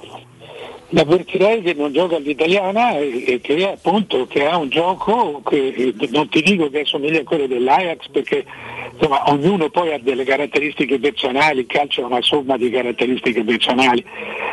L'avvertirei 0.89 1.61
che 1.61 1.73
non 1.73 1.91
gioca 1.91 2.15
all'italiana 2.15 2.97
e, 2.97 3.39
che 3.41 3.67
appunto 3.67 4.25
che 4.25 4.47
ha 4.47 4.55
un 4.55 4.69
gioco 4.69 5.41
che 5.43 5.93
non 6.11 6.29
ti 6.29 6.41
dico 6.41 6.69
che 6.69 6.81
assomiglia 6.81 7.19
a 7.19 7.23
quello 7.23 7.45
dell'Ajax 7.45 8.07
perché 8.07 8.45
insomma 8.93 9.29
ognuno 9.29 9.69
poi 9.69 9.93
ha 9.93 9.99
delle 9.99 10.23
caratteristiche 10.23 10.97
personali, 10.97 11.59
il 11.59 11.65
calcio 11.65 12.01
è 12.01 12.05
una 12.05 12.21
somma 12.21 12.55
di 12.55 12.69
caratteristiche 12.69 13.43
personali 13.43 14.03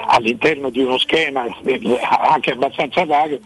all'interno 0.07 0.71
di 0.71 0.81
uno 0.81 0.99
schema 0.99 1.47
eh, 1.65 1.81
anche 2.01 2.51
abbastanza 2.51 3.05
vago, 3.05 3.39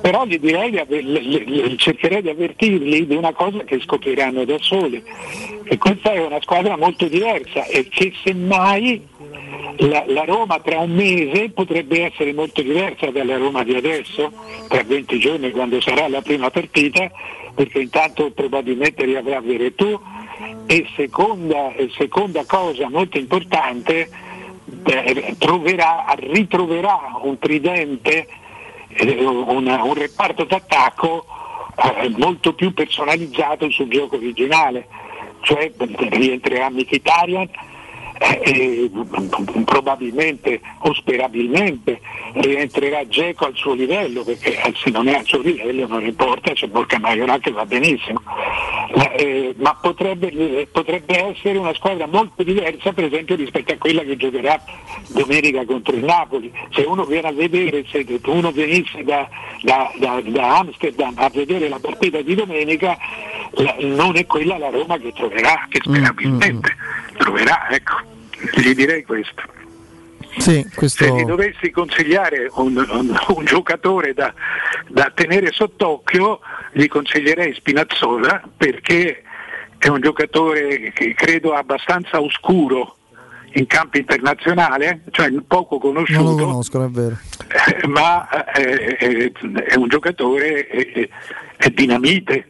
però 0.00 0.24
gli 0.24 0.38
direi 0.38 0.70
di 0.70 0.78
aver- 0.78 1.76
cercherei 1.76 2.22
di 2.22 2.30
avvertirli 2.30 3.06
di 3.06 3.14
una 3.14 3.32
cosa 3.32 3.58
che 3.64 3.78
scopriranno 3.80 4.44
da 4.44 4.56
soli, 4.58 5.02
che 5.64 5.76
questa 5.76 6.12
è 6.12 6.24
una 6.24 6.40
squadra 6.40 6.76
molto 6.78 7.06
diversa 7.06 7.66
e 7.66 7.88
che 7.88 8.12
semmai 8.24 9.10
la, 9.78 10.04
la 10.06 10.24
Roma 10.24 10.60
tra 10.60 10.78
un 10.78 10.92
mese 10.92 11.50
potrebbe 11.50 12.04
essere 12.04 12.32
molto 12.32 12.62
diversa 12.62 13.10
dalla 13.10 13.36
Roma 13.36 13.64
di 13.64 13.74
adesso, 13.74 14.32
tra 14.68 14.82
20 14.82 15.18
giorni 15.18 15.50
quando 15.50 15.80
sarà 15.80 16.08
la 16.08 16.22
prima 16.22 16.50
partita, 16.50 17.10
perché 17.54 17.80
intanto 17.80 18.30
probabilmente 18.30 19.04
riavrà 19.04 19.40
Veretù 19.40 19.98
e 20.66 20.86
seconda, 20.96 21.72
e 21.74 21.90
seconda 21.96 22.44
cosa 22.46 22.88
molto 22.88 23.18
importante, 23.18 24.08
eh, 24.84 25.34
troverà, 25.38 26.04
ritroverà 26.16 27.18
un 27.22 27.38
tridente, 27.38 28.26
eh, 28.88 29.24
un 29.24 29.94
reparto 29.94 30.44
d'attacco 30.44 31.26
eh, 32.00 32.08
molto 32.16 32.54
più 32.54 32.72
personalizzato 32.72 33.70
sul 33.70 33.88
gioco 33.88 34.16
originale, 34.16 34.86
cioè 35.40 35.72
rientrerà 35.76 36.70
Mkhitaryan 36.70 37.48
eh, 38.42 38.90
probabilmente 39.64 40.60
o 40.80 40.94
sperabilmente 40.94 42.00
rientrerà 42.34 43.06
Geco 43.08 43.46
al 43.46 43.54
suo 43.54 43.74
livello 43.74 44.22
perché 44.22 44.60
eh, 44.62 44.72
se 44.76 44.90
non 44.90 45.08
è 45.08 45.14
al 45.14 45.24
suo 45.26 45.40
livello 45.40 45.86
non 45.86 46.04
importa 46.04 46.52
c'è 46.52 46.66
Borca 46.68 46.98
Maioral 46.98 47.40
che 47.40 47.50
va 47.50 47.64
benissimo. 47.66 48.20
Eh, 49.16 49.54
ma 49.58 49.74
potrebbe, 49.80 50.28
eh, 50.30 50.68
potrebbe 50.70 51.30
essere 51.30 51.58
una 51.58 51.74
squadra 51.74 52.06
molto 52.06 52.42
diversa 52.42 52.92
per 52.92 53.04
esempio 53.04 53.36
rispetto 53.36 53.72
a 53.72 53.76
quella 53.78 54.02
che 54.02 54.16
giocherà 54.16 54.62
domenica 55.08 55.64
contro 55.64 55.94
il 55.94 56.04
Napoli. 56.04 56.52
Se 56.70 56.82
uno 56.82 57.04
viene 57.04 57.28
a 57.28 57.32
vedere 57.32 57.84
se 57.90 58.04
uno 58.26 58.50
venisse 58.52 59.02
da, 59.04 59.28
da- 59.62 59.90
da- 59.98 60.20
da 60.24 60.58
Amsterdam 60.58 61.14
a 61.16 61.30
vedere 61.32 61.68
la 61.68 61.78
partita 61.80 62.20
di 62.20 62.34
domenica 62.34 62.96
la- 63.52 63.76
non 63.80 64.16
è 64.16 64.26
quella 64.26 64.58
la 64.58 64.70
Roma 64.70 64.96
che 64.98 65.12
troverà 65.12 65.66
che 65.68 65.80
sperabilmente 65.82 66.74
troverà 67.16 67.68
ecco 67.70 68.10
gli 68.54 68.74
direi 68.74 69.02
questo 69.04 69.42
Sì, 70.38 70.66
questo... 70.74 71.04
se 71.04 71.12
gli 71.12 71.24
dovessi 71.24 71.70
consigliare 71.70 72.48
un, 72.54 72.76
un- 72.76 73.16
un 73.36 73.44
giocatore 73.44 74.14
da, 74.14 74.32
da 74.88 75.10
tenere 75.14 75.50
sott'occhio, 75.52 76.40
gli 76.72 76.86
consiglierei 76.86 77.54
Spinazzola 77.54 78.42
perché 78.56 79.22
è 79.78 79.88
un 79.88 80.00
giocatore 80.00 80.92
che 80.92 81.12
credo 81.14 81.52
abbastanza 81.54 82.20
oscuro 82.20 82.96
in 83.54 83.66
campo 83.66 83.98
internazionale, 83.98 85.02
cioè 85.10 85.30
poco 85.46 85.76
Non 85.82 85.92
lo 85.92 86.04
conosciuto, 86.06 86.34
conoscono, 86.36 86.84
è 86.86 86.88
vero. 86.88 87.18
eh, 87.82 87.86
ma 87.86 88.26
eh, 88.54 88.96
eh, 88.98 89.32
è 89.66 89.74
un 89.74 89.88
giocatore, 89.88 90.66
eh, 90.68 91.08
è 91.56 91.68
dinamite. 91.68 92.46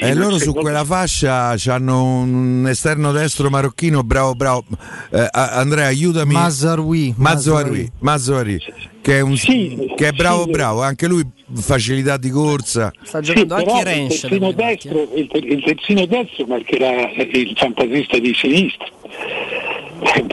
E 0.00 0.14
loro 0.14 0.38
su 0.38 0.52
quella 0.52 0.84
fascia 0.84 1.54
hanno 1.68 2.20
un 2.20 2.66
esterno 2.68 3.12
destro 3.12 3.48
marocchino 3.48 4.02
bravo 4.02 4.34
bravo. 4.34 4.64
Eh, 5.10 5.28
Andrea 5.30 5.86
aiutami. 5.86 6.32
Mazzaroui 6.32 7.14
Mazzaroui 7.16 7.90
Mazzaroui, 8.00 8.60
che 9.00 9.18
è, 9.18 9.20
un, 9.20 9.36
che 9.36 10.08
è 10.08 10.12
bravo 10.12 10.46
bravo. 10.46 10.82
Anche 10.82 11.06
lui 11.06 11.24
facilità 11.54 12.16
di 12.16 12.30
corsa. 12.30 12.92
Sta 13.02 13.22
Sì, 13.22 13.46
però 13.46 13.78
il 13.78 14.08
terzino, 14.08 14.52
destro, 14.52 15.08
il, 15.14 15.28
ter- 15.28 15.44
il 15.44 15.62
terzino 15.62 16.06
destro 16.06 16.46
marcherà 16.46 17.12
il 17.12 17.52
fantasista 17.56 18.18
di 18.18 18.34
sinistra, 18.34 18.86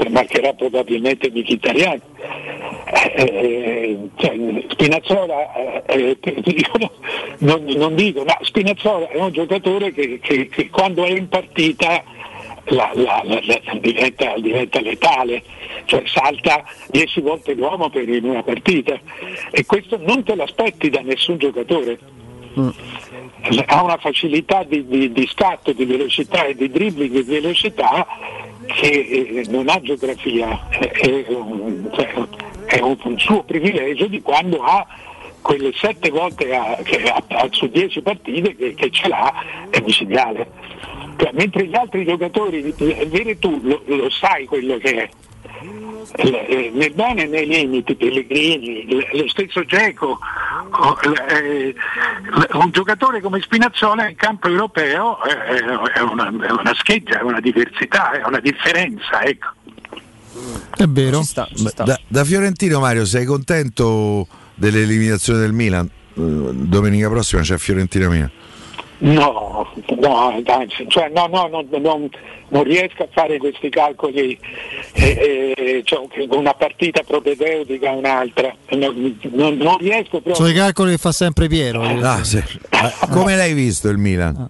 marcherà 0.10 0.54
probabilmente 0.54 1.30
Mkhitaryan. 1.34 2.02
Eh, 2.94 3.14
eh, 3.16 3.98
cioè, 4.16 4.64
Spinazzola, 4.70 5.84
eh, 5.86 6.18
eh, 6.20 6.66
non, 7.40 7.64
non 7.64 7.96
dico, 7.96 8.24
ma 8.24 8.38
Spinazzola 8.42 9.10
è 9.10 9.20
un 9.20 9.32
giocatore 9.32 9.92
che, 9.94 10.20
che- 10.20 10.48
che 10.50 10.70
quando 10.70 11.04
è 11.04 11.10
in 11.12 11.28
partita 11.28 12.04
la- 12.66 12.92
la- 12.94 13.22
la- 13.26 13.62
diventa, 13.80 14.34
diventa 14.38 14.80
letale, 14.82 15.44
cioè 15.86 16.04
salta 16.06 16.64
10 16.90 17.20
volte 17.22 17.54
l'uomo 17.54 17.90
per 17.90 18.08
in 18.08 18.24
una 18.26 18.44
partita 18.44 18.98
e 19.52 19.66
questo 19.66 19.98
non 20.02 20.24
te 20.24 20.36
l'aspetti 20.36 20.90
da 20.90 21.02
nessun 21.02 21.38
giocatore. 21.38 21.98
Ha 23.66 23.84
una 23.84 23.98
facilità 23.98 24.64
di, 24.64 24.86
di- 24.88 25.12
di 25.12 25.28
scatto, 25.28 25.74
di 25.74 25.84
velocità 25.86 26.46
e 26.46 26.56
di 26.56 26.70
dribbling 26.70 27.12
di 27.12 27.22
velocità 27.24 28.06
che 28.66 28.88
eh, 28.88 29.46
non 29.50 29.68
ha 29.70 29.80
geografia, 29.82 30.68
è, 30.70 30.88
è 30.90 31.26
un, 31.30 31.90
cioè, 31.94 32.14
è 32.66 32.80
un- 32.82 33.20
suo 33.20 33.44
privilegio 33.44 34.08
di 34.08 34.22
quando 34.22 34.62
ha 34.64 34.86
quelle 35.42 35.72
sette 35.74 36.10
volte 36.10 36.54
a- 36.56 36.78
ha- 36.78 37.24
ha- 37.28 37.48
su 37.52 37.68
dieci 37.68 38.02
partite 38.02 38.56
che, 38.56 38.74
che 38.76 38.90
ce 38.92 39.08
l'ha 39.08 39.34
è 39.70 39.82
micidiale. 39.82 40.48
Cioè, 41.18 41.30
mentre 41.34 41.66
gli 41.68 41.76
altri 41.76 42.06
giocatori, 42.06 42.74
eh, 42.78 43.06
vedi 43.08 43.38
tu 43.38 43.60
lo, 43.62 43.82
lo 43.86 44.10
sai 44.10 44.46
quello 44.46 44.78
che 44.78 45.04
è. 45.04 45.10
Eh, 46.16 46.72
nel 46.74 46.94
bene 46.94 47.24
e 47.24 47.28
nei 47.28 47.48
limiti, 47.48 47.96
Pellegrini, 47.96 48.86
lo 49.14 49.28
stesso 49.28 49.64
Geco, 49.66 50.20
eh, 51.30 51.74
un 52.54 52.72
giocatore 52.72 53.22
come 53.22 53.42
Spinazzola 53.42 54.10
in 54.10 54.16
campo 54.16 54.48
europeo 54.48 55.24
eh, 55.24 55.94
è 55.94 56.02
una, 56.02 56.28
è 56.28 56.52
una 56.52 56.74
scheggia, 56.76 57.20
è 57.20 57.24
una 57.24 57.40
diversità, 57.40 58.12
è 58.12 58.26
una 58.26 58.40
differenza. 58.40 59.22
Ecco. 59.22 59.48
È 60.76 60.86
vero. 60.88 61.22
da, 61.84 62.00
da 62.08 62.24
Fiorentino 62.24 62.80
Mario 62.80 63.06
sei 63.06 63.26
contento 63.26 64.28
dell'eliminazione 64.56 65.40
del 65.40 65.54
Milan 65.54 65.90
Eh, 66.16 66.22
domenica 66.22 67.10
prossima 67.10 67.42
c'è 67.42 67.58
Fiorentina 67.58 68.08
Milan 68.08 68.32
No, 69.06 69.68
no, 70.00 70.42
anzi, 70.46 70.86
cioè, 70.88 71.10
no, 71.14 71.28
no, 71.28 71.48
non, 71.48 71.68
non- 71.82 72.10
non 72.48 72.64
riesco 72.64 73.04
a 73.04 73.08
fare 73.12 73.38
questi 73.38 73.68
calcoli, 73.70 74.40
eh, 74.94 75.54
eh, 75.58 75.82
cioè, 75.84 76.06
una 76.30 76.54
partita 76.54 77.02
propedeutica 77.06 77.90
a 77.90 77.94
un'altra, 77.96 78.56
non, 78.70 79.18
non- 79.32 79.58
non 79.58 79.78
riesco 79.80 80.22
proprio. 80.22 80.36
Sono 80.36 80.48
i 80.50 80.54
calcoli 80.54 80.92
che 80.92 80.98
fa 81.00 81.12
sempre 81.12 81.48
Piero. 81.50 81.82
Ah, 81.82 82.24
sì. 82.24 82.42
Ma 82.72 82.92
come 83.12 83.36
l'hai 83.36 83.54
visto 83.54 83.90
il 83.90 83.98
Milan? 83.98 84.50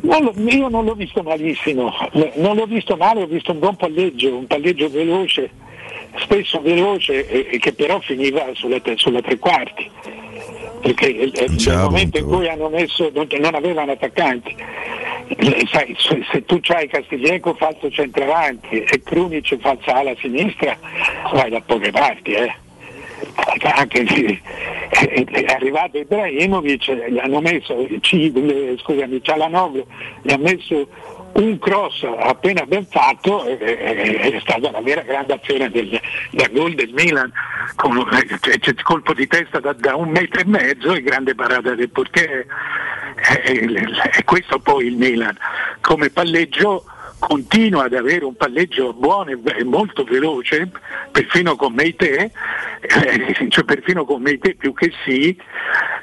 Non 0.00 0.22
lo- 0.24 0.34
io 0.50 0.68
non 0.68 0.84
l'ho 0.86 0.94
visto 0.94 1.22
malissimo, 1.22 1.92
non 2.36 2.56
l'ho 2.56 2.66
visto 2.66 2.96
male, 2.96 3.22
ho 3.22 3.26
visto 3.26 3.52
un 3.52 3.58
buon 3.58 3.76
palleggio, 3.76 4.34
un 4.34 4.46
palleggio 4.46 4.88
veloce, 4.88 5.50
spesso 6.20 6.62
veloce 6.62 7.28
e, 7.28 7.48
e 7.54 7.58
che 7.58 7.74
però 7.74 8.00
finiva 8.00 8.46
sulla, 8.54 8.80
tre- 8.80 8.96
sulla 8.96 9.20
tre 9.20 9.36
quarti. 9.38 9.90
Perché 10.80 11.16
eh, 11.16 11.32
nel 11.34 11.56
c'era 11.56 11.82
momento 11.82 12.18
in 12.18 12.26
cui 12.26 12.48
hanno 12.48 12.68
messo, 12.68 13.10
non, 13.12 13.54
avevano 13.54 13.92
attaccanti. 13.92 14.54
Eh, 15.28 15.66
sai, 15.70 15.96
se, 15.98 16.44
tu 16.44 16.60
hai 16.68 16.86
Castiglieco 16.88 17.54
falso 17.54 17.90
centravanti 17.90 18.82
e 18.82 19.02
Krunic 19.02 19.56
falsa 19.58 19.94
ala 19.94 20.14
sinistra, 20.20 20.78
vai 21.32 21.50
da 21.50 21.60
poche 21.60 21.90
parti. 21.90 22.32
Eh. 22.32 22.54
Anche 23.62 24.06
se 24.06 24.40
è, 24.90 25.24
è 25.24 25.52
arrivato 25.52 25.98
Ibrahimovic, 25.98 26.92
gli 27.08 27.18
hanno 27.18 27.40
messo, 27.40 27.78
eh, 27.78 28.76
scusami, 28.78 29.22
Cialanoglu, 29.22 29.86
gli 30.22 30.32
ha 30.32 30.36
messo 30.36 30.88
un 31.36 31.58
cross 31.58 32.02
appena 32.02 32.64
ben 32.64 32.86
fatto, 32.86 33.44
eh, 33.44 33.58
eh, 33.60 34.32
è 34.32 34.40
stata 34.40 34.70
la 34.70 34.80
vera 34.80 35.02
grande 35.02 35.34
azione 35.34 35.70
del, 35.70 36.00
da 36.30 36.48
gol 36.50 36.74
del 36.74 36.92
Milan, 36.92 37.30
con 37.74 37.96
eh, 37.98 38.58
cioè, 38.60 38.74
colpo 38.82 39.12
di 39.12 39.26
testa 39.26 39.60
da, 39.60 39.72
da 39.72 39.96
un 39.96 40.10
metro 40.10 40.40
e 40.40 40.46
mezzo 40.46 40.94
e 40.94 41.02
grande 41.02 41.34
parata 41.34 41.74
del 41.74 41.90
portiere. 41.90 42.46
E 43.44 44.24
questo 44.24 44.58
poi 44.58 44.86
il 44.86 44.96
Milan, 44.96 45.36
come 45.80 46.10
palleggio 46.10 46.84
continua 47.18 47.84
ad 47.84 47.94
avere 47.94 48.24
un 48.24 48.36
palleggio 48.36 48.92
buono 48.92 49.30
e 49.30 49.64
molto 49.64 50.04
veloce, 50.04 50.70
perfino 51.10 51.56
con 51.56 51.72
Meite, 51.72 52.30
eh, 52.80 53.46
cioè 53.48 53.64
perfino 53.64 54.04
con 54.04 54.22
Meite 54.22 54.54
più 54.54 54.72
che 54.72 54.92
sì, 55.04 55.36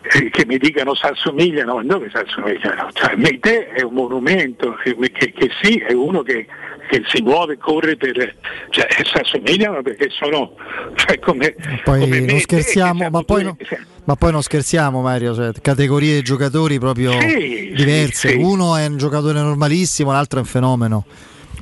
eh, 0.01 0.29
che 0.29 0.45
mi 0.45 0.57
dicano 0.57 0.93
si 0.95 1.05
assomigliano, 1.05 1.75
ma 1.75 1.83
dove 1.83 2.09
si 2.09 2.17
assomigliano? 2.17 2.89
Cioè, 2.91 3.15
Meite 3.15 3.67
è 3.69 3.81
un 3.81 3.93
monumento, 3.93 4.73
che, 4.83 4.95
che- 5.11 5.31
che 5.31 5.49
sì, 5.61 5.77
è 5.77 5.93
uno 5.93 6.21
che, 6.23 6.47
che 6.89 7.01
si 7.07 7.21
muove, 7.21 7.57
corre 7.57 7.95
per... 7.95 8.35
cioè 8.69 8.87
si 8.89 9.17
assomigliano 9.17 9.81
perché 9.81 10.09
sono 10.09 10.53
cioè, 10.95 11.19
come, 11.19 11.55
Poi 11.83 11.99
come 11.99 12.19
non 12.19 12.29
e 12.29 12.33
te, 12.33 12.39
scherziamo, 12.39 13.09
ma 13.09 13.23
poi, 13.23 13.43
no- 13.43 13.57
ma 14.05 14.15
poi 14.15 14.31
non 14.31 14.41
scherziamo 14.41 15.01
Mario, 15.01 15.33
cioè, 15.33 15.51
categorie 15.61 16.15
di 16.15 16.21
giocatori 16.21 16.79
proprio 16.79 17.11
Sì, 17.21 17.73
diverse. 17.75 18.29
sì, 18.29 18.35
sì. 18.35 18.43
Uno 18.43 18.75
è 18.75 18.85
un 18.85 18.97
giocatore 18.97 19.39
normalissimo, 19.41 20.11
l'altro 20.11 20.39
è 20.39 20.41
un 20.41 20.47
fenomeno. 20.47 21.05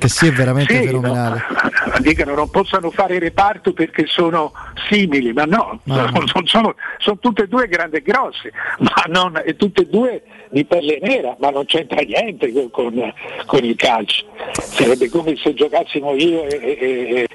Che 0.02 0.08
sì, 0.10 0.26
è 0.30 0.32
veramente 0.32 0.80
Sì, 0.82 0.88
fenomenale. 0.88 1.44
no, 1.86 1.94
dicono 2.00 2.34
non 2.34 2.50
possano 2.50 2.90
fare 2.90 3.20
reparto 3.20 3.72
perché 3.72 4.08
sono 4.08 4.52
simili, 4.90 5.32
ma 5.32 5.44
no, 5.44 5.80
Ma 5.84 6.10
no. 6.10 6.26
sono, 6.26 6.46
sono- 6.48 6.76
sono 6.98 7.20
tutte 7.20 7.44
e 7.44 7.48
due 7.48 7.68
grandi 7.68 7.98
e 7.98 8.02
grosse, 8.02 8.52
ma 8.80 9.04
non, 9.10 9.40
e 9.46 9.56
tutte 9.56 9.84
e 9.84 9.88
due 9.88 10.24
di 10.50 10.66
pelle 10.66 10.98
nera, 11.04 11.36
ma 11.40 11.52
non 11.52 11.66
c'entra 11.66 12.02
niente 12.02 12.52
con, 12.52 12.72
con- 12.72 13.14
con 13.46 13.64
il 13.64 13.76
calcio. 13.76 14.26
Sarebbe 14.54 15.08
come 15.08 15.36
se 15.36 15.54
giocassimo 15.54 16.16
io 16.16 16.46
e, 16.46 16.58
e- 16.60 16.80
e- 17.20 17.28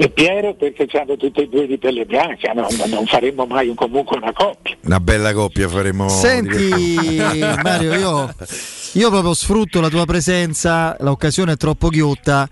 e 0.00 0.10
Piero 0.10 0.54
perché 0.54 0.86
siamo 0.88 1.16
tutte 1.16 1.42
e 1.42 1.48
due 1.48 1.66
di 1.66 1.76
pelle 1.76 2.04
bianca, 2.04 2.52
no? 2.52 2.68
Ma 2.78 2.86
non 2.86 3.04
faremmo 3.04 3.46
mai 3.46 3.66
un- 3.66 3.74
comunque 3.74 4.16
una 4.16 4.32
coppia. 4.32 4.76
Una 4.84 5.00
bella 5.00 5.32
coppia 5.32 5.68
faremo. 5.68 6.08
Senti 6.08 7.16
Mario, 7.62 7.94
io, 7.94 8.34
io 8.92 9.10
proprio 9.10 9.34
sfrutto 9.34 9.80
la 9.80 9.88
tua 9.88 10.04
presenza, 10.04 10.96
l'occasione 11.00 11.52
è 11.52 11.56
troppo 11.56 11.88
ghiotta 11.88 12.48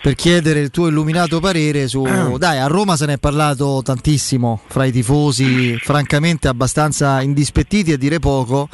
per 0.00 0.14
chiedere 0.14 0.60
il 0.60 0.70
tuo 0.70 0.86
illuminato 0.86 1.40
parere 1.40 1.88
su... 1.88 2.02
Dai, 2.38 2.58
a 2.58 2.66
Roma 2.68 2.96
se 2.96 3.04
ne 3.04 3.14
è 3.14 3.18
parlato 3.18 3.82
tantissimo 3.84 4.60
fra 4.68 4.84
i 4.86 4.92
tifosi, 4.92 5.76
francamente 5.76 6.48
abbastanza 6.48 7.20
indispettiti 7.20 7.92
a 7.92 7.98
dire 7.98 8.18
poco. 8.18 8.68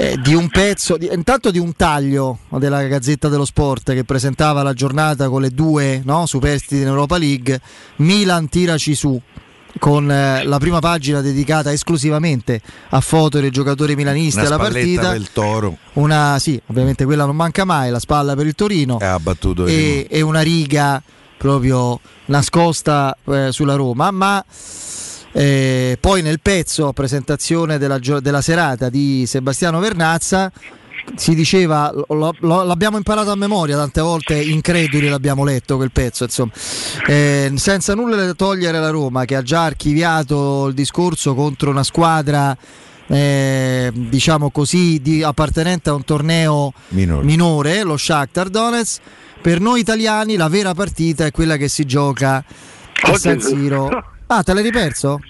Eh, 0.00 0.16
di 0.22 0.32
un 0.32 0.48
pezzo, 0.48 0.96
di- 0.96 1.10
intanto 1.12 1.50
di 1.50 1.58
un 1.58 1.74
taglio 1.74 2.38
della 2.50 2.84
Gazzetta 2.84 3.28
dello 3.28 3.44
Sport 3.44 3.92
che 3.94 4.04
presentava 4.04 4.62
la 4.62 4.72
giornata 4.72 5.28
con 5.28 5.40
le 5.42 5.50
due 5.50 6.02
no, 6.04 6.24
superstiti 6.24 6.82
in 6.82 6.86
Europa 6.86 7.18
League, 7.18 7.60
Milan 7.96 8.48
tiraci 8.48 8.94
su, 8.94 9.20
con 9.80 10.08
eh, 10.08 10.44
la 10.44 10.58
prima 10.58 10.78
pagina 10.78 11.20
dedicata 11.20 11.72
esclusivamente 11.72 12.60
a 12.90 13.00
foto 13.00 13.40
dei 13.40 13.50
giocatori 13.50 13.96
milanisti 13.96 14.38
alla 14.38 14.56
partita. 14.56 15.16
il 15.16 15.32
toro. 15.32 15.76
Una, 15.94 16.38
sì, 16.38 16.60
ovviamente 16.66 17.04
quella 17.04 17.24
non 17.24 17.34
manca 17.34 17.64
mai, 17.64 17.90
la 17.90 17.98
spalla 17.98 18.36
per 18.36 18.46
il 18.46 18.54
Torino 18.54 18.98
Ha 19.00 19.18
battuto 19.18 19.66
e, 19.66 20.06
e 20.08 20.20
una 20.20 20.42
riga 20.42 21.02
proprio 21.36 21.98
nascosta 22.26 23.16
eh, 23.24 23.48
sulla 23.50 23.74
Roma, 23.74 24.12
ma 24.12 24.44
eh, 25.32 25.96
poi 26.00 26.22
nel 26.22 26.40
pezzo 26.40 26.88
a 26.88 26.92
presentazione 26.92 27.78
della, 27.78 27.98
della 27.98 28.40
serata 28.40 28.88
di 28.88 29.24
Sebastiano 29.26 29.78
Vernazza 29.80 30.50
si 31.14 31.34
diceva, 31.34 31.90
lo- 32.08 32.34
lo- 32.40 32.62
l'abbiamo 32.64 32.96
imparato 32.98 33.30
a 33.30 33.34
memoria 33.34 33.76
tante 33.76 34.00
volte, 34.02 34.34
increduli 34.40 35.08
l'abbiamo 35.08 35.42
letto 35.44 35.76
quel 35.76 35.90
pezzo, 35.90 36.24
insomma, 36.24 36.52
Eh, 37.06 37.50
senza 37.56 37.94
nulla 37.94 38.16
da 38.16 38.34
togliere 38.34 38.76
alla 38.76 38.90
Roma 38.90 39.24
che 39.24 39.34
ha 39.36 39.42
già 39.42 39.62
archiviato 39.64 40.66
il 40.66 40.74
discorso 40.74 41.34
contro 41.34 41.70
una 41.70 41.82
squadra 41.84 42.54
eh, 43.10 43.90
diciamo 43.94 44.50
così 44.50 45.00
di- 45.00 45.22
appartenente 45.22 45.88
a 45.88 45.94
un 45.94 46.04
torneo 46.04 46.74
Minore. 46.88 47.24
minore, 47.24 47.82
lo 47.82 47.96
Shakhtar 47.96 48.50
Donetsk. 48.50 49.00
Per 49.40 49.60
noi 49.60 49.80
italiani 49.80 50.36
la 50.36 50.48
vera 50.48 50.74
partita 50.74 51.24
è 51.24 51.30
quella 51.30 51.56
che 51.56 51.68
si 51.68 51.86
gioca 51.86 52.44
a 53.02 53.16
San 53.16 53.40
Siro. 53.40 53.88
Ah, 54.28 54.42
te 54.42 54.54
l'hai 54.54 54.62
riperso? 54.62 55.20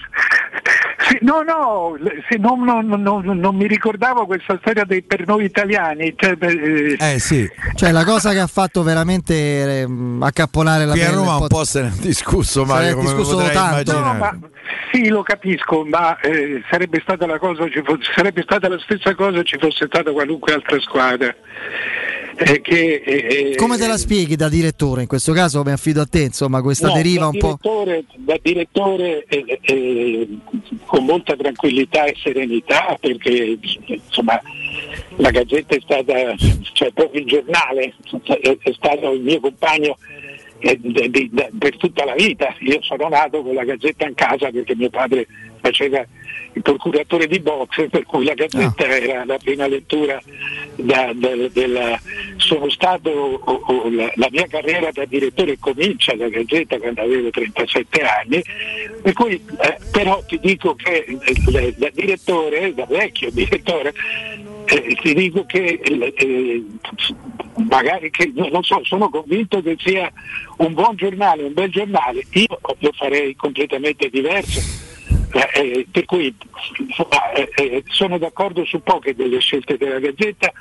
Sì, 1.09 1.17
no, 1.21 1.41
no, 1.41 1.95
non, 2.37 3.01
non- 3.01 3.23
non- 3.23 3.37
non 3.39 3.55
mi 3.55 3.65
ricordavo 3.65 4.25
questa 4.27 4.57
storia 4.61 4.83
dei 4.83 5.01
per 5.01 5.25
noi 5.25 5.45
italiani. 5.45 6.13
Cioè, 6.15 6.35
beh, 6.35 6.97
eh, 6.99 7.19
sì. 7.19 7.49
Cioè 7.73 7.91
la 7.91 8.03
cosa 8.03 8.31
che 8.31 8.39
ha 8.39 8.45
fatto 8.47 8.83
veramente 8.83 9.79
ehm, 9.81 10.21
accapponare 10.21 10.85
la 10.85 10.91
Qui 10.91 11.01
a 11.01 11.11
Roma 11.11 11.37
un 11.37 11.47
po'. 11.47 11.63
se 11.63 11.81
ne 11.81 11.87
è 11.87 11.91
discusso, 11.99 12.61
Se 12.65 12.71
Mario, 12.71 12.95
come 12.95 13.13
discusso 13.13 13.37
tanto. 13.51 13.99
No, 13.99 14.13
ma 14.13 14.37
sì, 14.91 15.07
lo 15.07 15.23
capisco, 15.23 15.83
ma 15.85 16.19
eh, 16.19 16.61
sarebbe 16.69 16.99
stata 17.01 17.25
la 17.25 17.39
cosa, 17.39 17.67
ci 17.69 17.81
fosse- 17.83 18.11
sarebbe 18.13 18.43
stata 18.43 18.67
la 18.69 18.79
stessa 18.79 19.15
cosa 19.15 19.41
ci 19.43 19.57
fosse 19.59 19.85
stata 19.87 20.11
qualunque 20.11 20.53
altra 20.53 20.79
squadra. 20.79 21.33
Eh, 22.41 22.61
che, 22.61 23.01
eh, 23.05 23.55
Come 23.57 23.77
te 23.77 23.85
la 23.85 23.97
spieghi 23.97 24.37
da 24.37 24.47
direttore? 24.47 25.01
In 25.01 25.07
questo 25.07 25.33
caso 25.33 25.61
mi 25.63 25.71
affido 25.71 25.99
a 25.99 26.05
te, 26.05 26.21
insomma, 26.21 26.61
questa 26.61 26.87
no, 26.87 26.93
deriva 26.93 27.27
un 27.27 27.37
po'. 27.37 27.59
Da 28.15 28.37
direttore 28.41 29.25
eh, 29.27 29.59
eh, 29.61 30.27
con 30.85 31.03
molta 31.03 31.35
tranquillità 31.35 32.05
e 32.05 32.15
serenità 32.21 32.97
perché 32.99 33.57
insomma 33.85 34.39
la 35.17 35.31
Gazzetta 35.31 35.75
è 35.75 35.79
stata, 35.81 36.13
cioè 36.71 36.91
proprio 36.93 37.21
il 37.21 37.27
giornale, 37.27 37.93
è, 38.23 38.57
è 38.57 38.71
stato 38.73 39.11
il 39.11 39.21
mio 39.21 39.39
compagno 39.41 39.97
eh, 40.59 40.79
per 41.57 41.75
tutta 41.75 42.05
la 42.05 42.13
vita. 42.13 42.55
Io 42.59 42.81
sono 42.81 43.09
nato 43.09 43.41
con 43.41 43.53
la 43.53 43.65
Gazzetta 43.65 44.07
in 44.07 44.15
casa 44.15 44.49
perché 44.49 44.75
mio 44.75 44.89
padre 44.89 45.27
faceva 45.61 46.05
il 46.53 46.61
procuratore 46.61 47.27
di 47.27 47.39
boxe, 47.39 47.89
per 47.89 48.03
cui 48.03 48.25
la 48.25 48.33
Gazzetta 48.33 48.85
era 48.87 49.23
la 49.25 49.37
prima 49.37 49.67
lettura 49.67 50.19
da- 50.75 51.11
da- 51.13 51.47
della- 51.51 51.99
sono 52.37 52.69
stato 52.69 53.09
o- 53.09 53.61
o- 53.65 53.89
la, 53.91 54.11
la 54.15 54.27
mia 54.31 54.47
carriera 54.47 54.89
da 54.91 55.05
direttore 55.05 55.57
comincia 55.59 56.13
alla 56.13 56.27
Gazzetta 56.29 56.77
quando 56.79 57.01
avevo 57.01 57.29
37 57.29 58.01
anni, 58.01 58.41
per 59.01 59.13
cui 59.13 59.33
eh, 59.61 59.77
però 59.91 60.23
ti 60.25 60.39
dico 60.41 60.73
che 60.75 61.05
eh, 61.05 61.73
da 61.77 61.89
direttore, 61.93 62.73
da 62.73 62.85
vecchio 62.85 63.29
direttore, 63.31 63.93
eh, 64.65 64.97
ti 65.01 65.13
dico 65.13 65.45
che 65.45 65.79
eh, 65.83 66.13
eh, 66.15 66.63
magari 67.67 68.09
che 68.09 68.31
non 68.33 68.63
so, 68.63 68.79
sono 68.83 69.09
convinto 69.09 69.61
che 69.61 69.75
sia 69.79 70.11
un 70.57 70.73
buon 70.73 70.95
giornale, 70.95 71.43
un 71.43 71.53
bel 71.53 71.69
giornale, 71.69 72.23
io 72.31 72.59
lo 72.79 72.91
farei 72.95 73.35
completamente 73.35 74.09
diverso. 74.09 74.87
Eh, 75.31 75.49
eh, 75.53 75.87
per 75.91 76.05
cui 76.05 76.33
eh, 77.35 77.49
eh, 77.55 77.83
sono 77.87 78.17
d'accordo 78.17 78.65
su 78.65 78.81
poche 78.81 79.13
delle 79.15 79.39
scelte 79.39 79.77
della 79.77 79.99
Gazzetta 79.99 80.51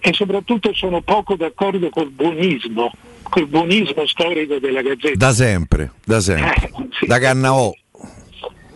e 0.00 0.12
soprattutto 0.12 0.72
sono 0.74 1.00
poco 1.02 1.36
d'accordo 1.36 1.88
col 1.90 2.10
buonismo, 2.10 2.90
col 3.22 3.46
buonismo 3.46 4.06
storico 4.06 4.58
della 4.58 4.82
Gazzetta. 4.82 5.16
Da 5.26 5.32
sempre, 5.32 5.92
da 6.04 6.20
sempre. 6.20 6.70
Da 7.06 7.18
Cannavò. 7.18 7.72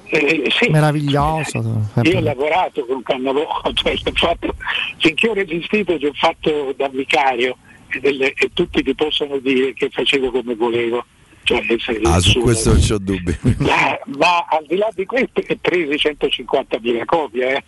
Eh, 0.05 0.44
sì. 0.51 0.69
Meraviglioso. 0.70 1.89
Io 2.02 2.19
ho 2.19 2.20
lavorato 2.20 2.85
con 2.85 3.02
Cannavò, 3.02 3.47
cioè, 3.74 3.94
ho 3.94 4.10
fatto- 4.12 4.55
finché 4.98 5.28
ho 5.28 5.35
resistito 5.35 5.98
ci 5.98 6.06
ho 6.06 6.12
fatto 6.12 6.74
da 6.77 6.89
vicario 6.89 7.56
e, 7.89 7.98
delle- 7.98 8.32
e 8.35 8.51
tutti 8.52 8.82
ti 8.82 8.94
possono 8.94 9.39
dire 9.39 9.73
che 9.73 9.89
facevo 9.90 10.31
come 10.31 10.55
volevo. 10.55 11.05
Cioè, 11.44 11.60
Ah, 12.05 12.20
su 12.20 12.40
questo 12.40 12.73
non 12.73 12.81
c'ho 12.81 12.98
dubbi. 12.98 13.36
Ma, 13.59 13.98
ma 14.16 14.47
al 14.48 14.64
di 14.66 14.77
là 14.77 14.89
di 14.94 15.05
questo 15.05 15.43
è 15.44 15.56
presi 15.56 15.94
150.000 15.94 17.05
copie 17.05 17.56
eh, 17.56 17.64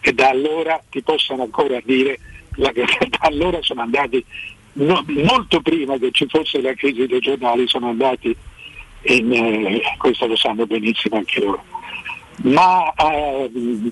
e 0.00 0.12
da 0.12 0.30
allora 0.30 0.82
ti 0.90 1.02
possono 1.02 1.44
ancora 1.44 1.80
dire 1.84 2.18
la, 2.56 2.70
che 2.70 2.84
da 3.08 3.18
allora 3.20 3.58
sono 3.62 3.82
andati 3.82 4.24
no- 4.74 5.04
molto 5.06 5.60
prima 5.60 5.96
che 5.98 6.10
ci 6.10 6.26
fosse 6.28 6.60
la 6.60 6.74
crisi 6.74 7.06
dei 7.06 7.20
giornali 7.20 7.66
sono 7.68 7.88
andati 7.88 8.36
in, 9.02 9.32
eh, 9.32 9.80
questo 9.98 10.26
lo 10.26 10.36
sanno 10.36 10.66
benissimo 10.66 11.16
anche 11.16 11.40
loro 11.40 11.64
ma 12.42 12.92
ehm, 12.94 13.90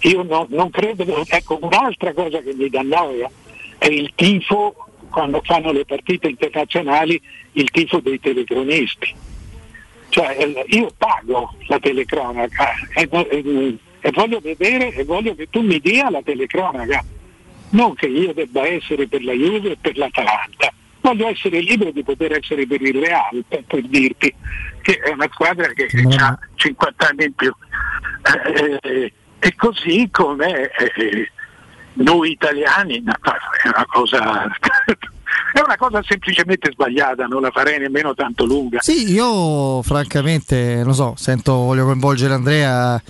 io 0.00 0.22
no- 0.22 0.46
non 0.50 0.70
credo 0.70 1.04
ecco 1.26 1.58
un'altra 1.60 2.12
cosa 2.12 2.40
che 2.40 2.54
mi 2.54 2.68
dà 2.68 2.82
noia 2.82 3.30
è 3.78 3.86
il 3.86 4.12
tifo 4.14 4.74
quando 5.10 5.40
fanno 5.44 5.72
le 5.72 5.84
partite 5.84 6.28
internazionali 6.28 7.20
il 7.52 7.70
tifo 7.70 8.00
dei 8.00 8.20
telecronisti. 8.20 9.14
Cioè 10.08 10.36
eh, 10.38 10.64
io 10.68 10.90
pago 10.96 11.54
la 11.66 11.78
telecronaca 11.78 12.72
e, 12.94 13.08
e- 13.10 13.78
e 14.00 14.10
voglio 14.12 14.40
vedere 14.40 14.92
e 14.94 15.04
voglio 15.04 15.34
che 15.34 15.48
tu 15.50 15.60
mi 15.60 15.78
dia 15.78 16.10
la 16.10 16.22
telecronaca. 16.22 17.04
Non 17.70 17.94
che 17.94 18.06
io 18.06 18.32
debba 18.32 18.66
essere 18.66 19.06
per 19.06 19.22
la 19.22 19.32
Juve 19.32 19.72
e 19.72 19.76
per 19.80 19.96
l'Atalanta. 19.96 20.72
Voglio 21.02 21.28
essere 21.28 21.60
libero 21.60 21.92
di 21.92 22.02
poter 22.02 22.32
essere 22.32 22.66
per 22.66 22.80
il 22.82 23.00
Real 23.00 23.44
per, 23.46 23.62
per 23.64 23.82
dirti 23.82 24.34
che 24.82 24.98
è 24.98 25.10
una 25.10 25.28
squadra 25.30 25.66
che 25.72 25.88
ha 26.18 26.38
50 26.54 27.08
anni 27.08 27.24
in 27.24 27.34
più. 27.34 27.52
Eh, 28.22 28.78
eh, 28.82 29.12
e 29.38 29.54
così 29.54 30.08
come 30.10 30.70
eh, 30.70 31.30
noi 31.94 32.32
italiani 32.32 33.00
no, 33.02 33.12
è 33.12 33.68
una 33.68 33.86
cosa 33.86 34.50
è 35.52 35.60
una 35.64 35.76
cosa 35.76 36.00
semplicemente 36.06 36.70
sbagliata 36.72 37.26
non 37.26 37.42
la 37.42 37.50
farei 37.50 37.78
nemmeno 37.78 38.14
tanto 38.14 38.44
lunga 38.44 38.80
Sì, 38.80 39.10
io 39.12 39.82
francamente, 39.82 40.82
non 40.84 40.94
so, 40.94 41.14
sento, 41.16 41.52
voglio 41.54 41.84
coinvolgere 41.84 42.34
Andrea 42.34 43.00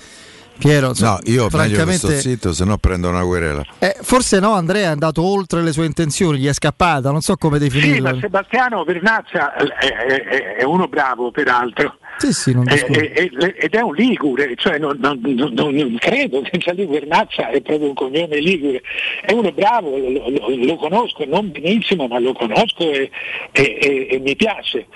Piero, 0.58 0.92
No, 0.98 1.18
io 1.24 1.44
meglio 1.44 1.48
francamente, 1.48 1.96
sto 1.96 2.10
zitto, 2.10 2.52
se 2.52 2.66
no 2.66 2.76
prendo 2.76 3.08
una 3.08 3.22
querela. 3.22 3.64
eh, 3.78 3.96
forse 4.02 4.40
no, 4.40 4.52
Andrea 4.52 4.88
è 4.88 4.92
andato 4.92 5.22
oltre 5.22 5.62
le 5.62 5.72
sue 5.72 5.86
intenzioni, 5.86 6.38
gli 6.38 6.46
è 6.48 6.52
scappata, 6.52 7.10
non 7.10 7.22
so 7.22 7.36
come 7.36 7.58
Sì, 7.58 7.64
definirlo. 7.70 8.10
ma 8.12 8.18
Sebastiano 8.20 8.84
Vernazza 8.84 9.54
è, 9.54 9.64
è- 9.64 10.56
è 10.56 10.64
uno 10.64 10.86
bravo, 10.86 11.30
peraltro. 11.30 11.96
Sì, 12.20 12.32
sì, 12.34 12.52
non 12.52 12.68
Eh, 12.68 12.84
eh, 12.90 13.30
eh, 13.40 13.54
ed 13.56 13.74
è 13.74 13.80
un 13.80 13.94
ligure, 13.94 14.52
cioè 14.56 14.76
non, 14.78 14.98
non- 15.00 15.18
non- 15.22 15.54
non 15.54 15.96
credo 15.98 16.42
che 16.42 16.58
Gianni 16.58 16.84
Vernazza 16.84 17.48
è 17.48 17.62
proprio 17.62 17.88
un 17.88 17.94
cognome 17.94 18.36
ligure, 18.40 18.82
è 19.22 19.32
uno 19.32 19.50
bravo, 19.52 19.96
lo, 19.96 20.28
lo- 20.28 20.54
lo 20.54 20.76
conosco, 20.76 21.24
non 21.24 21.50
benissimo, 21.50 22.06
ma 22.08 22.18
lo 22.18 22.34
conosco 22.34 22.90
e, 22.90 23.10
e- 23.52 23.78
e- 23.80 24.06
e 24.10 24.18
mi 24.18 24.36
piace. 24.36 24.86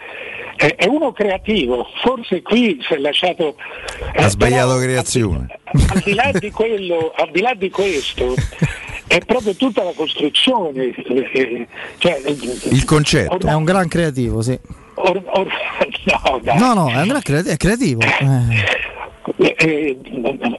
È, 0.56 0.66
è 0.76 0.86
uno 0.86 1.12
creativo, 1.12 1.86
forse 2.02 2.42
qui 2.42 2.78
si 2.86 2.92
è 2.92 2.98
lasciato... 2.98 3.56
eh, 4.12 4.22
Ha 4.22 4.28
sbagliato 4.28 4.74
però, 4.74 4.80
creazione. 4.80 5.46
al 5.64 6.00
di 6.04 6.12
là 6.12 6.30
di 6.38 6.50
quello, 6.50 7.10
al 7.16 7.30
di 7.32 7.40
là 7.40 7.54
di 7.54 7.70
questo, 7.70 8.34
è 9.06 9.18
proprio 9.24 9.54
tutta 9.56 9.82
la 9.82 9.92
costruzione. 9.96 10.94
eh, 10.94 11.66
cioè, 11.96 12.20
Il 12.70 12.84
concetto. 12.84 13.46
È 13.46 13.54
un 13.54 13.64
gran 13.64 13.88
creativo, 13.88 14.42
sì. 14.42 14.58
Or- 14.94 15.22
or- 15.26 15.46
no, 16.04 16.40
dai. 16.42 16.58
No, 16.58 16.74
no, 16.74 17.20
cre- 17.22 17.42
è 17.44 17.56
creativo. 17.56 18.00
Eh. 18.00 18.82
Eh, 19.38 19.54
eh, 19.58 19.98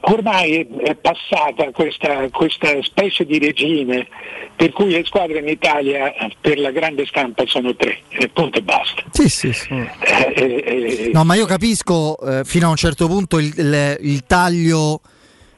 ormai 0.02 0.66
è, 0.82 0.96
passata 0.96 1.70
questa, 1.70 2.28
questa 2.30 2.82
specie 2.82 3.24
di 3.24 3.38
regime 3.38 4.08
per 4.56 4.72
cui 4.72 4.90
le 4.90 5.04
squadre 5.04 5.38
in 5.38 5.46
Italia 5.46 6.12
per 6.40 6.58
la 6.58 6.72
grande 6.72 7.06
stampa 7.06 7.44
sono 7.46 7.76
tre, 7.76 7.98
e 8.08 8.28
punto 8.28 8.58
e 8.58 8.62
basta. 8.62 9.02
Sì, 9.12 9.28
sì, 9.28 9.52
sì. 9.52 9.68
Eh, 9.72 10.32
eh, 10.34 10.64
eh, 10.66 11.10
No, 11.12 11.22
ma 11.24 11.34
io 11.36 11.46
capisco 11.46 12.18
eh, 12.18 12.44
fino 12.44 12.66
a 12.66 12.70
un 12.70 12.76
certo 12.76 13.06
punto 13.06 13.38
il, 13.38 13.52
il- 13.56 13.98
il 14.00 14.24
taglio 14.26 15.00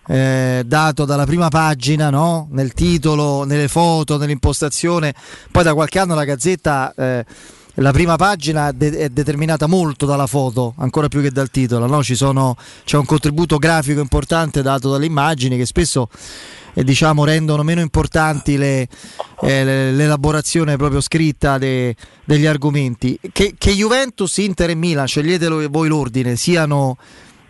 eh, 0.07 0.63
dato 0.67 1.05
dalla 1.07 1.25
prima 1.25 1.49
pagina, 1.49 2.11
no? 2.11 2.49
nel 2.51 2.73
titolo, 2.75 3.45
nelle 3.45 3.69
foto, 3.69 4.19
nell'impostazione. 4.19 5.15
Poi 5.51 5.63
da 5.63 5.73
qualche 5.75 5.99
anno 5.99 6.15
la 6.15 6.25
Gazzetta, 6.25 6.93
eh, 6.95 7.25
la 7.81 7.91
prima 7.93 8.17
pagina 8.17 8.73
de- 8.73 8.97
è 8.97 9.09
determinata 9.09 9.67
molto 9.67 10.07
dalla 10.07 10.27
foto, 10.27 10.75
ancora 10.79 11.09
più 11.09 11.21
che 11.23 11.31
dal 11.31 11.51
titolo. 11.51 11.87
no? 11.87 12.03
Ci 12.03 12.15
sono- 12.15 12.57
c'è 12.85 12.97
un 12.97 13.05
contributo 13.05 13.59
grafico 13.59 14.01
importante 14.01 14.63
dato 14.63 14.91
dalle 14.91 15.07
immagini 15.07 15.57
che 15.57 15.67
spesso 15.67 16.09
eh, 16.75 16.85
diciamo, 16.85 17.25
rendono 17.25 17.63
meno 17.65 17.81
importanti 17.81 18.57
le- 18.57 18.87
eh, 19.43 19.65
le- 19.65 19.91
l'elaborazione 19.93 20.77
proprio 20.77 21.01
scritta 21.01 21.59
de- 21.59 21.97
degli 22.25 22.47
argomenti. 22.47 23.19
Che, 23.33 23.55
che 23.59 23.73
Juventus, 23.73 24.37
Inter 24.39 24.71
e 24.71 24.75
Milan, 24.77 25.07
sceglietelo 25.09 25.67
voi 25.71 25.89
l'ordine, 25.89 26.37
siano 26.37 26.97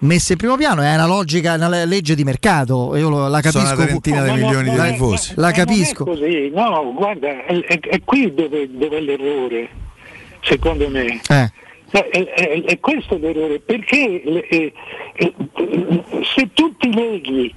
messe 0.01 0.33
in 0.35 0.39
primo 0.39 0.57
piano 0.57 0.81
è 0.81 0.95
una 0.95 1.07
logica, 1.07 1.55
una 1.55 1.85
legge 1.85 2.15
di 2.15 2.23
mercato. 2.25 2.95
Io 2.97 3.09
lo- 3.11 3.29
la 3.29 3.41
Sono 3.43 3.65
capisco. 3.65 3.75
una 3.75 3.85
trentina 3.87 4.23
di 4.25 4.31
milioni 4.41 4.71
di 4.71 4.81
tifosi. 4.93 5.33
La 5.35 5.47
Ma 5.49 5.53
capisco. 5.53 6.05
Non 6.05 6.15
è 6.15 6.19
così, 6.19 6.51
no, 6.55 6.95
guarda, 6.97 7.29
è, 7.47 7.61
è- 7.67 7.81
è 7.81 8.01
qui 8.05 8.33
dove, 8.33 8.69
dove 8.71 8.97
è 8.97 9.01
l'errore, 9.01 9.69
secondo 10.41 10.89
me. 10.89 11.21
Eh. 11.29 11.51
È, 11.91 11.99
è- 12.11 12.63
è 12.65 12.81
questo 12.81 13.17
l'errore, 13.17 13.61
perché 13.61 14.23
eh, 14.23 14.73
eh, 15.15 15.33
se 16.35 16.51
tu 16.53 16.77
ti 16.77 16.93
leghi 16.93 17.55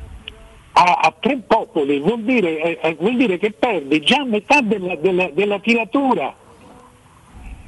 a, 0.74 1.00
a 1.04 1.14
tre 1.20 1.38
popoli 1.46 2.00
vuol 2.00 2.22
dire, 2.22 2.62
eh, 2.62 2.80
eh, 2.82 2.96
vuol 2.98 3.18
dire 3.18 3.38
che 3.38 3.52
perdi 3.52 4.00
già 4.00 4.24
metà 4.24 4.62
della, 4.62 4.96
della- 4.96 5.30
della 5.34 5.60
tiratura, 5.60 6.34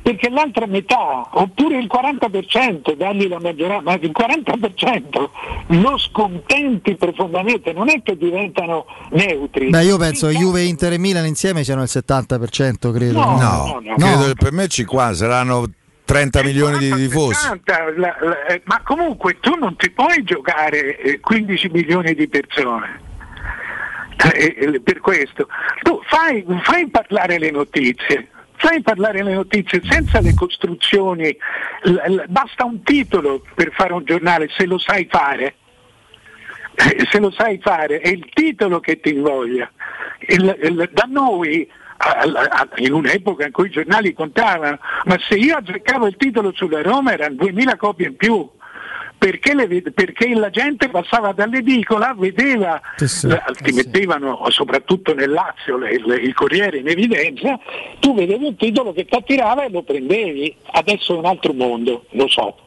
perché 0.04 0.30
l'altra 0.30 0.66
metà, 0.68 1.30
oppure 1.32 1.78
il 1.80 1.90
40%, 1.92 2.94
dargli 2.96 3.28
la 3.30 3.40
maggioranza, 3.40 3.84
ma 3.84 3.94
il 3.94 4.12
40% 4.14 5.30
lo 5.82 5.98
scontenti 5.98 6.96
profondamente, 6.96 7.72
non 7.74 7.90
è 7.90 8.02
che 8.04 8.18
diventano 8.18 8.86
neutri. 9.12 9.70
Beh, 9.70 9.84
io 9.86 9.98
penso 9.98 10.28
che 10.28 10.34
Juve, 10.34 10.64
Inter 10.64 10.92
e 10.94 11.00
Milan 11.00 11.26
insieme 11.26 11.64
siano 11.64 11.82
il 11.84 11.90
70%, 11.90 12.92
credo. 12.94 13.20
No, 13.20 13.38
No, 13.38 13.80
no, 13.82 13.96
no. 13.96 13.96
credo 13.96 14.26
che 14.26 14.34
per 14.38 14.52
me 14.52 14.68
ci 14.68 14.84
qua 14.84 15.14
saranno 15.14 15.64
30 16.04 16.44
milioni 16.44 16.78
di 16.80 16.92
tifosi. 16.94 17.36
60, 17.36 17.84
la- 17.96 18.16
la- 18.20 18.46
eh, 18.48 18.62
ma 18.66 18.82
comunque 18.84 19.40
tu 19.40 19.56
non 19.56 19.78
ti 19.78 19.90
puoi 19.90 20.22
giocare 20.24 20.98
eh, 20.98 21.20
15 21.22 21.70
milioni 21.72 22.14
di 22.14 22.28
persone. 22.28 23.00
Eh, 24.36 24.56
eh, 24.60 24.80
per 24.82 25.00
questo 25.00 25.48
tu 25.82 26.00
fai, 26.08 26.46
fai 26.62 26.88
parlare 26.90 27.40
le 27.40 27.52
notizie 27.52 28.28
fai 28.64 28.82
parlare 28.82 29.22
le 29.24 29.34
notizie 29.34 29.82
senza 29.84 30.22
le 30.22 30.34
costruzioni. 30.34 31.36
Basta 32.28 32.64
un 32.64 32.82
titolo 32.82 33.44
per 33.54 33.72
fare 33.74 33.92
un 33.92 34.06
giornale 34.06 34.48
se 34.56 34.66
lo 34.66 34.78
sai 34.78 35.06
fare. 35.10 35.56
Eh, 36.76 37.06
se 37.12 37.20
lo 37.20 37.30
sai 37.30 37.60
fare 37.62 38.00
è 38.00 38.08
il 38.08 38.28
titolo 38.34 38.80
che 38.80 39.00
ti 39.02 39.14
invoglia. 39.14 39.70
Il- 40.28 40.58
il- 40.64 40.90
da 40.94 41.08
noi 41.10 41.70
in 42.78 42.94
un'epoca 42.94 43.46
in 43.46 43.52
cui 43.52 43.68
i 43.68 43.72
giornali 43.72 44.14
contavano 44.14 44.80
ma 45.06 45.18
se 45.20 45.36
io 45.36 45.56
azzeccavo 45.58 46.08
il 46.08 46.16
titolo 46.18 46.52
sulla 46.54 46.82
Roma 46.82 47.12
erano 47.14 47.36
2000 47.36 47.76
copie 47.76 48.08
in 48.08 48.16
più 48.16 48.50
perché, 49.24 49.54
le 49.54 49.82
perché 49.94 50.34
la 50.36 50.50
gente 50.50 50.90
passava 50.90 51.32
dall'edicola, 51.32 52.14
vedeva, 52.18 52.82
la- 53.30 53.44
ti 53.62 53.72
mettevano 53.72 54.46
soprattutto 54.50 55.14
nel 55.14 55.30
Lazio 55.32 55.78
le- 55.78 55.98
le- 56.06 56.18
il 56.18 56.34
Corriere 56.34 56.80
in 56.80 56.90
evidenza, 56.90 57.58
tu 58.00 58.14
vedevi 58.14 58.44
un 58.48 58.58
titolo 58.58 58.92
che 58.92 59.06
ti 59.06 59.16
attirava 59.16 59.64
e 59.64 59.70
lo 59.70 59.82
prendevi, 59.82 60.54
adesso 60.72 61.16
è 61.16 61.18
un 61.20 61.26
altro 61.26 61.54
mondo, 61.54 62.04
lo 62.10 62.28
so, 62.28 62.58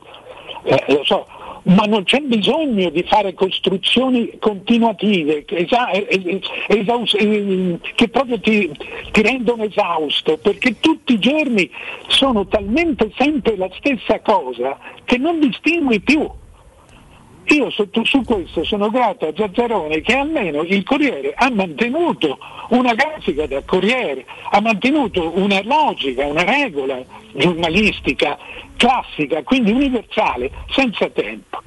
eh, 0.64 0.82
lo 0.88 1.04
so. 1.04 1.26
Ma 1.64 1.82
non 1.84 2.04
c'è 2.04 2.20
bisogno 2.20 2.88
di 2.90 3.02
fare 3.02 3.34
costruzioni 3.34 4.38
continuative 4.38 5.44
che, 5.44 5.56
esa- 5.56 5.90
eh, 5.90 6.06
eh, 6.08 6.40
esaus- 6.68 7.16
eh, 7.18 7.78
che 7.96 8.08
proprio 8.08 8.38
ti, 8.40 8.70
ti 9.10 9.20
rendono 9.20 9.64
esausto, 9.64 10.38
perché 10.38 10.78
tutti 10.80 11.14
i 11.14 11.18
giorni 11.18 11.68
sono 12.06 12.46
talmente 12.46 13.10
sempre 13.18 13.56
la 13.56 13.68
stessa 13.76 14.20
cosa 14.20 14.78
che 15.04 15.18
non 15.18 15.38
distingui 15.40 16.00
più. 16.00 16.26
Io 17.48 17.70
sotto, 17.70 18.05
su 18.05 18.23
questo 18.24 18.64
sono 18.64 18.90
grato 18.90 19.28
a 19.28 19.32
Zazzarone 19.35 20.01
che 20.01 20.14
almeno 20.14 20.62
il 20.62 20.82
Corriere 20.82 21.32
ha 21.36 21.48
mantenuto 21.51 22.39
una 22.70 22.93
grafica 22.94 23.47
da 23.47 23.62
Corriere, 23.62 24.27
ha 24.51 24.60
mantenuto 24.60 25.32
una 25.36 25.62
logica, 25.62 26.27
una 26.27 26.43
regola 26.43 27.01
giornalistica 27.35 28.36
classica, 28.77 29.43
quindi 29.44 29.70
universale, 29.70 30.51
senza 30.70 31.09
tempo. 31.09 31.62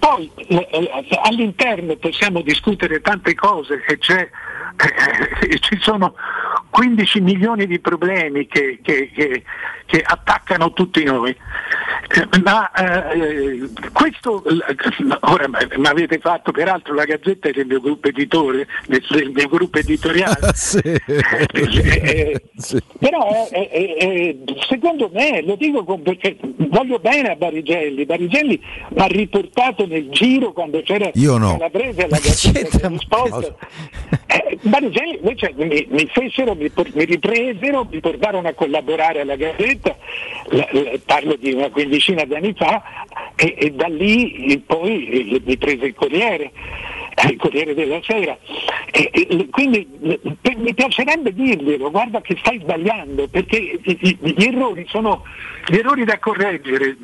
Poi 0.00 0.30
eh, 0.34 0.68
eh, 0.72 0.90
all'interno 1.22 1.94
possiamo 1.96 2.40
discutere 2.40 3.00
tante 3.00 3.34
cose 3.34 3.84
c'è, 3.98 4.28
eh, 5.50 5.58
ci 5.60 5.78
sono 5.80 6.14
15 6.70 7.20
milioni 7.20 7.66
di 7.66 7.78
problemi 7.78 8.46
che, 8.46 8.80
che- 8.82 9.10
che- 9.14 9.42
che 9.86 10.02
attaccano 10.04 10.72
tutti 10.72 11.02
noi. 11.02 11.30
Eh, 11.30 12.40
Ma 12.44 12.70
eh, 12.72 13.68
questo 13.92 14.42
l- 14.46 15.18
ora 15.22 15.48
mi 15.48 15.86
avete 15.86 16.18
fatto 16.18 16.52
peraltro 16.52 16.94
la 16.94 17.04
gazzetta 17.04 17.50
del 17.50 17.66
mio 17.66 17.80
gruppo 17.80 18.06
editore, 18.08 18.68
del, 18.86 19.04
del 19.10 19.30
mio 19.30 19.48
gruppo 19.48 19.78
editoriale. 19.78 20.38
Eh, 21.52 22.40
eh, 22.62 22.82
Però 22.98 23.48
eh, 23.52 23.68
eh, 23.72 23.96
eh, 23.98 24.38
secondo 24.68 25.10
me, 25.12 25.42
lo 25.42 25.56
dico 25.56 25.84
con- 25.84 26.02
perché 26.02 26.36
voglio 26.40 26.98
bene 26.98 27.30
a 27.32 27.34
Barigelli, 27.36 28.04
Barigelli 28.06 28.60
ha 28.96 29.06
riportato 29.06 29.86
nel 29.90 30.08
giro 30.10 30.52
quando 30.52 30.80
c'era 30.82 31.10
Io 31.14 31.36
no. 31.36 31.52
Calabrese 31.56 32.04
alla 32.04 32.18
Gazzetta 32.18 32.90
Sport. 32.98 33.54
Eh, 34.26 34.58
Barigelli 34.62 35.18
invece 35.20 35.52
mi, 35.56 35.86
mi 35.90 36.06
fecero, 36.06 36.54
mi, 36.54 36.70
mi 36.94 37.04
ripresero, 37.04 37.86
mi 37.90 38.00
portarono 38.00 38.46
a 38.48 38.52
collaborare 38.52 39.20
alla 39.22 39.36
Gazzetta, 39.36 39.96
la- 40.50 40.68
la- 40.70 40.90
parlo 41.04 41.34
di 41.36 41.52
una 41.52 41.68
quindicina 41.70 42.24
di 42.24 42.34
anni 42.34 42.54
fa, 42.56 42.82
e, 43.34 43.54
e 43.58 43.70
da 43.72 43.88
lì 43.88 44.62
poi 44.64 45.40
mi 45.44 45.56
prese 45.56 45.86
il 45.86 45.94
Corriere, 45.94 46.52
eh, 47.14 47.28
il 47.28 47.36
Corriere 47.36 47.74
della 47.74 48.00
Sera. 48.02 48.36
E- 48.90 49.10
e- 49.12 49.48
quindi 49.50 49.88
eh, 50.02 50.20
per- 50.40 50.56
mi 50.56 50.74
piacerebbe 50.74 51.32
dirglielo, 51.32 51.90
guarda 51.90 52.20
che 52.20 52.36
stai 52.40 52.58
sbagliando, 52.60 53.28
perché 53.28 53.56
i- 53.56 53.80
i- 54.00 54.18
gli 54.20 54.44
errori 54.44 54.86
sono 54.88 55.24
gli 55.66 55.76
errori 55.76 56.04
da 56.04 56.18
correggere, 56.18 56.96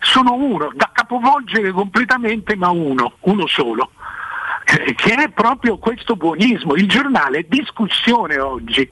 sono 0.00 0.34
uno, 0.34 0.70
da 0.74 0.90
capovolgere 0.92 1.70
completamente, 1.72 2.54
ma 2.56 2.68
uno, 2.70 3.14
uno 3.20 3.46
solo 3.46 3.90
eh, 4.64 4.94
che 4.94 5.14
è 5.14 5.28
proprio 5.30 5.78
questo 5.78 6.14
buonismo. 6.14 6.74
Il 6.74 6.88
giornale 6.88 7.38
è 7.40 7.46
discussione 7.48 8.38
oggi, 8.38 8.88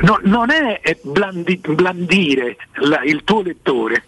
No- 0.00 0.20
non 0.22 0.50
è 0.50 0.80
eh, 0.82 0.98
blandi- 1.02 1.60
blandire 1.66 2.56
la- 2.74 3.02
il 3.02 3.22
tuo 3.24 3.42
lettore, 3.42 4.04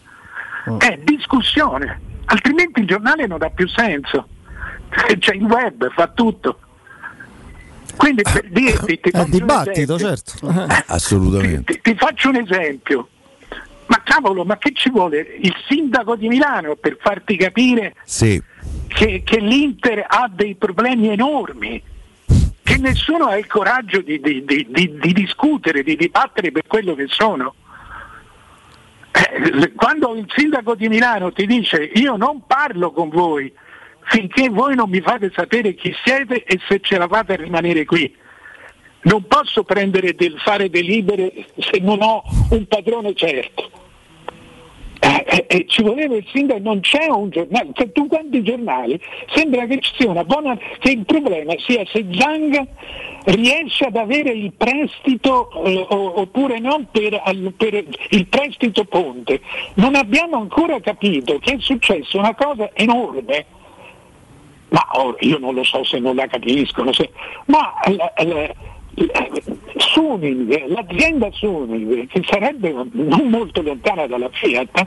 è 0.78 0.98
discussione, 1.02 2.00
altrimenti 2.26 2.80
il 2.80 2.86
giornale 2.86 3.26
non 3.26 3.42
ha 3.42 3.50
più 3.50 3.66
senso. 3.68 4.28
C'è 5.18 5.34
il 5.34 5.42
web, 5.44 5.90
fa 5.92 6.08
tutto. 6.08 6.58
Quindi 7.96 8.22
per 8.22 8.48
dirti, 8.48 8.98
ti 9.00 9.08
È 9.08 9.10
faccio 9.10 9.24
un 9.24 9.30
dibattito, 9.30 9.94
esempio. 9.96 10.16
certo. 10.16 10.72
Assolutamente. 10.92 11.74
Ti, 11.74 11.80
ti 11.82 11.94
faccio 11.96 12.28
un 12.30 12.36
esempio. 12.36 13.08
Ma 13.86 14.00
cavolo, 14.04 14.44
ma 14.44 14.56
che 14.56 14.72
ci 14.72 14.88
vuole 14.88 15.18
il 15.40 15.52
sindaco 15.68 16.14
di 16.16 16.28
Milano 16.28 16.76
per 16.76 16.96
farti 17.00 17.36
capire 17.36 17.94
Sì. 18.04 18.40
che, 18.86 19.22
che 19.24 19.38
l'Inter 19.40 20.04
ha 20.08 20.30
dei 20.32 20.54
problemi 20.54 21.08
enormi, 21.08 21.82
che 22.62 22.76
nessuno 22.78 23.26
ha 23.26 23.36
il 23.36 23.48
coraggio 23.48 24.00
di, 24.00 24.20
di- 24.20 24.44
di- 24.44 24.66
di- 24.70 24.96
di 25.00 25.12
discutere, 25.12 25.82
di 25.82 25.96
dibattere 25.96 26.52
per 26.52 26.66
quello 26.68 26.94
che 26.94 27.06
sono. 27.08 27.54
Eh, 29.12 29.72
quando 29.74 30.14
il 30.14 30.26
sindaco 30.36 30.76
di 30.76 30.88
Milano 30.88 31.32
ti 31.32 31.44
dice 31.46 31.82
io 31.94 32.14
non 32.16 32.46
parlo 32.46 32.92
con 32.92 33.08
voi 33.08 33.52
finché 34.10 34.48
voi 34.48 34.74
non 34.74 34.90
mi 34.90 35.00
fate 35.00 35.30
sapere 35.32 35.74
chi 35.74 35.94
siete 36.04 36.42
e 36.42 36.58
se 36.68 36.80
ce 36.80 36.98
la 36.98 37.06
fate 37.06 37.34
a 37.34 37.36
rimanere 37.36 37.84
qui. 37.84 38.12
Non 39.02 39.24
posso 39.26 39.62
prendere 39.62 40.14
del 40.14 40.38
fare 40.40 40.68
delibere 40.68 41.46
se 41.56 41.78
non 41.80 42.02
ho 42.02 42.22
un 42.50 42.66
padrone 42.66 43.14
certo. 43.14 43.70
Eh, 45.02 45.24
eh, 45.26 45.46
eh, 45.48 45.64
ci 45.66 45.82
voleva 45.82 46.16
il 46.16 46.26
sindaco, 46.30 46.60
non 46.60 46.80
c'è 46.80 47.06
un 47.06 47.30
giornale, 47.30 47.70
cioè, 47.72 47.90
tu 47.92 48.06
quanti 48.06 48.42
giornali? 48.42 49.00
Sembra 49.32 49.64
che 49.66 49.78
ci 49.80 49.92
sia 49.96 50.10
una 50.10 50.24
buona. 50.24 50.58
che 50.78 50.90
il 50.90 51.04
problema 51.06 51.54
sia 51.58 51.84
se 51.86 52.04
Zang 52.10 52.66
riesce 53.26 53.84
ad 53.84 53.96
avere 53.96 54.30
il 54.32 54.52
prestito 54.52 55.50
eh, 55.64 55.86
oppure 55.88 56.58
non 56.58 56.88
per, 56.90 57.22
per 57.56 57.84
il 58.10 58.26
prestito 58.26 58.84
ponte. 58.84 59.40
Non 59.74 59.94
abbiamo 59.94 60.36
ancora 60.36 60.80
capito 60.80 61.38
che 61.38 61.52
è 61.52 61.56
successa 61.60 62.18
una 62.18 62.34
cosa 62.34 62.70
enorme. 62.74 63.58
Ma 64.70 64.86
ora, 64.92 65.16
io 65.20 65.38
non 65.38 65.54
lo 65.54 65.64
so 65.64 65.82
se 65.84 65.98
non 65.98 66.14
la 66.16 66.26
capiscono, 66.26 66.92
se- 66.92 67.10
ma 67.46 67.72
la- 67.86 68.12
la- 68.16 68.24
la- 68.24 69.28
Suning, 69.76 70.66
l'azienda 70.68 71.28
Suning, 71.32 72.06
che 72.08 72.22
sarebbe 72.28 72.72
non 72.72 73.28
molto 73.28 73.62
lontana 73.62 74.06
dalla 74.06 74.28
Fiat, 74.30 74.86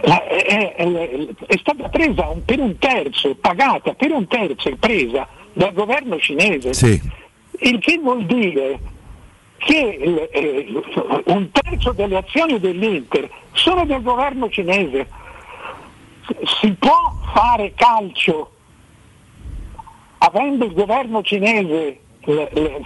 è, 0.00 0.74
è- 0.76 1.26
è 1.46 1.56
stata 1.58 1.88
presa 1.88 2.26
un- 2.28 2.44
per 2.44 2.58
un 2.60 2.76
terzo, 2.78 3.34
pagata 3.36 3.94
per 3.94 4.10
un 4.12 4.26
terzo, 4.26 4.68
è 4.70 4.74
presa 4.76 5.26
dal 5.52 5.72
governo 5.72 6.18
cinese. 6.18 6.72
Sì. 6.74 7.00
Il 7.60 7.78
che 7.78 7.98
vuol 7.98 8.24
dire 8.26 8.78
che 9.58 9.78
eh, 9.78 10.28
eh, 10.32 10.82
un 11.26 11.50
terzo 11.50 11.92
delle 11.92 12.16
azioni 12.18 12.58
dell'Inter 12.60 13.28
sono 13.52 13.84
del 13.86 14.02
governo 14.02 14.48
cinese. 14.50 15.08
Si 16.60 16.72
può 16.74 17.12
fare 17.34 17.72
calcio 17.74 18.50
avendo 20.26 20.64
il 20.64 20.74
governo 20.74 21.22
cinese, 21.22 22.00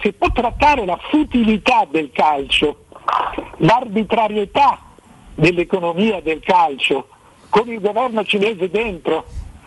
si 0.01 0.13
può 0.13 0.27
trattare 0.31 0.85
la 0.85 0.97
futilità 1.09 1.87
del 1.89 2.11
calcio, 2.11 2.85
l'arbitrarietà 3.57 4.79
dell'economia 5.33 6.21
del 6.21 6.39
calcio 6.39 7.07
con 7.49 7.67
il 7.69 7.79
governo 7.79 8.23
cinese 8.23 8.69
dentro 8.69 9.25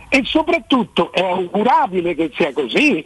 e 0.09 0.22
soprattutto 0.24 1.12
è 1.12 1.22
augurabile 1.22 2.14
che 2.14 2.30
sia 2.34 2.52
così. 2.52 3.05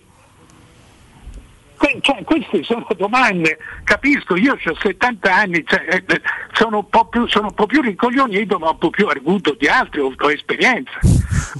Que- 1.78 1.98
cioè, 2.00 2.24
queste 2.24 2.62
sono 2.64 2.86
domande, 2.96 3.58
capisco, 3.84 4.36
io 4.36 4.54
ho 4.54 4.74
70 4.74 5.34
anni, 5.34 5.64
cioè, 5.66 5.86
eh, 5.88 6.02
eh, 6.06 6.20
sono, 6.52 6.78
un 6.78 6.88
po 6.88 7.06
più, 7.06 7.26
sono 7.28 7.46
un 7.48 7.54
po' 7.54 7.66
più 7.66 7.80
ricoglionito 7.80 8.58
ma 8.58 8.70
un 8.70 8.78
po' 8.78 8.90
più 8.90 9.06
arguto 9.06 9.54
di 9.58 9.68
altri, 9.68 10.00
ho, 10.00 10.12
ho 10.16 10.30
esperienza. 10.30 10.98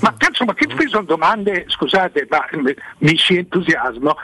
Ma 0.01 0.15
cazzo, 0.17 0.45
ma 0.45 0.55
queste 0.55 0.89
sono 0.89 1.05
domande, 1.05 1.65
scusate, 1.69 2.27
ma, 2.29 2.47
eh, 2.49 2.77
mi 2.99 3.17
ci 3.17 3.37
entusiasmo, 3.37 4.17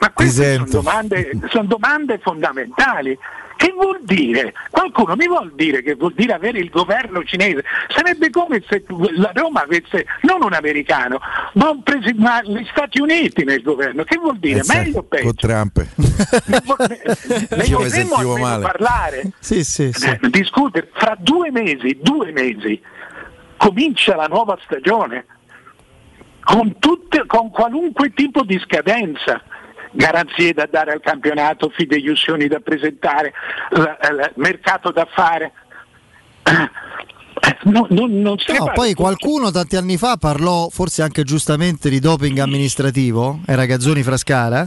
ma 0.00 0.10
queste 0.12 0.54
sono 0.54 0.66
domande, 0.68 1.30
sono 1.48 1.64
domande 1.66 2.18
fondamentali. 2.18 3.18
Che 3.66 3.72
vuol 3.72 3.98
dire? 4.02 4.54
Qualcuno 4.70 5.16
mi 5.16 5.26
vuol 5.26 5.50
dire 5.56 5.82
che 5.82 5.94
vuol 5.96 6.12
dire 6.14 6.34
avere 6.34 6.60
il 6.60 6.70
governo 6.70 7.24
cinese? 7.24 7.64
Sarebbe 7.88 8.30
come 8.30 8.62
se 8.68 8.84
la 9.16 9.32
Roma 9.34 9.62
avesse 9.62 10.06
non 10.20 10.42
un 10.44 10.52
americano, 10.52 11.18
ma, 11.54 11.70
un 11.70 11.82
presi- 11.82 12.14
ma 12.14 12.40
gli 12.44 12.64
Stati 12.70 13.00
Uniti 13.00 13.42
nel 13.42 13.62
governo. 13.62 14.04
Che 14.04 14.18
vuol 14.18 14.38
dire? 14.38 14.60
Eh, 14.60 14.64
Meglio 14.72 14.98
o 14.98 15.02
peggio? 15.02 15.24
con 15.24 15.34
Trump. 15.34 15.84
Ne 15.96 17.64
Io 17.64 17.78
mi 17.78 17.84
potremmo 17.84 17.88
sentivo 17.88 18.14
almeno 18.34 18.38
male. 18.46 18.62
parlare, 18.62 19.30
Sì, 19.40 19.64
sì, 19.64 19.90
sì. 19.92 20.06
eh, 20.10 20.18
discutere. 20.30 20.88
Fra 20.92 21.16
due 21.18 21.50
mesi, 21.50 21.98
due 22.00 22.30
mesi, 22.30 22.80
comincia 23.56 24.14
la 24.14 24.26
nuova 24.26 24.56
stagione 24.64 25.26
con, 26.44 26.78
tutte, 26.78 27.24
con 27.26 27.50
qualunque 27.50 28.12
tipo 28.14 28.44
di 28.44 28.60
scadenza. 28.60 29.42
Garanzie 29.96 30.52
da 30.52 30.68
dare 30.70 30.92
al 30.92 31.00
campionato, 31.00 31.70
fideiussioni 31.74 32.46
da 32.48 32.60
presentare, 32.60 33.32
mercato 34.34 34.92
da 34.92 35.06
fare. 35.12 35.52
No- 37.64 37.86
non- 37.90 38.20
non 38.20 38.36
No, 38.58 38.70
poi 38.74 38.94
qualcuno 38.94 39.50
tanti 39.50 39.76
anni 39.76 39.96
fa 39.96 40.16
parlò, 40.16 40.68
forse 40.68 41.02
anche 41.02 41.22
giustamente, 41.22 41.88
di 41.90 42.00
doping 42.00 42.38
amministrativo, 42.38 43.40
era 43.46 43.66
Gazzoni 43.66 44.02
Frascara, 44.02 44.66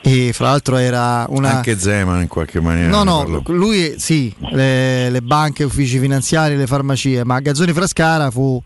e 0.00 0.32
fra 0.32 0.50
l'altro 0.50 0.76
era 0.76 1.26
una... 1.28 1.56
Anche 1.56 1.78
Zeman 1.78 2.22
in 2.22 2.28
qualche 2.28 2.60
maniera. 2.60 2.88
No, 2.88 3.02
no, 3.02 3.18
parlò. 3.18 3.42
lui 3.46 3.98
sì, 3.98 4.34
le, 4.50 5.10
le 5.10 5.20
banche, 5.22 5.64
uffici 5.64 5.98
finanziari, 5.98 6.56
le 6.56 6.66
farmacie, 6.66 7.24
ma 7.24 7.40
Gazzoni 7.40 7.72
Frascara 7.72 8.30
fu 8.30 8.62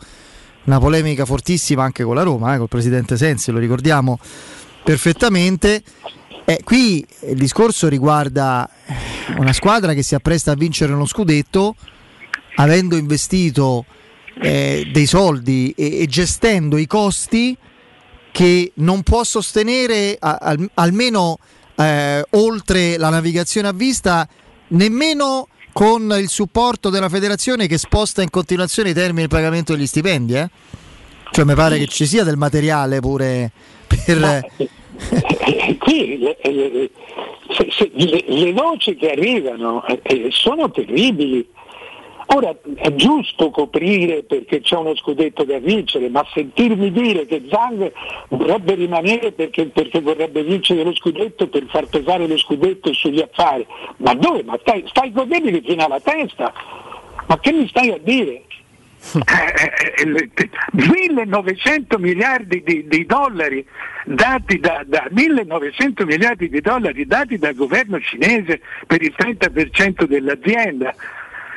una 0.64 0.78
polemica 0.78 1.24
fortissima 1.24 1.84
anche 1.84 2.04
con 2.04 2.14
la 2.14 2.22
Roma, 2.22 2.54
eh, 2.54 2.58
col 2.58 2.68
presidente 2.68 3.16
Sensi, 3.16 3.50
lo 3.50 3.58
ricordiamo 3.58 4.18
perfettamente. 4.86 5.82
Eh, 6.44 6.60
qui 6.62 7.04
il 7.22 7.36
discorso 7.36 7.88
riguarda 7.88 8.70
una 9.38 9.52
squadra 9.52 9.94
che 9.94 10.04
si 10.04 10.14
appresta 10.14 10.52
a 10.52 10.54
vincere 10.54 10.92
uno 10.92 11.04
scudetto 11.04 11.74
avendo 12.54 12.94
investito 12.94 13.84
eh, 14.40 14.88
dei 14.92 15.06
soldi 15.06 15.74
e, 15.76 16.02
e 16.02 16.06
gestendo 16.06 16.76
i 16.76 16.86
costi 16.86 17.56
che 18.30 18.70
non 18.74 19.02
può 19.02 19.24
sostenere 19.24 20.16
a- 20.20 20.38
al- 20.40 20.70
almeno 20.74 21.38
eh, 21.74 22.24
oltre 22.30 22.96
la 22.96 23.08
navigazione 23.08 23.66
a 23.66 23.72
vista 23.72 24.28
nemmeno 24.68 25.48
con 25.72 26.14
il 26.16 26.28
supporto 26.28 26.90
della 26.90 27.08
federazione 27.08 27.66
che 27.66 27.76
sposta 27.76 28.22
in 28.22 28.30
continuazione 28.30 28.90
i 28.90 28.94
termini 28.94 29.22
di 29.22 29.28
pagamento 29.28 29.74
degli 29.74 29.86
stipendi 29.86 30.36
eh? 30.36 30.48
cioè 31.32 31.44
mi 31.44 31.54
pare 31.54 31.76
che 31.76 31.88
ci 31.88 32.06
sia 32.06 32.22
del 32.22 32.36
materiale 32.36 33.00
pure 33.00 33.50
per 34.04 34.44
Eh, 34.98 35.76
qui 35.78 36.18
le, 36.18 36.36
le- 36.42 36.90
se- 37.50 37.68
se- 37.70 37.90
le- 37.92 38.24
le 38.26 38.52
voci 38.52 38.96
che 38.96 39.10
arrivano 39.10 39.84
eh, 39.86 40.00
eh, 40.02 40.28
sono 40.30 40.70
terribili. 40.70 41.46
Ora 42.34 42.56
è 42.74 42.92
giusto 42.94 43.50
coprire 43.50 44.24
perché 44.24 44.60
c'è 44.60 44.76
uno 44.76 44.96
scudetto 44.96 45.44
da 45.44 45.58
vincere, 45.58 46.08
ma 46.08 46.26
sentirmi 46.34 46.90
dire 46.90 47.24
che 47.24 47.44
Zang 47.48 47.92
vorrebbe 48.30 48.74
rimanere 48.74 49.30
perché, 49.30 49.66
perché 49.66 50.00
vorrebbe 50.00 50.42
vincere 50.42 50.82
lo 50.82 50.92
scudetto 50.94 51.46
per 51.46 51.66
far 51.68 51.86
pesare 51.86 52.26
lo 52.26 52.36
scudetto 52.36 52.92
sugli 52.94 53.20
affari, 53.20 53.64
ma 53.98 54.12
dove? 54.14 54.42
Ma 54.42 54.58
stai, 54.60 54.82
stai 54.88 55.12
godibili 55.12 55.62
fino 55.64 55.84
alla 55.84 56.00
testa? 56.00 56.52
Ma 57.28 57.38
che 57.38 57.52
mi 57.52 57.68
stai 57.68 57.90
a 57.90 57.98
dire? 58.02 58.42
Eh, 59.14 60.02
eh, 60.02 60.30
eh, 60.34 60.50
1900 60.72 61.98
miliardi 61.98 62.62
di, 62.64 62.86
di 62.88 63.06
dollari 63.06 63.64
dati 64.04 64.58
da, 64.58 64.82
da 64.86 65.06
1900 65.10 66.04
miliardi 66.04 66.48
di 66.48 66.60
dollari 66.60 67.06
dati 67.06 67.38
dal 67.38 67.54
governo 67.54 68.00
cinese 68.00 68.60
per 68.86 69.02
il 69.02 69.14
30% 69.16 70.04
dell'azienda 70.04 70.94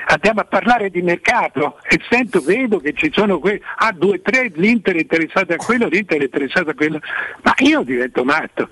andiamo 0.10 0.42
a 0.42 0.46
parlare 0.46 0.90
di 0.90 1.02
mercato 1.02 1.80
e 1.88 2.00
sento, 2.10 2.42
vedo 2.42 2.80
che 2.80 2.94
ci 2.94 3.12
sono 3.14 3.40
que- 3.40 3.62
ah, 3.78 3.92
due, 3.92 4.22
tre, 4.22 4.52
l'Inter 4.56 4.96
è 4.96 5.00
interessato 5.00 5.54
a 5.54 5.58
quello, 5.58 5.88
l'Inter 5.88 6.20
è 6.20 6.24
interessato 6.24 6.72
a 6.72 6.74
quello, 6.74 7.00
ma 7.44 7.54
io 7.60 7.84
divento 7.84 8.24
matto. 8.24 8.70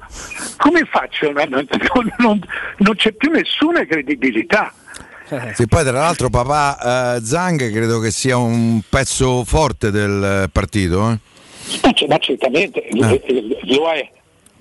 Come 0.58 0.84
faccio? 0.86 1.32
Non- 1.32 1.68
non- 2.18 2.42
non 2.78 2.96
c'è 2.96 3.12
più 3.14 3.30
nessuna 3.32 3.86
credibilità. 3.86 4.74
Sì, 5.54 5.68
poi 5.68 5.84
tra 5.84 5.92
l'altro 5.92 6.30
papà 6.30 7.16
eh, 7.18 7.22
Zang 7.24 7.72
credo 7.72 8.00
che 8.00 8.12
sia 8.12 8.38
un 8.38 8.82
pezzo 8.88 9.44
forte 9.44 9.92
del 9.92 10.44
eh, 10.46 10.50
partito. 10.50 11.12
eh. 11.12 11.18
Ma, 12.08 12.18
certamente 12.18 12.82
eh, 12.88 13.22
eh, 13.26 13.58
lo 13.76 13.92
è, 13.92 14.10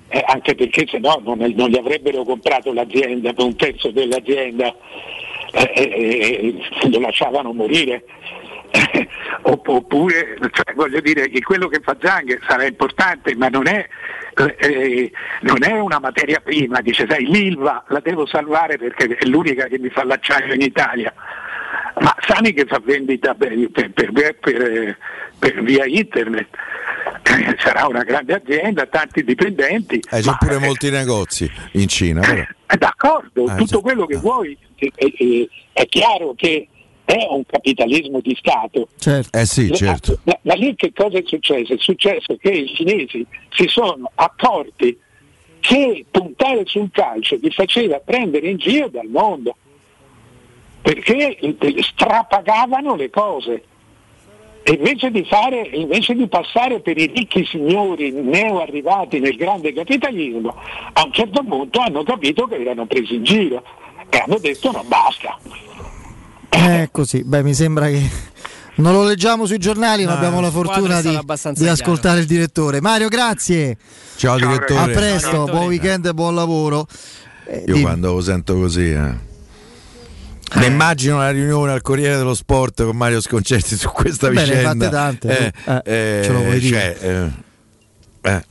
Eh, 0.08 0.24
anche 0.26 0.54
perché 0.54 0.86
se 0.88 0.98
no 0.98 1.20
non, 1.24 1.38
non 1.56 1.68
gli 1.68 1.76
avrebbero 1.76 2.22
comprato 2.24 2.72
l'azienda, 2.72 3.32
per 3.32 3.44
un 3.44 3.56
terzo 3.56 3.90
dell'azienda 3.90 4.74
eh, 5.52 5.72
eh, 5.74 6.54
eh, 6.82 6.88
lo 6.90 7.00
lasciavano 7.00 7.52
morire. 7.52 8.04
Eh, 8.70 9.08
opp- 9.42 9.68
Oppure, 9.68 10.36
cioè, 10.52 10.74
voglio 10.74 11.00
dire 11.00 11.28
che 11.28 11.40
quello 11.42 11.68
che 11.68 11.80
fa 11.82 11.96
Zang 12.00 12.38
sarà 12.46 12.66
importante, 12.66 13.34
ma 13.36 13.48
non 13.48 13.66
è, 13.68 13.86
eh, 14.36 14.56
eh, 14.58 15.12
non 15.42 15.58
è 15.62 15.72
una 15.78 15.98
materia 15.98 16.40
prima, 16.40 16.80
dice 16.80 17.06
sai 17.08 17.24
l'Ilva 17.26 17.84
la 17.88 18.00
devo 18.00 18.26
salvare 18.26 18.76
perché 18.76 19.16
è 19.16 19.24
l'unica 19.26 19.66
che 19.66 19.78
mi 19.78 19.88
fa 19.88 20.04
l'acciaio 20.04 20.52
in 20.54 20.60
Italia. 20.60 21.12
Ma 22.00 22.14
Sani 22.26 22.52
che 22.52 22.66
fa 22.66 22.80
vendita 22.84 23.34
per, 23.34 23.54
per- 23.72 23.90
per- 23.92 24.96
per- 25.38 25.62
via 25.62 25.84
internet, 25.86 26.48
Eh, 27.22 27.56
sarà 27.58 27.86
una 27.86 28.02
grande 28.02 28.34
azienda, 28.34 28.86
tanti 28.86 29.24
dipendenti. 29.24 30.00
Eh, 30.10 30.22
ma- 30.24 30.36
pure 30.36 30.58
molti 30.58 30.90
negozi 30.90 31.50
in 31.72 31.88
Cina. 31.88 32.20
però. 32.20 32.40
eh, 32.66 32.76
d'accordo, 32.76 33.44
Ah, 33.46 33.54
tutto 33.56 33.80
quello 33.80 34.06
che 34.06 34.16
vuoi, 34.16 34.56
eh, 34.76 34.92
eh, 34.96 35.48
è 35.72 35.86
chiaro 35.86 36.34
che 36.36 36.68
è 37.06 37.26
un 37.30 37.46
capitalismo 37.46 38.20
di 38.20 38.36
Stato. 38.36 38.88
Certo. 38.98 39.38
Eh 39.38 39.46
sì, 39.46 39.72
certo. 39.72 40.18
Ma, 40.24 40.38
ma 40.42 40.54
lì 40.54 40.74
che 40.74 40.92
cosa 40.92 41.18
è 41.18 41.22
successo? 41.24 41.72
È 41.72 41.78
successo 41.78 42.36
che 42.36 42.50
i 42.50 42.66
cinesi 42.74 43.24
si 43.50 43.66
sono 43.68 44.10
accorti 44.16 44.98
che 45.60 46.04
puntare 46.10 46.62
sul 46.66 46.90
calcio 46.92 47.38
li 47.40 47.50
faceva 47.50 47.98
prendere 48.00 48.48
in 48.48 48.56
giro 48.56 48.88
dal 48.88 49.06
mondo, 49.06 49.56
perché 50.82 51.38
strapagavano 51.80 52.96
le 52.96 53.10
cose. 53.10 53.62
E 54.62 54.72
invece 54.72 55.12
di, 55.12 55.24
fare, 55.24 55.60
invece 55.74 56.14
di 56.14 56.26
passare 56.26 56.80
per 56.80 56.98
i 56.98 57.06
ricchi 57.06 57.46
signori 57.46 58.10
neo 58.10 58.60
arrivati 58.60 59.20
nel 59.20 59.36
grande 59.36 59.72
capitalismo, 59.72 60.56
a 60.92 61.04
un 61.04 61.12
certo 61.12 61.44
punto 61.44 61.78
hanno 61.78 62.02
capito 62.02 62.46
che 62.46 62.56
erano 62.56 62.84
presi 62.86 63.14
in 63.14 63.22
giro 63.22 63.62
e 64.10 64.18
hanno 64.18 64.38
detto 64.38 64.72
no 64.72 64.82
basta. 64.88 65.38
È 66.56 66.88
così, 66.90 67.22
beh 67.24 67.42
mi 67.42 67.54
sembra 67.54 67.86
che 67.88 68.08
non 68.76 68.92
lo 68.92 69.04
leggiamo 69.04 69.46
sui 69.46 69.58
giornali, 69.58 70.04
ma 70.04 70.12
No, 70.12 70.16
abbiamo 70.16 70.40
la 70.40 70.50
fortuna 70.50 71.00
di, 71.00 71.08
di 71.10 71.54
chiaro. 71.54 71.72
ascoltare 71.72 72.20
il 72.20 72.26
direttore. 72.26 72.80
Mario, 72.80 73.08
grazie. 73.08 73.76
Ciao 74.16 74.36
direttore. 74.36 74.80
A 74.92 74.94
presto, 74.94 75.30
Ciao, 75.30 75.44
buon 75.44 75.66
weekend 75.66 76.06
e 76.06 76.14
buon 76.14 76.34
lavoro. 76.34 76.86
Eh, 77.46 77.58
Io 77.58 77.64
dimmi. 77.66 77.80
quando 77.82 78.12
lo 78.14 78.20
sento 78.20 78.54
così, 78.58 78.90
eh. 78.90 79.24
Mi 80.54 80.66
immagino 80.66 81.18
la 81.18 81.30
riunione 81.30 81.72
al 81.72 81.82
Corriere 81.82 82.16
dello 82.16 82.32
Sport 82.34 82.84
con 82.84 82.96
Mario 82.96 83.20
Sconcerti 83.20 83.76
su 83.76 83.88
questa 83.90 84.28
Bene, 84.30 84.44
vicenda. 84.44 84.70
fatte 84.70 84.88
tante, 84.88 85.52
tu. 85.64 85.70
Eh, 85.90 86.20
ce 86.24 86.32
lo 86.32 86.38
vuoi 86.40 86.58
dire? 86.60 86.96
cioè, 87.00 87.32
eh, 88.22 88.30
eh. 88.30 88.44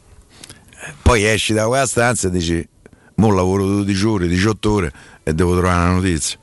Poi 1.01 1.23
esci 1.25 1.53
da 1.53 1.65
quella 1.67 1.85
stanza 1.87 2.27
e 2.27 2.31
dici: 2.31 2.67
Mo 3.15 3.31
lavoro 3.31 3.65
12 3.65 4.05
ore, 4.05 4.27
18 4.27 4.71
ore 4.71 4.91
e 5.23 5.33
devo 5.33 5.53
trovare 5.57 5.83
una 5.83 5.91
notizia. 5.93 6.37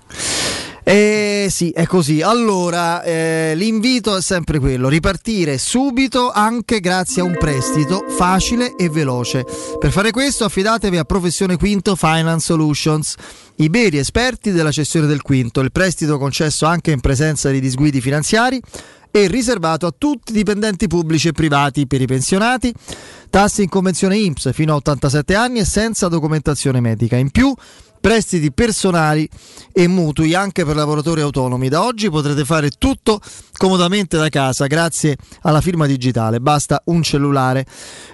Eh 0.84 1.46
sì, 1.48 1.70
è 1.70 1.86
così. 1.86 2.22
Allora, 2.22 3.02
eh, 3.04 3.52
l'invito 3.54 4.16
è 4.16 4.20
sempre 4.20 4.59
quello, 4.59 4.88
ripartire 4.88 5.56
subito 5.56 6.30
anche 6.30 6.80
grazie 6.80 7.22
a 7.22 7.24
un 7.24 7.36
prestito 7.38 8.04
facile 8.09 8.74
e 8.74 8.88
veloce. 8.88 9.46
Per 9.78 9.92
fare 9.92 10.10
questo 10.10 10.44
affidatevi 10.44 10.96
a 10.96 11.04
Professione 11.04 11.56
Quinto 11.56 11.94
Finance 11.94 12.46
Solutions, 12.46 13.14
i 13.56 13.68
veri 13.68 13.98
esperti 13.98 14.50
della 14.50 14.72
cessione 14.72 15.06
del 15.06 15.22
quinto, 15.22 15.60
il 15.60 15.70
prestito 15.70 16.18
concesso 16.18 16.66
anche 16.66 16.90
in 16.90 17.00
presenza 17.00 17.48
di 17.50 17.60
disguidi 17.60 18.00
finanziari 18.00 18.60
e 19.12 19.28
riservato 19.28 19.86
a 19.86 19.94
tutti 19.96 20.32
i 20.32 20.34
dipendenti 20.34 20.88
pubblici 20.88 21.28
e 21.28 21.32
privati 21.32 21.86
per 21.86 22.00
i 22.00 22.06
pensionati, 22.06 22.72
tassi 23.30 23.62
in 23.62 23.68
convenzione 23.68 24.16
INPS 24.16 24.52
fino 24.52 24.72
a 24.72 24.76
87 24.76 25.34
anni 25.36 25.60
e 25.60 25.64
senza 25.64 26.09
documentazione 26.09 26.80
medica. 26.80 27.16
In 27.16 27.30
più, 27.30 27.54
prestiti 28.02 28.50
personali 28.50 29.28
e 29.72 29.86
mutui 29.86 30.34
anche 30.34 30.64
per 30.64 30.74
lavoratori 30.74 31.20
autonomi. 31.20 31.68
Da 31.68 31.84
oggi 31.84 32.10
potrete 32.10 32.44
fare 32.44 32.70
tutto 32.70 33.20
comodamente 33.56 34.18
da 34.18 34.28
casa 34.28 34.66
grazie 34.66 35.16
alla 35.42 35.60
firma 35.60 35.86
digitale, 35.86 36.40
basta 36.40 36.82
un 36.86 37.02
cellulare. 37.04 37.64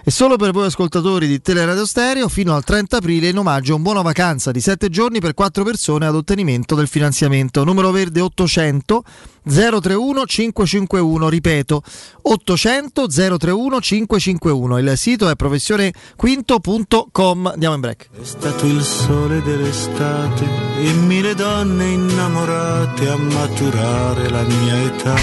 E 0.05 0.11
solo 0.11 0.37
per 0.37 0.53
voi 0.53 0.67
ascoltatori 0.67 1.27
di 1.27 1.41
Teleradio 1.41 1.87
Stereo 1.87 2.29
fino 2.29 2.55
al 2.55 2.65
30 2.65 2.99
aprile 2.99 3.29
in 3.29 3.39
omaggio 3.39 3.75
un 3.75 3.83
buona 3.83 4.03
vacanza 4.03 4.51
di 4.51 4.61
7 4.61 4.91
giorni 4.91 5.21
per 5.21 5.33
4 5.33 5.65
persone 5.65 6.07
ad 6.07 6.15
ottenimento 6.15 6.75
del 6.75 6.87
finanziamento. 6.87 7.65
Numero 7.65 7.91
verde 7.91 8.21
800 8.21 9.03
031 9.49 10.27
551, 10.27 11.29
ripeto 11.29 11.83
800 12.23 13.07
031 13.07 13.81
551. 13.81 14.79
Il 14.79 14.93
sito 14.97 15.29
è 15.29 15.37
professionequinto.com. 15.37 17.47
Andiamo 17.47 17.75
in 17.75 17.81
break. 17.81 18.09
È 18.13 18.25
stato 18.25 18.67
il 18.67 18.83
sole 18.83 19.43
dell'estate 19.43 20.45
e 20.81 20.93
mille 20.93 21.35
donne 21.35 21.87
innamorate 21.87 23.09
a 23.09 23.17
maturare 23.17 24.29
la 24.29 24.43
mia 24.43 24.83
età. 24.83 25.15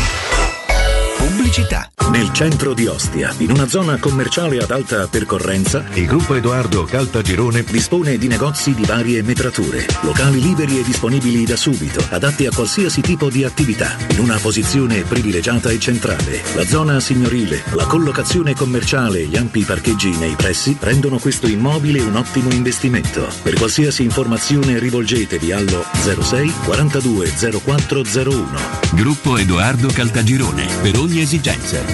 Pubblicità. 1.55 1.89
Nel 2.11 2.31
centro 2.33 2.73
di 2.73 2.85
Ostia, 2.85 3.33
in 3.37 3.49
una 3.49 3.67
zona 3.67 3.97
commerciale 3.97 4.57
ad 4.57 4.71
alta 4.71 5.07
percorrenza, 5.07 5.85
il 5.93 6.05
gruppo 6.05 6.35
Edoardo 6.35 6.83
Caltagirone 6.83 7.63
dispone 7.63 8.17
di 8.17 8.27
negozi 8.27 8.75
di 8.75 8.83
varie 8.83 9.23
metrature, 9.23 9.85
locali 10.01 10.41
liberi 10.41 10.79
e 10.79 10.83
disponibili 10.83 11.45
da 11.45 11.55
subito, 11.55 12.05
adatti 12.09 12.45
a 12.45 12.51
qualsiasi 12.53 13.01
tipo 13.01 13.29
di 13.29 13.43
attività, 13.43 13.95
in 14.11 14.19
una 14.19 14.37
posizione 14.37 15.01
privilegiata 15.01 15.69
e 15.69 15.79
centrale. 15.79 16.41
La 16.55 16.65
zona 16.65 16.99
signorile, 16.99 17.63
la 17.71 17.85
collocazione 17.85 18.53
commerciale 18.53 19.21
e 19.21 19.25
gli 19.25 19.37
ampi 19.37 19.63
parcheggi 19.63 20.09
nei 20.17 20.35
pressi 20.35 20.75
rendono 20.79 21.17
questo 21.17 21.47
immobile 21.47 22.01
un 22.01 22.15
ottimo 22.15 22.51
investimento. 22.51 23.27
Per 23.41 23.55
qualsiasi 23.55 24.03
informazione 24.03 24.77
rivolgetevi 24.77 25.51
allo 25.53 25.85
06 25.93 26.53
42 26.65 27.33
0401. 27.63 28.83
Gruppo 28.91 29.37
Edoardo 29.37 29.87
Caltagirone. 29.87 30.67
Per 30.81 30.97
ogni 30.97 31.21
esigenza, 31.21 31.44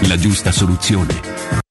la 0.08 0.16
giusta 0.16 0.50
soluzione. 0.54 1.71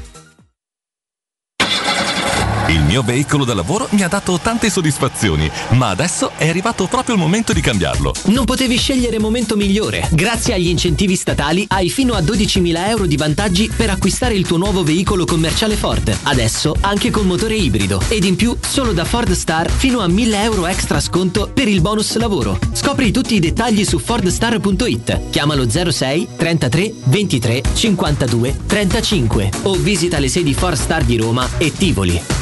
Il 2.71 2.83
mio 2.83 3.01
veicolo 3.01 3.43
da 3.43 3.53
lavoro 3.53 3.85
mi 3.91 4.01
ha 4.01 4.07
dato 4.07 4.39
tante 4.41 4.69
soddisfazioni, 4.69 5.51
ma 5.71 5.89
adesso 5.89 6.31
è 6.37 6.47
arrivato 6.47 6.85
proprio 6.87 7.15
il 7.15 7.21
momento 7.21 7.51
di 7.51 7.59
cambiarlo. 7.59 8.13
Non 8.27 8.45
potevi 8.45 8.77
scegliere 8.77 9.19
momento 9.19 9.57
migliore. 9.57 10.07
Grazie 10.11 10.53
agli 10.53 10.69
incentivi 10.69 11.17
statali 11.17 11.65
hai 11.67 11.89
fino 11.89 12.13
a 12.13 12.21
12.000 12.21 12.87
euro 12.87 13.07
di 13.07 13.17
vantaggi 13.17 13.69
per 13.75 13.89
acquistare 13.89 14.35
il 14.35 14.47
tuo 14.47 14.55
nuovo 14.55 14.83
veicolo 14.83 15.25
commerciale 15.25 15.75
Ford. 15.75 16.17
Adesso 16.23 16.77
anche 16.79 17.09
con 17.09 17.27
motore 17.27 17.55
ibrido. 17.55 18.01
Ed 18.07 18.23
in 18.23 18.37
più, 18.37 18.55
solo 18.61 18.93
da 18.93 19.03
Ford 19.03 19.33
Star 19.33 19.69
fino 19.69 19.99
a 19.99 20.07
1.000 20.07 20.33
euro 20.35 20.65
extra 20.65 21.01
sconto 21.01 21.51
per 21.53 21.67
il 21.67 21.81
bonus 21.81 22.15
lavoro. 22.15 22.57
Scopri 22.71 23.11
tutti 23.11 23.35
i 23.35 23.39
dettagli 23.39 23.83
su 23.83 23.99
fordstar.it. 23.99 25.29
Chiamalo 25.29 25.69
06 25.69 26.27
33 26.37 26.93
23 27.03 27.63
52 27.73 28.59
35 28.65 29.49
o 29.63 29.73
visita 29.75 30.19
le 30.19 30.29
sedi 30.29 30.53
Ford 30.53 30.77
Star 30.77 31.03
di 31.03 31.17
Roma 31.17 31.45
e 31.57 31.73
Tivoli. 31.73 32.41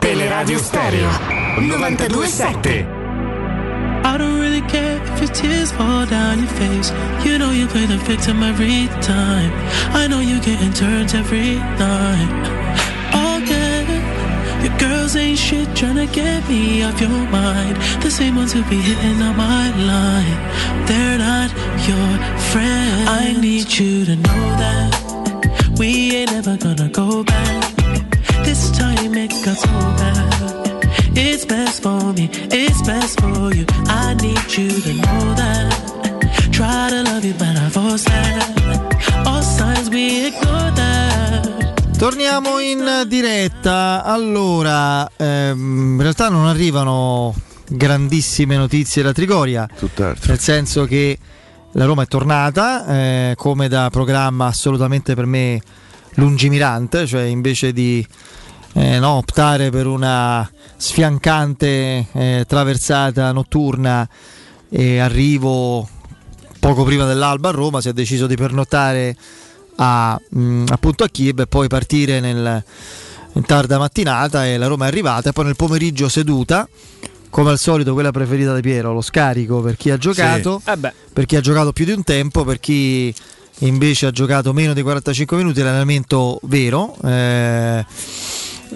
Teleradio 0.00 0.58
Stereo 0.58 1.08
927 1.58 2.86
I 4.02 4.16
don't 4.16 4.40
really 4.40 4.62
care 4.62 4.96
if 5.12 5.20
your 5.20 5.30
tears 5.30 5.70
fall 5.72 6.06
down 6.06 6.38
your 6.38 6.48
face. 6.48 6.90
You 7.24 7.38
know 7.38 7.50
you 7.50 7.66
play 7.66 7.84
the 7.84 7.98
victim 7.98 8.42
every 8.42 8.88
time. 9.02 9.52
I 9.94 10.06
know 10.06 10.20
you're 10.20 10.40
getting 10.40 10.72
turned 10.72 11.14
every 11.14 11.56
night. 11.78 12.32
Oh 13.12 13.38
yeah, 13.44 14.64
your 14.64 14.76
girls 14.78 15.16
ain't 15.16 15.38
shit 15.38 15.68
trying 15.76 15.96
to 15.96 16.06
get 16.06 16.48
me 16.48 16.82
off 16.82 16.98
your 17.00 17.10
mind. 17.10 17.76
The 18.02 18.10
same 18.10 18.36
ones 18.36 18.52
who 18.54 18.62
be 18.70 18.80
hitting 18.80 19.20
on 19.20 19.36
my 19.36 19.68
line. 19.92 20.38
They're 20.86 21.18
not 21.18 21.50
your 21.86 22.10
friends. 22.50 23.08
I 23.08 23.36
need 23.38 23.70
you 23.78 24.06
to 24.06 24.16
know 24.16 24.42
that 24.62 25.76
we 25.78 26.16
ain't 26.16 26.32
ever 26.32 26.56
gonna 26.56 26.88
go 26.88 27.22
back. 27.22 27.79
This 28.50 28.72
time 28.72 29.14
it 29.14 29.30
got 29.44 29.56
so 29.56 29.68
bad. 29.94 30.90
It's 31.14 31.46
best 31.46 31.82
for 31.82 32.12
me, 32.12 32.28
it's 32.50 32.82
best 32.82 33.20
for 33.20 33.54
you. 33.54 33.64
I 33.86 34.14
need 34.14 34.42
you 34.58 34.68
to 34.68 34.92
know 34.92 35.34
that. 35.34 36.50
Try 36.50 36.90
to 36.90 37.02
love 37.04 37.24
you, 37.24 37.34
but 37.34 37.56
I 37.56 37.68
force 37.70 38.02
that. 38.06 39.24
All 39.24 39.40
signs 39.40 39.88
we 39.88 40.26
ignore 40.26 40.72
that. 40.72 41.96
Torniamo 41.96 42.58
in 42.58 43.04
diretta. 43.06 44.02
Allora, 44.02 45.08
ehm, 45.16 45.92
in 45.94 46.00
realtà 46.00 46.28
non 46.28 46.48
arrivano 46.48 47.32
grandissime 47.68 48.56
notizie 48.56 49.04
da 49.04 49.12
Trigoria. 49.12 49.68
Tutt'altro. 49.78 50.26
Nel 50.26 50.40
senso 50.40 50.86
che 50.86 51.16
la 51.74 51.84
Roma 51.84 52.02
è 52.02 52.06
tornata 52.08 52.84
eh, 52.84 53.34
come 53.36 53.68
da 53.68 53.90
programma 53.92 54.46
assolutamente 54.46 55.14
per 55.14 55.26
me 55.26 55.60
lungimirante, 56.14 57.06
cioè 57.06 57.22
invece 57.22 57.72
di 57.72 58.04
eh, 58.74 58.98
no, 58.98 59.10
optare 59.12 59.70
per 59.70 59.86
una 59.86 60.48
sfiancante 60.76 62.06
eh, 62.12 62.44
traversata 62.46 63.32
notturna 63.32 64.08
e 64.68 64.98
arrivo 64.98 65.88
poco 66.60 66.84
prima 66.84 67.06
dell'alba 67.06 67.48
a 67.48 67.52
Roma, 67.52 67.80
si 67.80 67.88
è 67.88 67.92
deciso 67.92 68.26
di 68.26 68.36
pernottare 68.36 69.16
a, 69.76 70.20
mh, 70.30 70.64
appunto 70.68 71.04
a 71.04 71.08
Kiev 71.08 71.40
e 71.40 71.46
poi 71.46 71.68
partire 71.68 72.20
nel, 72.20 72.62
in 73.32 73.42
tarda 73.44 73.78
mattinata 73.78 74.46
e 74.46 74.56
la 74.58 74.66
Roma 74.66 74.84
è 74.84 74.88
arrivata 74.88 75.30
e 75.30 75.32
poi 75.32 75.46
nel 75.46 75.56
pomeriggio 75.56 76.08
seduta 76.08 76.68
come 77.30 77.50
al 77.50 77.58
solito 77.58 77.92
quella 77.94 78.10
preferita 78.10 78.54
di 78.54 78.60
Piero, 78.60 78.92
lo 78.92 79.00
scarico 79.00 79.60
per 79.60 79.76
chi 79.76 79.90
ha 79.90 79.96
giocato, 79.96 80.60
Eh 80.66 80.76
beh. 80.76 80.92
per 81.12 81.26
chi 81.26 81.36
ha 81.36 81.40
giocato 81.40 81.72
più 81.72 81.84
di 81.84 81.92
un 81.92 82.02
tempo, 82.02 82.44
per 82.44 82.58
chi 82.60 83.14
invece 83.60 84.06
ha 84.06 84.10
giocato 84.10 84.52
meno 84.52 84.72
di 84.74 84.82
45 84.82 85.36
minuti 85.36 85.60
l'allenamento 85.62 86.40
vero. 86.42 86.96
eh, 87.04 87.84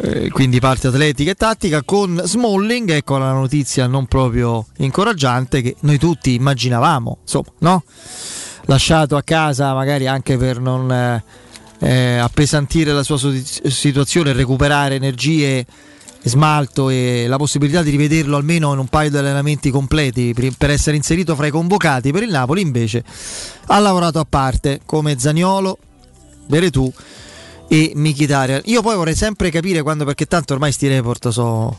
eh, 0.00 0.28
quindi 0.30 0.58
parte 0.58 0.88
atletica 0.88 1.30
e 1.30 1.34
tattica 1.34 1.82
con 1.82 2.20
Smalling, 2.24 2.90
ecco 2.90 3.16
la 3.18 3.32
notizia 3.32 3.86
non 3.86 4.06
proprio 4.06 4.66
incoraggiante 4.78 5.62
che 5.62 5.76
noi 5.80 5.98
tutti 5.98 6.34
immaginavamo, 6.34 7.18
insomma, 7.22 7.52
no? 7.58 7.84
Lasciato 8.66 9.16
a 9.16 9.22
casa 9.22 9.74
magari 9.74 10.06
anche 10.06 10.36
per 10.36 10.58
non 10.58 10.90
eh, 10.90 11.22
eh, 11.78 12.16
appesantire 12.16 12.92
la 12.92 13.02
sua 13.02 13.18
situazione, 13.18 14.32
recuperare 14.32 14.94
energie, 14.94 15.64
smalto 16.24 16.88
e 16.88 17.26
la 17.28 17.36
possibilità 17.36 17.82
di 17.82 17.90
rivederlo 17.90 18.36
almeno 18.36 18.72
in 18.72 18.78
un 18.78 18.86
paio 18.86 19.10
di 19.10 19.18
allenamenti 19.18 19.70
completi 19.70 20.32
per- 20.34 20.70
essere 20.70 20.96
inserito 20.96 21.36
fra 21.36 21.46
i 21.46 21.50
convocati 21.50 22.10
per 22.10 22.22
il 22.22 22.30
Napoli, 22.30 22.62
invece 22.62 23.04
ha 23.66 23.78
lavorato 23.78 24.18
a 24.18 24.26
parte 24.28 24.80
come 24.86 25.18
Zaniolo, 25.18 25.78
Veretù 26.46 26.90
e 27.68 27.92
Mkhitaryan. 27.94 28.62
Io 28.66 28.82
poi 28.82 28.96
vorrei 28.96 29.14
sempre 29.14 29.50
capire 29.50 29.82
quando, 29.82 30.04
perché 30.04 30.26
tanto 30.26 30.52
ormai 30.52 30.72
sti 30.72 30.88
report 30.88 31.28
so, 31.28 31.78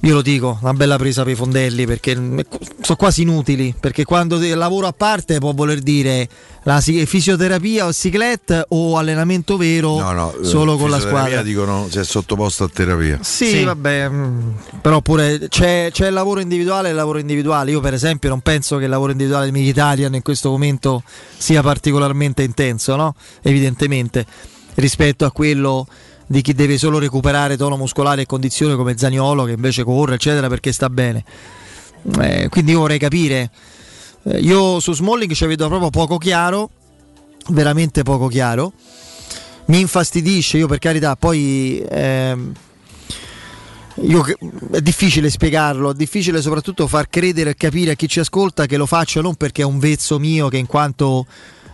io 0.00 0.14
lo 0.14 0.22
dico, 0.22 0.58
una 0.60 0.74
bella 0.74 0.96
presa 0.96 1.22
per 1.22 1.32
i 1.32 1.36
fondelli 1.36 1.86
perché 1.86 2.14
sono 2.14 2.96
quasi 2.96 3.22
inutili, 3.22 3.74
perché 3.78 4.04
quando 4.04 4.38
lavoro 4.54 4.86
a 4.86 4.92
parte 4.92 5.38
può 5.38 5.52
voler 5.52 5.80
dire 5.80 6.28
la 6.64 6.80
si- 6.80 7.06
fisioterapia 7.06 7.86
o 7.86 7.92
ciclette 7.92 8.66
o 8.68 8.98
allenamento 8.98 9.56
vero 9.56 9.98
No, 9.98 10.12
no, 10.12 10.34
solo 10.42 10.76
con 10.76 10.90
la 10.90 10.98
squadra. 11.00 11.42
dicono 11.42 11.86
si 11.88 11.98
è 11.98 12.04
sottoposto 12.04 12.64
a 12.64 12.68
terapia. 12.68 13.18
Sì, 13.22 13.62
vabbè, 13.64 14.08
mm, 14.08 14.48
però 14.82 15.00
pure 15.00 15.46
c'è, 15.48 15.88
c'è 15.92 16.08
il 16.08 16.12
lavoro 16.12 16.40
individuale 16.40 16.88
e 16.88 16.90
il 16.90 16.96
lavoro 16.96 17.18
individuale. 17.18 17.70
Io, 17.70 17.80
per 17.80 17.94
esempio, 17.94 18.28
non 18.28 18.40
penso 18.40 18.76
che 18.78 18.84
il 18.84 18.90
lavoro 18.90 19.12
individuale 19.12 19.50
di 19.50 19.58
Mkhitaryan 19.58 20.14
in 20.14 20.22
questo 20.22 20.50
momento 20.50 21.02
sia 21.36 21.62
particolarmente 21.62 22.42
intenso, 22.42 22.96
no? 22.96 23.14
Evidentemente, 23.42 24.26
rispetto 24.76 25.24
a 25.24 25.32
quello 25.32 25.86
di 26.26 26.42
chi 26.42 26.54
deve 26.54 26.76
solo 26.78 26.98
recuperare 26.98 27.56
tono 27.56 27.76
muscolare 27.76 28.22
e 28.22 28.26
condizione 28.26 28.74
come 28.74 28.96
Zaniolo, 28.96 29.44
che 29.44 29.52
invece 29.52 29.84
corre, 29.84 30.14
eccetera, 30.14 30.48
perché 30.48 30.72
sta 30.72 30.90
bene. 30.90 31.24
Eh, 32.20 32.48
quindi 32.48 32.72
io 32.72 32.80
vorrei 32.80 32.98
capire. 32.98 33.50
Eh, 34.24 34.38
io 34.38 34.80
su 34.80 34.92
Smalling 34.92 35.32
ci 35.32 35.46
vedo 35.46 35.68
proprio 35.68 35.90
poco 35.90 36.18
chiaro, 36.18 36.70
veramente 37.48 38.02
poco 38.02 38.26
chiaro. 38.28 38.72
Mi 39.66 39.80
infastidisce, 39.80 40.58
io 40.58 40.66
per 40.66 40.78
carità, 40.78 41.16
poi 41.16 41.84
ehm, 41.88 42.52
io 44.02 44.24
è 44.72 44.80
difficile 44.80 45.30
spiegarlo, 45.30 45.90
è 45.90 45.94
difficile 45.94 46.42
soprattutto 46.42 46.86
far 46.86 47.08
credere 47.08 47.50
e 47.50 47.54
capire 47.56 47.92
a 47.92 47.94
chi 47.94 48.08
ci 48.08 48.20
ascolta 48.20 48.66
che 48.66 48.76
lo 48.76 48.86
faccio 48.86 49.20
non 49.20 49.34
perché 49.34 49.62
è 49.62 49.64
un 49.64 49.78
vezzo 49.78 50.18
mio 50.18 50.48
che 50.48 50.58
in 50.58 50.66
quanto 50.66 51.26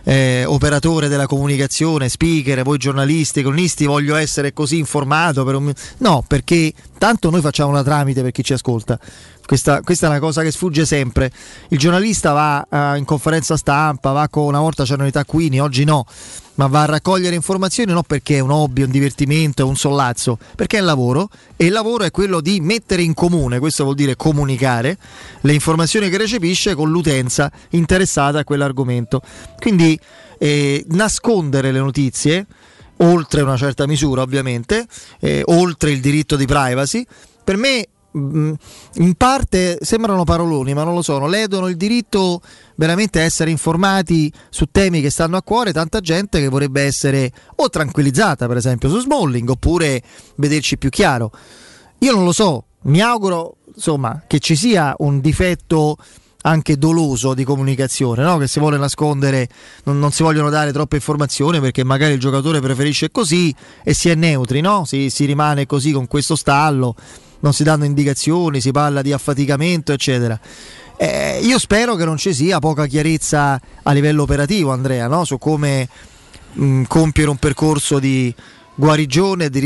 eh, 0.03 0.43
operatore 0.45 1.07
della 1.07 1.27
comunicazione, 1.27 2.09
speaker, 2.09 2.63
voi 2.63 2.77
giornalisti, 2.77 3.41
cronisti, 3.41 3.85
voglio 3.85 4.15
essere 4.15 4.53
così 4.53 4.77
informato. 4.77 5.43
Per 5.43 5.55
un... 5.55 5.73
No, 5.99 6.23
perché 6.27 6.73
tanto 6.97 7.29
noi 7.29 7.41
facciamo 7.41 7.69
una 7.69 7.83
tramite 7.83 8.21
per 8.21 8.31
chi 8.31 8.43
ci 8.43 8.53
ascolta. 8.53 8.99
Questa, 9.45 9.81
questa, 9.81 10.07
è 10.07 10.09
una 10.09 10.19
cosa 10.19 10.41
che 10.41 10.51
sfugge 10.51 10.85
sempre. 10.85 11.31
Il 11.69 11.77
giornalista 11.77 12.31
va 12.31 12.65
uh, 12.93 12.97
in 12.97 13.05
conferenza 13.05 13.57
stampa, 13.57 14.11
va 14.11 14.27
con 14.29 14.45
una 14.45 14.59
volta 14.59 14.83
c'erano 14.83 15.07
i 15.07 15.11
taccuini, 15.11 15.59
oggi 15.59 15.83
no, 15.83 16.05
ma 16.55 16.67
va 16.67 16.83
a 16.83 16.85
raccogliere 16.85 17.35
informazioni 17.35 17.91
non 17.91 18.03
perché 18.03 18.37
è 18.37 18.39
un 18.39 18.51
hobby, 18.51 18.83
un 18.83 18.91
divertimento, 18.91 19.67
un 19.67 19.75
sollazzo, 19.75 20.37
perché 20.55 20.77
è 20.77 20.81
lavoro 20.81 21.29
e 21.55 21.65
il 21.65 21.71
lavoro 21.71 22.03
è 22.03 22.11
quello 22.11 22.41
di 22.41 22.59
mettere 22.61 23.01
in 23.01 23.13
comune, 23.13 23.59
questo 23.59 23.83
vuol 23.83 23.95
dire 23.95 24.15
comunicare, 24.15 24.97
le 25.41 25.53
informazioni 25.53 26.09
che 26.09 26.17
recepisce 26.17 26.75
con 26.75 26.89
l'utenza 26.89 27.51
interessata 27.69 28.39
a 28.39 28.43
quell'argomento. 28.43 29.21
Quindi 29.57 29.99
eh, 30.37 30.85
nascondere 30.89 31.71
le 31.71 31.79
notizie, 31.79 32.45
oltre 32.97 33.41
una 33.41 33.57
certa 33.57 33.87
misura 33.87 34.21
ovviamente, 34.21 34.85
eh, 35.19 35.41
oltre 35.45 35.91
il 35.91 35.99
diritto 35.99 36.35
di 36.35 36.45
privacy, 36.45 37.05
per 37.43 37.57
me 37.57 37.87
in 38.13 39.13
parte 39.17 39.77
sembrano 39.81 40.23
paroloni, 40.23 40.73
ma 40.73 40.83
non 40.83 40.93
lo 40.93 41.01
sono, 41.01 41.27
ledono 41.27 41.67
il 41.67 41.77
diritto 41.77 42.41
veramente 42.75 43.19
a 43.19 43.23
essere 43.23 43.49
informati 43.49 44.31
su 44.49 44.67
temi 44.71 45.01
che 45.01 45.09
stanno 45.09 45.37
a 45.37 45.41
cuore, 45.41 45.73
tanta 45.73 45.99
gente 45.99 46.39
che 46.39 46.47
vorrebbe 46.47 46.81
essere 46.81 47.31
o 47.55 47.69
tranquillizzata, 47.69 48.47
per 48.47 48.57
esempio, 48.57 48.89
su 48.89 48.99
Smalling, 48.99 49.49
oppure 49.49 50.01
vederci 50.35 50.77
più 50.77 50.89
chiaro. 50.89 51.31
Io 51.99 52.13
non 52.13 52.23
lo 52.23 52.31
so, 52.31 52.65
mi 52.83 53.01
auguro 53.01 53.55
insomma, 53.73 54.23
che 54.27 54.39
ci 54.39 54.55
sia 54.55 54.93
un 54.99 55.19
difetto 55.19 55.97
anche 56.43 56.77
doloso 56.77 57.33
di 57.33 57.43
comunicazione, 57.43 58.21
no? 58.21 58.37
che 58.37 58.47
si 58.47 58.59
vuole 58.59 58.77
nascondere, 58.77 59.47
non, 59.85 59.97
non, 59.99 60.11
si 60.11 60.23
vogliono 60.23 60.49
dare 60.49 60.73
troppe 60.73 60.97
informazioni 60.97 61.59
perché 61.61 61.83
magari 61.83 62.13
il 62.13 62.19
giocatore 62.19 62.59
preferisce 62.59 63.11
così 63.11 63.53
e 63.83 63.93
si 63.93 64.09
è 64.09 64.15
neutri, 64.15 64.59
no? 64.59 64.83
si, 64.85 65.09
si 65.09 65.25
rimane 65.25 65.65
così 65.65 65.91
con 65.91 66.05
questo 66.07 66.35
stallo 66.35 66.95
non 67.43 67.53
si 67.53 67.63
danno 67.63 67.85
indicazioni, 67.85 68.61
si 68.61 68.71
parla 68.71 69.01
di 69.01 69.11
affaticamento, 69.11 69.91
eccetera. 69.91 70.39
Eh, 70.97 71.39
io 71.43 71.59
spero 71.59 71.95
che 71.95 72.05
non 72.05 72.17
ci 72.17 72.33
sia 72.33 72.59
poca 72.59 72.85
chiarezza 72.85 73.59
a 73.83 73.91
livello 73.91 74.23
operativo, 74.23 74.71
Andrea, 74.71 75.07
no? 75.07 75.25
su 75.25 75.37
come 75.37 75.87
mh, 76.53 76.83
compiere 76.83 77.29
un 77.29 77.37
percorso 77.37 77.99
di 77.99 78.33
guarigione 78.75 79.49
di 79.49 79.59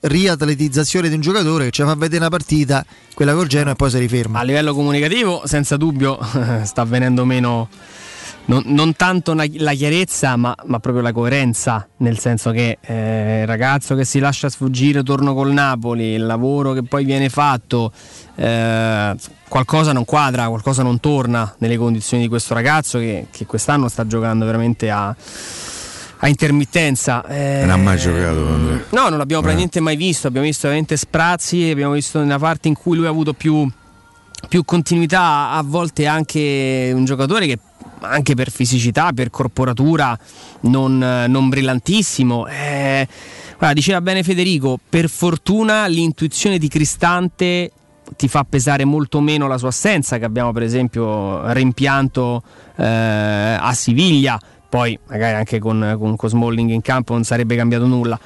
riatletizzazione 0.00 1.08
di 1.08 1.14
un 1.14 1.20
giocatore 1.20 1.66
che 1.66 1.70
ci 1.70 1.82
fa 1.82 1.94
vedere 1.94 2.18
una 2.18 2.30
partita, 2.30 2.84
quella 3.14 3.32
col 3.32 3.46
Genoa 3.46 3.72
e 3.72 3.76
poi 3.76 3.90
si 3.90 3.98
riferma. 3.98 4.40
A 4.40 4.42
livello 4.42 4.74
comunicativo, 4.74 5.42
senza 5.44 5.76
dubbio, 5.76 6.18
sta 6.64 6.82
avvenendo 6.82 7.24
meno 7.24 7.68
non, 8.46 8.62
non 8.66 8.94
tanto 8.94 9.34
la 9.34 9.72
chiarezza, 9.72 10.36
ma, 10.36 10.54
ma, 10.66 10.78
proprio 10.78 11.02
la 11.02 11.12
coerenza, 11.12 11.86
nel 11.98 12.18
senso 12.18 12.50
che 12.50 12.78
eh, 12.80 13.40
il 13.42 13.46
ragazzo 13.46 13.94
che 13.94 14.04
si 14.04 14.18
lascia 14.18 14.48
sfuggire 14.48 15.02
torno 15.02 15.34
col 15.34 15.52
Napoli, 15.52 16.12
il 16.12 16.26
lavoro 16.26 16.72
che 16.72 16.82
poi 16.82 17.04
viene 17.04 17.28
fatto, 17.28 17.92
eh, 18.34 19.14
qualcosa 19.48 19.92
non 19.92 20.04
quadra, 20.04 20.48
qualcosa 20.48 20.82
non 20.82 21.00
torna 21.00 21.54
nelle 21.58 21.76
condizioni 21.76 22.24
di 22.24 22.28
questo 22.28 22.54
ragazzo 22.54 22.98
che, 22.98 23.26
che 23.30 23.46
quest'anno 23.46 23.88
sta 23.88 24.06
giocando 24.06 24.44
veramente 24.44 24.90
a 24.90 25.14
a 26.24 26.28
intermittenza. 26.28 27.22
Eh, 27.26 27.60
non 27.60 27.70
ha 27.70 27.76
mai 27.76 27.98
giocato 27.98 28.46
Andrea. 28.46 28.84
No, 28.90 29.08
non 29.10 29.18
l'abbiamo 29.18 29.42
eh. 29.42 29.44
praticamente 29.44 29.80
mai 29.80 29.96
visto, 29.96 30.26
abbiamo 30.26 30.46
visto 30.46 30.62
veramente 30.66 30.96
sprazzi, 30.96 31.68
abbiamo 31.70 31.92
visto 31.92 32.18
nella 32.18 32.38
parte 32.38 32.68
in 32.68 32.74
cui 32.74 32.96
lui 32.96 33.04
ha 33.04 33.10
avuto 33.10 33.34
più, 33.34 33.68
più 34.48 34.64
continuità, 34.64 35.50
a 35.50 35.62
volte 35.62 36.06
anche 36.06 36.92
un 36.94 37.04
giocatore 37.04 37.46
che 37.46 37.58
anche 38.04 38.34
per 38.34 38.50
fisicità, 38.50 39.12
per 39.12 39.30
corporatura 39.30 40.16
non, 40.60 40.98
non 40.98 41.48
brillantissimo. 41.48 42.46
Eh, 42.46 43.08
guarda, 43.56 43.74
diceva 43.74 44.00
bene 44.00 44.22
Federico, 44.22 44.78
per 44.88 45.08
fortuna 45.08 45.86
l'intuizione 45.86 46.58
di 46.58 46.68
Cristante 46.68 47.70
ti 48.16 48.28
fa 48.28 48.44
pesare 48.44 48.84
molto 48.84 49.20
meno 49.20 49.46
la 49.46 49.58
sua 49.58 49.68
assenza, 49.68 50.18
che 50.18 50.24
abbiamo 50.24 50.52
per 50.52 50.62
esempio 50.62 51.50
rimpianto 51.52 52.42
eh, 52.76 52.84
a 52.84 53.72
Siviglia, 53.72 54.38
poi 54.68 54.98
magari 55.08 55.34
anche 55.34 55.58
con, 55.58 55.96
con, 55.98 56.16
con 56.16 56.28
Smalling 56.28 56.70
in 56.70 56.82
campo 56.82 57.14
non 57.14 57.24
sarebbe 57.24 57.56
cambiato 57.56 57.86
nulla. 57.86 58.18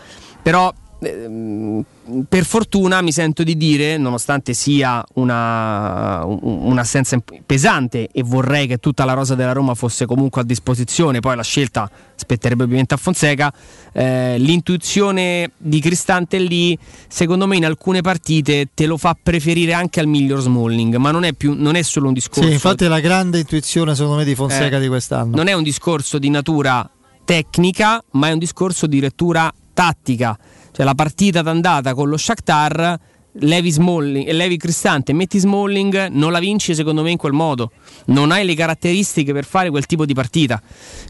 Però 0.43 0.73
per 1.01 2.45
fortuna 2.45 3.01
mi 3.03 3.13
sento 3.13 3.45
di 3.45 3.57
dire, 3.57 3.97
nonostante 3.99 4.53
sia 4.53 5.05
una, 5.15 6.25
un'assenza 6.25 7.23
pesante 7.47 8.09
e 8.11 8.23
vorrei 8.25 8.67
che 8.67 8.79
tutta 8.79 9.05
la 9.05 9.13
rosa 9.13 9.37
della 9.37 9.53
Roma 9.53 9.75
fosse 9.75 10.07
comunque 10.07 10.41
a 10.41 10.45
disposizione, 10.45 11.21
poi 11.21 11.37
la 11.37 11.43
scelta 11.43 11.89
spetterebbe 12.17 12.65
ovviamente 12.65 12.95
a 12.95 12.97
Fonseca, 12.97 13.53
eh, 13.93 14.39
l'intuizione 14.39 15.53
di 15.57 15.79
Cristante 15.81 16.39
lì, 16.39 16.77
secondo 17.07 17.47
me 17.47 17.57
in 17.57 17.65
alcune 17.65 18.01
partite 18.01 18.71
te 18.75 18.87
lo 18.87 18.97
fa 18.97 19.17
preferire 19.21 19.75
anche 19.75 20.01
al 20.01 20.09
miglior 20.09 20.41
Smalling, 20.41 20.97
ma 20.97 21.13
non 21.13 21.23
è, 21.23 21.33
più, 21.33 21.55
non 21.57 21.77
è 21.77 21.83
solo 21.83 22.09
un 22.09 22.15
discorso... 22.15 22.49
Sì, 22.49 22.55
infatti 22.55 22.85
è 22.85 22.89
la 22.89 23.01
grande 23.01 23.39
intuizione 23.39 23.95
secondo 23.95 24.19
me 24.19 24.25
di 24.25 24.35
Fonseca 24.35 24.79
eh, 24.79 24.81
di 24.81 24.89
quest'anno. 24.89 25.37
Non 25.37 25.47
è 25.47 25.53
un 25.53 25.63
discorso 25.63 26.19
di 26.19 26.29
natura 26.29 26.91
tecnica, 27.25 28.03
ma 28.13 28.29
è 28.29 28.33
un 28.33 28.39
discorso 28.39 28.89
di 28.89 28.99
lettura 28.99 29.53
tattica 29.73 30.37
cioè 30.79 30.87
la 30.87 30.95
partita 30.95 31.43
d'andata 31.43 31.93
con 31.93 32.09
lo 32.09 32.17
Shakhtar 32.17 32.97
levi, 33.41 33.73
Smalling, 33.73 34.31
levi 34.31 34.57
Cristante 34.57 35.13
metti 35.13 35.41
Smalling, 35.41 36.07
non 36.11 36.31
la 36.31 36.39
vinci 36.39 36.73
secondo 36.73 37.03
me 37.03 37.11
in 37.11 37.17
quel 37.17 37.33
modo. 37.33 37.73
Non 38.07 38.31
hai 38.31 38.47
le 38.47 38.55
caratteristiche 38.55 39.33
per 39.33 39.45
fare 39.45 39.71
quel 39.71 39.87
tipo 39.87 40.07
di 40.07 40.15
partita. 40.15 40.63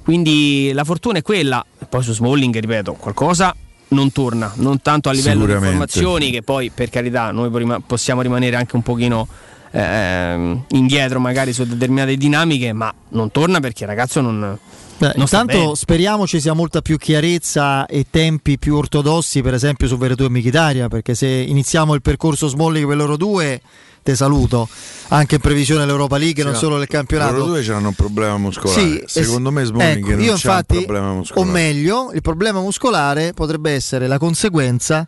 Quindi 0.02 0.70
la 0.72 0.84
fortuna 0.84 1.18
è 1.18 1.22
quella. 1.22 1.62
Poi 1.86 2.02
su 2.02 2.14
Smalling, 2.14 2.58
ripeto, 2.58 2.94
qualcosa 2.94 3.54
non 3.88 4.10
torna, 4.10 4.50
non 4.56 4.80
tanto 4.80 5.10
a 5.10 5.12
livello 5.12 5.44
di 5.44 5.52
informazioni, 5.52 6.30
che 6.30 6.40
poi 6.40 6.70
per 6.70 6.88
carità 6.88 7.30
noi 7.30 7.50
possiamo 7.86 8.22
rimanere 8.22 8.56
anche 8.56 8.74
un 8.74 8.82
pochino 8.82 9.28
eh, 9.70 10.62
indietro 10.68 11.20
magari 11.20 11.52
su 11.52 11.66
determinate 11.66 12.16
dinamiche, 12.16 12.72
ma 12.72 12.90
non 13.10 13.30
torna 13.30 13.60
perché 13.60 13.82
il 13.82 13.90
ragazzo 13.90 14.22
non 14.22 14.58
Beh, 14.98 15.12
intanto 15.16 15.76
speriamo 15.76 16.26
ci 16.26 16.40
sia 16.40 16.54
molta 16.54 16.82
più 16.82 16.96
chiarezza 16.96 17.86
e 17.86 18.06
tempi 18.10 18.58
più 18.58 18.74
ortodossi, 18.74 19.42
per 19.42 19.54
esempio 19.54 19.86
su 19.86 19.96
Veretù 19.96 20.24
e 20.24 20.30
Michitaria, 20.30 20.88
perché 20.88 21.14
se 21.14 21.28
iniziamo 21.28 21.94
il 21.94 22.02
percorso 22.02 22.48
Smalling 22.48 22.86
per 22.86 22.96
loro 22.96 23.16
due, 23.16 23.60
te 24.02 24.16
saluto, 24.16 24.68
anche 25.08 25.36
in 25.36 25.40
previsione 25.40 25.82
dell'Europa 25.82 26.18
League, 26.18 26.42
sì, 26.42 26.48
non 26.48 26.58
solo 26.58 26.78
del 26.78 26.88
campionato. 26.88 27.36
Loro 27.36 27.46
due 27.46 27.72
hanno 27.72 27.88
un 27.88 27.94
problema 27.94 28.36
muscolare. 28.38 29.04
Sì, 29.06 29.22
Secondo 29.22 29.52
me 29.52 29.64
Smalling 29.64 29.98
ecco, 29.98 30.10
non 30.10 30.20
io 30.20 30.32
infatti, 30.32 30.76
un 30.78 30.84
problema 30.84 31.12
muscolare. 31.12 31.48
O 31.48 31.52
meglio, 31.52 32.10
il 32.12 32.20
problema 32.20 32.60
muscolare 32.60 33.32
potrebbe 33.34 33.70
essere 33.70 34.08
la 34.08 34.18
conseguenza 34.18 35.06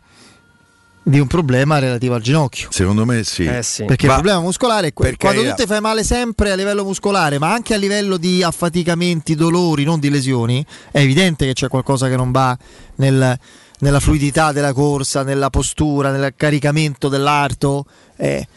di 1.03 1.19
un 1.19 1.27
problema 1.27 1.79
relativo 1.79 2.13
al 2.13 2.21
ginocchio. 2.21 2.69
Secondo 2.71 3.05
me 3.05 3.23
sì. 3.23 3.45
Eh 3.45 3.63
sì. 3.63 3.85
Perché 3.85 4.05
ma 4.07 4.13
il 4.13 4.19
problema 4.21 4.43
muscolare 4.43 4.87
è 4.87 4.93
quello. 4.93 5.15
Quando 5.17 5.43
tu 5.43 5.53
ti 5.55 5.65
fai 5.65 5.81
male 5.81 6.03
sempre 6.03 6.51
a 6.51 6.55
livello 6.55 6.83
muscolare, 6.83 7.39
ma 7.39 7.51
anche 7.51 7.73
a 7.73 7.77
livello 7.77 8.17
di 8.17 8.43
affaticamenti, 8.43 9.35
dolori, 9.35 9.83
non 9.83 9.99
di 9.99 10.09
lesioni, 10.09 10.65
è 10.91 10.99
evidente 10.99 11.45
che 11.45 11.53
c'è 11.53 11.67
qualcosa 11.67 12.07
che 12.07 12.15
non 12.15 12.31
va 12.31 12.57
nel, 12.95 13.37
nella 13.79 13.99
fluidità 13.99 14.51
della 14.51 14.73
corsa, 14.73 15.23
nella 15.23 15.49
postura, 15.49 16.11
nel 16.11 16.33
caricamento 16.35 17.09
dell'arto. 17.09 17.85
Eh, 18.15 18.47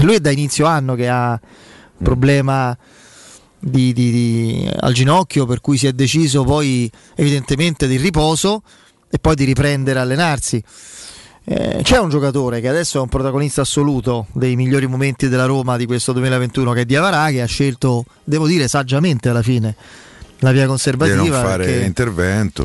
lui 0.00 0.14
è 0.14 0.20
da 0.20 0.30
inizio 0.30 0.66
anno 0.66 0.94
che 0.94 1.08
ha 1.08 1.32
un 1.32 2.04
problema 2.04 2.76
di, 3.58 3.92
di, 3.92 4.10
di, 4.10 4.70
al 4.80 4.94
ginocchio, 4.94 5.44
per 5.44 5.60
cui 5.60 5.76
si 5.76 5.86
è 5.86 5.92
deciso 5.92 6.42
poi 6.44 6.90
evidentemente 7.16 7.86
di 7.86 7.98
riposo 7.98 8.62
e 9.10 9.18
poi 9.18 9.34
di 9.34 9.44
riprendere 9.44 9.98
a 9.98 10.02
allenarsi. 10.02 10.62
Eh, 11.44 11.80
c'è 11.82 11.98
un 11.98 12.08
giocatore 12.08 12.60
che 12.60 12.68
adesso 12.68 12.98
è 12.98 13.00
un 13.00 13.08
protagonista 13.08 13.62
assoluto 13.62 14.26
dei 14.32 14.56
migliori 14.56 14.86
momenti 14.86 15.28
della 15.28 15.46
Roma 15.46 15.76
di 15.76 15.86
questo 15.86 16.12
2021 16.12 16.72
che 16.72 16.80
è 16.82 16.84
Diavarà 16.84 17.30
che 17.30 17.42
ha 17.42 17.46
scelto, 17.46 18.04
devo 18.22 18.46
dire 18.46 18.68
saggiamente 18.68 19.28
alla 19.28 19.42
fine, 19.42 19.74
la 20.40 20.52
via 20.52 20.66
conservativa. 20.66 21.22
Di 21.22 21.28
non 21.28 21.40
fare 21.40 21.64
perché... 21.64 21.84
intervento. 21.84 22.64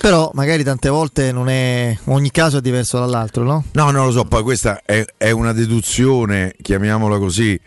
Però 0.00 0.30
magari 0.34 0.62
tante 0.62 0.88
volte 0.90 1.32
non 1.32 1.48
è. 1.48 1.96
ogni 2.04 2.30
caso 2.30 2.58
è 2.58 2.60
diverso 2.60 2.98
dall'altro, 2.98 3.42
no? 3.42 3.64
No, 3.72 3.90
non 3.90 4.06
lo 4.06 4.12
so, 4.12 4.24
poi 4.24 4.42
questa 4.42 4.82
è, 4.84 5.04
è 5.16 5.30
una 5.30 5.52
deduzione, 5.52 6.54
chiamiamola 6.60 7.18
così, 7.18 7.58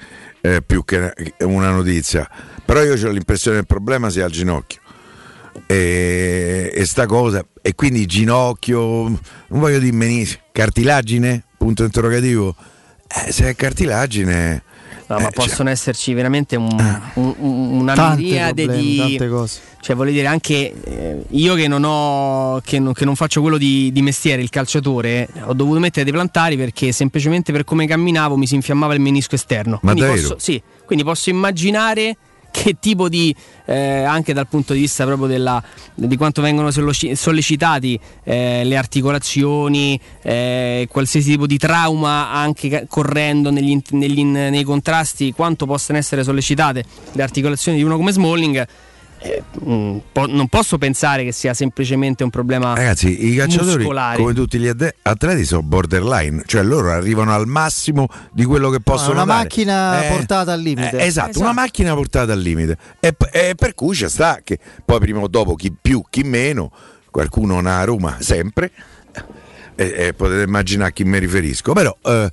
eh, 0.42 0.62
più 0.62 0.86
che 0.86 1.14
una 1.40 1.72
notizia. 1.72 2.30
Però 2.64 2.84
io 2.84 2.94
ho 2.94 3.12
l'impressione 3.12 3.58
che 3.58 3.62
il 3.62 3.68
problema 3.68 4.10
sia 4.10 4.26
al 4.26 4.32
ginocchio 4.32 4.82
e, 5.66 6.72
e 6.74 6.86
sta 6.86 7.06
cosa 7.06 7.46
e 7.62 7.76
quindi 7.76 8.06
ginocchio 8.06 8.82
non 8.82 9.20
voglio 9.48 9.80
dire 9.80 10.40
cartilagine 10.52 11.44
punto 11.58 11.84
interrogativo 11.84 12.56
eh, 13.08 13.32
se 13.32 13.50
è 13.50 13.56
cartilagine 13.56 14.64
No, 15.10 15.20
ma 15.20 15.30
eh, 15.30 15.32
possono 15.32 15.70
cioè... 15.70 15.70
esserci 15.70 16.14
veramente 16.14 16.58
un, 16.58 16.68
un, 17.14 17.36
una 17.40 17.94
tante 17.94 18.22
miriade 18.22 18.64
problemi, 18.66 18.86
di 18.86 18.98
tante 18.98 19.28
cose. 19.30 19.60
Cioè, 19.80 19.96
voglio 19.96 20.12
dire, 20.12 20.28
anche 20.28 20.74
eh, 20.84 21.24
io 21.30 21.56
che 21.56 21.70
non 21.70 21.84
ho 21.86 22.60
che 22.60 22.78
non, 22.78 22.92
che 22.92 23.06
non 23.06 23.16
faccio 23.16 23.40
quello 23.40 23.58
di, 23.58 23.90
di, 23.94 24.02
mestiere, 24.02 24.42
il 24.42 24.50
calciatore, 24.50 25.30
ho 25.46 25.54
dovuto 25.54 25.80
mettere 25.80 26.04
dei 26.04 26.12
plantari 26.12 26.58
perché 26.58 26.92
semplicemente 26.92 27.54
per 27.54 27.64
come 27.64 27.88
camminavo 27.88 28.36
mi 28.36 28.48
si 28.48 28.56
infiammava 28.56 28.94
il 28.96 29.00
menisco 29.00 29.36
esterno. 29.36 29.80
Ma 29.82 29.94
quindi 29.94 30.12
posso, 30.12 30.36
sì, 30.40 30.62
quindi 30.86 31.06
posso 31.06 31.30
immaginare 31.30 32.18
che 32.52 32.78
tipo 32.80 33.10
di, 33.10 33.36
eh, 33.66 34.04
anche 34.04 34.34
dal 34.34 34.48
punto 34.48 34.74
di 34.74 34.80
vista 34.80 35.06
proprio 35.06 35.28
della, 35.28 35.62
di 35.94 36.18
quanto 36.18 36.42
vengono 36.42 36.72
sollecitati 36.72 38.00
eh, 38.24 38.64
le 38.64 38.78
articolazioni, 38.78 40.00
eh, 40.22 40.88
qualsiasi 40.90 41.32
tipo 41.32 41.46
di 41.46 41.58
trauma 41.58 42.32
anche 42.32 42.86
correndo 42.88 43.50
negli, 43.50 43.80
negli 43.92 44.24
nei 44.24 44.64
contrasti, 44.64 45.34
quanto 45.34 45.66
possano 45.66 45.98
essere 46.00 46.24
sollecitate 46.24 46.84
le 47.14 47.24
articolazioni 47.24 47.78
di 47.78 47.84
uno 47.84 47.98
come 47.98 48.12
Smalling. 48.12 48.68
Eh, 49.28 49.44
mm, 49.64 49.98
po- 50.12 50.26
non 50.28 50.48
posso 50.48 50.78
pensare 50.78 51.24
che 51.24 51.32
sia 51.32 51.54
semplicemente 51.54 52.24
un 52.24 52.30
problema 52.30 52.74
Ragazzi, 52.74 53.28
i 53.28 53.36
calciatori, 53.36 53.78
muscolare. 53.78 54.18
come 54.18 54.34
tutti 54.34 54.58
gli 54.60 54.68
atleti, 55.02 55.46
sono 55.46 55.62
borderline, 55.64 56.44
cioè 56.46 56.64
loro 56.64 56.92
arrivano 56.92 57.34
al 57.34 57.48
massimo 57.48 58.08
di 58.32 58.44
quello 58.46 58.70
che 58.70 58.80
possono 58.80 59.14
una 59.14 59.26
dare. 59.26 59.44
macchina 59.44 60.06
Eh, 60.06 60.10
portata 60.12 60.54
al 60.54 60.62
limite. 60.62 60.98
eh, 60.98 61.06
esatto, 61.06 61.40
una 61.40 61.54
macchina 61.54 61.94
portata 61.94 62.34
al 62.34 62.40
limite. 62.40 62.78
E, 63.00 63.16
e 63.32 63.54
per 63.56 63.74
cui 63.76 63.96
ci 63.96 64.08
sta 64.10 64.40
che 64.44 64.58
poi 64.86 65.00
prima 65.00 65.20
o 65.20 65.28
dopo 65.28 65.56
chi 65.56 65.74
più, 65.80 66.04
chi 66.10 66.24
meno, 66.24 66.72
qualcuno 67.12 67.58
ha 67.60 67.80
a 67.80 67.84
Roma 67.84 68.18
sempre, 68.20 68.72
e, 69.76 69.94
e 70.08 70.14
potete 70.14 70.42
immaginare 70.44 70.90
a 70.90 70.94
chi 70.94 71.04
mi 71.04 71.20
riferisco. 71.20 71.74
Però 71.74 71.96
eh, 72.04 72.32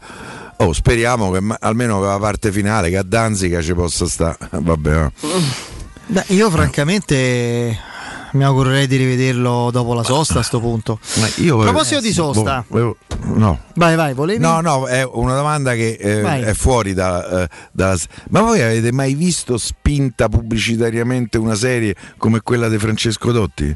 oh, 0.58 0.72
speriamo 0.72 1.30
che 1.30 1.40
ma- 1.40 1.56
almeno 1.60 1.98
per 2.00 2.08
la 2.08 2.18
parte 2.18 2.50
finale, 2.52 2.90
che 2.90 2.96
a 2.98 3.02
Danzica 3.02 3.60
ci 3.62 3.74
possa 3.74 4.06
stare. 4.06 4.36
Vabbè, 4.58 4.90
va. 4.94 5.12
Beh, 6.06 6.24
io 6.28 6.50
francamente 6.50 7.78
mi 8.32 8.44
augurerei 8.44 8.86
di 8.86 8.96
rivederlo 8.96 9.70
dopo 9.72 9.94
la 9.94 10.02
sosta 10.02 10.40
a 10.40 10.42
sto 10.42 10.60
punto. 10.60 10.98
Ma 11.20 11.28
io 11.36 11.60
A 11.60 11.64
proposito 11.64 12.00
di 12.00 12.12
sosta, 12.12 12.64
Volevo- 12.68 12.96
no. 13.34 13.60
vai 13.74 13.96
vai, 13.96 14.12
volevi? 14.12 14.40
No, 14.40 14.60
no, 14.60 14.86
è 14.86 15.02
una 15.04 15.34
domanda 15.34 15.74
che 15.74 15.96
eh, 15.98 16.44
è 16.44 16.52
fuori 16.54 16.92
da, 16.94 17.42
eh, 17.42 17.48
dalla... 17.72 17.96
Ma 18.30 18.40
voi 18.42 18.60
avete 18.60 18.92
mai 18.92 19.14
visto 19.14 19.56
spinta 19.56 20.28
pubblicitariamente 20.28 21.38
una 21.38 21.54
serie 21.54 21.94
come 22.18 22.40
quella 22.40 22.68
di 22.68 22.78
Francesco 22.78 23.32
Dotti? 23.32 23.74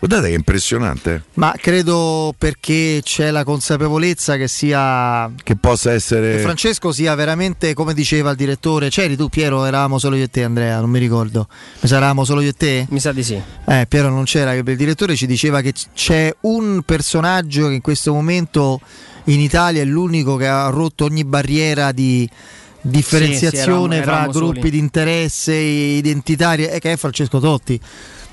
Guardate 0.00 0.28
che 0.28 0.32
è 0.32 0.36
impressionante. 0.36 1.24
Ma 1.34 1.54
credo 1.60 2.34
perché 2.38 3.00
c'è 3.02 3.30
la 3.30 3.44
consapevolezza 3.44 4.38
che 4.38 4.48
sia 4.48 5.30
Che 5.42 5.56
possa 5.56 5.92
essere... 5.92 6.36
che 6.36 6.38
Francesco 6.38 6.90
sia 6.90 7.14
veramente 7.14 7.74
come 7.74 7.92
diceva 7.92 8.30
il 8.30 8.36
direttore. 8.36 8.88
C'eri 8.88 9.14
tu 9.14 9.28
Piero, 9.28 9.62
eravamo 9.66 9.98
solo 9.98 10.16
io 10.16 10.24
e 10.24 10.28
te 10.28 10.42
Andrea, 10.42 10.80
non 10.80 10.88
mi 10.88 10.98
ricordo. 10.98 11.48
Mi 11.80 11.88
sa 11.88 11.96
eravamo 11.98 12.24
solo 12.24 12.40
io 12.40 12.48
e 12.48 12.54
te? 12.54 12.86
Mi 12.88 12.98
sa 12.98 13.12
di 13.12 13.22
sì. 13.22 13.38
Eh, 13.66 13.84
Piero 13.86 14.08
non 14.08 14.24
c'era, 14.24 14.54
il 14.54 14.64
direttore 14.64 15.14
ci 15.16 15.26
diceva 15.26 15.60
che 15.60 15.74
c'è 15.94 16.34
un 16.40 16.80
personaggio 16.82 17.68
che 17.68 17.74
in 17.74 17.82
questo 17.82 18.14
momento 18.14 18.80
in 19.24 19.38
Italia 19.40 19.82
è 19.82 19.84
l'unico 19.84 20.36
che 20.36 20.46
ha 20.48 20.66
rotto 20.70 21.04
ogni 21.04 21.24
barriera 21.26 21.92
di 21.92 22.26
differenziazione 22.80 23.96
Sì, 23.96 24.00
sì, 24.00 24.02
fra 24.04 24.12
eravamo- 24.12 24.22
eravamo 24.22 24.32
gruppi 24.32 24.58
soli. 24.60 24.70
di 24.70 24.78
interesse 24.78 25.54
identitari, 25.54 26.66
e 26.66 26.78
che 26.78 26.92
è 26.92 26.96
Francesco 26.96 27.38
Totti, 27.38 27.78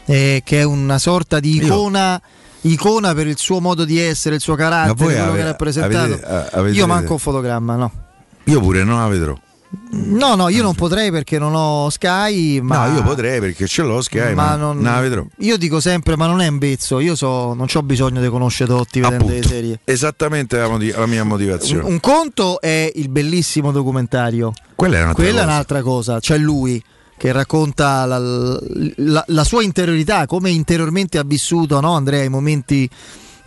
eh, 0.08 0.42
che 0.44 0.60
è 0.60 0.64
una 0.64 0.98
sorta 0.98 1.40
di 1.40 1.56
icona. 1.58 2.20
Icona 2.62 3.14
per 3.14 3.28
il 3.28 3.38
suo 3.38 3.62
modo 3.62 3.86
di 3.86 4.00
essere, 4.00 4.36
il 4.36 4.42
suo 4.42 4.56
carattere, 4.56 4.96
quello 4.96 5.24
ave- 5.24 5.36
che 5.38 5.42
ha 5.42 5.46
rappresentato. 5.46 5.98
avete- 5.98 6.50
avete- 6.52 6.76
Io 6.78 6.88
manco 6.88 7.14
un 7.14 7.20
fotogramma, 7.20 7.76
no. 7.76 7.92
Io 8.46 8.60
pure 8.60 8.84
non 8.84 9.00
la 9.00 9.08
vedrò. 9.08 9.38
No, 9.92 10.36
no, 10.36 10.48
io 10.50 10.64
non 10.64 10.74
potrei 10.76 11.12
perché 11.12 11.38
non 11.38 11.54
ho 11.54 11.90
Sky, 11.90 12.62
ma 12.62 12.88
No, 12.88 12.96
io 12.96 13.04
potrei 13.04 13.40
perché 13.42 13.68
ce 13.68 13.84
l'ho 13.84 14.02
Sky, 14.02 14.34
ma, 14.34 14.48
ma 14.48 14.56
non, 14.56 14.80
non 14.80 14.94
la 14.94 15.02
vedrò. 15.02 15.26
Io 15.40 15.58
dico 15.58 15.80
sempre, 15.82 16.16
ma 16.16 16.26
non 16.26 16.40
è 16.42 16.48
un 16.48 16.58
bezzo. 16.58 17.00
Io 17.00 17.16
so, 17.16 17.54
non 17.54 17.68
ho 17.72 17.84
bisogno 17.84 18.22
di 18.22 18.30
conoscere 18.30 18.70
Totti 18.70 19.02
vedendo 19.02 19.26
le 19.26 19.32
Appunto. 19.32 19.48
serie. 19.50 19.80
Esattamente 19.84 20.58
la, 20.58 20.68
moti- 20.70 20.92
la 20.92 21.06
mia 21.06 21.22
Un, 21.22 21.28
motivazione. 21.28 21.84
un 21.84 22.00
conto 22.00 22.60
è 22.62 22.90
il 22.96 23.10
bellissimo 23.10 23.72
documentario. 23.72 24.54
Quella 24.74 24.98
è 24.98 25.02
un'altra 25.04 25.24
Quella 25.24 25.40
è 25.40 25.44
cosa. 25.44 25.52
un'altra 25.54 25.82
cosa. 25.82 26.20
C'è 26.22 26.38
lui 26.38 26.82
che 27.18 27.32
racconta 27.32 28.06
la, 28.06 28.20
la- 28.20 29.26
la 29.28 29.44
sua 29.44 29.64
interiorità, 29.64 30.26
come 30.28 30.52
interiormente 30.52 31.18
ha 31.18 31.24
vissuto 31.24 31.80
no, 31.82 31.96
Andrea 31.96 32.24
i 32.24 32.30
momenti 32.30 32.90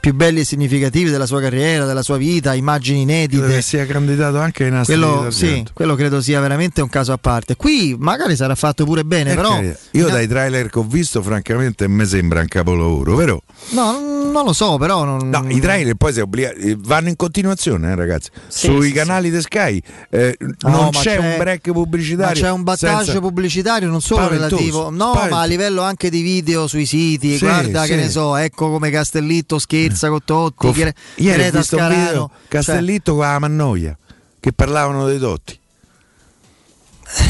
più 0.01 0.15
belli 0.15 0.41
e 0.41 0.45
significativi 0.45 1.11
della 1.11 1.27
sua 1.27 1.41
carriera, 1.41 1.85
della 1.85 2.03
sua 2.03 2.17
vita, 2.17 2.55
immagini 2.55 3.05
Credo 3.05 3.13
inedite. 3.37 3.55
che 3.55 3.63
sia 3.63 3.85
candidato 3.87 4.39
anche 4.39 4.69
nastri 4.71 4.97
Quello, 4.97 5.31
sì, 5.31 5.65
quello 5.75 5.95
credo 5.95 6.21
sia 6.23 6.41
veramente 6.41 6.81
un 6.81 6.89
caso 6.89 7.13
a 7.13 7.19
parte. 7.19 7.55
Qui 7.57 7.95
magari 7.99 8.35
sarà 8.35 8.55
fatto 8.55 8.85
pure 8.85 9.05
bene, 9.05 9.33
Eh, 9.33 9.35
però. 9.35 9.51
carità. 9.51 9.79
Io 9.93 10.09
dai 10.09 10.27
trailer 10.27 10.71
che 10.71 10.79
ho 10.79 10.85
visto, 10.85 11.23
francamente, 11.23 11.87
mi 11.87 12.07
sembra 12.07 12.41
un 12.41 12.49
capolavoro, 12.49 13.15
vero? 13.15 13.43
No, 13.71 13.93
non- 13.93 14.45
lo 14.45 14.53
so, 14.55 14.79
però. 14.79 15.05
Non... 15.05 15.29
No, 15.29 15.45
i 15.49 15.61
trailer 15.61 15.95
poi 15.97 16.13
si 16.15 16.21
obbliga- 16.21 16.53
vanno 16.79 17.09
in 17.11 17.17
continuazione, 17.17 17.91
eh, 17.91 17.95
ragazzi. 17.95 18.31
Sì, 18.49 18.67
Sui 18.69 18.87
sì, 18.89 18.93
canali 18.93 19.31
di 19.31 19.41
Sky 19.41 19.83
eh, 20.09 20.35
No, 20.61 20.71
non 20.71 20.89
ma 20.93 21.01
c'è, 21.01 21.17
un 21.19 21.35
break 21.37 21.71
pubblicitario. 21.73 22.41
Ma 22.41 22.47
c'è 22.49 22.53
un 22.53 22.63
battage 22.63 23.05
senza- 23.05 23.21
pubblicitario 23.21 23.89
non 23.91 24.01
solo 24.01 24.23
Spaventoso, 24.25 24.57
relativo, 24.57 24.83
no, 24.91 24.97
spaventoso. 25.13 25.29
ma 25.35 25.41
a 25.43 25.45
livello 25.45 25.83
anche 25.83 26.09
di 26.09 26.23
video 26.23 26.67
sui 26.67 26.87
siti. 26.87 27.37
Sì, 27.37 27.45
guarda, 27.45 27.83
che 27.83 27.93
sì. 27.93 27.97
ne 27.97 28.09
so, 28.09 28.37
ecco 28.37 28.71
come 28.71 28.91
Castellitto 28.91 29.59
scherza 29.59 29.89
con 30.09 30.19
Totti. 30.25 30.55
Con- 30.57 30.73
Chiere- 30.73 30.95
Ieri 31.17 31.57
un 31.57 31.63
Scarano, 31.63 32.13
cioè- 32.13 32.49
Castellitto 32.49 33.15
con 33.15 33.23
la 33.23 33.39
Mannoia 33.39 33.97
che 34.39 34.53
parlavano 34.53 35.07
dei 35.07 35.19
dotti. 35.19 35.59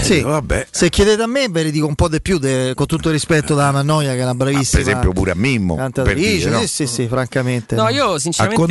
Sì. 0.02 0.20
vabbè. 0.20 0.66
Se 0.70 0.90
chiedete 0.90 1.22
a 1.22 1.26
me, 1.26 1.48
ve 1.48 1.64
ne 1.64 1.70
dico 1.70 1.86
un 1.86 1.94
po' 1.94 2.08
di 2.08 2.20
più, 2.20 2.38
de- 2.38 2.72
con 2.74 2.86
tutto 2.86 3.08
il 3.08 3.14
rispetto 3.14 3.54
da 3.54 3.70
Mannoia, 3.70 4.12
che 4.12 4.18
è 4.18 4.22
una 4.22 4.34
bravissima. 4.34 4.82
per 4.82 4.90
esempio 4.90 5.12
pure 5.12 5.30
a 5.30 5.34
Mimmo, 5.34 5.76
per 5.90 6.14
dire, 6.14 6.50
no? 6.50 6.60
Sì, 6.60 6.66
sì, 6.66 6.86
sì, 6.86 7.08
francamente. 7.08 7.76
No, 7.76 7.84
no. 7.84 7.88
io 7.88 8.18
sinceramente 8.18 8.64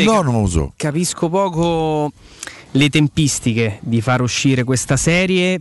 capisco 0.76 1.30
poco 1.30 2.12
le 2.72 2.90
tempistiche 2.90 3.80
di 3.82 4.02
far 4.02 4.22
uscire 4.22 4.64
questa 4.64 4.98
serie 4.98 5.60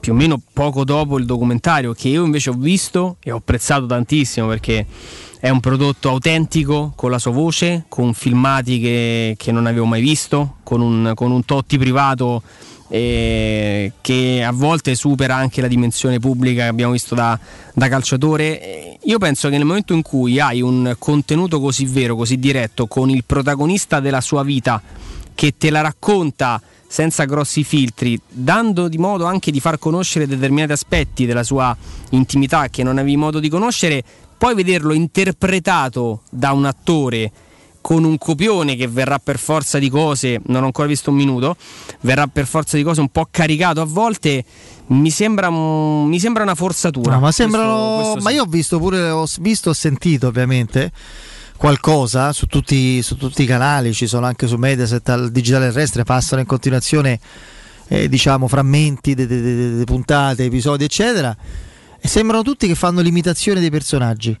più 0.00 0.12
o 0.12 0.14
meno 0.14 0.38
poco 0.52 0.84
dopo 0.84 1.16
il 1.16 1.24
documentario 1.24 1.94
che 1.94 2.08
io 2.08 2.22
invece 2.22 2.50
ho 2.50 2.54
visto 2.54 3.16
e 3.20 3.30
ho 3.32 3.36
apprezzato 3.36 3.86
tantissimo 3.86 4.46
perché 4.46 4.84
è 5.40 5.48
un 5.50 5.60
prodotto 5.60 6.08
autentico 6.08 6.92
con 6.96 7.10
la 7.10 7.18
sua 7.18 7.30
voce, 7.30 7.84
con 7.88 8.12
filmati 8.12 8.80
che, 8.80 9.34
che 9.36 9.52
non 9.52 9.66
avevo 9.66 9.86
mai 9.86 10.00
visto, 10.00 10.56
con 10.64 10.80
un, 10.80 11.12
con 11.14 11.30
un 11.30 11.44
Totti 11.44 11.78
privato 11.78 12.42
eh, 12.88 13.92
che 14.00 14.42
a 14.44 14.50
volte 14.50 14.94
supera 14.94 15.36
anche 15.36 15.60
la 15.60 15.68
dimensione 15.68 16.18
pubblica 16.18 16.62
che 16.62 16.68
abbiamo 16.68 16.92
visto 16.92 17.14
da, 17.14 17.38
da 17.72 17.88
calciatore. 17.88 18.60
Eh, 18.60 18.98
Io 19.04 19.18
penso 19.18 19.48
che 19.48 19.56
nel 19.56 19.66
momento 19.66 19.92
in 19.92 20.02
cui 20.02 20.40
hai 20.40 20.60
un 20.60 20.96
contenuto 20.98 21.60
così 21.60 21.84
vero, 21.84 22.16
così 22.16 22.38
diretto, 22.38 22.86
con 22.86 23.08
il 23.10 23.24
protagonista 23.24 24.00
della 24.00 24.20
sua 24.20 24.42
vita 24.42 24.82
che 25.34 25.54
te 25.56 25.70
la 25.70 25.82
racconta 25.82 26.60
senza 26.90 27.26
grossi 27.26 27.62
filtri, 27.62 28.18
dando 28.28 28.88
di 28.88 28.96
modo 28.96 29.26
anche 29.26 29.50
di 29.50 29.60
far 29.60 29.78
conoscere 29.78 30.26
determinati 30.26 30.72
aspetti 30.72 31.26
della 31.26 31.42
sua 31.44 31.76
intimità 32.10 32.68
che 32.68 32.82
non 32.82 32.96
avevi 32.96 33.16
modo 33.16 33.38
di 33.38 33.50
conoscere, 33.50 34.02
poi 34.38 34.54
vederlo 34.54 34.92
interpretato 34.94 36.22
da 36.30 36.52
un 36.52 36.64
attore 36.64 37.32
con 37.80 38.04
un 38.04 38.18
copione 38.18 38.76
che 38.76 38.86
verrà 38.86 39.18
per 39.18 39.38
forza 39.38 39.78
di 39.78 39.88
cose, 39.88 40.40
non 40.46 40.62
ho 40.62 40.66
ancora 40.66 40.86
visto 40.86 41.10
un 41.10 41.16
minuto, 41.16 41.56
verrà 42.00 42.26
per 42.26 42.46
forza 42.46 42.76
di 42.76 42.82
cose 42.82 43.00
un 43.00 43.08
po' 43.08 43.28
caricato 43.30 43.80
a 43.80 43.84
volte, 43.84 44.44
mi 44.88 45.10
sembra, 45.10 45.48
mi 45.50 46.18
sembra 46.20 46.42
una 46.42 46.54
forzatura. 46.54 47.12
No, 47.14 47.20
ma 47.20 47.22
Questo- 47.26 47.42
sembrano. 47.42 47.94
questo 48.00 48.20
Ma 48.22 48.30
sì. 48.30 48.36
io 48.36 48.42
ho 48.42 48.46
visto 48.46 48.78
pure, 48.78 49.08
ho 49.08 49.26
visto, 49.40 49.70
ho 49.70 49.74
sentito 49.74 50.26
ovviamente 50.26 50.92
qualcosa 51.56 52.32
su 52.32 52.46
tutti, 52.46 53.02
su 53.02 53.16
tutti 53.16 53.42
i 53.42 53.46
canali, 53.46 53.94
ci 53.94 54.06
sono 54.06 54.26
anche 54.26 54.46
su 54.46 54.56
Mediaset, 54.56 55.08
al 55.08 55.30
digitale 55.30 55.68
terrestre, 55.68 56.04
passano 56.04 56.40
in 56.42 56.46
continuazione 56.46 57.18
eh, 57.88 58.08
diciamo 58.08 58.48
frammenti 58.48 59.14
di 59.14 59.82
puntate, 59.86 60.44
episodi, 60.44 60.84
eccetera. 60.84 61.34
E 62.00 62.08
sembrano 62.08 62.42
tutti 62.42 62.66
che 62.66 62.74
fanno 62.74 63.00
l'imitazione 63.00 63.60
dei 63.60 63.70
personaggi. 63.70 64.36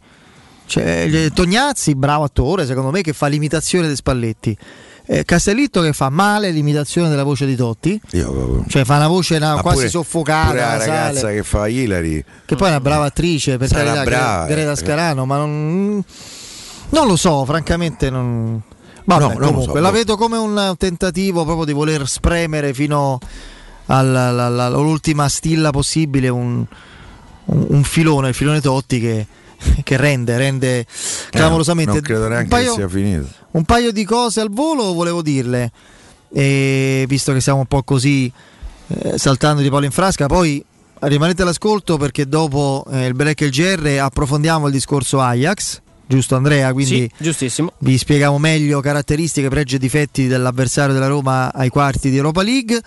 Cioè, 0.66 1.08
eh, 1.10 1.30
Tognazzi, 1.32 1.94
bravo 1.94 2.24
attore, 2.24 2.66
secondo 2.66 2.90
me, 2.90 3.00
che 3.00 3.12
fa 3.12 3.26
l'imitazione 3.26 3.86
dei 3.86 3.96
Spalletti. 3.96 4.56
Eh, 5.10 5.24
Castellitto 5.24 5.80
che 5.80 5.94
fa 5.94 6.10
male 6.10 6.50
l'imitazione 6.50 7.08
della 7.08 7.22
voce 7.22 7.46
di 7.46 7.56
Totti, 7.56 7.98
Io 8.10 8.30
proprio. 8.30 8.64
cioè 8.68 8.84
fa 8.84 8.96
una 8.96 9.08
voce 9.08 9.36
una- 9.36 9.56
quasi 9.62 9.76
pure- 9.78 9.88
soffocata, 9.88 10.48
pure 10.48 10.60
la 10.60 10.76
ragazza 10.76 11.30
che 11.30 11.42
fa 11.42 11.66
Hillary. 11.66 12.22
Che 12.44 12.56
poi 12.56 12.66
è 12.66 12.70
una 12.72 12.80
brava 12.80 13.06
attrice, 13.06 13.56
per 13.56 13.70
carità, 13.70 14.02
brava, 14.04 14.44
Gre- 14.44 14.54
Greta 14.54 14.72
eh. 14.72 14.76
Scarano, 14.76 15.24
ma 15.24 15.38
non, 15.38 16.04
non 16.90 17.06
lo 17.06 17.16
so, 17.16 17.46
francamente 17.46 18.10
non... 18.10 18.60
Vabbè, 19.04 19.22
No, 19.36 19.38
comunque, 19.38 19.76
so, 19.76 19.80
la 19.80 19.90
vedo 19.90 20.18
come 20.18 20.36
un 20.36 20.74
tentativo 20.76 21.44
proprio 21.46 21.64
di 21.64 21.72
voler 21.72 22.06
spremere 22.06 22.74
fino 22.74 23.18
all'ultima 23.86 25.28
stilla 25.30 25.70
possibile 25.70 26.28
un, 26.28 26.64
un- 27.48 27.66
un 27.68 27.82
filone, 27.84 28.28
il 28.28 28.34
filone 28.34 28.60
Totti 28.60 29.00
che, 29.00 29.26
che 29.82 29.96
rende, 29.96 30.36
rende 30.36 30.86
clamorosamente. 31.30 31.90
Eh, 31.90 31.94
Non 31.94 32.02
credo 32.02 32.28
neanche 32.28 32.42
un, 32.44 32.48
paio, 32.48 32.74
che 32.74 32.78
sia 32.80 32.88
finito. 32.88 33.28
un 33.52 33.64
paio 33.64 33.92
di 33.92 34.04
cose 34.04 34.40
al 34.40 34.50
volo 34.50 34.92
volevo 34.92 35.20
dirle, 35.22 35.70
e 36.32 37.04
visto 37.08 37.32
che 37.32 37.40
siamo 37.40 37.60
un 37.60 37.66
po' 37.66 37.82
così 37.82 38.30
eh, 38.88 39.18
saltando 39.18 39.62
di 39.62 39.70
palo 39.70 39.84
in 39.84 39.90
frasca, 39.90 40.26
poi 40.26 40.62
rimanete 41.00 41.42
all'ascolto 41.42 41.96
perché 41.96 42.26
dopo 42.26 42.84
eh, 42.90 43.06
il 43.06 43.14
break 43.14 43.40
e 43.42 43.44
il 43.46 43.50
GR 43.50 43.98
approfondiamo 44.00 44.66
il 44.66 44.72
discorso 44.72 45.20
Ajax, 45.20 45.80
giusto 46.06 46.34
Andrea? 46.36 46.72
Quindi 46.72 46.94
Sì, 47.02 47.10
giustissimo. 47.18 47.72
vi 47.78 47.96
spieghiamo 47.96 48.36
meglio 48.38 48.80
caratteristiche, 48.80 49.48
pregi 49.48 49.76
e 49.76 49.78
difetti 49.78 50.26
dell'avversario 50.26 50.92
della 50.94 51.06
Roma 51.06 51.52
ai 51.54 51.68
quarti 51.68 52.10
di 52.10 52.16
Europa 52.16 52.42
League 52.42 52.80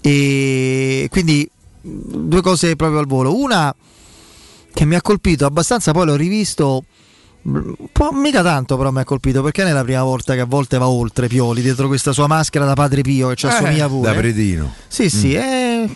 e 0.00 1.08
quindi 1.10 1.48
due 1.82 2.40
cose 2.40 2.76
proprio 2.76 2.98
al 3.00 3.06
volo. 3.06 3.36
Una 3.36 3.74
che 4.72 4.84
mi 4.84 4.94
ha 4.94 5.02
colpito 5.02 5.44
abbastanza, 5.46 5.92
poi 5.92 6.06
l'ho 6.06 6.16
rivisto. 6.16 6.84
Un 7.44 7.74
po' 7.90 8.12
mica 8.12 8.40
tanto, 8.42 8.76
però 8.76 8.92
mi 8.92 9.00
ha 9.00 9.04
colpito 9.04 9.42
perché 9.42 9.62
non 9.62 9.72
è 9.72 9.74
la 9.74 9.82
prima 9.82 10.04
volta 10.04 10.34
che 10.34 10.40
a 10.40 10.44
volte 10.44 10.78
va 10.78 10.86
oltre 10.88 11.26
Pioli 11.26 11.60
dietro 11.60 11.88
questa 11.88 12.12
sua 12.12 12.28
maschera 12.28 12.64
da 12.64 12.74
padre 12.74 13.00
Pio 13.02 13.28
che 13.30 13.34
ci 13.34 13.46
assomiglia 13.46 13.88
pure. 13.88 14.12
Da 14.12 14.16
Predino. 14.16 14.72
Sì, 14.86 15.10
sì, 15.10 15.30
Mm. 15.36 15.40
è. 15.40 15.88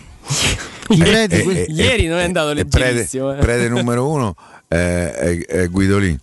I 0.89 0.97
preti, 0.97 1.35
Eh, 1.35 1.43
que- 1.43 1.63
eh, 1.63 1.71
Ieri 1.71 2.07
non 2.07 2.17
è 2.19 2.23
andato 2.25 2.51
prete, 2.53 2.77
leggerissimo. 2.79 3.33
eh. 3.33 3.37
prete 3.37 3.69
numero 3.69 4.09
uno 4.09 4.35
eh, 4.67 5.13
è, 5.13 5.45
è 5.45 5.67
Guidolin. 5.69 6.19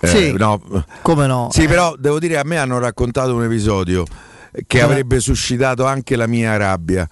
Eh, 0.00 0.06
Sì. 0.08 0.32
no. 0.32 0.60
Come 1.02 1.26
no? 1.28 1.48
Sì, 1.52 1.62
Eh. 1.62 1.68
però 1.68 1.94
devo 1.96 2.18
dire 2.18 2.36
a 2.38 2.42
me 2.44 2.58
hanno 2.58 2.78
raccontato 2.80 3.34
un 3.36 3.44
episodio 3.44 4.04
che 4.66 4.78
Eh. 4.78 4.80
avrebbe 4.80 5.20
suscitato 5.20 5.84
anche 5.86 6.16
la 6.16 6.26
mia 6.26 6.56
rabbia. 6.56 7.08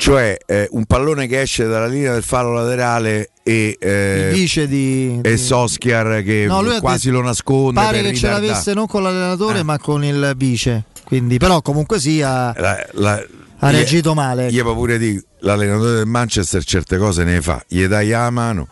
Cioè 0.00 0.38
eh, 0.46 0.66
un 0.70 0.86
pallone 0.86 1.26
che 1.26 1.42
esce 1.42 1.66
dalla 1.66 1.86
linea 1.86 2.14
del 2.14 2.22
fallo 2.22 2.54
laterale 2.54 3.32
e, 3.42 3.76
eh, 3.78 4.30
vice 4.32 4.66
di- 4.66 5.18
e 5.22 5.32
di- 5.32 5.36
Soskiar 5.36 6.22
che 6.22 6.46
No, 6.48 6.62
quasi 6.80 7.08
detto- 7.10 7.20
lo 7.20 7.26
nasconde. 7.26 7.78
Pare 7.78 7.98
che 8.00 8.06
ce 8.06 8.12
ritardare. 8.28 8.46
l'avesse 8.46 8.72
non 8.72 8.86
con 8.86 9.02
l'allenatore, 9.02 9.58
Eh. 9.58 9.62
ma 9.62 9.78
con 9.78 10.02
il 10.02 10.32
vice. 10.38 10.84
Quindi, 11.04 11.36
però, 11.36 11.60
comunque 11.60 12.00
sia, 12.00 12.54
La- 12.56 12.86
la- 12.92 13.22
ha 13.58 13.70
reagito 13.70 14.14
male. 14.14 14.46
Io 14.48 14.64
pure 14.74 14.96
dico, 14.96 15.22
l'allenatore 15.40 15.92
del 15.96 16.06
Manchester 16.06 16.64
certe 16.64 16.96
cose 16.96 17.22
ne 17.24 17.42
fa, 17.42 17.62
gli 17.68 17.84
dai 17.84 18.08
la 18.08 18.30
mano. 18.30 18.68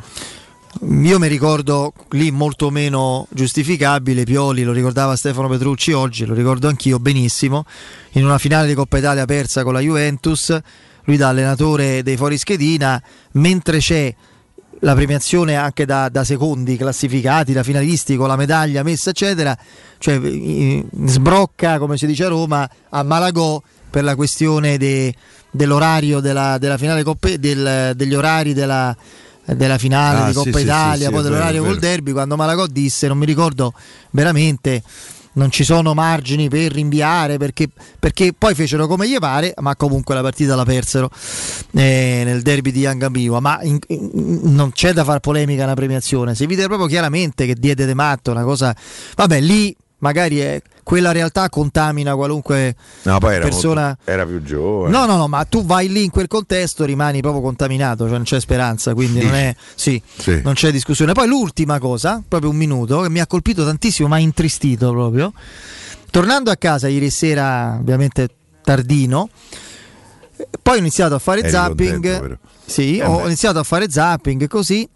Io 1.03 1.19
mi 1.19 1.29
ricordo 1.29 1.93
lì 2.13 2.31
molto 2.31 2.71
meno 2.71 3.27
giustificabile. 3.31 4.25
Pioli 4.25 4.63
lo 4.63 4.73
ricordava 4.73 5.15
Stefano 5.15 5.49
Petrucci 5.49 5.93
oggi, 5.93 6.25
lo 6.25 6.33
ricordo 6.33 6.69
anch'io 6.69 6.99
benissimo. 6.99 7.67
In 8.13 8.25
una 8.25 8.39
finale 8.39 8.67
di 8.67 8.73
Coppa 8.73 8.97
Italia 8.97 9.27
persa 9.27 9.63
con 9.63 9.75
la 9.75 9.81
Juventus, 9.81 10.57
lui 11.09 11.17
da 11.17 11.29
allenatore 11.29 12.03
dei 12.03 12.19
fuorischedina, 12.19 13.03
mentre 13.33 13.79
c'è 13.79 14.15
la 14.81 14.95
premiazione 14.95 15.57
anche 15.57 15.87
da, 15.87 16.11
da 16.11 16.23
secondi 16.23 16.77
classificati, 16.77 17.55
da 17.55 17.63
finalisti 17.63 18.15
con 18.15 18.29
la 18.29 18.37
medaglia 18.37 18.83
messa, 18.83 19.09
eccetera, 19.11 19.57
cioè 19.97 20.21
eh, 20.23 20.85
sbrocca, 21.07 21.79
come 21.79 21.97
si 21.97 22.07
dice 22.07 22.25
a 22.25 22.29
Roma, 22.29 22.69
a 22.91 23.03
Malagò 23.03 23.61
per 23.89 24.05
la 24.05 24.15
questione 24.15 24.77
de- 24.77 25.15
dell'orario 25.51 26.21
della, 26.21 26.59
della 26.59 26.77
finale 26.77 27.03
Coppa, 27.03 27.35
del- 27.39 27.93
degli 27.97 28.15
orari 28.15 28.53
della, 28.53 28.95
della 29.47 29.79
finale 29.79 30.19
Ah, 30.21 30.27
di 30.27 30.35
Coppa 30.35 30.59
sì, 30.59 30.65
Italia, 30.65 31.07
sì, 31.07 31.11
poi 31.13 31.21
sì, 31.23 31.27
è 31.27 31.31
dell'orario 31.31 31.63
vero, 31.63 31.73
col 31.73 31.81
vero. 31.81 31.93
derby, 31.95 32.13
quando 32.13 32.37
Malagò 32.37 32.67
disse, 32.67 33.09
non 33.09 33.17
mi 33.17 33.25
ricordo 33.25 33.73
veramente, 34.11 34.83
non 35.39 35.51
ci 35.51 35.65
sono 35.65 35.95
margini 35.95 36.49
per 36.49 36.73
rinviare 36.73 37.39
perché, 37.39 37.69
perché 37.99 38.35
poi 38.37 38.55
fecero 38.55 38.87
come 38.87 39.09
gli 39.09 39.17
pare, 39.19 39.55
ma 39.61 39.77
comunque 39.77 40.15
la 40.15 40.21
partita 40.21 40.55
la 40.57 40.65
persero 40.65 41.09
eh, 41.73 42.23
nel 42.25 42.43
derby 42.43 42.73
di 42.73 42.81
Yangambiwa. 42.81 43.41
Ma 43.41 43.61
in- 43.63 43.79
in- 43.87 44.41
non 44.43 44.73
c'è 44.73 44.93
da 44.93 45.05
far 45.05 45.21
polemica 45.21 45.63
alla 45.65 45.75
premiazione, 45.75 46.35
si 46.35 46.45
vede 46.47 46.67
proprio 46.67 46.89
chiaramente 46.89 47.47
che 47.47 47.55
diede 47.55 47.87
de 47.87 47.95
matto 47.95 48.33
una 48.33 48.43
cosa. 48.43 48.75
Vabbè, 49.15 49.41
lì 49.41 49.75
magari 49.99 50.39
è, 50.39 50.61
quella 50.83 51.13
realtà 51.13 51.49
contamina 51.49 52.15
qualunque 52.15 52.75
No, 53.03 53.19
era, 53.21 53.45
persona. 53.45 53.87
molto- 53.87 54.11
era 54.11 54.25
più 54.27 54.43
giovane. 54.43 54.91
No, 54.97 55.07
no, 55.07 55.17
no, 55.17 55.29
ma 55.29 55.45
tu 55.45 55.65
vai 55.65 55.89
lì 55.89 56.05
in 56.05 56.11
quel 56.11 56.29
contesto, 56.29 56.85
rimani 56.85 57.21
proprio 57.21 57.43
contaminato, 57.43 58.05
cioè 58.07 58.15
non 58.15 58.23
c'è 58.25 58.41
speranza, 58.41 58.95
quindi 58.95 59.21
non 59.23 59.35
è. 59.35 59.55
Sì, 59.75 60.01
Sì. 60.17 60.41
non 60.43 60.55
c'è 60.55 60.71
discussione. 60.73 61.13
Poi 61.13 61.27
l'ultima 61.29 61.79
cosa, 61.79 62.23
proprio 62.27 62.51
un 62.51 62.57
minuto, 62.57 63.01
che 63.03 63.11
mi 63.11 63.21
ha 63.21 63.27
colpito 63.27 63.65
tantissimo, 63.65 64.09
ma 64.09 64.19
intristito 64.19 64.91
proprio. 64.93 65.33
Tornando 66.11 66.51
a 66.51 66.57
casa 66.57 66.89
ieri 66.89 67.11
sera, 67.11 67.77
ovviamente 67.79 68.29
tardino, 68.63 69.29
poi 70.63 70.77
ho 70.77 70.79
iniziato 70.79 71.15
a 71.15 71.19
fare 71.19 71.41
Eri 71.41 71.51
zapping. 71.51 72.19
contento, 72.19 72.39
sì, 72.65 72.97
Eh 72.99 73.05
ho 73.05 73.19
beh. 73.19 73.25
iniziato 73.27 73.59
a 73.59 73.63
fare 73.63 73.91
zapping 73.91 74.47
così. 74.49 74.89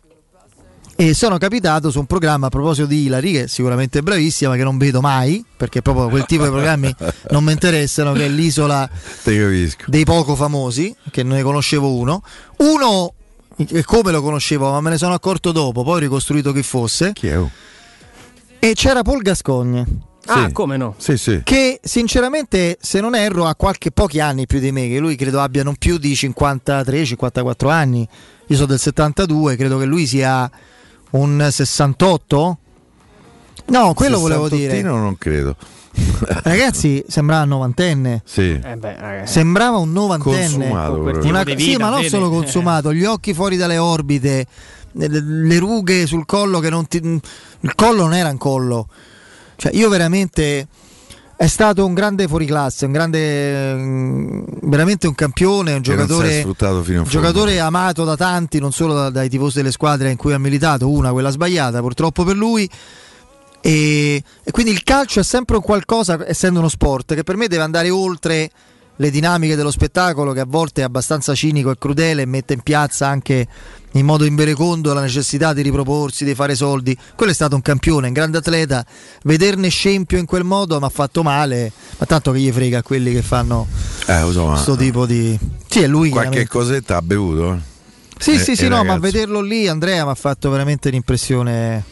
E 1.05 1.15
sono 1.15 1.37
capitato 1.37 1.91
su 1.91 1.99
un 1.99 2.07
programma 2.07 2.47
a 2.47 2.49
proposito 2.49 2.87
di 2.87 3.07
Hilary, 3.07 3.33
che 3.33 3.43
è 3.43 3.47
sicuramente 3.49 4.03
bravissima, 4.03 4.51
ma 4.51 4.57
che 4.57 4.63
non 4.63 4.79
vedo 4.79 5.01
mai, 5.01 5.45
perché 5.57 5.83
proprio 5.83 6.09
quel 6.09 6.27
tipo 6.27 6.45
di 6.45 6.51
programmi 6.51 6.95
non 7.31 7.43
mi 7.43 7.51
interessano, 7.51 8.13
che 8.13 8.27
è 8.27 8.29
l'isola 8.29 8.89
dei 9.25 10.05
poco 10.05 10.37
famosi, 10.37 10.95
che 11.11 11.25
ne 11.25 11.43
conoscevo 11.43 11.93
uno. 11.93 12.23
Uno, 12.59 13.15
e 13.57 13.83
come 13.83 14.13
lo 14.13 14.23
conoscevo, 14.23 14.71
ma 14.71 14.81
me 14.81 14.91
ne 14.91 14.97
sono 14.97 15.13
accorto 15.13 15.51
dopo, 15.51 15.83
poi 15.83 15.95
ho 15.95 15.99
ricostruito 15.99 16.53
chi 16.53 16.63
fosse. 16.63 17.11
Chi 17.15 17.27
è? 17.27 17.41
E 18.61 18.73
c'era 18.75 19.03
Paul 19.03 19.23
Gascogne. 19.23 19.85
Ah, 20.27 20.53
come 20.53 20.77
no? 20.77 20.95
Sì, 20.99 21.17
sì. 21.17 21.41
Che 21.43 21.81
sinceramente, 21.83 22.79
se 22.81 23.01
non 23.01 23.17
erro, 23.17 23.47
ha 23.47 23.57
qualche 23.57 23.91
pochi 23.91 24.21
anni 24.21 24.47
più 24.47 24.61
di 24.61 24.71
me, 24.71 24.87
che 24.87 25.01
lui 25.01 25.17
credo 25.17 25.41
abbia 25.41 25.65
non 25.65 25.75
più 25.75 25.99
di 25.99 26.13
53-54 26.13 27.69
anni. 27.71 28.09
Io 28.47 28.55
sono 28.55 28.69
del 28.69 28.79
72, 28.79 29.57
credo 29.57 29.79
che 29.79 29.85
lui 29.85 30.07
sia 30.07 30.49
un 31.13 31.49
68. 31.51 32.59
No, 33.67 33.95
quello 33.95 34.19
volevo 34.19 34.49
dire. 34.49 34.83
Non 34.83 35.17
credo. 35.17 35.57
Ragazzi, 36.43 37.05
sembrava 37.07 37.43
un 37.43 37.49
novantenne. 37.51 38.23
Sì. 38.25 38.59
Eh 38.63 38.77
beh, 38.77 38.97
ragazzi. 38.99 39.33
Sembrava 39.33 39.77
un 39.79 39.93
novantenne. 39.93 40.69
Una- 40.69 41.45
di 41.45 41.51
sì, 41.51 41.67
vita, 41.67 41.79
ma 41.79 41.91
non 41.91 42.05
solo 42.05 42.31
consumato, 42.31 42.93
gli 42.93 43.05
occhi 43.05 43.35
fuori 43.35 43.57
dalle 43.57 43.79
orbite, 43.79 44.47
le, 44.93 45.09
le 45.09 45.59
rughe 45.59 46.07
sul 46.07 46.25
collo 46.25 46.61
che 46.61 46.71
non 46.71 46.87
ti. 46.87 46.97
Il 46.99 47.75
collo 47.75 48.03
non 48.03 48.15
era 48.15 48.31
un 48.31 48.39
collo. 48.39 48.89
Cioè, 49.57 49.73
io 49.75 49.89
veramente. 49.89 50.67
È 51.37 51.47
stato 51.47 51.85
un 51.85 51.95
grande 51.95 52.29
fuoriclasse, 52.29 52.87
un 52.87 52.93
grande. 52.93 53.75
mm, 53.75 54.43
veramente 54.63 55.07
un 55.07 55.15
campione, 55.15 55.73
un 55.75 55.83
giocatore. 55.83 56.43
Un 57.05 57.11
giocatore 57.11 57.59
amato 57.59 58.05
da 58.05 58.17
tanti, 58.17 58.61
non 58.61 58.73
solo 58.73 58.95
da- 58.95 59.11
dai 59.11 59.29
tifosi 59.29 59.57
delle 59.57 59.73
squadre 59.73 60.11
in 60.11 60.17
cui 60.17 60.33
ha 60.33 60.39
militato, 60.39 60.89
una 60.89 61.11
quella 61.11 61.31
sbagliata 61.31 61.81
purtroppo 61.81 62.23
per 62.25 62.37
lui. 62.37 62.69
E, 63.61 64.23
e 64.43 64.51
quindi 64.51 64.73
il 64.73 64.83
calcio 64.83 65.21
è 65.21 65.25
sempre 65.25 65.57
un 65.57 65.63
qualcosa, 65.63 66.19
essendo 66.27 66.59
uno 66.59 66.69
sport, 66.69 67.15
che 67.15 67.23
per 67.23 67.37
me 67.37 67.49
deve 67.49 67.63
andare 67.63 67.91
oltre 67.91 68.51
le 69.03 69.11
dinamiche 69.11 69.57
dello 69.57 69.73
spettacolo, 69.73 70.33
che 70.33 70.39
a 70.41 70.45
volte 70.47 70.83
è 70.83 70.85
abbastanza 70.85 71.35
cinico 71.35 71.73
e 71.73 71.77
crudele 71.77 72.23
e 72.23 72.25
mette 72.27 72.53
in 72.53 72.61
piazza 72.61 73.09
anche 73.09 73.49
in 73.95 74.07
modo 74.07 74.25
inverecondo 74.25 74.95
la 74.95 75.01
necessità 75.01 75.53
di 75.53 75.61
riproporsi, 75.61 76.25
di 76.25 76.37
fare 76.37 76.55
soldi. 76.55 76.97
Quello 77.17 77.33
è 77.33 77.35
stato 77.35 77.57
un 77.57 77.63
campione, 77.63 78.07
un 78.07 78.13
grande 78.13 78.39
atleta. 78.39 78.87
Vederne 79.25 79.69
scempio 79.71 80.19
in 80.19 80.25
quel 80.25 80.45
modo 80.45 80.79
mi 80.79 80.85
ha 80.85 80.89
fatto 80.89 81.25
male, 81.25 81.73
ma 81.99 82.07
tanto 82.07 82.31
che 82.31 82.39
gli 82.39 82.53
frega 82.53 82.79
a 82.79 82.83
quelli 82.83 83.13
che 83.13 83.23
fanno 83.23 83.67
Eh, 84.07 84.21
ma 84.23 84.51
questo 84.53 84.77
tipo 84.77 85.05
di. 85.05 85.37
Sì, 85.69 85.83
è 85.83 85.89
lui 85.89 86.09
qualche 86.11 86.45
chiaramente. 86.45 86.49
cosetta 86.49 86.97
ha 86.99 87.03
bevuto? 87.03 87.55
eh? 87.55 87.59
Sì, 88.19 88.35
Eh, 88.35 88.39
sì, 88.39 88.55
sì, 88.55 88.67
eh, 88.67 88.69
no, 88.69 88.85
ma 88.85 88.95
ragazzi. 88.95 89.01
vederlo 89.01 89.41
lì, 89.41 89.67
Andrea, 89.67 90.05
mi 90.05 90.11
ha 90.13 90.15
fatto 90.15 90.49
veramente 90.49 90.87
un'impressione. 90.89 91.83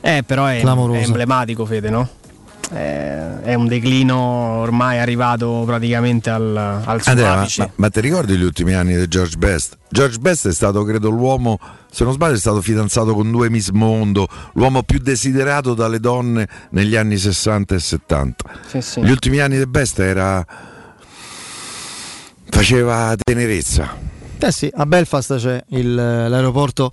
Eh, 0.00 0.22
però 0.24 0.46
è, 0.46 0.62
è 0.62 1.02
emblematico, 1.02 1.66
Fede, 1.66 1.90
no? 1.90 2.08
Eh, 2.72 3.42
è 3.42 3.54
un 3.54 3.68
declino 3.68 4.16
ormai 4.16 4.98
arrivato 4.98 5.62
praticamente 5.64 6.30
al, 6.30 6.56
al 6.84 7.00
suo 7.00 7.12
Andrea, 7.12 7.34
ma, 7.34 7.40
apice. 7.42 7.60
ma- 7.62 7.70
ma 7.76 7.88
ti 7.90 8.00
ricordi 8.00 8.36
gli 8.36 8.42
ultimi 8.42 8.74
anni 8.74 8.96
di 8.96 9.06
George 9.06 9.36
Best? 9.36 9.78
George 9.88 10.18
Best 10.18 10.48
è 10.48 10.52
stato, 10.52 10.82
credo, 10.82 11.08
l'uomo, 11.10 11.60
se 11.90 12.02
non 12.02 12.12
sbaglio, 12.12 12.34
è 12.34 12.38
stato 12.38 12.60
fidanzato 12.60 13.14
con 13.14 13.30
due 13.30 13.48
Miss 13.50 13.70
Mondo, 13.70 14.26
l'uomo 14.54 14.82
più 14.82 14.98
desiderato 14.98 15.74
dalle 15.74 16.00
donne 16.00 16.48
negli 16.70 16.96
anni 16.96 17.16
60 17.16 17.74
e 17.76 17.78
70. 17.78 18.44
Sì, 18.66 18.80
sì. 18.80 19.00
Gli 19.00 19.10
ultimi 19.10 19.38
anni 19.38 19.58
di 19.58 19.66
Best 19.66 20.00
era. 20.00 20.44
faceva 22.50 23.14
tenerezza. 23.22 23.94
Eh 24.38 24.52
sì, 24.52 24.70
a 24.74 24.86
Belfast 24.86 25.36
c'è 25.36 25.62
il- 25.70 25.94
l'aeroporto 25.94 26.92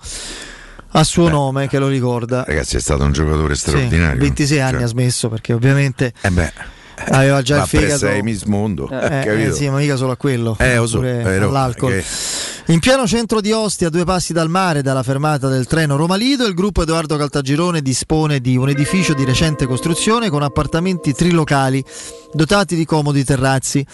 a 0.95 1.03
suo 1.03 1.27
nome 1.29 1.67
che 1.67 1.79
lo 1.79 1.87
ricorda. 1.87 2.43
Ragazzi, 2.45 2.77
è 2.77 2.79
stato 2.79 3.03
un 3.03 3.11
giocatore 3.11 3.55
Sì, 3.55 3.61
straordinario. 3.61 4.19
26 4.19 4.59
anni 4.59 4.71
Cioè, 4.73 4.83
ha 4.83 4.87
smesso 4.87 5.29
perché 5.29 5.53
ovviamente 5.53 6.13
eh 6.21 6.29
beh, 6.29 6.53
aveva 7.09 7.41
già 7.41 7.61
il 7.61 7.67
fegato. 7.67 7.97
sei 7.97 8.21
Miss 8.21 8.43
Mondo, 8.43 8.89
Eh, 8.89 9.23
eh, 9.27 9.43
eh, 9.47 9.51
sì, 9.51 9.69
ma 9.69 9.77
mica 9.77 9.95
solo 9.95 10.11
a 10.11 10.17
quello, 10.17 10.55
Eh, 10.59 10.79
so, 10.85 10.97
pure 10.97 11.21
eh, 11.23 11.37
all'alcol. 11.37 11.91
che- 11.91 12.03
In 12.67 12.79
pieno 12.79 13.05
centro 13.05 13.41
di 13.41 13.51
Ostia, 13.51 13.87
a 13.87 13.89
due 13.89 14.05
passi 14.05 14.31
dal 14.31 14.49
mare, 14.49 14.81
dalla 14.81 15.03
fermata 15.03 15.49
del 15.49 15.65
treno 15.67 15.97
Roma 15.97 16.15
Lido, 16.15 16.45
il 16.45 16.53
gruppo 16.53 16.83
Edoardo 16.83 17.17
Caltagirone 17.17 17.81
dispone 17.81 18.39
di 18.39 18.55
un 18.55 18.69
edificio 18.69 19.13
di 19.13 19.25
recente 19.25 19.65
costruzione 19.65 20.29
con 20.29 20.43
appartamenti 20.43 21.11
trilocali 21.13 21.83
dotati 22.31 22.75
di 22.77 22.85
comodi 22.85 23.25
terrazzi. 23.25 23.85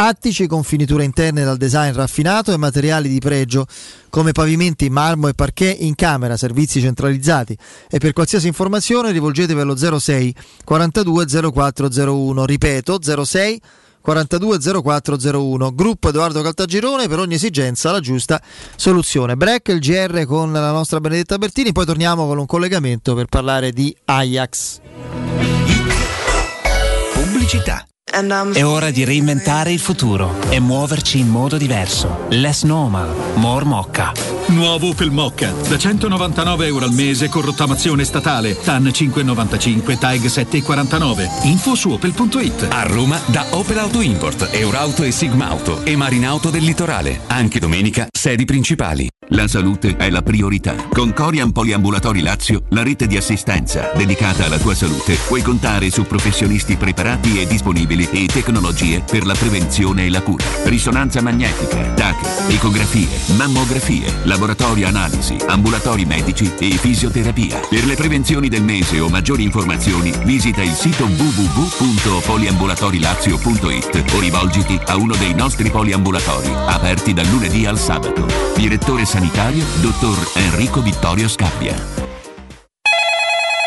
Attici 0.00 0.46
con 0.46 0.62
finiture 0.62 1.02
interne 1.02 1.42
dal 1.42 1.56
design 1.56 1.92
raffinato 1.92 2.52
e 2.52 2.56
materiali 2.56 3.08
di 3.08 3.18
pregio 3.18 3.66
come 4.10 4.30
pavimenti 4.30 4.88
marmo 4.90 5.26
e 5.26 5.34
parquet 5.34 5.80
in 5.80 5.96
camera, 5.96 6.36
servizi 6.36 6.80
centralizzati. 6.80 7.58
E 7.90 7.98
per 7.98 8.12
qualsiasi 8.12 8.46
informazione 8.46 9.10
rivolgetevi 9.10 9.58
allo 9.58 9.76
06 9.76 10.32
42 10.64 11.26
0401. 11.52 12.46
Ripeto 12.46 13.24
06 13.24 13.60
420401 14.00 15.74
gruppo 15.74 16.10
Edoardo 16.10 16.42
Caltagirone 16.42 17.08
per 17.08 17.18
ogni 17.18 17.34
esigenza 17.34 17.90
la 17.90 17.98
giusta 17.98 18.40
soluzione 18.76 19.36
break 19.36 19.68
il 19.68 19.80
GR 19.80 20.24
con 20.24 20.52
la 20.52 20.70
nostra 20.70 21.00
Benedetta 21.00 21.36
Bertini 21.36 21.72
poi 21.72 21.84
torniamo 21.84 22.24
con 22.28 22.38
un 22.38 22.46
collegamento 22.46 23.14
per 23.16 23.26
parlare 23.26 23.72
di 23.72 23.94
Ajax 24.04 24.80
Pubblicità. 27.12 27.84
È 28.10 28.64
ora 28.64 28.90
di 28.90 29.04
reinventare 29.04 29.70
il 29.70 29.78
futuro 29.78 30.40
e 30.48 30.60
muoverci 30.60 31.18
in 31.18 31.28
modo 31.28 31.58
diverso. 31.58 32.26
Less 32.30 32.64
normal, 32.64 33.14
more 33.34 33.64
mocca. 33.66 34.12
Nuovo 34.48 34.88
Opel 34.88 35.10
Mocca, 35.10 35.52
da 35.68 35.76
199 35.76 36.66
euro 36.66 36.86
al 36.86 36.92
mese 36.92 37.28
con 37.28 37.42
rottamazione 37.42 38.04
statale, 38.04 38.58
TAN 38.58 38.84
5,95, 38.84 39.98
TAG 39.98 40.22
7,49. 40.22 41.46
Info 41.46 41.74
su 41.74 41.90
opel.it. 41.90 42.68
A 42.70 42.82
Roma 42.84 43.20
da 43.26 43.44
Opel 43.50 43.78
Auto 43.78 44.00
Import, 44.00 44.48
Eurauto 44.52 45.02
e 45.02 45.10
Sigma 45.10 45.48
Auto 45.48 45.84
e 45.84 45.94
Marinauto 45.94 46.48
del 46.48 46.64
Litorale. 46.64 47.20
Anche 47.26 47.58
domenica, 47.58 48.08
sedi 48.10 48.46
principali. 48.46 49.06
La 49.32 49.46
salute 49.46 49.96
è 49.96 50.08
la 50.08 50.22
priorità. 50.22 50.74
Con 50.88 51.12
Corian 51.12 51.52
Poliambulatori 51.52 52.22
Lazio, 52.22 52.62
la 52.70 52.82
rete 52.82 53.06
di 53.06 53.18
assistenza 53.18 53.92
dedicata 53.94 54.46
alla 54.46 54.56
tua 54.56 54.74
salute, 54.74 55.18
puoi 55.26 55.42
contare 55.42 55.90
su 55.90 56.04
professionisti 56.04 56.76
preparati 56.76 57.38
e 57.38 57.46
disponibili 57.46 57.97
e 58.10 58.26
tecnologie 58.26 59.00
per 59.00 59.24
la 59.26 59.34
prevenzione 59.34 60.06
e 60.06 60.10
la 60.10 60.22
cura. 60.22 60.44
Risonanza 60.64 61.22
magnetica, 61.22 61.92
TAC, 61.94 62.50
ecografie, 62.50 63.08
mammografie, 63.36 64.12
laboratorio 64.24 64.86
analisi, 64.86 65.36
ambulatori 65.46 66.04
medici 66.04 66.52
e 66.58 66.76
fisioterapia. 66.76 67.60
Per 67.68 67.84
le 67.84 67.94
prevenzioni 67.94 68.48
del 68.48 68.62
mese 68.62 69.00
o 69.00 69.08
maggiori 69.08 69.42
informazioni, 69.42 70.12
visita 70.24 70.62
il 70.62 70.74
sito 70.74 71.04
www.poliambulatorilazio.it 71.04 74.04
o 74.12 74.20
rivolgiti 74.20 74.78
a 74.86 74.96
uno 74.96 75.16
dei 75.16 75.34
nostri 75.34 75.70
poliambulatori, 75.70 76.50
aperti 76.66 77.12
dal 77.12 77.26
lunedì 77.28 77.66
al 77.66 77.78
sabato. 77.78 78.26
Direttore 78.54 79.04
sanitario, 79.04 79.64
dottor 79.80 80.30
Enrico 80.34 80.80
Vittorio 80.82 81.28
Scappia. 81.28 82.07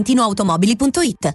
valentinoautomobili.it 0.00 1.34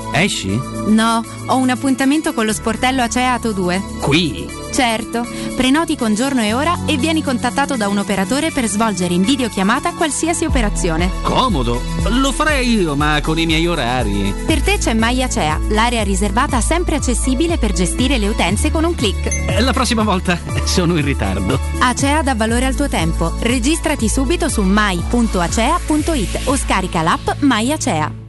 Esci? 0.13 0.59
No, 0.87 1.23
ho 1.47 1.55
un 1.55 1.69
appuntamento 1.69 2.33
con 2.33 2.45
lo 2.45 2.53
sportello 2.53 3.01
Aceato 3.01 3.51
2. 3.53 3.81
Qui? 4.01 4.59
Certo, 4.71 5.25
prenoti 5.55 5.97
con 5.97 6.15
giorno 6.15 6.41
e 6.41 6.53
ora 6.53 6.85
e 6.85 6.95
vieni 6.97 7.21
contattato 7.21 7.75
da 7.75 7.89
un 7.89 7.97
operatore 7.97 8.51
per 8.51 8.67
svolgere 8.67 9.13
in 9.13 9.21
videochiamata 9.23 9.93
qualsiasi 9.93 10.45
operazione. 10.45 11.11
Comodo. 11.21 11.81
Lo 12.09 12.31
farei 12.31 12.79
io, 12.79 12.95
ma 12.95 13.19
con 13.21 13.37
i 13.37 13.45
miei 13.45 13.67
orari. 13.67 14.33
Per 14.45 14.61
te 14.61 14.77
c'è 14.77 14.93
MyAcea, 14.93 15.59
l'area 15.69 16.03
riservata 16.03 16.61
sempre 16.61 16.95
accessibile 16.95 17.57
per 17.57 17.73
gestire 17.73 18.17
le 18.17 18.29
utenze 18.29 18.71
con 18.71 18.83
un 18.85 18.95
clic. 18.95 19.25
Eh, 19.49 19.59
La 19.61 19.73
prossima 19.73 20.03
volta 20.03 20.39
sono 20.63 20.95
in 20.97 21.03
ritardo. 21.03 21.59
Acea 21.79 22.21
dà 22.21 22.33
valore 22.35 22.65
al 22.65 22.75
tuo 22.75 22.87
tempo. 22.87 23.33
Registrati 23.39 24.07
subito 24.07 24.47
su 24.47 24.61
mai.acea.it 24.61 26.41
o 26.45 26.55
scarica 26.55 27.01
l'app 27.01 27.29
MyAcea. 27.39 28.20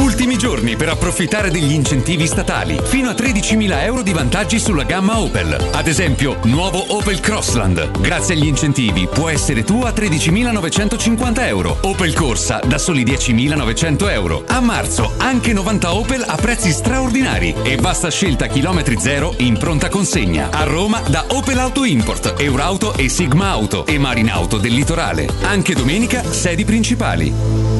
Ultimi 0.00 0.38
giorni 0.38 0.76
per 0.76 0.88
approfittare 0.88 1.50
degli 1.50 1.72
incentivi 1.72 2.26
statali. 2.26 2.80
Fino 2.82 3.10
a 3.10 3.12
13.000 3.12 3.82
euro 3.82 4.00
di 4.00 4.12
vantaggi 4.14 4.58
sulla 4.58 4.84
gamma 4.84 5.18
Opel. 5.18 5.52
Ad 5.72 5.86
esempio, 5.86 6.38
nuovo 6.44 6.96
Opel 6.96 7.20
Crossland. 7.20 8.00
Grazie 8.00 8.34
agli 8.34 8.46
incentivi 8.46 9.06
può 9.06 9.28
essere 9.28 9.62
tu 9.62 9.82
a 9.82 9.90
13.950 9.90 11.46
euro. 11.46 11.76
Opel 11.82 12.14
Corsa 12.14 12.60
da 12.64 12.78
soli 12.78 13.04
10.900 13.04 14.10
euro. 14.10 14.44
A 14.46 14.60
marzo 14.60 15.12
anche 15.18 15.52
90 15.52 15.94
Opel 15.94 16.24
a 16.26 16.36
prezzi 16.36 16.70
straordinari 16.70 17.54
e 17.62 17.76
vasta 17.76 18.10
scelta 18.10 18.46
chilometri 18.46 18.98
zero 18.98 19.34
in 19.38 19.58
pronta 19.58 19.90
consegna. 19.90 20.48
A 20.50 20.64
Roma 20.64 21.02
da 21.08 21.26
Opel 21.28 21.58
Auto 21.58 21.84
Import, 21.84 22.36
Eurauto 22.38 22.94
e 22.94 23.10
Sigma 23.10 23.50
Auto 23.50 23.84
e 23.84 23.98
Marinauto 23.98 24.56
del 24.56 24.72
Litorale. 24.72 25.28
Anche 25.42 25.74
domenica 25.74 26.22
sedi 26.24 26.64
principali. 26.64 27.79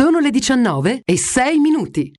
Sono 0.00 0.18
le 0.18 0.30
19 0.30 1.02
e 1.04 1.18
6 1.18 1.58
minuti. 1.58 2.10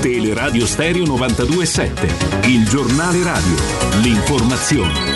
Teleradio 0.00 0.64
Stereo 0.64 1.04
927, 1.04 2.48
il 2.48 2.66
giornale 2.66 3.22
radio, 3.22 3.54
l'informazione. 4.00 5.15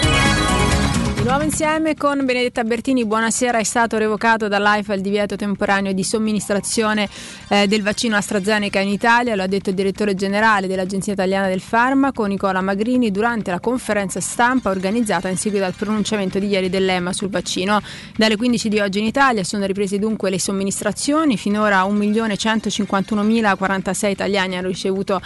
Di 1.21 1.27
nuovo 1.27 1.45
insieme 1.45 1.95
con 1.97 2.25
Benedetta 2.25 2.65
Bertini, 2.65 3.05
buonasera. 3.05 3.59
È 3.59 3.63
stato 3.63 3.99
revocato 3.99 4.49
dall'AIFA 4.49 4.95
il 4.95 5.03
divieto 5.03 5.37
temporaneo 5.37 5.93
di 5.93 6.03
somministrazione 6.03 7.07
eh, 7.49 7.67
del 7.67 7.83
vaccino 7.83 8.17
AstraZeneca 8.17 8.81
in 8.81 8.89
Italia, 8.89 9.35
lo 9.35 9.43
ha 9.43 9.47
detto 9.47 9.69
il 9.69 9.77
direttore 9.77 10.15
generale 10.15 10.67
dell'Agenzia 10.67 11.13
Italiana 11.13 11.49
del 11.49 11.61
Farmaco, 11.61 12.25
Nicola 12.25 12.63
Magrini, 12.63 13.11
durante 13.11 13.51
la 13.51 13.61
conferenza 13.61 14.19
stampa 14.19 14.71
organizzata 14.71 15.29
in 15.29 15.37
seguito 15.37 15.67
al 15.67 15.75
pronunciamento 15.75 16.39
di 16.39 16.47
ieri 16.47 16.71
dell'EMA 16.71 17.13
sul 17.13 17.29
vaccino. 17.29 17.83
Dalle 18.17 18.37
15 18.37 18.71
di 18.71 18.81
oggi 18.81 19.01
in 19.01 19.05
Italia 19.05 19.45
sono 19.45 19.67
riprese 19.67 19.99
dunque 19.99 20.31
le 20.31 20.41
somministrazioni, 20.41 21.37
finora 21.37 21.83
1.151.046 21.83 24.09
italiani 24.09 24.57
hanno 24.57 24.69
ricevuto 24.69 25.21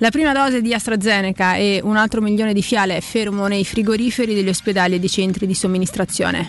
la 0.00 0.10
prima 0.10 0.32
dose 0.32 0.62
di 0.62 0.72
AstraZeneca 0.72 1.56
e 1.56 1.80
un 1.82 1.96
altro 1.96 2.22
milione 2.22 2.54
di 2.54 2.62
fiale 2.62 3.02
fermo 3.02 3.46
nei 3.46 3.64
frigoriferi 3.64 4.34
degli 4.34 4.48
ospedali 4.48 4.94
e 4.94 4.98
dei 4.98 5.10
centri 5.10 5.46
di 5.46 5.54
somministrazione. 5.54 6.48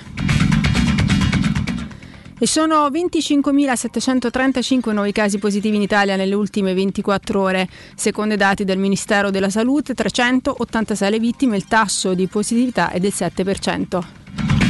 E 2.39 2.47
sono 2.47 2.87
25.735 2.87 4.93
nuovi 4.93 5.11
casi 5.11 5.37
positivi 5.37 5.75
in 5.75 5.81
Italia 5.83 6.15
nelle 6.15 6.33
ultime 6.33 6.73
24 6.73 7.39
ore. 7.39 7.67
Secondo 7.93 8.33
i 8.33 8.37
dati 8.37 8.63
del 8.63 8.79
Ministero 8.79 9.29
della 9.29 9.49
Salute, 9.49 9.93
386 9.93 11.11
le 11.11 11.19
vittime, 11.19 11.57
il 11.57 11.65
tasso 11.65 12.13
di 12.13 12.27
positività 12.27 12.89
è 12.89 12.99
del 12.99 13.13
7%. 13.13 14.60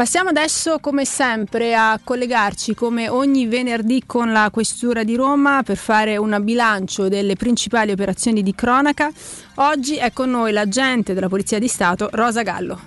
Passiamo 0.00 0.30
adesso 0.30 0.78
come 0.78 1.04
sempre 1.04 1.74
a 1.74 2.00
collegarci 2.02 2.74
come 2.74 3.10
ogni 3.10 3.46
venerdì 3.46 4.04
con 4.06 4.32
la 4.32 4.48
Questura 4.50 5.04
di 5.04 5.14
Roma 5.14 5.62
per 5.62 5.76
fare 5.76 6.16
un 6.16 6.38
bilancio 6.40 7.08
delle 7.08 7.36
principali 7.36 7.90
operazioni 7.90 8.42
di 8.42 8.54
cronaca. 8.54 9.10
Oggi 9.56 9.96
è 9.96 10.10
con 10.14 10.30
noi 10.30 10.52
l'agente 10.52 11.12
della 11.12 11.28
Polizia 11.28 11.58
di 11.58 11.68
Stato 11.68 12.08
Rosa 12.12 12.40
Gallo. 12.40 12.80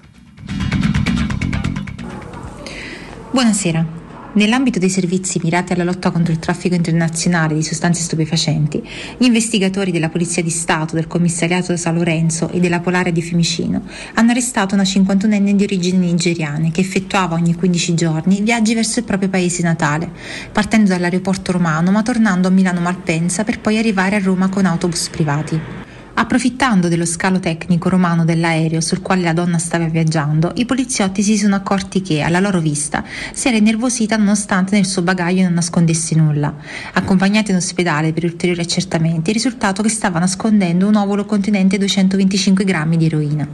Buonasera. 3.29 4.02
Nell'ambito 4.35 4.79
dei 4.79 4.89
servizi 4.89 5.39
mirati 5.43 5.73
alla 5.73 5.83
lotta 5.83 6.09
contro 6.09 6.33
il 6.33 6.39
traffico 6.39 6.73
internazionale 6.73 7.53
di 7.53 7.61
sostanze 7.61 8.01
stupefacenti, 8.01 8.81
gli 9.17 9.25
investigatori 9.25 9.91
della 9.91 10.09
Polizia 10.09 10.41
di 10.41 10.49
Stato, 10.49 10.95
del 10.95 11.05
Commissariato 11.05 11.77
San 11.77 11.93
Lorenzo 11.93 12.49
e 12.49 12.59
della 12.59 12.79
Polare 12.79 13.11
di 13.11 13.21
Fiumicino 13.21 13.83
hanno 14.15 14.31
arrestato 14.31 14.73
una 14.73 14.83
51enne 14.83 15.51
di 15.51 15.63
origini 15.63 16.07
nigeriane 16.07 16.71
che 16.71 16.81
effettuava 16.81 17.35
ogni 17.35 17.53
15 17.53 17.93
giorni 17.93 18.41
viaggi 18.41 18.73
verso 18.73 18.97
il 18.97 19.05
proprio 19.05 19.29
paese 19.29 19.61
natale, 19.61 20.11
partendo 20.51 20.89
dall'aeroporto 20.89 21.51
romano 21.51 21.91
ma 21.91 22.01
tornando 22.01 22.47
a 22.47 22.51
Milano 22.51 22.79
Malpensa 22.79 23.43
per 23.43 23.59
poi 23.59 23.77
arrivare 23.77 24.15
a 24.15 24.19
Roma 24.19 24.49
con 24.49 24.65
autobus 24.65 25.09
privati. 25.09 25.82
Approfittando 26.15 26.89
dello 26.89 27.07
scalo 27.07 27.39
tecnico 27.39 27.89
romano 27.89 28.23
dell'aereo 28.23 28.81
sul 28.81 29.01
quale 29.01 29.23
la 29.23 29.33
donna 29.33 29.57
stava 29.57 29.85
viaggiando, 29.85 30.51
i 30.55 30.65
poliziotti 30.65 31.23
si 31.23 31.35
sono 31.37 31.55
accorti 31.55 32.03
che, 32.03 32.21
alla 32.21 32.39
loro 32.39 32.59
vista, 32.59 33.03
si 33.33 33.47
era 33.47 33.57
innervosita 33.57 34.15
nonostante 34.15 34.75
nel 34.75 34.85
suo 34.85 35.01
bagaglio 35.01 35.41
non 35.41 35.53
nascondesse 35.53 36.13
nulla. 36.13 36.53
Accompagnati 36.93 37.49
in 37.49 37.57
ospedale 37.57 38.13
per 38.13 38.25
ulteriori 38.25 38.61
accertamenti, 38.61 39.31
è 39.31 39.33
risultato 39.33 39.81
che 39.81 39.89
stava 39.89 40.19
nascondendo 40.19 40.87
un 40.87 40.95
ovulo 40.95 41.25
contenente 41.25 41.79
225 41.79 42.63
grammi 42.63 42.95
di 42.95 43.05
eroina. 43.05 43.47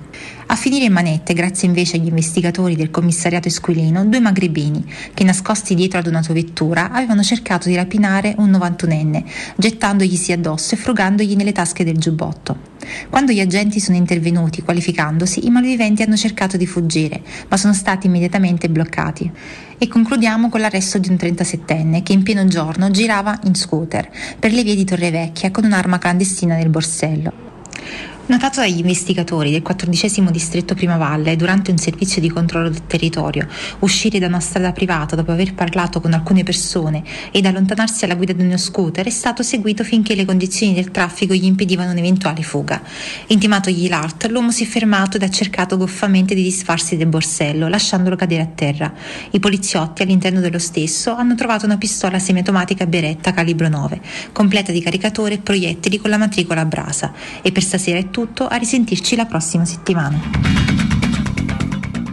A 0.48 0.56
finire 0.56 0.86
in 0.86 0.92
manette, 0.92 1.34
grazie 1.34 1.68
invece 1.68 1.96
agli 1.96 2.08
investigatori 2.08 2.76
del 2.76 2.92
commissariato 2.92 3.48
esquilino, 3.48 4.06
due 4.06 4.20
magrebini 4.20 4.84
che, 5.14 5.24
nascosti 5.24 5.76
dietro 5.76 6.00
ad 6.00 6.08
un'autovettura, 6.08 6.92
avevano 6.92 7.24
cercato 7.24 7.70
di 7.70 7.76
rapinare 7.76 8.36
un 8.38 8.52
91enne, 8.52 9.24
gettandoglisi 9.56 10.34
addosso 10.34 10.76
e 10.76 10.78
frugandogli 10.78 11.36
nelle 11.36 11.54
tasche 11.54 11.86
del 11.86 11.98
giubbotto. 11.98 12.49
Quando 13.10 13.32
gli 13.32 13.40
agenti 13.40 13.80
sono 13.80 13.98
intervenuti 13.98 14.62
qualificandosi, 14.62 15.46
i 15.46 15.50
malviventi 15.50 16.04
hanno 16.04 16.16
cercato 16.16 16.58
di 16.58 16.66
fuggire, 16.66 17.22
ma 17.48 17.58
sono 17.58 17.74
stati 17.74 18.08
immediatamente 18.08 18.70
bloccati. 18.70 19.32
E 19.78 19.88
concludiamo 19.88 20.50
con 20.50 20.60
l'arresto 20.60 20.98
di 20.98 21.10
un 21.10 21.16
37enne 21.16 22.04
che 22.04 22.14
in 22.14 22.24
pieno 22.24 22.46
giorno 22.48 22.92
girava 22.92 23.40
in 23.44 23.56
scooter 23.56 24.10
per 24.38 24.52
le 24.52 24.64
vie 24.64 24.76
di 24.76 24.84
Torrevecchia 24.84 25.52
con 25.52 25.64
un'arma 25.64 25.98
clandestina 25.98 26.56
nel 26.56 26.70
borsello. 26.70 27.48
Notato 28.30 28.60
dagli 28.60 28.78
investigatori 28.78 29.50
del 29.50 29.64
14 29.64 30.22
distretto 30.30 30.76
Primavalle 30.76 31.36
durante 31.36 31.72
un 31.72 31.80
servizio 31.80 32.22
di 32.22 32.30
controllo 32.30 32.70
del 32.70 32.86
territorio, 32.86 33.48
uscire 33.80 34.20
da 34.20 34.28
una 34.28 34.40
strada 34.40 34.72
privata 34.72 35.16
dopo 35.16 35.32
aver 35.32 35.56
parlato 35.56 36.00
con 36.00 36.14
alcune 36.14 36.44
persone 36.44 37.02
ed 37.32 37.48
allontanarsi 37.48 38.06
alla 38.06 38.14
guida 38.14 38.34
di 38.34 38.44
uno 38.44 38.58
scooter 38.58 39.08
è 39.08 39.10
stato 39.10 39.42
seguito 39.42 39.84
finché 39.84 40.14
le 40.14 40.26
condizioni 40.26 40.76
del 40.76 40.92
traffico 40.92 41.34
gli 41.34 41.46
impedivano 41.46 41.90
un'eventuale 41.90 42.44
fuga. 42.44 42.84
Intimatogli 43.30 43.90
l'ART, 43.90 44.28
l'uomo 44.28 44.52
si 44.52 44.64
è 44.64 44.68
fermato 44.68 45.18
ed 45.18 45.24
ha 45.24 45.30
cercato 45.32 45.76
goffamente 45.76 46.36
di 46.36 46.44
disfarsi 46.44 46.98
del 46.98 47.08
borsello, 47.08 47.68
lasciandolo 47.68 48.16
cadere 48.16 48.44
a 48.44 48.48
terra. 48.54 48.94
I 49.32 49.40
poliziotti 49.40 50.04
all'interno 50.04 50.40
dello 50.40 50.60
stesso 50.60 51.16
hanno 51.16 51.34
trovato 51.34 51.66
una 51.66 51.80
pistola 51.80 52.20
semiautomatica 52.20 52.86
Beretta 52.86 53.34
calibro 53.34 53.70
9, 53.70 54.00
completa 54.34 54.72
di 54.72 54.82
caricatore 54.84 55.34
e 55.34 55.40
proiettili 55.40 55.98
con 55.98 56.12
la 56.12 56.18
matricola 56.18 56.62
a 56.62 56.66
brasa. 56.66 57.12
E 57.42 57.52
per 57.52 57.64
stasera 57.64 57.98
è 57.98 58.04
tutto 58.04 58.18
tutto, 58.20 58.48
a 58.48 58.58
risentirci 58.58 59.16
la 59.16 59.26
prossima 59.26 59.64
settimana. 59.64 60.20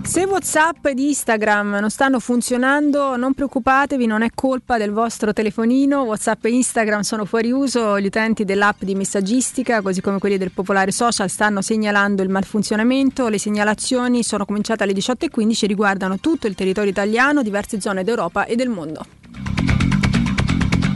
Se 0.04 0.22
WhatsApp 0.24 0.86
ed 0.86 1.00
Instagram 1.00 1.78
non 1.80 1.90
stanno 1.90 2.20
funzionando, 2.20 3.16
non 3.16 3.34
preoccupatevi, 3.34 4.06
non 4.06 4.22
è 4.22 4.30
colpa 4.32 4.78
del 4.78 4.92
vostro 4.92 5.32
telefonino. 5.32 6.02
WhatsApp 6.02 6.44
e 6.44 6.50
Instagram 6.50 7.00
sono 7.00 7.24
fuori 7.24 7.50
uso. 7.50 7.98
Gli 7.98 8.06
utenti 8.06 8.44
dell'app 8.44 8.82
di 8.82 8.94
messaggistica, 8.94 9.82
così 9.82 10.00
come 10.00 10.20
quelli 10.20 10.38
del 10.38 10.52
popolare 10.52 10.92
social, 10.92 11.28
stanno 11.28 11.60
segnalando 11.60 12.22
il 12.22 12.28
malfunzionamento. 12.28 13.28
Le 13.28 13.38
segnalazioni 13.38 14.22
sono 14.22 14.46
cominciate 14.46 14.84
alle 14.84 14.92
18.15 14.92 15.64
e 15.64 15.66
riguardano 15.66 16.20
tutto 16.20 16.46
il 16.46 16.54
territorio 16.54 16.90
italiano, 16.90 17.42
diverse 17.42 17.80
zone 17.80 18.04
d'Europa 18.04 18.44
e 18.44 18.54
del 18.54 18.68
mondo. 18.68 19.04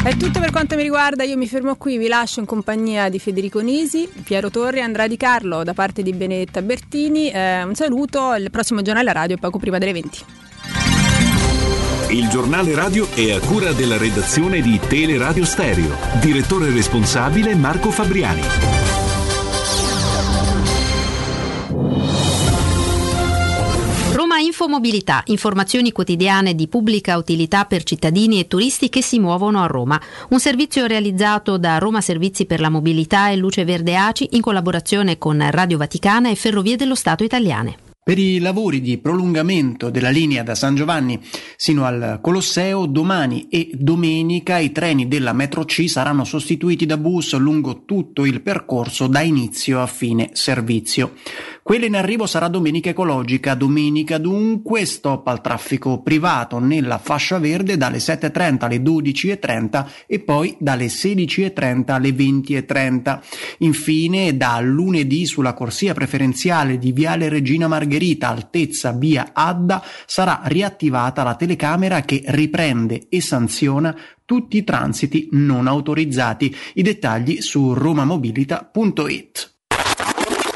È 0.02 0.16
tutto 0.16 0.40
per 0.40 0.50
quanto 0.50 0.76
mi 0.76 0.82
riguarda, 0.82 1.24
io 1.24 1.36
mi 1.36 1.46
fermo 1.46 1.76
qui, 1.76 1.98
vi 1.98 2.08
lascio 2.08 2.40
in 2.40 2.46
compagnia 2.46 3.10
di 3.10 3.18
Federico 3.18 3.60
Nisi, 3.60 4.08
Piero 4.24 4.48
Torri 4.48 4.78
e 4.78 4.80
Andrea 4.80 5.06
Di 5.06 5.18
Carlo 5.18 5.62
da 5.62 5.74
parte 5.74 6.02
di 6.02 6.14
Benedetta 6.14 6.62
Bertini. 6.62 7.30
Eh, 7.30 7.62
un 7.62 7.74
saluto, 7.74 8.32
il 8.32 8.50
prossimo 8.50 8.80
giornale 8.80 9.12
radio 9.12 9.36
poco 9.36 9.58
prima 9.58 9.76
delle 9.76 9.92
20. 9.92 10.24
Il 12.08 12.28
giornale 12.28 12.74
radio 12.74 13.08
è 13.14 13.30
a 13.30 13.40
cura 13.40 13.72
della 13.72 13.98
redazione 13.98 14.62
di 14.62 14.80
Teleradio 14.88 15.44
Stereo. 15.44 15.94
Direttore 16.18 16.70
responsabile 16.70 17.54
Marco 17.54 17.90
Fabriani. 17.90 18.99
Infomobilità, 24.50 25.22
informazioni 25.26 25.92
quotidiane 25.92 26.56
di 26.56 26.66
pubblica 26.66 27.16
utilità 27.16 27.66
per 27.66 27.84
cittadini 27.84 28.40
e 28.40 28.48
turisti 28.48 28.88
che 28.88 29.00
si 29.00 29.20
muovono 29.20 29.62
a 29.62 29.66
Roma. 29.66 30.00
Un 30.30 30.40
servizio 30.40 30.86
realizzato 30.86 31.56
da 31.56 31.78
Roma 31.78 32.00
Servizi 32.00 32.46
per 32.46 32.58
la 32.58 32.68
Mobilità 32.68 33.30
e 33.30 33.36
Luce 33.36 33.64
Verde 33.64 33.94
ACI 33.94 34.30
in 34.32 34.40
collaborazione 34.40 35.18
con 35.18 35.40
Radio 35.52 35.78
Vaticana 35.78 36.30
e 36.30 36.34
Ferrovie 36.34 36.74
dello 36.74 36.96
Stato 36.96 37.22
Italiane. 37.22 37.76
Per 38.02 38.18
i 38.18 38.40
lavori 38.40 38.80
di 38.80 38.98
prolungamento 38.98 39.88
della 39.88 40.08
linea 40.08 40.42
da 40.42 40.56
San 40.56 40.74
Giovanni 40.74 41.20
sino 41.54 41.84
al 41.84 42.18
Colosseo, 42.20 42.86
domani 42.86 43.46
e 43.48 43.70
domenica 43.74 44.58
i 44.58 44.72
treni 44.72 45.06
della 45.06 45.32
metro 45.32 45.64
C 45.64 45.88
saranno 45.88 46.24
sostituiti 46.24 46.86
da 46.86 46.96
bus 46.96 47.36
lungo 47.36 47.84
tutto 47.84 48.24
il 48.24 48.40
percorso 48.40 49.06
da 49.06 49.20
inizio 49.20 49.80
a 49.80 49.86
fine 49.86 50.30
servizio. 50.32 51.12
Quella 51.70 51.86
in 51.86 51.94
arrivo 51.94 52.26
sarà 52.26 52.48
domenica 52.48 52.88
ecologica, 52.88 53.54
domenica 53.54 54.18
dunque 54.18 54.84
stop 54.84 55.28
al 55.28 55.40
traffico 55.40 56.02
privato 56.02 56.58
nella 56.58 56.98
fascia 56.98 57.38
verde 57.38 57.76
dalle 57.76 57.98
7.30 57.98 58.64
alle 58.64 58.78
12.30 58.78 59.86
e 60.08 60.18
poi 60.18 60.56
dalle 60.58 60.86
16.30 60.86 61.92
alle 61.92 62.08
20.30. 62.08 63.20
Infine 63.58 64.36
da 64.36 64.58
lunedì 64.58 65.24
sulla 65.26 65.54
corsia 65.54 65.94
preferenziale 65.94 66.76
di 66.76 66.90
Viale 66.90 67.28
Regina 67.28 67.68
Margherita 67.68 68.26
altezza 68.30 68.90
via 68.90 69.30
Adda 69.32 69.80
sarà 70.06 70.40
riattivata 70.46 71.22
la 71.22 71.36
telecamera 71.36 72.00
che 72.00 72.24
riprende 72.26 73.06
e 73.08 73.20
sanziona 73.20 73.96
tutti 74.24 74.56
i 74.56 74.64
transiti 74.64 75.28
non 75.30 75.68
autorizzati. 75.68 76.52
I 76.74 76.82
dettagli 76.82 77.40
su 77.40 77.74
romamobilita.it. 77.74 79.58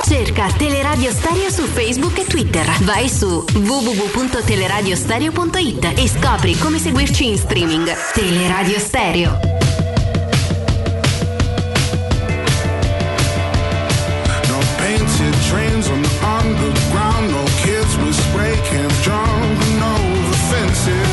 Cerca 0.07 0.49
Teleradio 0.49 1.11
Stereo 1.11 1.51
su 1.51 1.63
Facebook 1.63 2.19
e 2.19 2.27
Twitter. 2.27 2.67
Vai 2.83 3.09
su 3.09 3.43
www.teleradiostereo.it 3.53 5.93
e 5.97 6.07
scopri 6.09 6.59
come 6.59 6.79
seguirci 6.79 7.29
in 7.29 7.39
streaming. 7.39 7.91
Teleradio 8.13 8.79
Stereo. 8.79 9.39
No 14.49 14.59
painted 14.77 15.35
trains 15.49 15.89
on 15.89 16.03
the 16.03 16.11
underground, 16.23 17.31
no 17.31 17.43
kids 17.63 17.97
with 17.97 18.15
spray 18.15 18.61
cans 18.69 19.01
jumping 19.01 19.81
over 19.81 20.37
fences. 20.51 21.09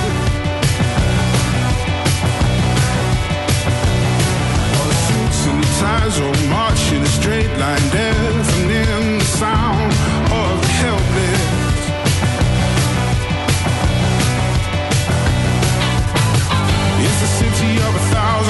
Suits 5.07 5.45
and 5.47 5.63
ties 5.79 6.19
all 6.19 6.35
march 6.49 6.91
a 6.91 7.05
straight 7.05 7.57
line, 7.57 7.89
deafening 7.89 8.20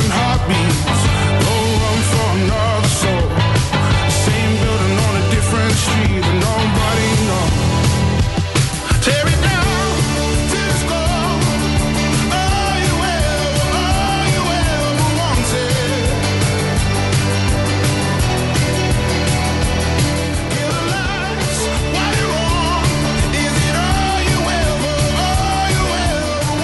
a 0.10 0.71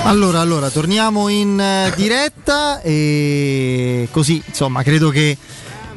Allora, 0.08 0.40
allora, 0.40 0.70
torniamo 0.70 1.28
in 1.28 1.60
eh, 1.60 1.92
diretta 1.98 2.82
e 2.82 4.08
così, 4.12 4.42
insomma, 4.46 4.82
credo 4.82 5.10
che 5.10 5.38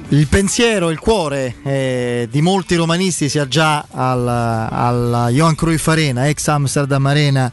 il 0.08 0.26
pensiero, 0.26 0.90
il 0.90 0.98
cuore 0.98 1.54
eh, 1.62 2.28
di 2.28 2.42
molti 2.42 2.74
romanisti 2.74 3.28
sia 3.28 3.46
già 3.46 3.86
al- 3.88 4.26
alla 4.26 5.28
Johan 5.30 5.54
Cruyff 5.54 5.86
Arena, 5.86 6.26
ex 6.28 6.48
Amsterdam 6.48 7.06
Arena 7.06 7.52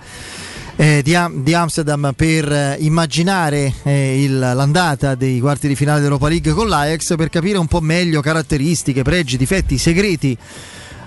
eh, 0.76 1.02
di, 1.04 1.14
Am- 1.14 1.44
di 1.44 1.54
Amsterdam 1.54 2.14
per 2.16 2.52
eh, 2.52 2.78
immaginare 2.80 3.72
eh, 3.84 4.24
il- 4.24 4.40
l'andata 4.40 5.14
dei 5.14 5.40
quarti 5.40 5.68
di 5.68 5.76
finale 5.76 5.98
dell'Europa 6.00 6.28
League 6.28 6.52
con 6.54 6.68
l'Ajax 6.68 7.16
per 7.16 7.30
capire 7.30 7.60
un 7.60 7.68
po' 7.68 7.82
meglio 7.82 8.20
caratteristiche, 8.22 9.04
pregi, 9.04 9.38
difetti, 9.38 9.78
segreti 9.78 10.36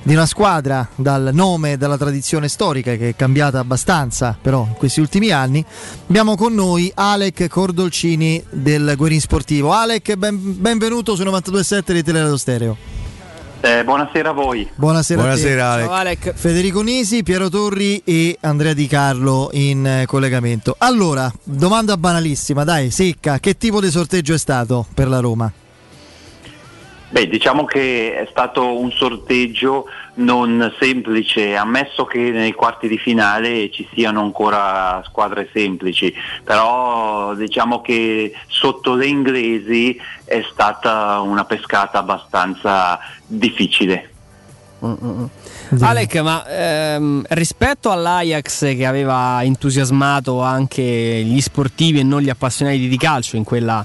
di 0.03 0.15
una 0.15 0.27
squadra 0.27 0.89
dal 0.95 1.31
nome 1.33 1.73
e 1.73 1.77
dalla 1.77 1.99
tradizione 1.99 2.49
storica 2.49 2.97
che 2.97 3.11
è 3.11 3.17
cambiata 3.17 3.59
abbastanza 3.59 4.37
però 4.41 4.65
in 4.67 4.75
questi 4.75 5.01
ultimi 5.01 5.31
anni 5.31 5.65
abbiamo 6.09 6.37
con 6.37 6.55
noi 6.55 6.91
Alec 6.95 7.49
Cordolcini 7.49 8.43
del 8.51 8.95
Guerin 8.97 9.21
Sportivo 9.21 9.73
Alec 9.73 10.15
ben- 10.15 10.61
benvenuto 10.61 11.15
su 11.17 11.23
92.7 11.23 11.93
di 11.93 12.03
Teleradio 12.03 12.37
Stereo 12.37 12.77
Eh, 13.63 13.85
buonasera 13.85 14.31
a 14.31 14.33
voi. 14.33 14.67
Buonasera, 14.75 15.21
a 15.21 15.25
te. 15.25 15.29
Buonasera, 15.29 15.71
Alec. 15.71 15.85
Ciao, 15.87 15.95
Alec. 15.95 16.33
Federico 16.35 16.81
Nisi, 16.81 17.23
Piero 17.23 17.51
Torri 17.51 18.01
e 18.07 18.39
Andrea 18.41 18.73
Di 18.73 18.87
Carlo 18.87 19.51
in 19.53 19.87
eh, 19.87 20.07
collegamento. 20.07 20.77
Allora, 20.79 21.31
domanda 21.45 21.99
banalissima, 21.99 22.65
dai, 22.65 22.91
secca, 22.91 23.39
che 23.39 23.59
tipo 23.59 23.83
di 23.83 23.91
sorteggio 23.91 24.33
è 24.33 24.39
stato 24.39 24.87
per 24.95 25.09
la 25.09 25.21
Roma? 25.21 25.53
Beh, 27.11 27.27
diciamo 27.27 27.65
che 27.65 28.15
è 28.15 28.29
stato 28.31 28.79
un 28.79 28.93
sorteggio 28.93 29.87
non 30.15 30.73
semplice, 30.79 31.57
ammesso 31.57 32.05
che 32.05 32.31
nei 32.31 32.53
quarti 32.53 32.87
di 32.87 32.99
finale 32.99 33.69
ci 33.73 33.89
siano 33.93 34.21
ancora 34.21 35.03
squadre 35.05 35.49
semplici, 35.53 36.15
però 36.45 37.35
diciamo 37.35 37.81
che 37.81 38.33
sotto 38.47 38.95
le 38.95 39.07
inglesi 39.07 40.01
è 40.25 40.45
stata 40.53 41.19
una 41.21 41.45
pescata 41.45 41.99
abbastanza 41.99 43.01
difficile. 43.27 44.11
Alec, 45.81 46.17
ma 46.17 46.47
ehm, 46.49 47.25
rispetto 47.31 47.91
all'Ajax 47.91 48.75
che 48.77 48.87
aveva 48.87 49.43
entusiasmato 49.43 50.43
anche 50.43 50.83
gli 50.83 51.41
sportivi 51.41 52.01
e 52.01 52.03
non 52.03 52.21
gli 52.23 52.31
appassionati 52.31 52.89
di 52.89 52.97
calcio 52.97 53.37
in 53.37 53.45
quella, 53.45 53.85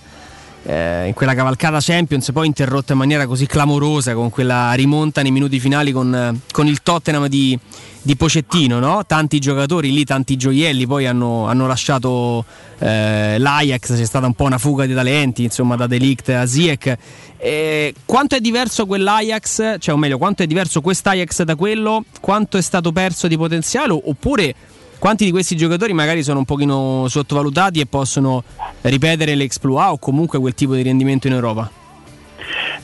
eh, 0.65 1.07
in 1.07 1.13
quella 1.13 1.35
cavalcata 1.35 1.77
Champions, 1.79 2.31
poi 2.31 2.47
interrotta 2.47 2.93
in 2.93 2.99
maniera 2.99 3.27
così 3.27 3.45
clamorosa 3.45 4.13
con 4.13 4.29
quella 4.29 4.73
rimonta 4.73 5.21
nei 5.21 5.31
minuti 5.31 5.59
finali 5.59 5.91
con, 5.91 6.13
eh, 6.13 6.39
con 6.51 6.67
il 6.67 6.81
Tottenham 6.81 7.27
di, 7.27 7.57
di 8.01 8.15
Pocettino, 8.15 8.79
no? 8.79 9.05
tanti 9.05 9.39
giocatori 9.39 9.93
lì, 9.93 10.03
tanti 10.03 10.35
gioielli 10.35 10.87
poi 10.87 11.05
hanno, 11.05 11.45
hanno 11.47 11.67
lasciato 11.67 12.43
eh, 12.79 13.37
l'Ajax, 13.37 13.95
c'è 13.95 14.05
stata 14.05 14.25
un 14.25 14.33
po' 14.33 14.45
una 14.45 14.57
fuga 14.57 14.85
di 14.85 14.93
talenti, 14.93 15.43
insomma 15.43 15.75
da 15.75 15.87
Delict 15.87 16.29
a 16.29 16.45
Ziyech. 16.45 16.97
Eh, 17.37 17.93
quanto 18.05 18.35
è 18.35 18.39
diverso 18.39 18.87
quell'Ajax, 18.87 19.77
cioè 19.79 19.93
o 19.93 19.97
meglio, 19.97 20.17
quanto 20.17 20.41
è 20.41 20.47
diverso 20.47 20.81
quest'Ajax 20.81 21.43
da 21.43 21.55
quello, 21.55 22.03
quanto 22.21 22.57
è 22.57 22.61
stato 22.61 22.91
perso 22.91 23.27
di 23.27 23.37
potenziale 23.37 23.91
oppure 23.93 24.55
quanti 24.99 25.25
di 25.25 25.31
questi 25.31 25.55
giocatori 25.55 25.93
magari 25.93 26.23
sono 26.23 26.39
un 26.39 26.45
pochino 26.45 27.07
sottovalutati 27.07 27.79
e 27.79 27.85
possono 27.85 28.43
ripetere 28.81 29.35
l'exploit 29.35 29.91
o 29.91 29.97
comunque 29.97 30.39
quel 30.39 30.53
tipo 30.53 30.75
di 30.75 30.81
rendimento 30.81 31.27
in 31.27 31.33
Europa? 31.33 31.69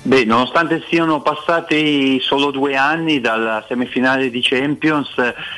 Beh, 0.03 0.25
nonostante 0.25 0.83
siano 0.87 1.21
passati 1.21 2.19
solo 2.19 2.51
due 2.51 2.75
anni 2.75 3.19
dalla 3.19 3.63
semifinale 3.67 4.29
di 4.29 4.41
Champions, 4.41 5.09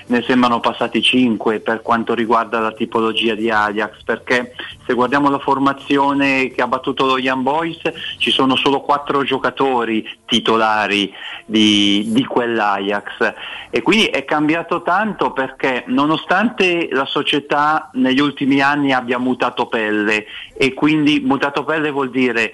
ne 0.07 0.21
sembrano 0.23 0.59
passati 0.59 1.01
cinque 1.01 1.59
per 1.59 1.81
quanto 1.81 2.13
riguarda 2.13 2.59
la 2.59 2.71
tipologia 2.71 3.35
di 3.35 3.49
Ajax, 3.49 4.03
perché 4.03 4.53
se 4.85 4.93
guardiamo 4.93 5.29
la 5.29 5.39
formazione 5.39 6.49
che 6.49 6.61
ha 6.61 6.67
battuto 6.67 7.05
lo 7.05 7.17
Young 7.17 7.41
Boys 7.43 7.79
ci 8.17 8.31
sono 8.31 8.55
solo 8.55 8.81
quattro 8.81 9.23
giocatori 9.23 10.07
titolari 10.25 11.13
di, 11.45 12.05
di 12.07 12.25
quell'Ajax. 12.25 13.33
E 13.69 13.81
quindi 13.81 14.05
è 14.05 14.25
cambiato 14.25 14.81
tanto 14.81 15.31
perché 15.31 15.83
nonostante 15.87 16.89
la 16.91 17.05
società 17.05 17.89
negli 17.93 18.19
ultimi 18.19 18.61
anni 18.61 18.93
abbia 18.93 19.17
mutato 19.17 19.67
pelle 19.67 20.25
e 20.55 20.73
quindi 20.73 21.21
mutato 21.21 21.63
pelle 21.63 21.89
vuol 21.89 22.09
dire 22.09 22.53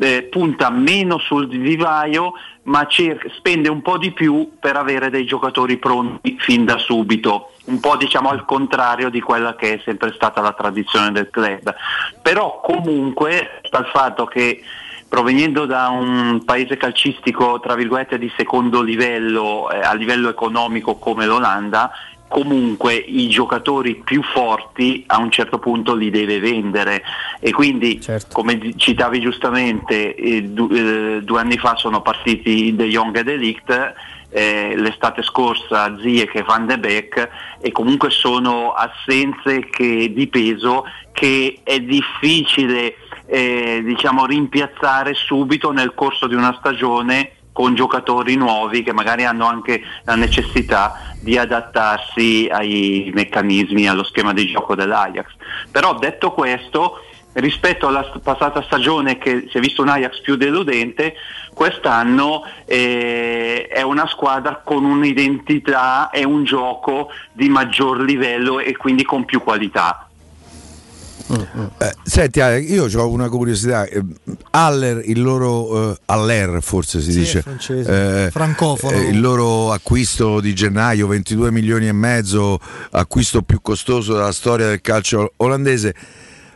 eh, 0.00 0.28
punta 0.30 0.70
meno 0.70 1.11
sul 1.18 1.48
vivaio 1.48 2.34
ma 2.64 2.86
cer- 2.86 3.30
spende 3.36 3.68
un 3.68 3.82
po' 3.82 3.98
di 3.98 4.12
più 4.12 4.52
per 4.60 4.76
avere 4.76 5.10
dei 5.10 5.24
giocatori 5.24 5.78
pronti 5.78 6.36
fin 6.38 6.64
da 6.64 6.78
subito, 6.78 7.52
un 7.64 7.80
po' 7.80 7.96
diciamo 7.96 8.28
al 8.28 8.44
contrario 8.44 9.08
di 9.08 9.20
quella 9.20 9.56
che 9.56 9.74
è 9.74 9.80
sempre 9.84 10.12
stata 10.12 10.40
la 10.40 10.52
tradizione 10.52 11.10
del 11.10 11.30
club. 11.30 11.74
Però 12.20 12.60
comunque 12.60 13.60
dal 13.68 13.86
fatto 13.86 14.26
che 14.26 14.62
provenendo 15.12 15.66
da 15.66 15.88
un 15.88 16.42
paese 16.42 16.78
calcistico 16.78 17.60
tra 17.60 17.74
virgolette 17.74 18.18
di 18.18 18.32
secondo 18.34 18.80
livello 18.80 19.70
eh, 19.70 19.80
a 19.80 19.92
livello 19.92 20.30
economico 20.30 20.94
come 20.94 21.26
l'Olanda 21.26 21.90
comunque 22.32 22.94
i 22.94 23.28
giocatori 23.28 23.96
più 24.02 24.22
forti 24.22 25.04
a 25.06 25.18
un 25.18 25.30
certo 25.30 25.58
punto 25.58 25.94
li 25.94 26.08
deve 26.08 26.40
vendere. 26.40 27.02
E 27.38 27.52
quindi 27.52 27.98
come 28.32 28.56
di- 28.56 28.74
citavi 28.76 29.20
giustamente 29.20 30.14
eh, 30.14 30.42
du- 30.44 30.70
eh, 30.72 31.20
due 31.22 31.40
anni 31.40 31.58
fa 31.58 31.76
sono 31.76 32.00
partiti 32.00 32.74
De 32.74 32.86
Jong 32.88 33.14
e 33.18 33.22
De 33.22 33.36
Ligt 33.36 33.94
eh, 34.30 34.72
l'estate 34.76 35.22
scorsa 35.22 35.94
Ziyech 36.00 36.34
e 36.36 36.42
Van 36.42 36.66
de 36.66 36.78
Beek 36.78 37.28
e 37.60 37.70
comunque 37.70 38.08
sono 38.08 38.72
assenze 38.72 39.66
che- 39.68 40.10
di 40.14 40.26
peso 40.28 40.86
che 41.12 41.58
è 41.62 41.80
difficile 41.80 42.94
eh, 43.26 43.82
diciamo 43.84 44.24
rimpiazzare 44.24 45.12
subito 45.12 45.70
nel 45.70 45.92
corso 45.94 46.26
di 46.26 46.34
una 46.34 46.54
stagione 46.58 47.32
con 47.52 47.74
giocatori 47.74 48.34
nuovi 48.34 48.82
che 48.82 48.92
magari 48.92 49.24
hanno 49.24 49.46
anche 49.46 49.82
la 50.04 50.14
necessità 50.14 51.14
di 51.20 51.36
adattarsi 51.36 52.48
ai 52.50 53.10
meccanismi, 53.14 53.88
allo 53.88 54.04
schema 54.04 54.32
di 54.32 54.46
gioco 54.46 54.74
dell'Ajax. 54.74 55.26
Però 55.70 55.98
detto 55.98 56.32
questo, 56.32 56.98
rispetto 57.34 57.86
alla 57.86 58.10
passata 58.22 58.62
stagione 58.62 59.18
che 59.18 59.46
si 59.50 59.58
è 59.58 59.60
visto 59.60 59.82
un 59.82 59.88
Ajax 59.88 60.20
più 60.20 60.36
deludente, 60.36 61.14
quest'anno 61.54 62.42
eh, 62.64 63.68
è 63.68 63.82
una 63.82 64.06
squadra 64.06 64.60
con 64.64 64.84
un'identità 64.84 66.10
e 66.10 66.24
un 66.24 66.44
gioco 66.44 67.10
di 67.32 67.48
maggior 67.48 68.00
livello 68.00 68.58
e 68.58 68.76
quindi 68.76 69.04
con 69.04 69.24
più 69.24 69.42
qualità. 69.42 70.08
Eh, 71.78 71.92
senti, 72.02 72.40
io 72.40 72.84
ho 72.94 73.08
una 73.08 73.28
curiosità. 73.30 73.84
Eh, 73.84 74.02
Haller, 74.50 75.00
il 75.04 75.22
loro 75.22 75.92
eh, 75.92 75.96
Haller, 76.06 76.62
forse 76.62 77.00
si 77.00 77.10
Sì, 77.12 77.18
dice, 77.20 77.40
francese. 77.42 78.30
Francofono. 78.30 78.96
eh, 78.96 79.08
il 79.08 79.20
loro 79.20 79.72
acquisto 79.72 80.40
di 80.40 80.54
gennaio, 80.54 81.06
22 81.06 81.50
milioni 81.50 81.88
e 81.88 81.92
mezzo, 81.92 82.58
acquisto 82.90 83.40
più 83.42 83.60
costoso 83.62 84.12
della 84.14 84.32
storia 84.32 84.66
del 84.66 84.80
calcio 84.82 85.32
olandese. 85.38 85.94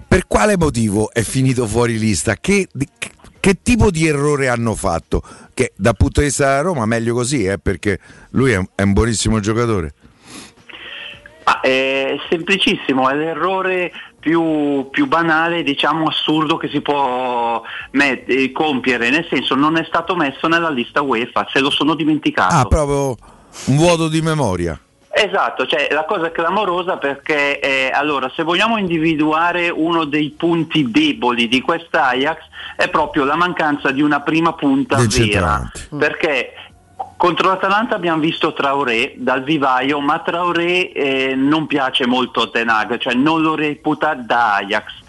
Per 0.07 0.27
quale 0.27 0.57
motivo 0.59 1.11
è 1.13 1.23
finito 1.23 1.67
fuori 1.67 1.99
lista? 1.99 2.37
Che, 2.37 2.69
di- 2.71 2.89
che- 2.99 3.11
che 3.41 3.59
tipo 3.63 3.91
di 3.91 4.07
errore 4.07 4.49
hanno 4.49 4.75
fatto? 4.75 5.23
Che 5.55 5.73
dal 5.77 5.97
punto 5.97 6.21
di 6.21 6.27
vista 6.27 6.47
della 6.49 6.61
Roma 6.61 6.85
meglio 6.85 7.15
così, 7.15 7.45
eh, 7.45 7.59
perché 7.59 7.99
lui 8.31 8.51
è 8.53 8.57
un, 8.57 8.67
è 8.75 8.83
un 8.83 8.93
buonissimo 8.93 9.41
giocatore. 9.41 9.95
Ma 11.45 11.61
è 11.61 12.17
semplicissimo, 12.29 13.09
è 13.09 13.15
l'errore 13.15 13.93
più, 14.27 14.89
più 14.91 15.07
banale, 15.07 15.63
diciamo 15.63 16.09
assurdo 16.09 16.57
che 16.57 16.67
si 16.67 16.81
può 16.81 17.63
met- 17.93 18.29
eh, 18.29 18.51
compiere, 18.51 19.09
nel 19.09 19.25
senso 19.31 19.55
non 19.55 19.77
è 19.77 19.85
stato 19.87 20.17
messo 20.17 20.49
nella 20.49 20.69
lista 20.69 21.01
UEFA, 21.01 21.47
se 21.53 21.61
lo 21.61 21.71
sono 21.71 21.95
dimenticato. 21.95 22.53
Ah, 22.53 22.65
proprio 22.65 23.17
un 23.67 23.77
vuoto 23.77 24.09
di 24.09 24.21
memoria. 24.21 24.77
Esatto, 25.09 25.65
cioè 25.65 25.87
la 25.93 26.05
cosa 26.05 26.27
è 26.27 26.33
clamorosa 26.33 26.97
perché 26.97 27.61
eh, 27.61 27.91
allora 27.95 28.29
se 28.35 28.43
vogliamo 28.43 28.79
individuare 28.79 29.71
uno 29.71 30.05
dei 30.05 30.35
punti 30.37 30.91
deboli 30.91 31.47
di 31.47 31.61
quest'Ajax 31.61 32.39
è 32.75 32.89
proprio 32.89 33.23
la 33.23 33.37
mancanza 33.37 33.93
di 33.93 34.03
una 34.03 34.23
prima 34.23 34.55
punta 34.55 34.97
vera. 34.97 35.71
Perché 35.97 36.53
contro 37.17 37.49
l'Atalanta 37.49 37.95
abbiamo 37.95 38.21
visto 38.21 38.53
Traoré 38.53 39.15
dal 39.17 39.43
vivaio, 39.43 40.01
ma 40.01 40.19
Traoré 40.21 40.93
eh, 40.93 41.35
non 41.35 41.67
piace 41.67 42.07
molto 42.07 42.43
a 42.43 42.49
Ten 42.49 42.69
Hag, 42.69 42.99
cioè 42.99 43.15
non 43.15 43.43
lo 43.43 43.55
reputa 43.55 44.15
da 44.15 44.57
Ajax. 44.57 45.05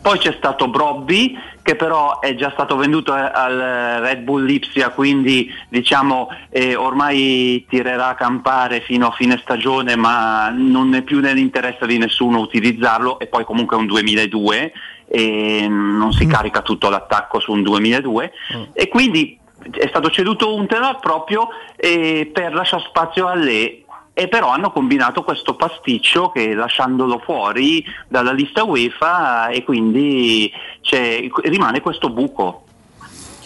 Poi 0.00 0.18
c'è 0.18 0.34
stato 0.36 0.68
Brobby 0.68 1.36
che 1.68 1.74
però 1.74 2.20
è 2.20 2.34
già 2.34 2.50
stato 2.52 2.76
venduto 2.76 3.14
eh, 3.14 3.20
al 3.20 4.00
Red 4.00 4.20
Bull 4.20 4.44
Lipsia, 4.44 4.88
quindi 4.88 5.52
diciamo 5.68 6.30
eh, 6.48 6.74
ormai 6.74 7.66
tirerà 7.68 8.08
a 8.08 8.14
campare 8.14 8.80
fino 8.80 9.08
a 9.08 9.10
fine 9.10 9.38
stagione, 9.42 9.94
ma 9.94 10.48
non 10.48 10.94
è 10.94 11.02
più 11.02 11.20
nell'interesse 11.20 11.86
di 11.86 11.98
nessuno 11.98 12.38
utilizzarlo 12.38 13.18
e 13.18 13.26
poi 13.26 13.44
comunque 13.44 13.76
è 13.76 13.80
un 13.80 13.86
2002 13.86 14.72
e 15.10 15.66
non 15.68 16.12
si 16.12 16.26
carica 16.26 16.62
tutto 16.62 16.88
l'attacco 16.88 17.38
su 17.40 17.52
un 17.52 17.62
2002 17.62 18.32
e 18.72 18.88
quindi 18.88 19.38
è 19.70 19.86
stato 19.88 20.10
ceduto 20.10 20.54
un 20.54 20.66
tenor 20.66 20.98
proprio 21.00 21.48
eh, 21.76 22.30
per 22.32 22.54
lasciare 22.54 22.84
spazio 22.88 23.26
a 23.26 23.34
lei 23.34 23.84
e 24.12 24.26
però 24.28 24.48
hanno 24.48 24.72
combinato 24.72 25.22
questo 25.22 25.54
pasticcio 25.54 26.30
che 26.30 26.52
lasciandolo 26.52 27.20
fuori 27.20 27.84
dalla 28.08 28.32
lista 28.32 28.64
UEFA 28.64 29.48
e 29.48 29.62
quindi 29.62 30.50
c'è- 30.80 31.28
rimane 31.44 31.80
questo 31.80 32.10
buco. 32.10 32.64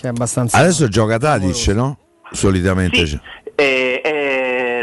Che 0.01 0.07
è 0.07 0.09
abbastanza. 0.09 0.57
Adesso 0.57 0.89
gioca 0.89 1.19
Tadic, 1.19 1.67
no? 1.69 1.99
Solitamente. 2.31 3.07
Sì, 3.07 3.21
eh, 3.55 4.01
eh, 4.03 4.41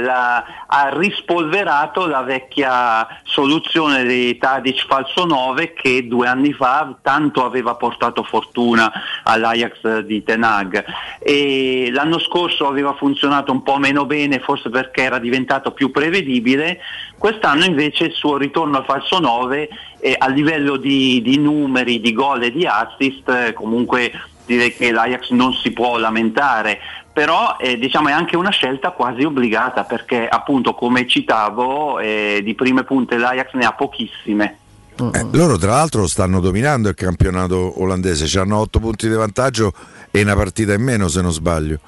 la- 0.10 0.44
ha 0.66 0.90
rispolverato 0.92 2.08
la 2.08 2.22
vecchia 2.24 3.08
soluzione 3.24 4.04
di 4.06 4.38
Tadic 4.38 4.86
falso 4.88 5.26
9 5.26 5.74
che 5.74 6.08
due 6.08 6.28
anni 6.28 6.52
fa 6.54 6.96
tanto 7.02 7.46
aveva 7.46 7.76
portato 7.76 8.24
fortuna 8.24 8.92
all'Ajax 9.24 10.00
di 10.00 10.24
Ten 10.24 10.44
Hag. 10.44 10.84
E 11.20 11.90
l'anno 11.92 12.18
scorso 12.20 12.68
aveva 12.68 12.94
funzionato 12.94 13.52
un 13.52 13.62
po' 13.62 13.78
meno 13.78 14.06
bene 14.06 14.40
forse 14.40 14.70
perché 14.70 15.04
era 15.04 15.20
diventato 15.20 15.72
più 15.72 15.92
prevedibile. 15.92 16.80
Quest'anno 17.18 17.66
invece 17.66 18.06
il 18.06 18.14
suo 18.14 18.38
ritorno 18.38 18.78
al 18.78 18.86
falso 18.86 19.20
9 19.20 19.70
eh, 20.00 20.16
a 20.18 20.28
livello 20.28 20.78
di, 20.78 21.22
di 21.22 21.38
numeri, 21.38 22.00
di 22.00 22.14
gol 22.14 22.44
e 22.44 22.52
di 22.52 22.66
assist 22.66 23.30
eh, 23.30 23.54
comunque 23.54 24.12
direi 24.46 24.74
che 24.74 24.92
l'Ajax 24.92 25.30
non 25.30 25.54
si 25.54 25.72
può 25.72 25.98
lamentare 25.98 26.80
però 27.20 27.58
eh, 27.60 27.78
diciamo 27.78 28.08
è 28.08 28.14
anche 28.14 28.38
una 28.38 28.50
scelta 28.50 28.92
quasi 28.92 29.26
obbligata 29.26 29.84
perché 29.84 30.26
appunto 30.26 30.74
come 30.74 31.06
citavo 31.06 32.00
eh, 32.00 32.40
di 32.42 32.56
prime 32.56 32.86
punte 32.86 33.18
l'Ajax 33.18 33.56
ne 33.56 33.66
ha 33.66 33.74
pochissime 33.74 34.58
Eh, 34.96 35.28
loro 35.34 35.58
tra 35.58 35.72
l'altro 35.72 36.08
stanno 36.08 36.40
dominando 36.40 36.88
il 36.88 36.96
campionato 36.96 37.82
olandese, 37.82 38.40
hanno 38.40 38.60
8 38.60 38.80
punti 38.80 39.10
di 39.10 39.16
vantaggio 39.16 39.74
e 40.12 40.22
una 40.22 40.34
partita 40.34 40.72
in 40.72 40.82
meno 40.82 41.10
se 41.10 41.22
non 41.22 41.34
sbaglio. 41.34 41.80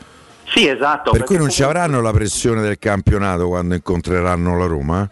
sì 0.54 0.68
esatto 0.68 1.12
Per 1.12 1.24
cui 1.24 1.38
non 1.38 1.50
ci 1.50 1.64
avranno 1.64 2.02
la 2.02 2.12
pressione 2.12 2.62
del 2.62 2.78
campionato 2.78 3.48
quando 3.48 3.76
incontreranno 3.76 4.58
la 4.58 4.66
Roma. 4.66 5.10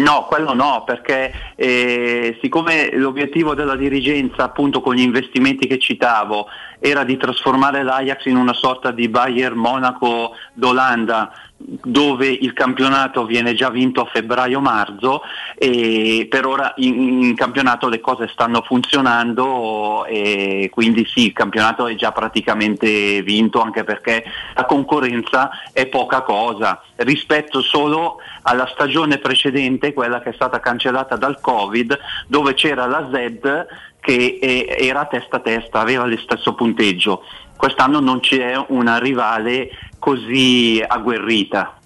No, 0.00 0.24
quello 0.26 0.54
no, 0.54 0.82
perché 0.84 1.32
eh, 1.56 2.38
siccome 2.40 2.90
l'obiettivo 2.96 3.54
della 3.54 3.76
dirigenza, 3.76 4.44
appunto 4.44 4.80
con 4.80 4.94
gli 4.94 5.02
investimenti 5.02 5.66
che 5.66 5.78
citavo, 5.78 6.46
era 6.78 7.04
di 7.04 7.18
trasformare 7.18 7.82
l'Ajax 7.82 8.24
in 8.24 8.36
una 8.36 8.54
sorta 8.54 8.90
di 8.92 9.08
Bayern 9.08 9.56
Monaco 9.56 10.32
d'Olanda, 10.54 11.30
dove 11.62 12.26
il 12.26 12.54
campionato 12.54 13.26
viene 13.26 13.54
già 13.54 13.68
vinto 13.68 14.00
a 14.00 14.06
febbraio-marzo 14.06 15.22
e 15.56 16.26
per 16.28 16.46
ora 16.46 16.72
in, 16.76 17.22
in 17.22 17.34
campionato 17.34 17.88
le 17.88 18.00
cose 18.00 18.28
stanno 18.28 18.62
funzionando 18.62 20.06
e 20.06 20.70
quindi 20.72 21.04
sì, 21.04 21.26
il 21.26 21.32
campionato 21.32 21.86
è 21.86 21.94
già 21.96 22.12
praticamente 22.12 23.22
vinto 23.22 23.60
anche 23.60 23.84
perché 23.84 24.24
la 24.54 24.64
concorrenza 24.64 25.50
è 25.72 25.86
poca 25.86 26.22
cosa 26.22 26.82
rispetto 26.96 27.60
solo 27.60 28.18
alla 28.42 28.66
stagione 28.66 29.18
precedente, 29.18 29.92
quella 29.92 30.22
che 30.22 30.30
è 30.30 30.34
stata 30.34 30.60
cancellata 30.60 31.16
dal 31.16 31.40
Covid, 31.40 31.98
dove 32.26 32.54
c'era 32.54 32.86
la 32.86 33.08
Z 33.12 33.66
che 34.00 34.38
era 34.78 35.04
testa 35.04 35.36
a 35.36 35.40
testa, 35.40 35.80
aveva 35.80 36.06
lo 36.06 36.16
stesso 36.16 36.54
punteggio. 36.54 37.22
Quest'anno 37.60 38.00
non 38.00 38.20
c'è 38.20 38.54
una 38.68 38.96
rivale 38.96 39.68
così 39.98 40.82
agguerrita. 40.84 41.78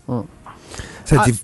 Senti, 1.02 1.36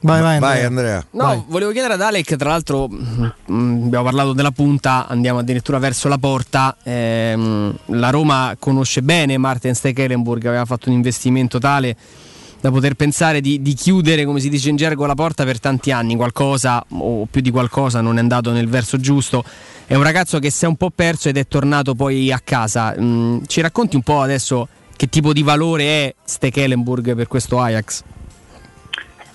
vai, 0.00 0.38
vai, 0.38 0.64
Andrea. 0.64 1.04
No, 1.10 1.44
volevo 1.48 1.70
chiedere 1.70 1.92
ad 1.92 2.00
Alec, 2.00 2.34
tra 2.36 2.48
l'altro 2.48 2.88
mm, 2.88 3.84
abbiamo 3.84 4.04
parlato 4.04 4.32
della 4.32 4.52
punta, 4.52 5.06
andiamo 5.06 5.40
addirittura 5.40 5.78
verso 5.78 6.08
la 6.08 6.16
porta. 6.16 6.78
Ehm, 6.82 7.76
la 7.88 8.08
Roma 8.08 8.56
conosce 8.58 9.02
bene 9.02 9.36
Martin 9.36 9.74
Stekelenburg, 9.74 10.46
aveva 10.46 10.64
fatto 10.64 10.88
un 10.88 10.94
investimento 10.94 11.58
tale 11.58 11.94
da 12.60 12.70
poter 12.70 12.94
pensare 12.94 13.40
di, 13.40 13.62
di 13.62 13.74
chiudere, 13.74 14.24
come 14.24 14.40
si 14.40 14.48
dice 14.48 14.68
in 14.68 14.76
gergo, 14.76 15.06
la 15.06 15.14
porta 15.14 15.44
per 15.44 15.60
tanti 15.60 15.90
anni. 15.90 16.16
Qualcosa 16.16 16.84
o 16.88 17.26
più 17.30 17.40
di 17.40 17.50
qualcosa 17.50 18.00
non 18.00 18.16
è 18.16 18.20
andato 18.20 18.50
nel 18.52 18.68
verso 18.68 18.98
giusto. 18.98 19.44
È 19.86 19.94
un 19.94 20.02
ragazzo 20.02 20.38
che 20.38 20.50
si 20.50 20.64
è 20.64 20.68
un 20.68 20.76
po' 20.76 20.90
perso 20.90 21.28
ed 21.28 21.36
è 21.36 21.46
tornato 21.46 21.94
poi 21.94 22.32
a 22.32 22.40
casa. 22.42 22.94
Mm, 22.98 23.44
ci 23.46 23.60
racconti 23.60 23.96
un 23.96 24.02
po' 24.02 24.20
adesso 24.20 24.68
che 24.96 25.08
tipo 25.08 25.32
di 25.32 25.42
valore 25.42 25.84
è 25.84 26.14
Stekelenburg 26.24 27.14
per 27.14 27.28
questo 27.28 27.60
Ajax? 27.60 28.02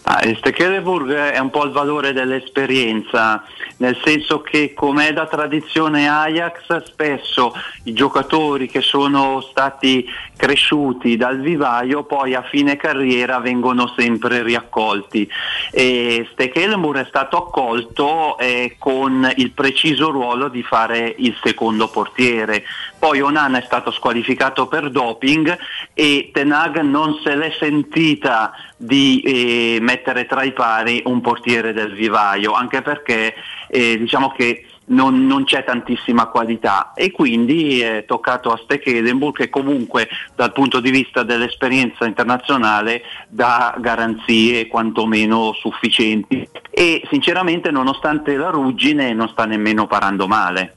Ah, 0.06 0.22
il 0.26 0.36
Stekelenburg 0.36 1.14
è 1.14 1.40
un 1.40 1.50
po' 1.50 1.64
il 1.64 1.72
valore 1.72 2.12
dell'esperienza, 2.12 3.42
nel 3.78 3.98
senso 4.04 4.42
che 4.42 4.74
come 4.74 5.08
è 5.08 5.14
da 5.14 5.28
tradizione 5.28 6.10
Ajax, 6.10 6.84
spesso 6.84 7.54
i 7.84 7.94
giocatori 7.94 8.68
che 8.68 8.82
sono 8.82 9.40
stati 9.40 10.06
cresciuti 10.36 11.16
dal 11.16 11.40
vivaio 11.40 12.04
poi 12.04 12.34
a 12.34 12.42
fine 12.42 12.76
carriera 12.76 13.40
vengono 13.40 13.94
sempre 13.96 14.44
riaccolti. 14.44 15.26
E 15.72 16.28
Stekelenburg 16.34 17.06
è 17.06 17.08
stato 17.08 17.38
accolto 17.38 18.38
eh, 18.40 18.76
con 18.78 19.32
il 19.38 19.52
preciso 19.52 20.10
ruolo 20.12 20.50
di 20.50 20.64
fare 20.64 21.16
il 21.18 21.34
secondo 21.42 21.88
portiere. 21.88 22.66
Poi 23.00 23.22
Onana 23.22 23.60
è 23.60 23.64
stato 23.66 23.92
squalificato 23.92 24.68
per 24.68 24.90
doping 24.90 25.58
e 25.94 26.30
Tenag 26.34 26.82
non 26.82 27.20
se 27.24 27.36
l'è 27.36 27.54
sentita 27.58 28.52
di 28.84 29.22
eh, 29.22 29.78
mettere 29.82 30.26
tra 30.26 30.44
i 30.44 30.52
pari 30.52 31.02
un 31.06 31.22
portiere 31.22 31.74
del 31.74 31.94
vivaio, 31.94 32.52
anche 32.52 32.82
perché 32.82 33.34
eh, 33.70 33.98
diciamo 33.98 34.32
che 34.32 34.66
non, 34.86 35.26
non 35.26 35.46
c'è 35.46 35.64
tantissima 35.64 36.28
qualità. 36.28 36.92
E 36.94 37.12
quindi 37.12 37.80
è 37.80 38.04
toccato 38.06 38.52
a 38.52 38.60
Stekelenburg 38.62 39.36
che 39.36 39.50
comunque 39.50 40.10
dal 40.36 40.52
punto 40.52 40.82
di 40.82 40.92
vista 40.92 41.24
dell'esperienza 41.24 42.06
internazionale 42.06 43.04
dà 43.30 43.76
garanzie 43.80 44.68
quantomeno 44.68 45.54
sufficienti. 45.54 46.48
E 46.70 47.02
sinceramente 47.10 47.72
nonostante 47.72 48.36
la 48.36 48.50
ruggine 48.50 49.14
non 49.14 49.30
sta 49.30 49.46
nemmeno 49.46 49.88
parando 49.88 50.28
male. 50.28 50.76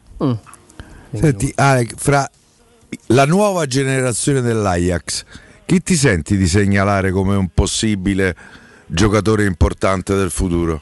Senti, 1.12 1.52
Alec, 1.56 1.94
fra 1.96 2.28
la 3.08 3.26
nuova 3.26 3.66
generazione 3.66 4.40
dell'Ajax, 4.40 5.24
chi 5.66 5.82
ti 5.82 5.94
senti 5.94 6.36
di 6.36 6.46
segnalare 6.46 7.10
come 7.10 7.34
un 7.34 7.48
possibile 7.52 8.34
giocatore 8.86 9.44
importante 9.44 10.14
del 10.14 10.30
futuro? 10.30 10.80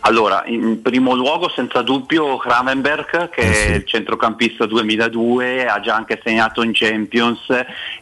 Allora, 0.00 0.44
in 0.46 0.80
primo 0.80 1.14
luogo 1.14 1.50
senza 1.50 1.82
dubbio 1.82 2.36
Gravenberg 2.38 3.28
che 3.28 3.40
Eh 3.40 3.66
è 3.66 3.74
il 3.74 3.84
centrocampista 3.84 4.66
2002, 4.66 5.66
ha 5.66 5.80
già 5.80 5.96
anche 5.96 6.20
segnato 6.24 6.62
in 6.62 6.70
Champions 6.72 7.40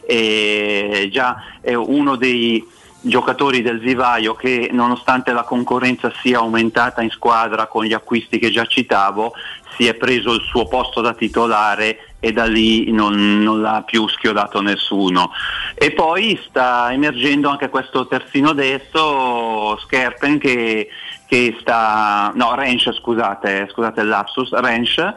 e 0.05 1.09
già 1.11 1.35
è 1.59 1.73
uno 1.73 2.15
dei 2.15 2.65
giocatori 3.01 3.61
del 3.61 3.79
vivaio 3.79 4.35
che 4.35 4.69
nonostante 4.71 5.31
la 5.31 5.43
concorrenza 5.43 6.11
sia 6.21 6.39
aumentata 6.39 7.01
in 7.01 7.09
squadra 7.09 7.67
con 7.67 7.85
gli 7.85 7.93
acquisti 7.93 8.39
che 8.39 8.51
già 8.51 8.65
citavo, 8.65 9.33
si 9.77 9.87
è 9.87 9.93
preso 9.93 10.33
il 10.33 10.41
suo 10.41 10.67
posto 10.67 11.01
da 11.01 11.13
titolare 11.13 12.08
e 12.19 12.31
da 12.33 12.45
lì 12.45 12.91
non, 12.91 13.41
non 13.41 13.61
l'ha 13.61 13.83
più 13.85 14.07
schiodato 14.07 14.61
nessuno. 14.61 15.31
E 15.75 15.91
poi 15.91 16.39
sta 16.47 16.91
emergendo 16.91 17.49
anche 17.49 17.69
questo 17.69 18.07
terzino 18.07 18.53
destro, 18.53 19.77
Skerpen, 19.77 20.37
che, 20.37 20.89
che 21.25 21.57
sta, 21.59 22.31
no, 22.35 22.55
Rensch, 22.55 22.91
scusate, 22.93 23.67
scusate 23.71 24.01
il 24.01 24.07
lapsus, 24.07 24.51
Rensch, 24.53 25.13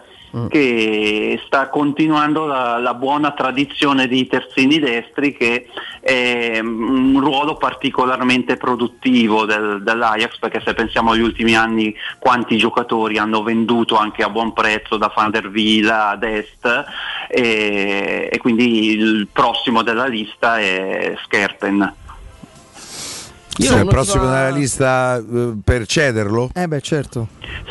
che 0.48 1.40
sta 1.44 1.68
continuando 1.68 2.46
la, 2.46 2.78
la 2.78 2.94
buona 2.94 3.32
tradizione 3.32 4.08
di 4.08 4.26
terzini 4.26 4.78
destri 4.78 5.36
che 5.36 5.68
è 6.00 6.58
un 6.60 7.20
ruolo 7.20 7.56
particolarmente 7.56 8.56
produttivo 8.56 9.44
del- 9.44 9.82
dell'Ajax 9.82 10.38
perché 10.38 10.62
se 10.64 10.72
pensiamo 10.74 11.12
agli 11.12 11.20
ultimi 11.20 11.54
anni 11.54 11.94
quanti 12.18 12.56
giocatori 12.56 13.18
hanno 13.18 13.42
venduto 13.42 13.96
anche 13.96 14.22
a 14.22 14.30
buon 14.30 14.52
prezzo 14.52 14.96
da 14.96 15.12
Van 15.14 15.30
der 15.30 15.50
Vila 15.50 16.08
ad 16.08 16.22
Est 16.22 16.84
e, 17.28 18.28
e 18.32 18.38
quindi 18.38 18.90
il 18.90 19.28
prossimo 19.30 19.82
della 19.82 20.06
lista 20.06 20.58
è 20.58 21.14
Skerpen. 21.24 22.00
Sei 23.58 23.80
il 23.80 23.86
prossimo 23.86 24.24
nella 24.24 24.48
lista 24.50 25.16
eh, 25.18 25.52
per 25.62 25.86
cederlo? 25.86 26.50
Eh 26.54 26.66
beh, 26.68 26.80
certo. 26.80 27.28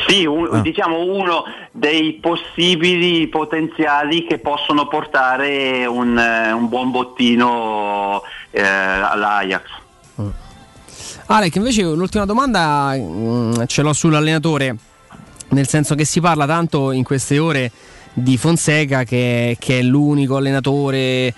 Sì, 0.08 0.26
un- 0.26 0.62
diciamo 0.62 1.00
uno 1.04 1.44
dei 1.72 2.14
possibili 2.22 3.28
potenziali 3.28 4.26
che 4.26 4.38
possono 4.38 4.88
portare 4.88 5.86
un, 5.86 6.18
eh, 6.18 6.52
un 6.52 6.70
buon 6.70 6.92
bottino 6.92 8.22
eh, 8.52 8.62
all'Ajax. 8.62 9.64
Alec, 11.28 11.56
invece 11.56 11.84
l'ultima 11.84 12.26
domanda 12.26 12.94
mm, 12.96 13.64
ce 13.66 13.82
l'ho 13.82 13.94
sull'allenatore, 13.94 14.76
nel 15.50 15.68
senso 15.68 15.96
che 15.96 16.04
si 16.04 16.20
parla 16.20 16.46
tanto 16.46 16.92
in 16.92 17.04
queste 17.04 17.40
ore 17.40 17.72
di 18.14 18.38
Fonseca 18.38 19.04
che, 19.04 19.56
che 19.58 19.80
è 19.80 19.82
l'unico 19.82 20.36
allenatore 20.36 21.34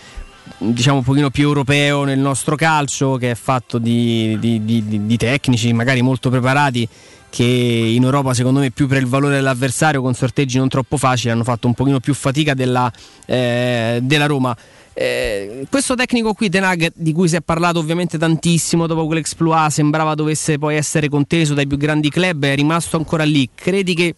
diciamo 0.58 0.98
un 0.98 1.04
pochino 1.04 1.30
più 1.30 1.48
europeo 1.48 2.04
nel 2.04 2.20
nostro 2.20 2.56
calcio 2.56 3.18
che 3.18 3.32
è 3.32 3.36
fatto 3.36 3.78
di, 3.78 4.38
di- 4.40 4.64
di- 4.64 5.06
di- 5.06 5.18
tecnici 5.18 5.74
magari 5.74 6.02
molto 6.02 6.30
preparati 6.30 6.88
che 7.30 7.44
in 7.44 8.04
Europa 8.04 8.34
secondo 8.34 8.60
me 8.60 8.72
più 8.72 8.88
per 8.88 9.02
il 9.02 9.08
valore 9.08 9.36
dell'avversario 9.36 10.02
con 10.02 10.14
sorteggi 10.14 10.58
non 10.58 10.70
troppo 10.70 10.98
facili 10.98 11.32
hanno 11.32 11.44
fatto 11.44 11.68
un 11.68 11.74
pochino 11.74 12.00
più 12.00 12.14
fatica 12.14 12.54
della, 12.54 12.92
eh, 13.26 14.00
della 14.02 14.26
Roma 14.26 14.56
eh, 14.96 15.66
questo 15.70 15.96
tecnico 15.96 16.34
qui, 16.34 16.50
Tenag, 16.50 16.92
di 16.94 17.14
cui 17.14 17.28
si 17.28 17.36
è 17.36 17.42
parlato 17.42 17.80
ovviamente 17.80 18.18
tantissimo 18.18 18.86
dopo 18.86 19.08
quell'exploit, 19.08 19.72
sembrava 19.72 20.14
dovesse 20.14 20.60
poi 20.60 20.76
essere 20.76 21.10
conteso 21.10 21.56
dai 21.56 21.66
più 21.66 21.78
grandi 21.78 22.10
club, 22.10 22.46
è 22.46 22.56
rimasto 22.56 22.98
ancora 22.98 23.24
lì. 23.24 23.50
Credi 23.56 23.96
che, 23.96 24.16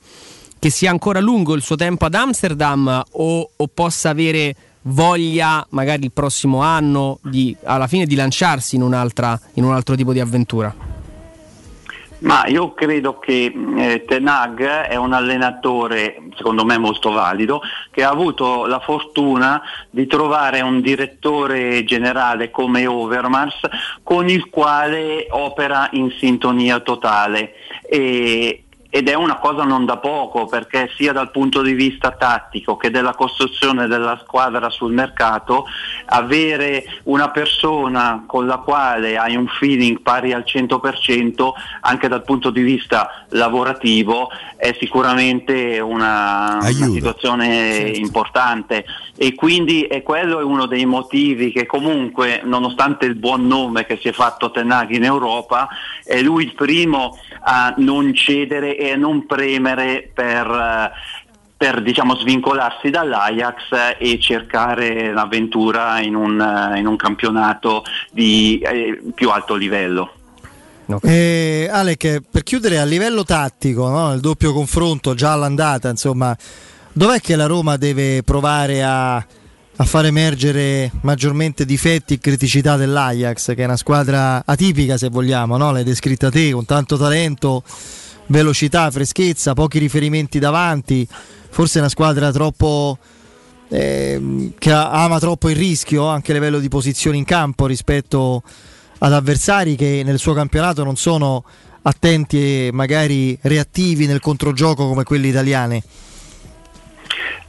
che 0.59 0.69
sia 0.69 0.89
ancora 0.89 1.21
lungo 1.21 1.53
il 1.53 1.61
suo 1.61 1.77
tempo 1.77 2.05
ad 2.05 2.13
Amsterdam 2.13 3.03
o, 3.11 3.49
o 3.55 3.67
possa 3.73 4.09
avere 4.09 4.55
voglia, 4.87 5.65
magari 5.69 6.05
il 6.05 6.11
prossimo 6.11 6.61
anno, 6.61 7.19
di, 7.21 7.55
alla 7.63 7.87
fine 7.87 8.05
di 8.05 8.15
lanciarsi 8.15 8.75
in, 8.75 8.81
in 8.81 9.63
un 9.63 9.73
altro 9.73 9.95
tipo 9.95 10.13
di 10.13 10.19
avventura? 10.19 10.93
Ma 12.19 12.45
io 12.47 12.73
credo 12.73 13.19
che 13.19 13.53
eh, 13.77 14.03
Tenag 14.05 14.63
è 14.63 14.95
un 14.95 15.13
allenatore, 15.13 16.23
secondo 16.35 16.65
me 16.65 16.77
molto 16.77 17.11
valido, 17.11 17.61
che 17.91 18.03
ha 18.03 18.09
avuto 18.09 18.65
la 18.65 18.79
fortuna 18.79 19.61
di 19.89 20.07
trovare 20.07 20.61
un 20.61 20.81
direttore 20.81 21.83
generale 21.83 22.49
come 22.49 22.87
Overmars 22.87 23.59
con 24.01 24.27
il 24.29 24.49
quale 24.49 25.27
opera 25.29 25.89
in 25.91 26.09
sintonia 26.17 26.79
totale. 26.79 27.53
E, 27.87 28.64
ed 28.95 29.09
è 29.09 29.13
una 29.13 29.39
cosa 29.39 29.63
non 29.65 29.83
da 29.83 29.97
poco 29.97 30.45
perché 30.45 30.89
sia 30.95 31.11
dal 31.11 31.29
punto 31.29 31.61
di 31.61 31.73
vista 31.73 32.11
tattico 32.11 32.77
che 32.77 32.89
della 32.91 33.13
costruzione 33.13 33.87
della 33.87 34.17
squadra 34.23 34.69
sul 34.69 34.93
mercato 34.93 35.65
avere 36.05 36.85
una 37.03 37.29
persona 37.29 38.23
con 38.25 38.45
la 38.47 38.59
quale 38.59 39.17
hai 39.17 39.35
un 39.35 39.47
feeling 39.47 39.99
pari 39.99 40.31
al 40.31 40.45
100% 40.47 41.49
anche 41.81 42.07
dal 42.07 42.23
punto 42.23 42.51
di 42.51 42.61
vista 42.61 43.25
lavorativo 43.31 44.29
è 44.55 44.73
sicuramente 44.79 45.81
una, 45.81 46.59
una 46.61 46.71
situazione 46.71 47.91
importante. 47.95 48.85
E 49.17 49.35
quindi 49.35 49.83
è 49.83 50.03
quello 50.03 50.39
è 50.39 50.43
uno 50.43 50.65
dei 50.65 50.85
motivi 50.85 51.51
che 51.51 51.65
comunque 51.65 52.41
nonostante 52.43 53.05
il 53.05 53.15
buon 53.15 53.45
nome 53.45 53.85
che 53.85 53.97
si 53.97 54.07
è 54.07 54.11
fatto 54.11 54.51
Tenaghi 54.51 54.95
in 54.95 55.03
Europa 55.03 55.67
è 56.03 56.21
lui 56.21 56.45
il 56.45 56.53
primo 56.53 57.17
a 57.47 57.73
non 57.77 58.13
cedere 58.13 58.77
e 58.77 58.91
a 58.91 58.95
non 58.95 59.25
premere 59.25 60.09
per, 60.13 60.47
eh, 60.47 60.91
per 61.55 61.81
diciamo, 61.81 62.15
svincolarsi 62.15 62.89
dall'Ajax 62.89 63.97
e 63.99 64.19
cercare 64.19 65.11
l'avventura 65.11 65.99
in 65.99 66.15
un, 66.15 66.39
eh, 66.39 66.79
in 66.79 66.87
un 66.87 66.95
campionato 66.95 67.83
di 68.11 68.59
eh, 68.59 69.01
più 69.13 69.29
alto 69.29 69.55
livello. 69.55 70.11
Eh, 71.01 71.67
Alec, 71.71 72.21
per 72.29 72.43
chiudere 72.43 72.77
a 72.79 72.85
livello 72.85 73.23
tattico, 73.23 73.89
no? 73.89 74.13
il 74.13 74.19
doppio 74.19 74.53
confronto 74.53 75.15
già 75.15 75.31
all'andata, 75.31 75.89
insomma, 75.89 76.35
dov'è 76.91 77.19
che 77.19 77.35
la 77.35 77.47
Roma 77.47 77.75
deve 77.75 78.21
provare 78.23 78.83
a, 78.83 79.25
a 79.77 79.83
far 79.83 80.05
emergere 80.05 80.89
maggiormente 81.01 81.65
difetti 81.65 82.13
e 82.13 82.19
criticità 82.19 82.77
dell'Ajax, 82.77 83.53
che 83.55 83.61
è 83.61 83.65
una 83.65 83.75
squadra 83.75 84.43
atipica 84.45 84.97
se 84.97 85.09
vogliamo, 85.09 85.57
no? 85.57 85.71
l'hai 85.71 85.83
descritta 85.83 86.29
te, 86.29 86.51
con 86.51 86.65
tanto 86.65 86.97
talento, 86.97 87.61
velocità, 88.27 88.89
freschezza, 88.89 89.53
pochi 89.53 89.79
riferimenti 89.79 90.39
davanti, 90.39 91.05
forse 91.49 91.77
è 91.77 91.81
una 91.81 91.89
squadra 91.89 92.31
troppo... 92.31 92.97
ehm, 93.67 94.53
che 94.57 94.71
ama 94.71 95.19
troppo 95.19 95.49
il 95.49 95.57
rischio 95.57 96.05
anche 96.05 96.31
a 96.31 96.35
livello 96.35 96.59
di 96.59 96.69
posizioni 96.69 97.17
in 97.17 97.25
campo 97.25 97.65
rispetto 97.65 98.43
ad 98.99 99.11
avversari 99.11 99.75
che 99.75 100.03
nel 100.05 100.19
suo 100.19 100.33
campionato 100.33 100.85
non 100.85 100.95
sono 100.95 101.43
attenti 101.81 102.67
e 102.67 102.69
magari 102.71 103.37
reattivi 103.41 104.07
nel 104.07 104.21
controgioco 104.21 104.87
come 104.87 105.03
quelli 105.03 105.27
italiani. 105.27 105.81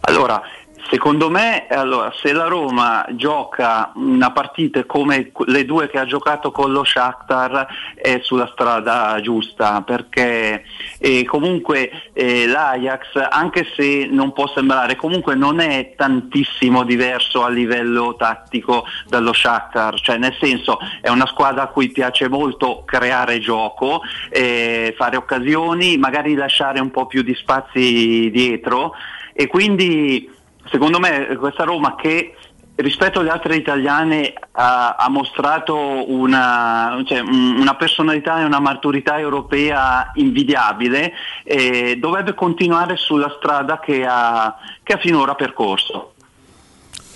Allora, 0.00 0.40
secondo 0.88 1.30
me, 1.30 1.66
allora, 1.68 2.12
se 2.20 2.32
la 2.32 2.46
Roma 2.46 3.04
gioca 3.10 3.92
una 3.94 4.30
partita 4.32 4.84
come 4.84 5.32
le 5.46 5.64
due 5.64 5.88
che 5.88 5.98
ha 5.98 6.04
giocato 6.04 6.50
con 6.50 6.72
lo 6.72 6.84
Shakhtar 6.84 7.66
è 7.94 8.20
sulla 8.22 8.48
strada 8.52 9.18
giusta 9.20 9.82
perché 9.82 10.64
eh, 10.98 11.24
comunque 11.24 12.10
eh, 12.12 12.46
l'Ajax, 12.46 13.28
anche 13.30 13.66
se 13.74 14.06
non 14.10 14.32
può 14.32 14.46
sembrare, 14.48 14.96
comunque 14.96 15.34
non 15.34 15.60
è 15.60 15.94
tantissimo 15.96 16.84
diverso 16.84 17.44
a 17.44 17.48
livello 17.48 18.14
tattico 18.16 18.84
dallo 19.08 19.32
Shakhtar, 19.32 20.00
cioè 20.00 20.16
nel 20.18 20.36
senso 20.38 20.78
è 21.00 21.08
una 21.08 21.26
squadra 21.26 21.62
a 21.62 21.68
cui 21.68 21.90
piace 21.90 22.28
molto 22.28 22.82
creare 22.84 23.38
gioco, 23.40 24.02
eh, 24.30 24.94
fare 24.96 25.16
occasioni, 25.16 25.96
magari 25.98 26.34
lasciare 26.34 26.80
un 26.80 26.90
po' 26.90 27.06
più 27.06 27.22
di 27.22 27.34
spazi 27.34 28.30
dietro 28.30 28.94
e 29.38 29.48
quindi 29.48 30.30
secondo 30.70 30.98
me 30.98 31.36
questa 31.38 31.64
Roma 31.64 31.94
che 31.96 32.34
rispetto 32.76 33.20
alle 33.20 33.30
altre 33.30 33.56
italiane 33.56 34.34
ha, 34.52 34.96
ha 34.96 35.08
mostrato 35.08 36.10
una, 36.12 37.02
cioè, 37.06 37.20
un- 37.20 37.56
una 37.58 37.74
personalità 37.74 38.40
e 38.40 38.44
una 38.44 38.60
maturità 38.60 39.18
europea 39.18 40.10
invidiabile 40.14 41.12
e 41.42 41.96
dovrebbe 41.98 42.34
continuare 42.34 42.96
sulla 42.96 43.32
strada 43.38 43.80
che 43.80 44.04
ha, 44.06 44.54
che 44.82 44.92
ha 44.92 44.98
finora 44.98 45.34
percorso. 45.34 46.12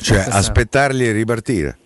Cioè, 0.01 0.25
aspettarli 0.31 1.07
e 1.07 1.13
ripartire. 1.13 1.77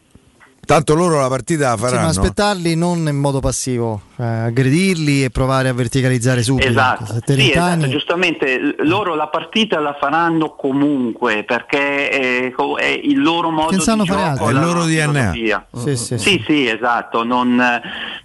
Tanto 0.64 0.94
loro 0.94 1.20
la 1.20 1.28
partita 1.28 1.70
la 1.70 1.76
Sì, 1.76 1.82
ma 1.82 1.88
faranno. 1.88 2.08
aspettarli 2.08 2.74
non 2.76 2.98
in 3.08 3.16
modo 3.18 3.40
passivo, 3.40 4.00
aggredirli 4.16 5.24
e 5.24 5.30
provare 5.30 5.68
a 5.68 5.72
verticalizzare 5.72 6.42
subito. 6.42 6.68
Esatto, 6.68 7.06
Se 7.06 7.20
te 7.20 7.34
sì, 7.34 7.50
esatto, 7.50 7.88
giustamente 7.88 8.74
loro 8.78 9.14
la 9.14 9.26
partita 9.28 9.80
la 9.80 9.96
faranno 9.98 10.54
comunque 10.54 11.44
perché 11.44 12.08
è, 12.08 12.54
è 12.54 13.00
il 13.02 13.20
loro 13.20 13.50
modo 13.50 13.70
Che 13.70 13.76
di 13.76 13.82
sanno 13.82 14.04
gioco, 14.04 14.18
fare 14.18 14.30
altro. 14.30 14.48
È 14.48 14.52
il 14.52 14.60
loro 14.60 14.84
DNA. 14.84 15.66
Sì, 15.76 15.96
sì, 15.96 16.18
Sì, 16.18 16.42
sì, 16.46 16.66
esatto, 16.68 17.24
non, 17.24 17.80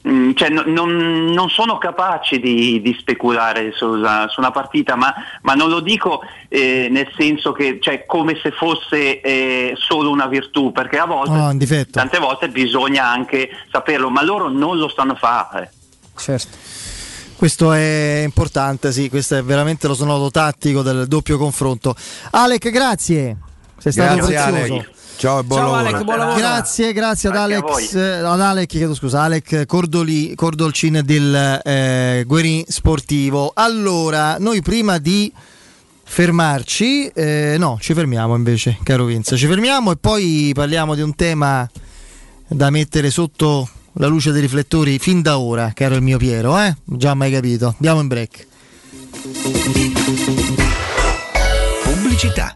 mm, 0.08 0.32
cioè, 0.36 0.50
no- 0.50 0.64
non- 0.66 1.26
non 1.32 1.50
sono 1.50 1.78
capaci 1.78 2.40
di, 2.40 2.82
di 2.82 2.96
speculare 3.00 3.72
su 3.74 3.88
una, 3.88 4.28
su 4.30 4.40
una 4.40 4.52
partita, 4.52 4.96
ma, 4.96 5.14
ma 5.42 5.54
non 5.54 5.70
lo 5.70 5.80
dico 5.80 6.22
eh, 6.48 6.88
nel 6.90 7.10
senso 7.18 7.52
che 7.52 7.80
cioè, 7.82 8.06
come 8.06 8.38
se 8.42 8.52
fosse 8.52 9.22
eh, 9.22 9.74
solo 9.78 10.10
una 10.10 10.28
virtù, 10.28 10.72
perché 10.72 10.98
a 10.98 11.06
volte, 11.06 11.32
un 11.32 11.58
difetto. 11.58 11.92
tante 12.00 12.20
volte 12.20 12.50
bisogna 12.50 13.06
anche 13.06 13.50
saperlo, 13.72 14.10
ma 14.10 14.24
loro 14.24 14.50
non 14.50 14.78
lo 14.78 14.90
sanno 14.90 15.16
fare. 15.16 15.72
Certo. 16.20 16.58
Questo 17.36 17.72
è 17.72 18.24
importante, 18.26 18.92
sì, 18.92 19.08
questo 19.08 19.38
è 19.38 19.44
veramente 19.44 19.88
lo 19.88 19.94
snodo 19.94 20.30
tattico 20.30 20.82
del 20.82 21.08
doppio 21.08 21.38
confronto. 21.38 21.96
Alec, 22.32 22.70
grazie. 22.70 23.38
Sei 23.78 23.94
stato 23.94 24.16
Grazie, 24.16 24.36
prezioso. 24.36 24.74
Alec. 24.74 24.90
Ciao 25.16 25.40
e 25.40 25.44
buon 25.44 25.60
Ciao. 25.60 25.74
Alec, 25.74 26.04
buon 26.04 26.18
lavoro. 26.18 26.38
Grazie, 26.38 26.94
grazie 26.94 27.30
ad 27.30 27.36
Alex, 27.38 27.94
eh, 27.94 28.18
ad 28.18 28.42
Alec, 28.42 28.68
chiedo 28.68 28.94
scusa, 28.94 29.22
Alec 29.22 29.66
Cordoli, 29.66 30.36
Cordolcin 30.36 31.02
del 31.04 31.62
eh, 31.64 32.24
Guerin 32.26 32.64
Sportivo. 32.68 33.52
Allora, 33.54 34.38
noi 34.38 34.62
prima 34.62 34.98
di 34.98 35.32
fermarci, 36.04 37.08
eh, 37.08 37.56
no, 37.58 37.78
ci 37.80 37.94
fermiamo 37.94 38.36
invece, 38.36 38.78
caro 38.84 39.06
Vince, 39.06 39.38
ci 39.38 39.48
fermiamo 39.48 39.92
e 39.92 39.96
poi 39.96 40.52
parliamo 40.54 40.96
di 40.96 41.02
un 41.02 41.16
tema 41.16 41.70
da 42.48 42.70
mettere 42.70 43.10
sotto 43.12 43.70
la 43.94 44.08
luce 44.08 44.32
dei 44.32 44.42
riflettori 44.42 45.00
fin 45.00 45.22
da 45.22 45.40
ora, 45.40 45.72
caro 45.74 45.96
il 45.96 46.02
mio 46.02 46.18
Piero, 46.18 46.58
eh? 46.60 46.76
Già 46.84 47.14
mai 47.14 47.32
capito. 47.32 47.68
Andiamo 47.68 48.02
in 48.02 48.08
break. 48.08 48.48
Pubblicità. 51.84 52.56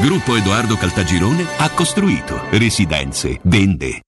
Gruppo 0.00 0.36
Edoardo 0.36 0.76
Caltagirone 0.76 1.46
ha 1.58 1.70
costruito 1.70 2.40
residenze, 2.50 3.40
vende. 3.44 4.07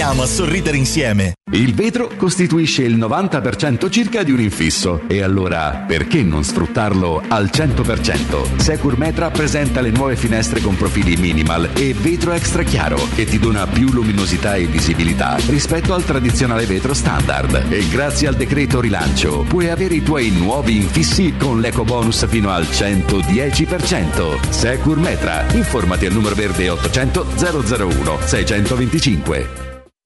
a 0.00 0.26
sorridere 0.26 0.76
insieme. 0.76 1.32
Il 1.50 1.74
vetro 1.74 2.10
costituisce 2.16 2.82
il 2.82 2.96
90% 2.96 3.90
circa 3.90 4.22
di 4.22 4.30
un 4.30 4.40
infisso 4.40 5.02
e 5.08 5.22
allora 5.22 5.84
perché 5.86 6.22
non 6.22 6.44
sfruttarlo 6.44 7.22
al 7.26 7.50
100%? 7.52 8.58
Secur 8.58 8.96
Metra 8.96 9.30
presenta 9.30 9.80
le 9.80 9.90
nuove 9.90 10.14
finestre 10.14 10.60
con 10.60 10.76
profili 10.76 11.16
minimal 11.16 11.70
e 11.74 11.94
vetro 11.94 12.32
extra 12.32 12.62
chiaro 12.62 13.08
che 13.14 13.24
ti 13.24 13.38
dona 13.38 13.66
più 13.66 13.88
luminosità 13.90 14.54
e 14.54 14.66
visibilità 14.66 15.36
rispetto 15.46 15.94
al 15.94 16.04
tradizionale 16.04 16.66
vetro 16.66 16.94
standard 16.94 17.66
e 17.68 17.88
grazie 17.88 18.28
al 18.28 18.36
decreto 18.36 18.80
rilancio 18.80 19.40
puoi 19.48 19.68
avere 19.68 19.94
i 19.94 20.02
tuoi 20.02 20.30
nuovi 20.30 20.76
infissi 20.76 21.34
con 21.36 21.60
l'eco 21.60 21.82
bonus 21.84 22.26
fino 22.28 22.50
al 22.50 22.64
110%. 22.64 24.50
Secur 24.50 24.98
Metra, 24.98 25.44
informati 25.54 26.06
al 26.06 26.12
numero 26.12 26.36
verde 26.36 26.68
800 26.68 27.26
001 27.36 28.18
625. 28.24 29.67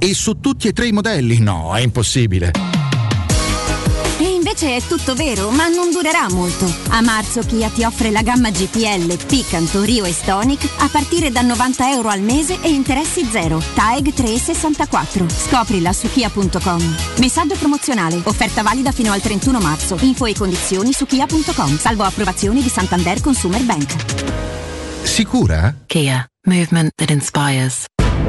è 0.00 0.12
su 0.14 0.40
tutti 0.40 0.66
e 0.66 0.72
tre 0.72 0.86
i 0.86 0.92
modelli? 0.92 1.40
No, 1.40 1.76
è 1.76 1.80
impossibile. 1.80 2.52
E 4.18 4.24
invece 4.24 4.76
è 4.76 4.82
tutto 4.82 5.14
vero, 5.14 5.50
ma 5.50 5.68
non 5.68 5.90
durerà 5.90 6.26
molto. 6.30 6.64
A 6.88 7.02
marzo 7.02 7.40
Kia 7.40 7.68
ti 7.68 7.84
offre 7.84 8.10
la 8.10 8.22
gamma 8.22 8.50
GPL, 8.50 9.26
Picanto, 9.26 9.82
Rio 9.82 10.04
e 10.04 10.12
Stonic 10.12 10.66
a 10.78 10.88
partire 10.88 11.30
da 11.30 11.42
90 11.42 11.90
euro 11.90 12.08
al 12.08 12.22
mese 12.22 12.58
e 12.62 12.70
interessi 12.70 13.26
zero. 13.30 13.62
TAEG 13.74 14.14
364. 14.14 15.26
Scoprila 15.28 15.92
su 15.92 16.10
kia.com. 16.10 16.96
Messaggio 17.18 17.56
promozionale. 17.56 18.20
Offerta 18.24 18.62
valida 18.62 18.92
fino 18.92 19.12
al 19.12 19.20
31 19.20 19.60
marzo. 19.60 19.98
Info 20.00 20.24
e 20.24 20.34
condizioni 20.34 20.92
su 20.94 21.04
kia.com. 21.04 21.76
Salvo 21.76 22.04
approvazioni 22.04 22.62
di 22.62 22.68
Santander 22.70 23.20
Consumer 23.20 23.62
Bank. 23.64 23.94
Sicura? 25.02 25.74
Kia, 25.86 26.26
movement 26.46 26.90
that 26.96 27.10
inspires. 27.10 27.84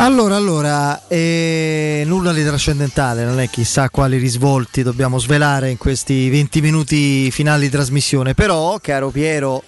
Allora, 0.00 0.36
allora, 0.36 1.08
eh, 1.08 2.04
nulla 2.06 2.32
di 2.32 2.44
trascendentale, 2.44 3.24
non 3.24 3.40
è 3.40 3.50
chissà 3.50 3.90
quali 3.90 4.16
risvolti 4.16 4.84
dobbiamo 4.84 5.18
svelare 5.18 5.70
in 5.70 5.76
questi 5.76 6.30
20 6.30 6.60
minuti 6.60 7.30
finali 7.32 7.62
di 7.62 7.70
trasmissione, 7.70 8.32
però, 8.32 8.78
caro 8.80 9.10
Piero 9.10 9.64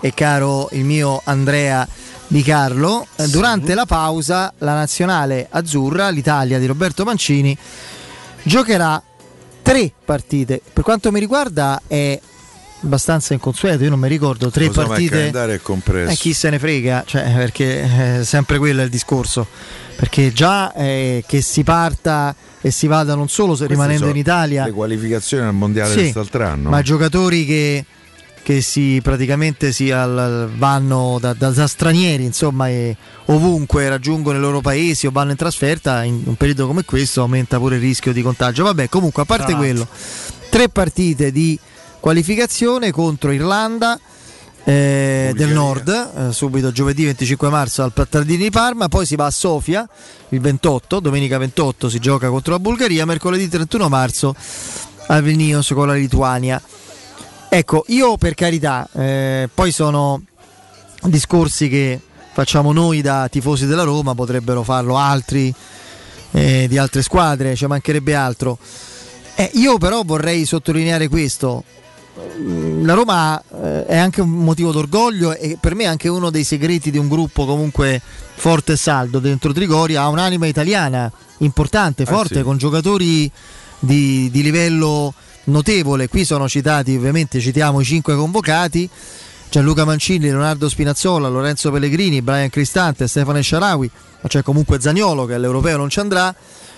e 0.00 0.14
caro 0.14 0.68
il 0.70 0.84
mio 0.84 1.20
Andrea 1.24 1.86
Di 2.28 2.42
Carlo, 2.44 3.08
eh, 3.16 3.26
durante 3.26 3.74
la 3.74 3.84
pausa 3.84 4.54
la 4.58 4.74
nazionale 4.74 5.48
azzurra, 5.50 6.10
l'Italia 6.10 6.60
di 6.60 6.66
Roberto 6.66 7.02
Mancini, 7.02 7.58
giocherà 8.44 9.02
tre 9.62 9.92
partite. 10.04 10.62
Per 10.72 10.84
quanto 10.84 11.10
mi 11.10 11.18
riguarda 11.18 11.82
è 11.88 12.20
abbastanza 12.82 13.32
inconsueto, 13.32 13.84
io 13.84 13.90
non 13.90 13.98
mi 14.00 14.08
ricordo 14.08 14.50
tre 14.50 14.66
Lo 14.66 14.72
partite. 14.72 15.30
è 15.30 15.60
compresso. 15.62 16.10
Eh, 16.10 16.16
chi 16.16 16.32
se 16.32 16.50
ne 16.50 16.58
frega, 16.58 17.04
cioè, 17.06 17.32
perché 17.34 18.18
è 18.20 18.24
sempre 18.24 18.58
quello 18.58 18.80
è 18.80 18.84
il 18.84 18.90
discorso. 18.90 19.46
Perché 19.94 20.32
già 20.32 20.72
eh, 20.74 21.22
che 21.26 21.42
si 21.42 21.62
parta 21.62 22.34
e 22.60 22.70
si 22.70 22.86
vada 22.86 23.14
non 23.14 23.28
solo 23.28 23.54
se 23.54 23.66
Queste 23.66 23.74
rimanendo 23.74 24.08
in 24.08 24.16
Italia, 24.16 24.64
Le 24.64 24.72
qualificazioni 24.72 25.46
al 25.46 25.54
mondiale 25.54 25.90
Sì, 25.90 26.00
quest'altro 26.00 26.44
anno. 26.46 26.70
ma 26.70 26.82
giocatori 26.82 27.44
che, 27.44 27.84
che 28.42 28.60
si 28.62 28.98
praticamente 29.02 29.70
si 29.72 29.90
al- 29.92 30.50
vanno 30.56 31.18
da, 31.20 31.34
da- 31.34 31.50
da 31.50 31.66
stranieri, 31.68 32.24
insomma, 32.24 32.68
e 32.68 32.96
ovunque 33.26 33.88
raggiungono 33.88 34.38
i 34.38 34.40
loro 34.40 34.60
paesi 34.60 35.06
o 35.06 35.10
vanno 35.12 35.30
in 35.32 35.36
trasferta, 35.36 36.02
in 36.02 36.22
un 36.24 36.34
periodo 36.36 36.66
come 36.66 36.84
questo 36.84 37.20
aumenta 37.20 37.58
pure 37.58 37.76
il 37.76 37.82
rischio 37.82 38.12
di 38.12 38.22
contagio. 38.22 38.64
Vabbè, 38.64 38.88
comunque, 38.88 39.22
a 39.22 39.26
parte 39.26 39.52
Tra 39.52 39.60
l'altro. 39.60 39.86
quello, 39.86 40.48
tre 40.50 40.68
partite 40.68 41.30
di 41.30 41.56
qualificazione 42.02 42.90
contro 42.90 43.30
Irlanda. 43.30 43.96
eh, 44.64 45.32
del 45.34 45.52
nord 45.52 45.88
eh, 45.88 46.32
subito 46.32 46.70
giovedì 46.72 47.04
25 47.04 47.48
marzo 47.48 47.82
al 47.82 47.92
Pattardini 47.92 48.44
di 48.44 48.50
Parma 48.50 48.88
poi 48.88 49.06
si 49.06 49.16
va 49.16 49.26
a 49.26 49.30
Sofia 49.30 49.88
il 50.28 50.40
28 50.40 51.00
domenica 51.00 51.36
28 51.38 51.88
si 51.88 51.98
gioca 51.98 52.28
contro 52.28 52.52
la 52.52 52.60
Bulgaria 52.60 53.04
mercoledì 53.04 53.48
31 53.48 53.88
marzo 53.88 54.34
a 55.06 55.20
Vilnius 55.20 55.72
con 55.74 55.88
la 55.88 55.94
Lituania 55.94 56.62
ecco 57.48 57.84
io 57.88 58.16
per 58.18 58.34
carità 58.34 58.88
eh, 58.92 59.48
poi 59.52 59.72
sono 59.72 60.22
discorsi 61.04 61.68
che 61.68 62.00
facciamo 62.32 62.72
noi 62.72 63.00
da 63.00 63.28
tifosi 63.28 63.66
della 63.66 63.82
Roma 63.82 64.14
potrebbero 64.14 64.62
farlo 64.62 64.96
altri 64.96 65.52
eh, 66.32 66.66
di 66.68 66.78
altre 66.78 67.02
squadre 67.02 67.56
ci 67.56 67.66
mancherebbe 67.66 68.14
altro 68.14 68.58
eh, 69.34 69.50
io 69.54 69.78
però 69.78 70.02
vorrei 70.04 70.44
sottolineare 70.44 71.08
questo 71.08 71.64
la 72.82 72.94
Roma 72.94 73.42
eh, 73.62 73.86
è 73.86 73.96
anche 73.96 74.20
un 74.20 74.30
motivo 74.30 74.70
d'orgoglio 74.70 75.34
e 75.34 75.56
per 75.58 75.74
me 75.74 75.84
è 75.84 75.86
anche 75.86 76.08
uno 76.08 76.30
dei 76.30 76.44
segreti 76.44 76.90
di 76.90 76.98
un 76.98 77.08
gruppo 77.08 77.46
comunque 77.46 78.00
forte 78.34 78.72
e 78.72 78.76
saldo 78.76 79.18
dentro 79.18 79.52
Trigoria 79.52 80.02
ha 80.02 80.08
un'anima 80.08 80.46
italiana 80.46 81.10
importante, 81.38 82.04
forte, 82.04 82.36
sì. 82.36 82.42
con 82.42 82.56
giocatori 82.58 83.30
di, 83.78 84.30
di 84.30 84.42
livello 84.42 85.14
notevole. 85.44 86.08
Qui 86.08 86.24
sono 86.24 86.48
citati, 86.48 86.94
ovviamente 86.94 87.40
citiamo 87.40 87.80
i 87.80 87.84
cinque 87.84 88.14
convocati. 88.14 88.88
Gianluca 89.50 89.84
Mancini, 89.84 90.26
Leonardo 90.26 90.66
Spinazzola, 90.66 91.28
Lorenzo 91.28 91.70
Pellegrini, 91.70 92.22
Brian 92.22 92.48
Cristante, 92.48 93.06
Stefano 93.06 93.40
Sciarawi, 93.40 93.90
ma 94.22 94.28
c'è 94.28 94.42
comunque 94.42 94.80
Zagnolo 94.80 95.26
che 95.26 95.34
all'europeo 95.34 95.76
non 95.76 95.90
ci 95.90 96.00
andrà, 96.00 96.34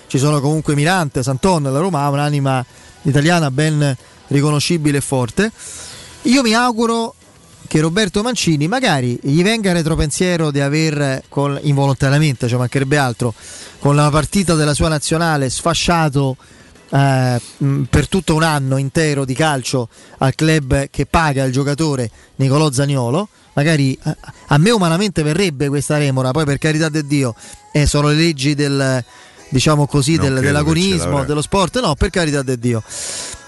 ci 0.07 0.17
sono 0.17 0.41
comunque 0.41 0.75
Mirante, 0.75 1.23
Santon, 1.23 1.63
la 1.63 1.79
Roma 1.79 2.01
ha 2.01 2.09
un'anima 2.09 2.65
italiana 3.03 3.49
ben 3.49 3.95
riconoscibile 4.27 4.97
e 4.97 5.01
forte. 5.01 5.51
Io 6.23 6.41
mi 6.41 6.53
auguro 6.53 7.15
che 7.67 7.79
Roberto 7.79 8.21
Mancini 8.21 8.67
magari 8.67 9.17
gli 9.21 9.41
venga 9.41 9.71
retropensiero 9.73 10.51
di 10.51 10.59
aver 10.59 11.23
con- 11.29 11.59
involontariamente, 11.63 12.47
ci 12.47 12.55
mancherebbe 12.55 12.97
altro, 12.97 13.33
con 13.79 13.95
la 13.95 14.09
partita 14.09 14.53
della 14.55 14.73
sua 14.73 14.87
nazionale 14.87 15.49
sfasciato 15.49 16.37
eh, 16.89 17.41
per 17.89 18.07
tutto 18.07 18.35
un 18.35 18.43
anno 18.43 18.77
intero 18.77 19.25
di 19.25 19.33
calcio 19.33 19.89
al 20.19 20.35
club 20.35 20.89
che 20.91 21.05
paga 21.07 21.43
il 21.43 21.51
giocatore 21.51 22.09
Nicolò 22.35 22.71
Zagnolo. 22.71 23.27
Magari 23.53 23.97
eh, 24.03 24.15
a 24.47 24.57
me 24.57 24.69
umanamente 24.71 25.23
verrebbe 25.23 25.67
questa 25.69 25.97
remora, 25.97 26.31
poi 26.31 26.45
per 26.45 26.57
carità 26.57 26.89
di 26.89 27.05
Dio 27.07 27.33
eh, 27.71 27.85
sono 27.87 28.09
le 28.09 28.15
leggi 28.15 28.53
del 28.53 29.03
diciamo 29.49 29.87
così 29.87 30.17
del- 30.17 30.39
dell'agonismo, 30.39 31.23
dello 31.25 31.41
sport, 31.41 31.79
no, 31.79 31.95
per 31.95 32.09
carità 32.09 32.41
di 32.41 32.59
Dio. 32.59 32.83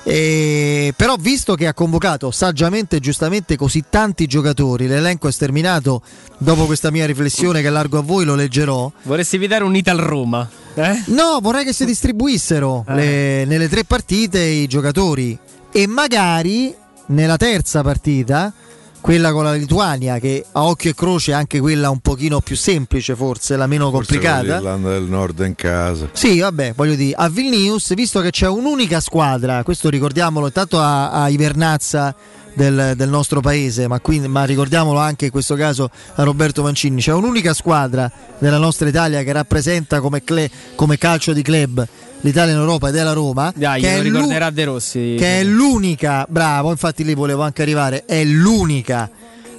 Eh, 0.10 0.94
però 0.96 1.16
visto 1.20 1.56
che 1.56 1.68
ha 1.68 1.74
convocato 1.74 2.32
saggiamente 2.32 2.96
e 2.96 3.00
giustamente 3.02 3.58
così 3.58 3.84
tanti 3.90 4.26
giocatori, 4.26 4.88
l'elenco 4.88 5.28
è 5.28 5.32
sterminato 5.34 6.02
dopo 6.38 6.66
questa 6.66 6.92
mia 6.92 7.06
riflessione 7.06 7.62
che 7.62 7.70
largo 7.70 7.98
a 7.98 8.02
voi, 8.02 8.24
lo 8.24 8.34
leggerò. 8.34 8.90
Vorresti 9.02 9.36
evitare 9.36 9.66
un 9.66 9.76
Ital 9.76 9.98
Roma? 9.98 10.50
Eh? 10.76 11.04
No, 11.08 11.40
vorrei 11.42 11.66
che 11.66 11.74
si 11.74 11.84
distribuissero 11.84 12.86
le- 12.88 13.44
nelle 13.44 13.68
tre 13.68 13.84
partite 13.84 14.40
i 14.40 14.68
giocatori 14.68 15.38
e 15.74 15.88
magari 15.88 16.74
nella 17.08 17.36
terza 17.36 17.82
partita, 17.82 18.54
quella 19.02 19.32
con 19.32 19.44
la 19.44 19.54
Lituania, 19.54 20.20
che 20.20 20.44
a 20.52 20.64
occhio 20.64 20.90
e 20.90 20.94
croce 20.96 21.32
è 21.32 21.36
anche 21.36 21.60
quella 21.60 21.90
un 21.90 22.00
pochino 22.00 22.42
più 22.42 22.56
semplice, 22.56 23.16
forse 23.16 23.56
la 23.56 23.68
meno 23.68 23.90
Forse 23.90 24.14
complicata. 24.14 24.42
l'Irlanda 24.56 24.90
del 24.90 25.04
Nord 25.04 25.40
in 25.46 25.56
casa. 25.56 26.10
Sì, 26.12 26.40
vabbè, 26.40 26.74
voglio 26.76 26.96
dire, 26.96 27.16
a 27.16 27.30
Vilnius, 27.30 27.94
visto 27.94 28.20
che 28.22 28.32
c'è 28.32 28.48
un'unica 28.48 29.00
squadra, 29.00 29.64
questo 29.64 29.90
ricordiamolo 29.90 30.48
intanto 30.48 30.80
a, 30.80 31.12
a 31.12 31.30
Ivernazza 31.30 32.14
del, 32.54 32.94
del 32.96 33.08
nostro 33.10 33.40
paese, 33.40 33.88
ma, 33.88 34.00
qui- 34.00 34.28
ma 34.28 34.44
ricordiamolo 34.44 35.00
anche 35.00 35.26
in 35.26 35.32
questo 35.32 35.56
caso 35.56 35.90
a 36.16 36.24
Roberto 36.24 36.64
Mancini, 36.64 37.00
c'è 37.00 37.14
un'unica 37.14 37.54
squadra 37.54 38.12
della 38.40 38.58
nostra 38.58 38.90
Italia 38.90 39.22
che 39.24 39.32
rappresenta 39.32 40.02
come, 40.02 40.24
cle- 40.24 40.50
come 40.76 40.98
calcio 40.98 41.34
di 41.34 41.44
club 41.44 41.88
l'Italia 42.22 42.54
in 42.54 42.60
Europa 42.60 42.90
ed 42.90 42.96
è 42.96 43.04
la 43.04 43.14
Roma, 43.14 43.52
Dai, 43.56 43.82
che, 43.82 43.98
lo 43.98 44.02
ricorderà 44.02 44.50
De 44.50 44.64
Rossi. 44.64 45.16
che 45.18 45.40
è 45.40 45.44
l'unica, 45.44 46.26
bravo, 46.30 46.72
infatti 46.72 47.04
lì 47.04 47.14
volevo 47.14 47.44
anche 47.44 47.62
arrivare, 47.62 48.06
è 48.06 48.24
l'unica 48.24 49.10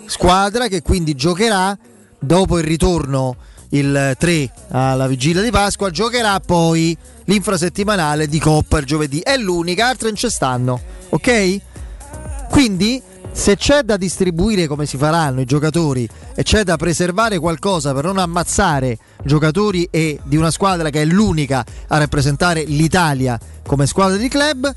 squadra 0.07 0.69
che 0.69 0.83
quindi 0.83 1.15
giocherà 1.15 1.77
dopo 2.19 2.59
il 2.59 2.65
ritorno 2.65 3.37
il 3.71 4.17
3 4.19 4.53
alla 4.71 5.07
vigilia 5.07 5.43
di 5.43 5.51
Pasqua, 5.51 5.91
giocherà 5.91 6.41
poi 6.41 6.97
l'infrasettimanale 7.25 8.27
di 8.27 8.39
Coppa 8.39 8.79
il 8.79 8.87
giovedì. 8.87 9.21
È 9.21 9.37
l'unica, 9.37 9.89
altre 9.89 10.09
non 10.09 10.17
ci 10.17 10.31
stanno, 10.31 10.81
ok? 11.11 11.61
Quindi 12.49 13.03
se 13.39 13.55
c'è 13.55 13.83
da 13.85 13.97
distribuire 13.97 14.67
come 14.67 14.85
si 14.85 14.97
faranno 14.97 15.41
i 15.41 15.45
giocatori 15.45 16.09
e 16.35 16.43
c'è 16.43 16.65
da 16.65 16.77
preservare 16.77 17.39
qualcosa 17.39 17.95
per 17.95 18.03
non 18.03 18.19
ammazzare 18.19 18.99
giocatori 19.23 19.87
e 19.93 20.19
di 20.25 20.37
una 20.37 20.51
squadra 20.51 20.91
che 20.91 21.03
è 21.03 21.05
l'unica 21.05 21.65
a 21.87 21.99
rappresentare 21.99 22.65
l'Italia 22.65 23.39
come 23.65 23.87
squadra 23.87 24.17
di 24.17 24.29
club, 24.29 24.75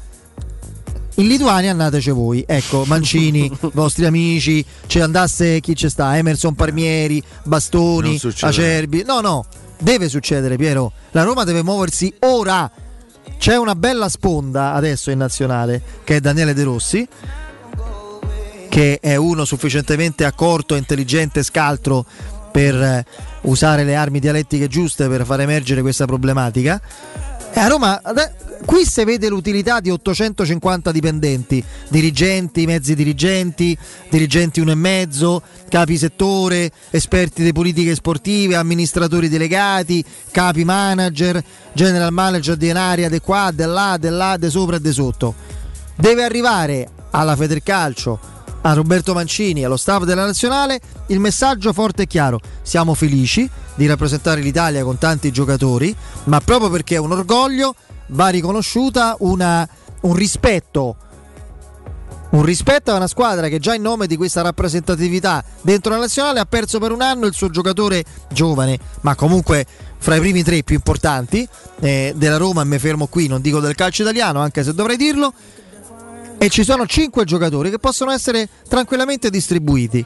in 1.15 1.27
Lituania 1.27 1.71
andateci 1.71 2.11
voi, 2.11 2.43
ecco, 2.47 2.83
Mancini, 2.85 3.51
vostri 3.73 4.05
amici, 4.05 4.63
ci 4.85 4.99
andasse 4.99 5.59
chi 5.59 5.75
ci 5.75 5.89
sta, 5.89 6.15
Emerson 6.15 6.53
Parmieri, 6.53 7.21
Bastoni. 7.43 8.21
Acerbi. 8.41 9.03
No, 9.03 9.21
no, 9.21 9.43
deve 9.79 10.07
succedere, 10.07 10.55
Piero. 10.55 10.91
La 11.11 11.23
Roma 11.23 11.43
deve 11.43 11.63
muoversi 11.63 12.13
ora. 12.19 12.69
C'è 13.37 13.55
una 13.57 13.73
bella 13.73 14.07
sponda 14.07 14.73
adesso 14.73 15.09
in 15.09 15.17
nazionale 15.17 15.81
che 16.03 16.17
è 16.17 16.19
Daniele 16.19 16.53
De 16.53 16.63
Rossi, 16.63 17.07
che 18.71 18.99
è 19.01 19.17
uno 19.17 19.43
sufficientemente 19.43 20.23
accorto, 20.23 20.75
intelligente, 20.75 21.43
scaltro 21.43 22.05
per 22.51 22.73
eh, 22.73 23.05
usare 23.41 23.83
le 23.83 23.95
armi 23.95 24.21
dialettiche 24.21 24.69
giuste 24.69 25.09
per 25.09 25.25
far 25.25 25.41
emergere 25.41 25.81
questa 25.81 26.05
problematica. 26.05 26.81
E 27.53 27.59
a 27.59 27.67
Roma, 27.67 28.01
qui 28.63 28.85
si 28.85 29.03
vede 29.03 29.27
l'utilità 29.27 29.81
di 29.81 29.89
850 29.89 30.89
dipendenti, 30.93 31.61
dirigenti, 31.89 32.65
mezzi 32.65 32.95
dirigenti, 32.95 33.77
dirigenti 34.09 34.61
uno 34.61 34.71
e 34.71 34.75
mezzo, 34.75 35.41
capi 35.67 35.97
settore, 35.97 36.71
esperti 36.91 37.43
di 37.43 37.51
politiche 37.51 37.93
sportive, 37.93 38.55
amministratori 38.55 39.27
delegati, 39.27 40.01
capi 40.31 40.63
manager, 40.63 41.43
general 41.73 42.13
manager 42.13 42.55
di 42.55 42.69
un'area 42.69 43.09
di 43.09 43.19
qua, 43.19 43.51
di 43.53 43.65
là, 43.65 43.97
di 43.99 44.07
là, 44.07 44.37
di 44.37 44.49
sopra 44.49 44.77
e 44.77 44.79
di 44.81 44.93
sotto. 44.93 45.35
Deve 45.93 46.23
arrivare 46.23 46.87
alla 47.09 47.35
Federcalcio, 47.35 48.39
a 48.61 48.73
Roberto 48.73 49.13
Mancini, 49.13 49.63
allo 49.63 49.77
staff 49.77 50.03
della 50.03 50.25
nazionale, 50.25 50.79
il 51.07 51.19
messaggio 51.19 51.73
forte 51.73 52.03
e 52.03 52.07
chiaro. 52.07 52.39
Siamo 52.61 52.93
felici 52.93 53.49
di 53.75 53.87
rappresentare 53.87 54.41
l'Italia 54.41 54.83
con 54.83 54.97
tanti 54.97 55.31
giocatori, 55.31 55.95
ma 56.25 56.39
proprio 56.39 56.69
perché 56.69 56.95
è 56.95 56.99
un 56.99 57.11
orgoglio 57.11 57.75
va 58.07 58.27
riconosciuta 58.29 59.15
una- 59.19 59.67
un 60.01 60.13
rispetto. 60.13 60.95
Un 62.31 62.43
rispetto 62.43 62.91
a 62.91 62.95
una 62.95 63.07
squadra 63.07 63.49
che 63.49 63.59
già 63.59 63.73
in 63.73 63.81
nome 63.81 64.07
di 64.07 64.15
questa 64.15 64.41
rappresentatività 64.41 65.43
dentro 65.61 65.91
la 65.91 65.99
nazionale 65.99 66.39
ha 66.39 66.45
perso 66.45 66.79
per 66.79 66.93
un 66.93 67.01
anno 67.01 67.25
il 67.25 67.33
suo 67.33 67.49
giocatore 67.49 68.05
giovane, 68.31 68.79
ma 69.01 69.15
comunque 69.15 69.65
fra 69.97 70.15
i 70.15 70.19
primi 70.19 70.41
tre 70.41 70.63
più 70.63 70.75
importanti 70.75 71.47
eh, 71.81 72.13
della 72.15 72.37
Roma, 72.37 72.61
e 72.61 72.65
mi 72.65 72.79
fermo 72.79 73.07
qui, 73.07 73.27
non 73.27 73.41
dico 73.41 73.59
del 73.59 73.75
calcio 73.75 74.03
italiano, 74.03 74.39
anche 74.39 74.63
se 74.63 74.73
dovrei 74.73 74.95
dirlo, 74.95 75.33
e 76.43 76.49
ci 76.49 76.63
sono 76.63 76.87
cinque 76.87 77.23
giocatori 77.23 77.69
che 77.69 77.77
possono 77.77 78.09
essere 78.09 78.49
tranquillamente 78.67 79.29
distribuiti. 79.29 80.03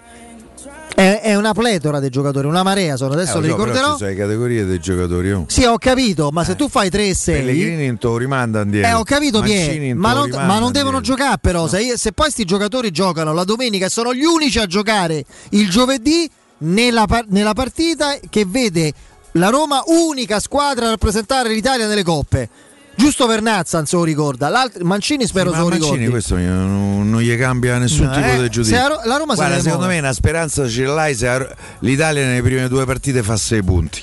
È, 0.94 1.20
è 1.24 1.36
una 1.36 1.54
pletora 1.54 2.00
dei 2.00 2.10
giocatori, 2.10 2.46
una 2.48 2.62
marea 2.64 2.98
sono, 2.98 3.14
adesso 3.14 3.38
Eh, 3.38 3.42
lo 3.42 3.48
so, 3.48 3.52
ricorderò. 3.52 3.92
ci 3.94 3.98
sono 4.00 4.10
le 4.10 4.16
categorie 4.16 4.66
dei 4.66 4.80
giocatori. 4.80 5.32
oh. 5.32 5.46
Sì, 5.48 5.64
ho 5.64 5.78
capito, 5.78 6.30
ma 6.32 6.44
se 6.44 6.56
tu 6.56 6.68
fai 6.68 6.90
3 6.90 7.08
e 7.08 7.14
6 7.16 7.36
Pellegrini 7.38 7.98
te 7.98 8.08
lo 8.08 8.18
rimanda 8.18 8.62
indietro. 8.64 8.90
eh, 8.90 8.94
ho 8.94 9.04
capito, 9.04 9.42
Pie, 9.42 9.94
ma, 9.94 10.12
non, 10.14 10.30
ma 10.30 10.60
non 10.60 10.72
devono 10.74 10.98
indietro. 10.98 11.02
giocare 11.02 11.38
però. 11.40 11.68
Se, 11.68 11.98
se 11.98 12.12
poi 12.12 12.30
sti 12.32 12.44
giocatori 12.46 12.92
giocano 12.92 13.32
la 13.34 13.44
domenica 13.46 13.86
e 13.86 13.90
sono 13.90 14.14
gli 14.14 14.24
unici 14.24 14.60
a 14.60 14.66
giocare 14.68 15.24
il 15.52 15.70
giovedì 15.70 16.30
nella, 16.60 17.06
nella 17.28 17.54
partita 17.54 18.18
che 18.30 18.46
vede 18.46 18.94
la 19.34 19.50
Roma 19.50 19.84
unica 19.88 20.40
squadra 20.40 20.88
a 20.88 20.90
rappresentare 20.92 21.50
l'Italia 21.50 21.88
nelle 21.88 22.04
coppe. 22.04 22.50
Giusto 22.98 23.28
Vernazza, 23.28 23.78
non 23.78 23.86
se 23.88 23.96
lo 23.98 24.04
ricorda. 24.04 24.48
L'alt- 24.50 24.80
Mancini 24.82 25.26
spero 25.26 25.50
Ma 25.50 25.58
se 25.58 25.62
lo 25.62 25.68
Mancini 25.70 25.92
ricordi. 25.92 26.10
questo 26.10 26.38
non, 26.38 27.10
non 27.10 27.22
gli 27.22 27.36
cambia 27.38 27.78
nessun 27.78 28.06
No, 28.06 28.14
tipo 28.14 28.26
eh, 28.28 28.42
di 28.44 28.50
giudizio. 28.50 28.76
se 28.78 28.82
la 28.82 29.02
la 29.04 29.18
Roma 29.18 29.34
se 29.34 29.40
Guarda, 29.40 29.56
ne 29.56 29.62
secondo 29.62 29.78
muove. 29.86 29.94
me 29.94 30.00
una 30.00 30.14
speranza 30.14 30.68
ce 30.68 30.84
l'hai 30.86 31.14
se 31.14 31.56
l'Italia 31.80 32.26
nelle 32.26 32.42
prime 32.42 32.68
due 32.70 32.86
partite 32.86 33.22
fa 33.22 33.36
6 33.36 33.64
punti. 33.64 34.02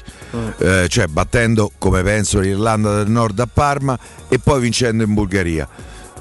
Eh, 0.59 0.87
cioè 0.89 1.07
battendo 1.07 1.71
come 1.79 2.03
penso 2.03 2.39
l'Irlanda 2.41 2.97
del 2.97 3.11
Nord 3.11 3.39
a 3.41 3.49
Parma 3.53 3.99
e 4.29 4.39
poi 4.39 4.61
vincendo 4.61 5.03
in 5.03 5.15
Bulgaria. 5.15 5.67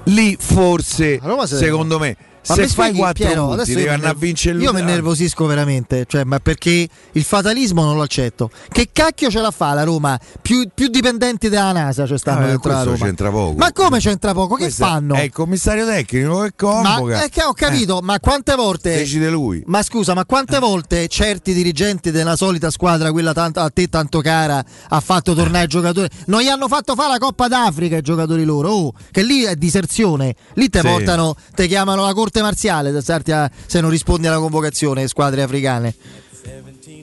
Lì 0.06 0.36
forse 0.40 1.20
se- 1.46 1.58
secondo 1.58 2.00
me 2.00 2.16
Ma 2.48 2.56
se 2.56 2.68
fai 2.68 2.94
4 2.94 3.26
Piero, 3.26 3.48
punti 3.50 3.66
devi 3.74 3.82
io 3.82 3.88
mi 3.88 3.94
andare 3.94 4.12
a 4.12 4.16
vincere 4.18 4.54
Io 4.56 4.60
mi 4.60 4.66
l'Ucraina. 4.66 4.90
nervosisco 4.92 5.46
veramente, 5.46 6.06
cioè, 6.08 6.24
ma 6.24 6.40
perché 6.40 6.88
il 7.12 7.24
fatalismo 7.24 7.84
non 7.84 7.96
lo 7.96 8.02
accetto. 8.02 8.50
Che 8.70 8.90
cacchio 8.92 9.30
ce 9.30 9.40
la 9.42 9.52
fa 9.52 9.74
la 9.74 9.84
Roma? 9.84 10.20
Più, 10.42 10.68
più 10.74 10.88
dipendenti 10.88 11.50
dalla 11.50 11.72
NASA 11.72 12.08
ci 12.08 12.18
stanno 12.18 12.46
Eh, 12.46 12.48
dentro 12.50 12.72
la 12.72 12.84
Roma. 12.84 12.98
c'entra 12.98 13.30
poco. 13.30 13.58
Ma 13.58 13.72
come 13.72 14.00
c'entra 14.00 14.34
poco? 14.34 14.56
Che 14.56 14.64
Questo 14.64 14.86
fanno? 14.86 15.16
È 15.16 15.22
il 15.22 15.32
commissario 15.32 15.86
tecnico 15.86 16.40
che 16.42 16.54
convoca. 16.56 17.16
Ma 17.18 17.24
è 17.24 17.30
che 17.30 17.44
ho 17.44 17.54
capito, 17.54 18.00
ma 18.02 18.20
quante 18.20 18.56
volte 18.56 18.96
Decide 18.96 19.30
lui. 19.30 19.62
Ma 19.68 19.84
scusa, 19.84 20.14
ma 20.16 20.26
quante 20.26 20.58
volte 20.60 21.08
certi 21.08 21.54
dirigenti 21.54 22.10
della 22.12 22.36
solita 22.36 22.72
squadra, 22.72 23.12
quella 23.12 23.34
tanto- 23.34 23.60
a 23.60 23.70
te 23.70 23.88
tanto 23.88 24.20
cara, 24.22 24.64
ha 24.90 25.00
fatto 25.00 25.34
tornare 25.36 25.66
i 25.66 25.68
giocatori? 25.68 26.08
Non 26.26 26.42
gli 26.42 26.48
hanno 26.48 26.68
fatto 26.68 26.96
fare 26.96 27.10
la 27.12 27.18
Coppa 27.20 27.48
d'Africa 27.48 27.98
i 27.98 28.02
giocatori 28.02 28.44
loro, 28.46 28.70
oh, 28.72 28.94
che 29.12 29.22
lì 29.22 29.44
è 29.44 29.56
diserzione. 29.56 30.36
Lì 30.56 30.70
te 30.70 30.80
Sì. 30.80 30.88
portano, 30.88 31.36
te 31.54 31.68
chiamano 31.68 32.04
la 32.04 32.14
corte 32.14 32.30
marziale 32.40 32.94
se, 32.94 33.02
starti 33.02 33.32
a- 33.34 33.52
se 33.66 33.82
non 33.82 33.90
rispondi 33.90 34.28
alla 34.28 34.40
convocazione 34.40 35.08
squadre 35.08 35.42
africane. 35.42 35.94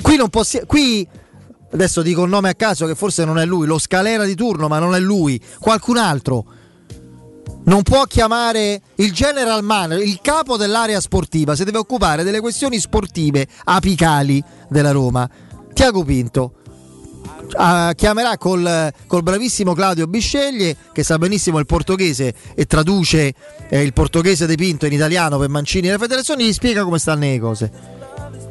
Qui 0.00 0.16
non 0.16 0.31
possiamo. 0.31 0.65
Qui 0.66 1.07
adesso 1.70 2.00
dico 2.00 2.23
un 2.23 2.31
nome 2.31 2.48
a 2.48 2.55
caso 2.55 2.86
che 2.86 2.94
forse 2.94 3.26
non 3.26 3.39
è 3.39 3.44
lui, 3.44 3.66
lo 3.66 3.78
scalera 3.78 4.24
di 4.24 4.34
turno, 4.34 4.68
ma 4.68 4.78
non 4.78 4.94
è 4.94 5.00
lui, 5.00 5.39
qualcun 5.58 5.98
altro 5.98 6.47
non 7.65 7.82
può 7.82 8.05
chiamare 8.05 8.81
il 8.97 9.12
general 9.12 9.62
manager, 9.62 10.07
il 10.07 10.20
capo 10.23 10.57
dell'area 10.57 11.00
sportiva, 11.00 11.55
si 11.55 11.65
deve 11.65 11.76
occupare 11.76 12.23
delle 12.23 12.40
questioni 12.40 12.78
sportive 12.78 13.47
apicali 13.65 14.42
della 14.70 14.90
Roma. 14.90 15.28
Tiago 15.74 16.02
Pinto. 16.02 16.52
Ah, 17.57 17.92
chiamerà 17.94 18.36
col, 18.36 18.92
col 19.07 19.23
bravissimo 19.23 19.75
Claudio 19.75 20.07
Bisceglie 20.07 20.76
che 20.92 21.02
sa 21.02 21.18
benissimo 21.18 21.58
il 21.58 21.67
portoghese 21.67 22.34
e 22.55 22.65
traduce 22.67 23.34
eh, 23.68 23.83
il 23.83 23.92
portoghese 23.92 24.47
di 24.47 24.57
Pinto 24.57 24.86
in 24.86 24.92
italiano 24.92 25.39
per 25.39 25.49
Mancini 25.49 25.89
e 25.89 25.92
la 25.92 25.99
federazione 25.99 26.44
gli 26.44 26.52
spiega 26.52 26.84
come 26.84 26.99
stanno 26.99 27.20
le 27.20 27.39
cose 27.39 27.97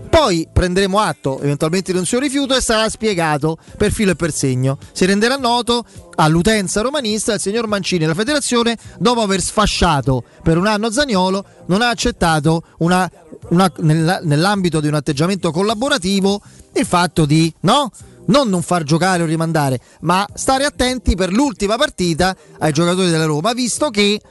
poi 0.09 0.47
prenderemo 0.51 0.99
atto 0.99 1.39
eventualmente 1.41 1.91
di 1.91 1.97
un 1.99 2.05
suo 2.05 2.17
rifiuto 2.17 2.55
e 2.55 2.61
sarà 2.61 2.89
spiegato 2.89 3.57
per 3.77 3.91
filo 3.91 4.11
e 4.11 4.15
per 4.15 4.31
segno. 4.31 4.79
Si 4.91 5.05
renderà 5.05 5.35
noto 5.35 5.85
all'utenza 6.15 6.81
romanista 6.81 7.33
il 7.35 7.39
signor 7.39 7.67
Mancini 7.67 8.05
e 8.05 8.07
la 8.07 8.15
federazione, 8.15 8.75
dopo 8.97 9.21
aver 9.21 9.41
sfasciato 9.41 10.23
per 10.41 10.57
un 10.57 10.65
anno 10.65 10.89
Zagnolo, 10.89 11.45
non 11.67 11.83
ha 11.83 11.89
accettato 11.89 12.63
una- 12.79 13.07
una- 13.49 13.71
nella- 13.79 14.19
nell'ambito 14.23 14.79
di 14.79 14.87
un 14.87 14.95
atteggiamento 14.95 15.51
collaborativo 15.51 16.41
il 16.73 16.85
fatto 16.85 17.25
di 17.25 17.53
no? 17.59 17.91
Non 18.27 18.49
non 18.49 18.61
far 18.61 18.83
giocare 18.83 19.23
o 19.23 19.25
rimandare, 19.25 19.79
ma 20.01 20.25
stare 20.33 20.65
attenti 20.65 21.15
per 21.15 21.31
l'ultima 21.31 21.75
partita 21.75 22.35
ai 22.59 22.71
giocatori 22.71 23.09
della 23.09 23.25
Roma, 23.25 23.53
visto 23.53 23.89
che 23.89 24.21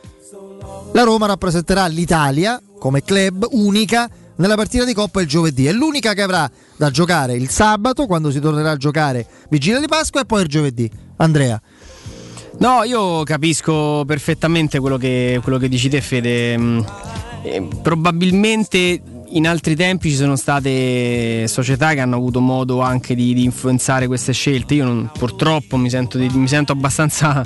la 0.93 1.03
Roma 1.03 1.27
rappresenterà 1.27 1.87
l'Italia 1.87 2.61
come 2.79 3.03
club 3.03 3.47
unica 3.51 4.09
nella 4.37 4.55
partita 4.55 4.85
di 4.85 4.95
Coppa 4.95 5.21
il 5.21 5.27
giovedì. 5.27 5.67
È 5.67 5.73
l'unica 5.73 6.15
che 6.15 6.23
avrà 6.23 6.51
da 6.77 6.91
giocare 6.91 7.35
il 7.35 7.49
sabato 7.49 8.07
quando 8.07 8.31
si 8.31 8.41
tornerà 8.41 8.73
a 8.73 8.77
giocare 8.77 9.27
Vigilia 9.49 9.81
di 9.81 9.87
Pasqua 9.87 10.21
e 10.21 10.25
poi 10.25 10.43
il 10.43 10.49
giovedì. 10.49 10.91
Andrea. 11.17 11.61
No, 12.59 12.83
io 12.85 13.23
capisco 13.25 14.05
perfettamente 14.07 14.79
quello 14.79 14.97
che, 14.97 15.41
quello 15.43 15.59
che 15.59 15.69
dici 15.69 15.89
te, 15.89 16.01
Fede. 16.01 16.57
Mm, 16.57 16.81
eh, 17.43 17.69
probabilmente 17.83 19.03
in 19.37 19.47
altri 19.47 19.77
tempi 19.77 20.09
ci 20.09 20.17
sono 20.17 20.35
state 20.35 21.47
società 21.47 21.93
che 21.93 22.01
hanno 22.01 22.17
avuto 22.17 22.41
modo 22.41 22.81
anche 22.81 23.15
di, 23.15 23.35
di 23.35 23.45
influenzare 23.45 24.07
queste 24.07 24.33
scelte. 24.33 24.75
Io 24.75 24.85
non- 24.85 25.11
purtroppo 25.17 25.77
mi 25.77 25.91
sento, 25.91 26.17
di- 26.17 26.29
mi 26.33 26.49
sento 26.49 26.73
abbastanza 26.73 27.45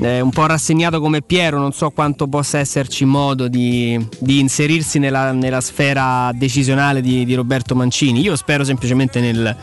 eh, 0.00 0.20
un 0.20 0.30
po' 0.30 0.46
rassegnato 0.46 1.00
come 1.00 1.20
Piero, 1.20 1.58
non 1.58 1.72
so 1.72 1.90
quanto 1.90 2.28
possa 2.28 2.58
esserci 2.58 3.04
modo 3.04 3.48
di, 3.48 3.98
di 4.20 4.38
inserirsi 4.38 5.00
nella, 5.00 5.32
nella 5.32 5.60
sfera 5.60 6.30
decisionale 6.32 7.00
di, 7.00 7.24
di 7.24 7.34
Roberto 7.34 7.74
Mancini. 7.74 8.20
Io 8.20 8.36
spero 8.36 8.62
semplicemente 8.62 9.20
nel, 9.20 9.56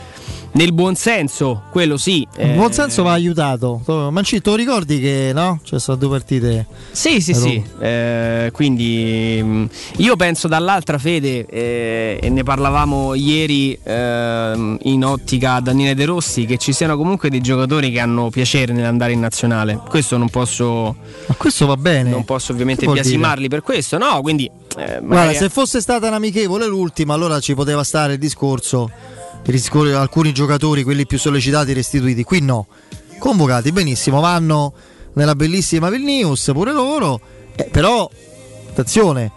nel 0.58 0.74
buon 0.74 0.95
senso, 0.95 1.61
quello 1.69 1.98
sì. 1.98 2.27
Il 2.38 2.50
eh, 2.50 2.53
buon 2.53 2.74
senso 2.74 3.03
va 3.03 3.11
aiutato. 3.11 3.82
Lo 3.86 4.56
ricordi 4.56 5.00
che 5.00 5.30
no? 5.32 5.60
Ci 5.64 5.77
sono 5.80 5.98
due 5.98 6.10
partite. 6.10 6.66
Sì, 6.92 7.22
sì, 7.22 7.36
sì. 7.36 7.64
Eh, 7.80 8.50
quindi 8.52 9.40
mh, 9.44 9.69
io 9.98 10.16
penso 10.16 10.48
dall'altra 10.48 10.98
fede, 10.98 11.45
eh, 11.45 12.19
e 12.19 12.30
ne 12.30 12.42
parlavamo 12.42 13.14
ieri 13.14 13.77
ehm, 13.84 14.80
in 14.84 15.06
ottica 15.06 15.53
a 15.53 15.61
Daniele 15.61 15.94
De 15.94 16.06
Rossi, 16.06 16.45
che 16.45 16.58
ci 16.58 16.74
siano 16.74 16.98
comunque 16.98 17.30
dei 17.30 17.42
giocatori 17.42 17.92
che 17.92 18.00
hanno 18.00 18.32
piacere 18.32 18.74
nell'andare 18.74 19.11
in 19.11 19.19
nazionale. 19.19 19.80
Questo 19.88 20.18
non 20.18 20.30
posso. 20.30 20.95
Ma 21.27 21.36
questo 21.36 21.68
va 21.68 21.77
bene. 21.77 22.10
Non 22.10 22.26
posso 22.26 22.52
ovviamente 22.52 22.88
biasimarli 22.88 23.48
per 23.48 23.61
questo, 23.61 24.00
no? 24.00 24.22
Quindi. 24.22 24.50
eh, 24.76 25.00
Guarda, 25.03 25.34
se 25.34 25.50
fosse 25.50 25.82
stata 25.82 26.08
un'amichevole 26.08 26.66
l'ultima, 26.66 27.14
allora 27.14 27.40
ci 27.40 27.53
poteva 27.53 27.84
stare 27.84 28.14
il 28.14 28.19
discorso. 28.19 28.90
Alcuni 29.93 30.32
giocatori, 30.34 30.84
quelli 30.84 31.06
più 31.06 31.17
sollecitati, 31.17 31.74
restituiti. 31.74 32.24
Qui 32.24 32.42
no, 32.42 32.67
convocati 33.19 33.72
benissimo, 33.72 34.19
vanno 34.19 34.74
nella 35.14 35.35
bellissima 35.35 35.90
Vilnius 35.90 36.51
pure 36.53 36.72
loro, 36.72 37.19
eh, 37.56 37.64
però 37.66 38.09
attenzione, 38.69 39.32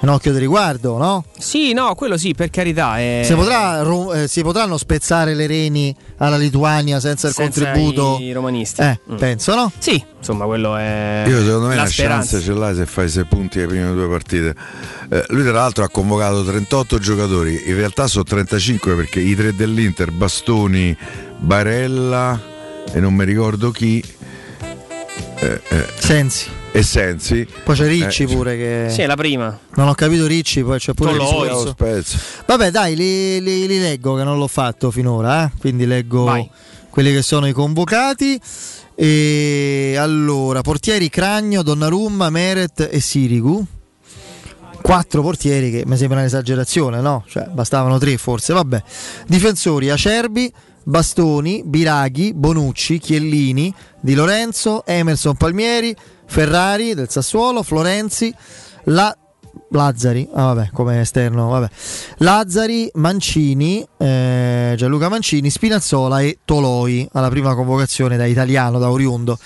un 0.00 0.08
occhio 0.10 0.32
di 0.32 0.38
riguardo, 0.38 0.98
no? 0.98 1.24
Sì, 1.38 1.72
no, 1.72 1.94
quello 1.94 2.16
sì, 2.18 2.34
per 2.34 2.50
carità. 2.50 2.98
eh, 3.00 3.22
Si, 3.24 3.34
potrà 3.34 3.82
ro- 3.82 4.12
eh, 4.12 4.28
si 4.28 4.42
potranno 4.42 4.76
spezzare 4.76 5.34
le 5.34 5.46
reni 5.46 5.94
alla 6.18 6.36
Lituania 6.36 7.00
senza 7.00 7.28
il 7.28 7.34
senza 7.34 7.64
contributo? 7.64 8.18
i 8.20 8.32
romanisti. 8.32 8.82
Eh, 8.82 9.00
Mm. 9.10 9.16
penso, 9.16 9.54
no? 9.54 9.72
Sì, 9.78 10.02
insomma, 10.18 10.44
quello 10.44 10.76
è. 10.76 11.24
Io 11.26 11.42
secondo 11.42 11.68
me 11.68 11.76
la 11.76 11.86
speranza. 11.86 12.36
chance 12.36 12.40
ce 12.44 12.52
l'hai 12.58 12.74
se 12.74 12.86
fai 12.86 13.08
6 13.08 13.24
punti 13.24 13.58
alle 13.58 13.66
prime 13.68 13.92
due 13.94 14.08
partite. 14.08 14.54
Eh, 15.10 15.24
lui 15.28 15.42
tra 15.42 15.52
l'altro 15.52 15.82
ha 15.84 15.88
convocato 15.88 16.44
38 16.44 16.98
giocatori, 16.98 17.62
in 17.66 17.74
realtà 17.74 18.06
sono 18.06 18.24
35 18.24 18.94
perché 18.94 19.20
i 19.20 19.34
tre 19.34 19.54
dell'Inter, 19.54 20.10
Bastoni, 20.10 20.96
Barella 21.38 22.38
e 22.92 23.00
non 23.00 23.14
mi 23.14 23.24
ricordo 23.24 23.70
chi. 23.70 24.02
eh, 25.38 25.60
eh, 25.68 25.86
Sensi. 25.98 26.48
E 26.76 26.82
Sensi. 26.82 27.48
Poi 27.64 27.74
c'è 27.74 27.86
Ricci 27.86 28.24
Eh, 28.24 28.26
pure 28.26 28.54
che... 28.54 28.86
Sì, 28.90 29.00
è 29.00 29.06
la 29.06 29.16
prima. 29.16 29.58
Non 29.76 29.88
ho 29.88 29.94
capito 29.94 30.26
Ricci, 30.26 30.62
poi 30.62 30.78
c'è 30.78 30.92
pure 30.92 31.16
Toloi. 31.16 31.72
Vabbè, 32.44 32.70
dai, 32.70 32.94
li, 32.94 33.40
li- 33.40 33.66
li 33.66 33.78
leggo 33.80 34.14
che 34.14 34.24
non 34.24 34.36
l'ho 34.36 34.46
fatto 34.46 34.90
finora, 34.90 35.44
eh? 35.46 35.50
quindi 35.58 35.86
leggo 35.86 36.24
Vai. 36.24 36.46
quelli 36.90 37.14
che 37.14 37.22
sono 37.22 37.46
i 37.46 37.52
convocati. 37.52 38.38
E 38.94 39.94
allora, 39.98 40.60
portieri 40.60 41.08
Cragno, 41.08 41.62
Donnarumma, 41.62 42.28
Meret 42.28 42.86
e 42.92 43.00
Sirigu. 43.00 43.64
Quattro 44.82 45.22
portieri 45.22 45.70
che 45.70 45.84
mi 45.86 45.96
sembra 45.96 46.18
un'esagerazione, 46.18 47.00
no? 47.00 47.24
Cioè, 47.26 47.46
bastavano 47.46 47.96
tre 47.96 48.18
forse, 48.18 48.52
vabbè. 48.52 48.82
Difensori 49.26 49.88
Acerbi, 49.88 50.52
Bastoni, 50.88 51.62
Biraghi, 51.64 52.32
Bonucci, 52.32 52.98
Chiellini, 52.98 53.74
Di 54.00 54.14
Lorenzo, 54.14 54.86
Emerson 54.86 55.34
Palmieri, 55.34 55.94
Ferrari 56.26 56.94
del 56.94 57.10
Sassuolo, 57.10 57.64
Florenzi, 57.64 58.32
La- 58.84 59.16
Lazzari, 59.70 60.28
ah, 60.32 60.52
vabbè, 60.54 60.70
come 60.72 61.00
esterno, 61.00 61.48
vabbè. 61.48 61.68
Lazzari, 62.18 62.88
Mancini, 62.94 63.84
eh, 63.96 64.74
Gianluca 64.76 65.08
Mancini, 65.08 65.50
Spinazzola 65.50 66.20
e 66.20 66.38
Toloi 66.44 67.08
alla 67.12 67.30
prima 67.30 67.52
convocazione 67.56 68.16
da 68.16 68.26
italiano, 68.26 68.78
da 68.78 68.88
oriundo. 68.88 69.36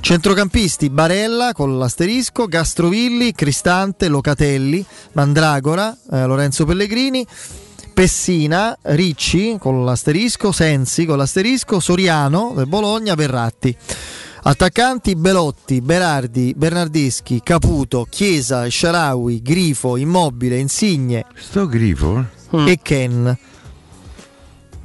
Centrocampisti 0.00 0.88
Barella 0.88 1.52
con 1.52 1.78
l'asterisco, 1.78 2.46
Gastrovilli, 2.46 3.32
Cristante, 3.32 4.08
Locatelli, 4.08 4.84
Mandragora, 5.12 5.94
eh, 6.10 6.24
Lorenzo 6.24 6.64
Pellegrini, 6.64 7.24
Pessina, 7.92 8.76
Ricci 8.82 9.56
con 9.58 9.84
l'asterisco, 9.84 10.50
Sensi 10.52 11.04
con 11.04 11.18
l'asterisco, 11.18 11.78
Soriano 11.80 12.52
del 12.56 12.66
Bologna, 12.66 13.14
Verratti. 13.14 13.76
Attaccanti 14.44 15.14
Belotti, 15.14 15.80
Berardi, 15.80 16.52
Bernardeschi, 16.56 17.40
Caputo, 17.42 18.06
Chiesa, 18.10 18.68
Sharawi, 18.68 19.40
Grifo, 19.40 19.96
Immobile, 19.96 20.58
Insigne 20.58 21.26
Sto 21.36 21.66
grifo? 21.66 22.24
e 22.66 22.78
Ken. 22.82 23.38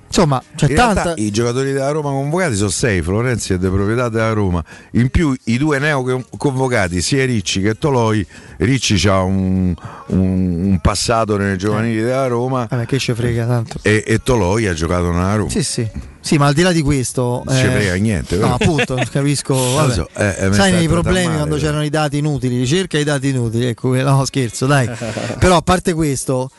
Insomma, 0.08 0.42
c'è 0.56 0.70
In 0.70 0.76
tanta. 0.76 1.14
i 1.18 1.30
giocatori 1.32 1.74
della 1.74 1.92
Roma 1.92 2.10
convocati 2.12 2.56
sono 2.56 2.70
6, 2.70 3.02
Florenzi 3.02 3.54
è 3.54 3.58
di 3.58 3.68
proprietà 3.68 4.08
della 4.10 4.32
Roma. 4.32 4.64
In 4.92 5.10
più 5.10 5.36
i 5.46 5.58
due 5.58 5.80
neo 5.80 6.24
convocati, 6.38 7.02
sia 7.02 7.26
Ricci 7.26 7.62
che 7.62 7.78
Toloi. 7.78 8.26
Ricci 8.58 9.08
ha 9.08 9.22
un, 9.22 9.74
un- 10.08 10.66
un 10.68 10.80
passato 10.82 11.38
nelle 11.38 11.58
giovanili 11.58 12.02
della 12.02 12.28
Roma 12.28 12.66
Vabbè, 12.70 12.86
che 12.86 12.98
ci 13.00 13.14
frega 13.14 13.46
tanto. 13.46 13.80
e, 13.82 14.04
e 14.08 14.20
Toloi 14.24 14.66
ha 14.68 14.74
giocato 14.74 15.12
nella 15.12 15.36
Roma. 15.36 15.50
Sì, 15.50 15.62
sì. 15.64 15.88
Sì, 16.20 16.38
ma 16.38 16.48
al 16.48 16.54
di 16.54 16.62
là 16.62 16.72
di 16.72 16.82
questo. 16.82 17.44
Non 17.46 17.56
ci 17.56 17.64
frega 17.64 17.94
niente, 17.96 18.36
No, 18.38 18.42
vero? 18.42 18.54
appunto, 18.56 19.02
capisco. 19.12 19.54
Vabbè. 19.56 19.94
so, 19.94 20.10
eh, 20.16 20.36
eh, 20.40 20.54
Sai, 20.54 20.72
nei 20.74 20.88
problemi 20.88 21.26
male, 21.26 21.38
quando 21.38 21.56
però. 21.56 21.68
c'erano 21.68 21.84
i 21.86 21.90
dati 21.90 22.18
inutili, 22.18 22.58
ricerca 22.58 22.98
i 22.98 23.04
dati 23.04 23.30
inutili. 23.30 23.66
Ecco, 23.68 23.94
no, 24.02 24.26
scherzo, 24.26 24.66
dai. 24.66 24.90
Però 25.40 25.56
a 25.58 25.62
parte 25.62 25.94
questo, 25.94 26.50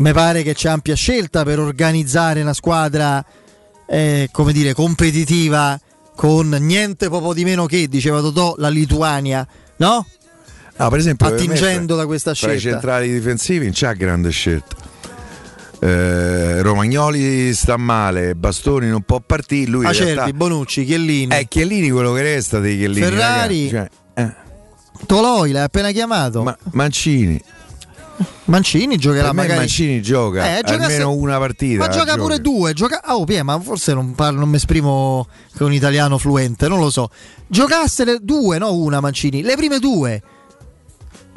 mi 0.00 0.12
pare 0.12 0.42
che 0.42 0.54
c'è 0.54 0.68
ampia 0.70 0.94
scelta 0.94 1.44
per 1.44 1.58
organizzare 1.58 2.40
una 2.40 2.54
squadra, 2.54 3.22
eh, 3.86 4.28
come 4.32 4.52
dire, 4.52 4.72
competitiva 4.74 5.78
con 6.16 6.48
niente 6.48 7.08
poco 7.08 7.32
di 7.34 7.44
meno 7.44 7.66
che, 7.66 7.86
diceva 7.88 8.20
Totò, 8.20 8.54
la 8.58 8.68
Lituania, 8.68 9.46
no? 9.76 10.06
Ah, 10.76 10.88
per 10.88 10.98
esempio, 10.98 11.26
per 11.28 11.36
me, 11.36 11.42
Attingendo 11.44 11.96
da 11.96 12.06
questa 12.06 12.32
Tra 12.34 12.52
i 12.52 12.58
scelta. 12.58 12.78
centrali 12.78 13.12
difensivi 13.12 13.64
non 13.66 13.72
c'ha 13.74 13.92
grande 13.92 14.30
scelta. 14.30 14.76
Eh, 15.82 16.60
Romagnoli 16.62 17.52
sta 17.54 17.76
male, 17.76 18.34
Bastoni 18.34 18.88
non 18.88 19.02
può 19.02 19.20
partire. 19.20 19.70
Lui 19.70 19.84
Acerbi, 19.86 20.12
realtà- 20.12 20.32
Bonucci, 20.32 20.84
Chiellini. 20.84 21.34
Eh, 21.34 21.46
Chiellini 21.48 21.90
quello 21.90 22.12
che 22.12 22.22
resta 22.22 22.58
dei 22.58 22.76
Chiellini. 22.78 23.06
Ferrari. 23.06 23.70
ragazzi, 23.70 23.90
cioè, 24.14 24.24
eh, 24.24 24.34
Toloi 25.06 25.52
l'hai 25.52 25.62
appena 25.62 25.90
chiamato. 25.90 26.42
Ma- 26.42 26.56
Mancini. 26.72 27.40
Mancini 28.44 28.96
giocherà 28.96 29.26
Per 29.26 29.34
magari. 29.34 29.58
Mancini 29.58 30.02
gioca 30.02 30.58
Eh, 30.58 30.62
gioca 30.62 30.84
almeno 30.84 31.10
se- 31.10 31.16
una 31.18 31.38
partita. 31.38 31.78
Ma 31.84 31.88
gioca 31.88 32.12
gioca. 32.12 32.22
pure 32.22 32.38
due. 32.40 32.72
Gioca... 32.72 33.00
Oh, 33.14 33.24
Pia, 33.24 33.42
ma 33.44 33.58
forse 33.60 33.94
non, 33.94 34.14
parlo, 34.14 34.40
non 34.40 34.48
mi 34.48 34.56
esprimo 34.56 35.26
con 35.56 35.72
italiano 35.72 36.18
fluente, 36.18 36.68
non 36.68 36.78
lo 36.80 36.90
so. 36.90 37.10
Giocassene 37.46 38.18
due, 38.20 38.58
no 38.58 38.74
una 38.74 39.00
Mancini. 39.00 39.42
Le 39.42 39.56
prime 39.56 39.78
due. 39.78 40.22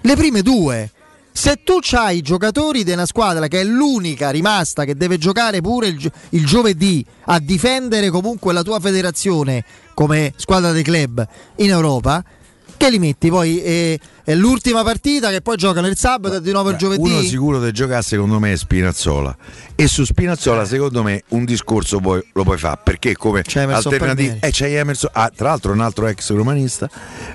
Le 0.02 0.16
prime 0.16 0.42
due. 0.42 0.92
Se 1.36 1.62
tu 1.64 1.80
hai 1.94 2.18
i 2.18 2.22
giocatori 2.22 2.84
di 2.84 2.92
una 2.92 3.08
squadra 3.08 3.48
che 3.48 3.62
è 3.62 3.64
l'unica 3.64 4.30
rimasta 4.30 4.86
che 4.86 4.96
deve 4.96 5.18
giocare 5.18 5.62
pure 5.62 5.88
il, 5.88 5.98
gio- 5.98 6.12
il 6.30 6.46
giovedì 6.46 7.04
a 7.26 7.40
difendere 7.40 8.10
comunque 8.12 8.54
la 8.54 8.62
tua 8.62 8.80
federazione 8.80 9.64
come 9.96 10.34
squadra 10.36 10.72
dei 10.72 10.84
club 10.84 11.26
in 11.58 11.70
Europa, 11.72 12.24
che 12.78 12.90
li 12.90 13.00
metti 13.00 13.30
poi? 13.30 13.62
eh, 13.62 14.00
è 14.24 14.34
l'ultima 14.36 14.84
partita 14.84 15.30
che 15.30 15.42
poi 15.42 15.56
giocano 15.58 15.88
il 15.88 15.98
sabato 15.98 16.36
e 16.36 16.42
di 16.42 16.52
nuovo 16.52 16.70
il 16.72 16.78
giovedì. 16.78 17.02
Uno 17.02 17.22
sicuro 17.22 17.60
da 17.60 17.72
giocare 17.72 18.02
secondo 18.02 18.40
me 18.40 18.54
è 18.54 18.56
Spinazzola 18.56 19.36
e 19.76 19.88
su 19.88 20.04
Spinazzola 20.04 20.66
secondo 20.66 21.04
me 21.04 21.24
un 21.30 21.46
discorso 21.46 22.00
puoi- 22.00 22.24
lo 22.34 22.44
puoi 22.44 22.58
fare 22.58 22.80
perché 22.84 23.16
come 23.16 23.42
alternativa 23.56 24.36
eh, 24.40 24.52
c'è 24.52 24.78
Emerson 24.80 25.10
ah, 25.14 25.32
tra 25.36 25.50
l'altro 25.50 25.72
un 25.72 25.82
altro 25.82 26.08
ex 26.08 26.32
romanista 26.32 26.90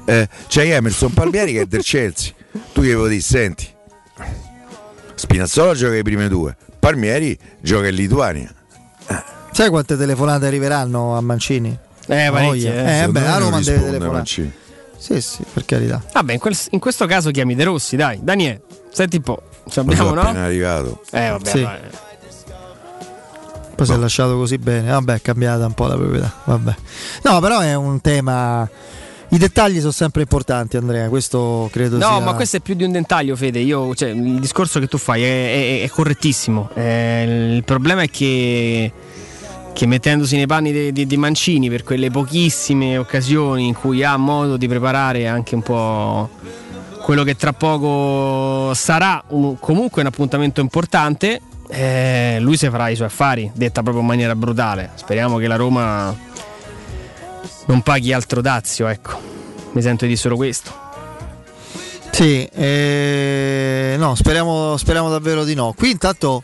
eh, 0.04 0.28
c'è 0.48 0.74
Emerson 0.74 1.12
Palmieri 1.12 1.52
che 1.52 1.60
è 1.62 1.66
del 1.66 1.82
Chelsea 1.82 2.32
tu 2.72 2.82
gli 2.82 2.88
devo 2.88 3.08
dire 3.08 3.20
senti 3.20 3.66
Spinazzola 5.14 5.74
gioca 5.74 5.96
i 5.96 6.02
prime 6.02 6.28
due 6.28 6.56
Palmieri 6.78 7.36
gioca 7.60 7.88
in 7.88 7.94
Lituania 7.94 8.52
Sai 9.50 9.70
quante 9.70 9.96
telefonate 9.96 10.46
arriveranno 10.46 11.16
a 11.16 11.20
Mancini? 11.20 11.70
Eh, 11.70 12.28
parecchie, 12.30 12.30
Voglia. 12.70 12.70
eh. 12.70 13.02
Eh, 13.02 13.08
beh, 13.08 13.20
non 13.20 13.38
Roma 13.38 13.50
deve 13.58 13.58
risponde 13.58 13.84
telefonare. 13.86 14.12
Mancini. 14.12 14.52
Sì, 14.98 15.20
sì, 15.20 15.44
per 15.52 15.64
carità. 15.64 16.02
Vabbè, 16.12 16.32
in, 16.34 16.38
quel- 16.38 16.56
in 16.70 16.78
questo 16.80 17.06
caso 17.06 17.30
chiami 17.30 17.54
De 17.54 17.64
Rossi, 17.64 17.96
dai. 17.96 18.18
Daniele, 18.20 18.62
senti 18.92 19.16
un 19.16 19.22
po'. 19.22 19.42
Ci 19.68 19.78
abbiamo, 19.78 20.12
no? 20.14 20.20
appena 20.22 20.44
arrivato 20.44 21.02
Eh, 21.10 21.28
vabbè, 21.30 21.48
Sì. 21.48 21.62
vabbè. 21.62 21.80
Poi 23.74 23.86
si 23.86 23.92
è 23.92 23.96
lasciato 23.96 24.36
così 24.36 24.58
bene. 24.58 24.90
Vabbè, 24.90 25.14
è 25.14 25.22
cambiata 25.22 25.64
un 25.66 25.72
po' 25.74 25.86
la 25.86 25.94
proprietà. 25.94 26.32
Vabbè. 26.44 26.74
No, 27.22 27.38
però 27.40 27.60
è 27.60 27.74
un 27.76 28.00
tema. 28.00 28.68
I 29.30 29.38
dettagli 29.38 29.78
sono 29.78 29.92
sempre 29.92 30.22
importanti, 30.22 30.76
Andrea. 30.76 31.08
Questo 31.08 31.68
credo 31.70 31.96
No, 31.98 32.06
sia. 32.16 32.18
ma 32.20 32.34
questo 32.34 32.56
è 32.56 32.60
più 32.60 32.74
di 32.74 32.82
un 32.82 32.90
dettaglio, 32.92 33.36
Fede. 33.36 33.60
Io, 33.60 33.94
cioè, 33.94 34.08
il 34.08 34.40
discorso 34.40 34.80
che 34.80 34.88
tu 34.88 34.98
fai 34.98 35.22
è, 35.22 35.80
è- 35.80 35.82
è 35.84 35.88
correttissimo. 35.90 36.70
Eh, 36.74 37.52
il 37.54 37.62
problema 37.62 38.02
è 38.02 38.08
che, 38.10 38.90
che 39.78 39.86
mettendosi 39.86 40.34
nei 40.34 40.48
panni 40.48 40.90
di, 40.90 41.16
Mancini 41.16 41.70
per 41.70 41.84
quelle 41.84 42.10
pochissime 42.10 42.96
occasioni 42.98 43.68
in 43.68 43.74
cui 43.74 44.02
ha 44.02 44.16
modo 44.16 44.56
di 44.56 44.66
preparare 44.66 45.28
anche 45.28 45.54
un 45.54 45.62
po' 45.62 46.30
quello 47.00 47.22
che 47.22 47.36
tra 47.36 47.52
poco 47.52 48.74
sarà 48.74 49.22
un- 49.28 49.56
comunque 49.60 50.00
un 50.00 50.08
appuntamento 50.08 50.60
importante, 50.60 51.40
eh, 51.68 52.38
lui 52.40 52.56
si 52.56 52.68
farà 52.68 52.88
i 52.88 52.96
suoi 52.96 53.06
affari, 53.06 53.52
detta 53.54 53.82
proprio 53.82 54.02
in 54.02 54.08
maniera 54.08 54.34
brutale. 54.34 54.90
Speriamo 54.96 55.36
che 55.36 55.46
la 55.46 55.54
Roma 55.54 56.12
non 57.66 57.80
paghi 57.82 58.12
altro 58.12 58.40
dazio, 58.40 58.88
ecco. 58.88 59.16
Mi 59.74 59.80
sento 59.80 60.06
di 60.06 60.16
solo 60.16 60.34
questo. 60.34 60.72
Sì, 62.10 62.44
eh, 62.46 63.94
no, 63.96 64.16
speriamo, 64.16 64.76
speriamo 64.76 65.08
davvero 65.08 65.44
di 65.44 65.54
no. 65.54 65.72
Qui 65.72 65.92
intanto 65.92 66.42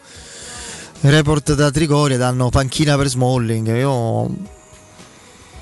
report 1.11 1.55
da 1.55 1.71
Trigoria 1.71 2.17
danno 2.17 2.49
panchina 2.49 2.97
per 2.97 3.09
Smalling. 3.09 3.77
Io 3.77 4.25
a 4.25 4.29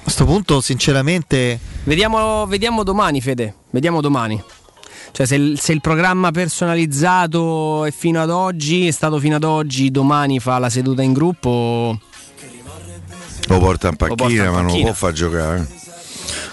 questo 0.03 0.25
punto, 0.25 0.61
sinceramente, 0.61 1.59
Vediamo, 1.85 2.47
vediamo 2.47 2.83
domani, 2.85 3.21
Fede. 3.21 3.55
Vediamo 3.71 4.01
domani. 4.01 4.41
Cioè, 5.11 5.27
se 5.27 5.35
il, 5.35 5.59
se 5.61 5.73
il 5.73 5.81
programma 5.81 6.31
personalizzato 6.31 7.85
è 7.85 7.91
fino 7.91 8.23
ad 8.23 8.31
oggi, 8.31 8.87
è 8.87 8.91
stato 8.91 9.19
fino 9.19 9.37
ad 9.37 9.45
oggi, 9.45 9.91
domani 9.91 10.39
fa 10.39 10.59
la 10.59 10.71
seduta 10.71 11.03
in 11.03 11.13
gruppo. 11.13 11.99
lo 13.49 13.59
porta 13.59 13.89
in 13.89 13.97
porta 13.97 14.15
panchina 14.15 14.45
in 14.45 14.51
ma 14.51 14.57
non 14.57 14.67
lo 14.67 14.69
panchina. 14.69 14.91
può 14.91 14.95
far 14.95 15.13
giocare 15.13 15.81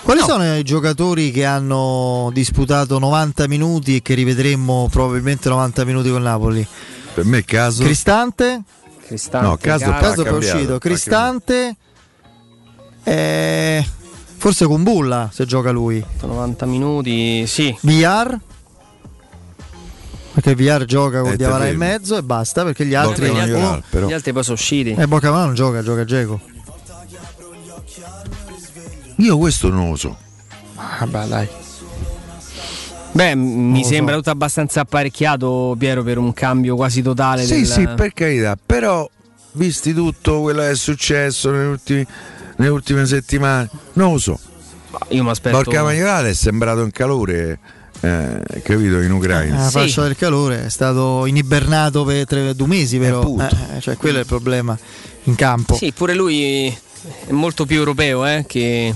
quali 0.02 0.22
sono 0.22 0.58
i 0.58 0.64
giocatori 0.64 1.30
che 1.30 1.46
hanno 1.46 2.32
disputato 2.34 2.98
90 2.98 3.48
minuti 3.48 3.98
e 3.98 4.02
che 4.02 4.16
rivedremo 4.16 4.88
probabilmente 4.90 5.50
90 5.50 5.86
minuti 5.86 6.10
con 6.10 6.24
Napoli? 6.24 6.68
per 7.14 7.26
me 7.26 7.40
è 7.40 7.44
caso 7.44 7.84
Cristante, 7.84 8.64
Cristante, 9.10 9.48
No, 9.48 9.58
Casdorp 9.58 9.96
ha 9.96 10.00
Casdorp 10.00 10.28
è 10.30 10.34
uscito, 10.34 10.78
Cristante, 10.78 11.76
eh, 13.04 13.84
forse 14.38 14.66
con 14.68 14.84
Bulla 14.84 15.30
se 15.34 15.46
gioca 15.46 15.72
lui. 15.72 16.04
90 16.22 16.66
minuti, 16.68 17.48
sì. 17.48 17.76
VR? 17.82 18.38
Perché 20.32 20.54
VR 20.54 20.86
gioca 20.86 21.22
con 21.22 21.36
Diavara 21.36 21.68
in 21.68 21.78
mezzo 21.78 22.16
e 22.16 22.22
basta 22.22 22.64
perché 22.64 22.86
gli 22.86 22.94
altri... 22.94 23.32
gli, 23.32 23.38
altri, 23.40 23.54
Oh, 23.56 23.82
però. 23.90 24.08
gli 24.08 24.14
altri 24.14 24.32
poi 24.32 24.44
sono 24.44 24.56
usciti. 24.56 24.92
eh, 24.92 25.08
Bocavano 25.08 25.46
non 25.46 25.56
gioca, 25.56 25.82
gioca 25.82 26.06
Geco. 26.06 26.40
Io 29.18 29.38
questo 29.40 29.70
non 29.70 29.90
lo 29.90 29.96
so. 29.96 30.16
Vabbè 31.00 31.26
dai. 31.26 31.48
Beh, 33.12 33.36
mi 33.36 33.80
lo 33.80 33.84
so. 33.84 33.90
sembra 33.90 34.16
tutto 34.16 34.30
abbastanza 34.30 34.82
apparecchiato, 34.82 35.76
Piero, 35.78 36.04
per 36.04 36.18
un 36.18 36.34
cambio 36.34 36.76
quasi 36.76 37.02
totale. 37.02 37.44
Sì, 37.44 37.56
del... 37.56 37.66
sì, 37.66 37.88
per 37.96 38.14
carità, 38.14 38.58
però 38.64 39.10
visti 39.54 39.94
tutto 39.94 40.42
quello 40.42 40.62
che 40.62 40.72
è 40.72 40.76
successo 40.76 41.52
negli 41.52 41.68
ultimi- 41.68 42.06
nelle 42.58 42.72
ultime 42.72 43.06
settimane, 43.06 43.70
non 43.94 44.14
lo 44.14 44.18
so. 44.20 44.40
Io 45.10 45.24
mi 45.24 45.30
aspetto. 45.30 45.56
Borca 45.56 45.84
Maioral 45.84 46.26
è 46.26 46.34
sembrato 46.34 46.84
in 46.84 46.92
calore, 46.92 47.60
eh, 48.02 48.42
capito, 48.64 49.00
in 49.00 49.12
Ucraina. 49.12 49.58
La 49.58 49.70
fascia 49.70 50.04
del 50.04 50.16
calore 50.16 50.66
è 50.66 50.70
stato 50.70 51.26
inibernato 51.26 52.04
per 52.04 52.26
tre, 52.26 52.56
due 52.56 52.68
mesi, 52.68 52.98
però. 52.98 53.20
appunto. 53.20 53.56
Eh, 53.76 53.82
cioè, 53.82 53.98
quello 53.98 54.18
è 54.18 54.22
il 54.22 54.26
problema 54.26 54.78
in 55.24 55.36
campo. 55.36 55.76
Sì, 55.76 55.92
pure 55.94 56.14
lui 56.14 56.68
è 56.68 57.32
molto 57.32 57.66
più 57.66 57.78
europeo 57.78 58.26
eh, 58.26 58.46
che, 58.48 58.94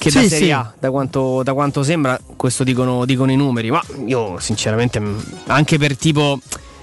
che 0.00 0.10
da 0.10 0.20
Sì, 0.22 0.28
Serie 0.28 0.46
sì. 0.46 0.50
A, 0.52 0.72
da 0.78 0.90
quanto, 0.90 1.42
da 1.44 1.52
quanto 1.52 1.82
sembra, 1.82 2.18
questo 2.36 2.64
dicono, 2.64 3.04
dicono 3.04 3.30
i 3.30 3.36
numeri, 3.36 3.70
ma 3.70 3.82
io 4.06 4.38
sinceramente 4.40 4.98
mh, 4.98 5.22
anche 5.48 5.76
per 5.78 5.96
tipo... 5.96 6.40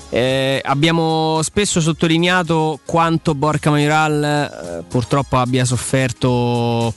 eh, 0.10 0.62
abbiamo 0.64 1.40
spesso 1.42 1.82
sottolineato 1.82 2.80
quanto 2.86 3.34
Borca 3.36 3.72
Majoral 3.72 4.24
eh, 4.24 4.84
purtroppo 4.88 5.38
abbia 5.38 5.66
sofferto, 5.66 6.94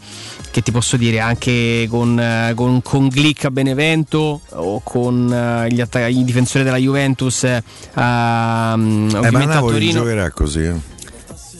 che 0.53 0.61
ti 0.63 0.71
posso 0.71 0.97
dire, 0.97 1.21
anche 1.21 1.87
con, 1.91 2.19
eh, 2.21 2.53
con, 2.55 2.83
con 2.83 3.07
Glick 3.09 3.47
a 3.47 3.51
Benevento 3.51 4.41
o 4.51 4.81
con 4.85 5.33
eh, 5.33 5.73
gli, 5.73 5.81
atta- 5.81 6.07
i 6.07 6.23
difensori 6.23 6.63
della 6.65 6.77
Juventus 6.77 7.45
eh, 7.45 7.63
a, 7.95 8.75
mm, 8.77 9.09
Eh, 9.09 9.13
ma 9.13 9.19
ovviamente 9.19 9.51
a 9.53 9.55
Napoli 9.55 9.73
Torino. 9.73 9.93
giocherà 9.93 10.31
così. 10.31 10.99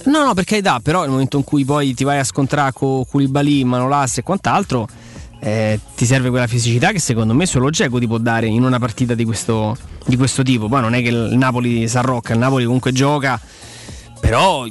No, 0.05 0.25
no, 0.25 0.35
per 0.35 0.45
carità, 0.45 0.81
però 0.81 1.01
nel 1.01 1.11
momento 1.11 1.37
in 1.37 1.45
cui 1.45 1.65
poi 1.65 1.95
ti 1.95 2.05
vai 2.05 2.19
a 2.19 2.25
scontrare 2.25 2.73
con 2.73 3.05
Koulibaly, 3.07 3.65
Manolas 3.65 4.19
e 4.19 4.23
quant'altro, 4.23 4.89
eh, 5.41 5.79
ti 5.95 6.07
serve 6.07 6.31
quella 6.31 6.47
fisicità 6.47 6.91
che 6.91 6.99
secondo 6.99 7.35
me 7.35 7.47
solo 7.47 7.71
Geco 7.71 7.99
ti 7.99 8.07
può 8.07 8.19
dare 8.19 8.47
in 8.47 8.63
una 8.63 8.79
partita 8.79 9.15
di 9.15 9.25
questo, 9.25 9.77
di 10.07 10.17
questo 10.17 10.43
tipo. 10.43 10.69
Poi 10.69 10.81
non 10.81 10.95
è 10.95 11.03
che 11.03 11.09
il 11.09 11.37
Napoli 11.37 11.87
si 11.87 11.97
arrocca, 11.99 12.33
il 12.33 12.39
Napoli 12.39 12.65
comunque 12.65 12.93
gioca, 12.93 13.41
però 14.21 14.67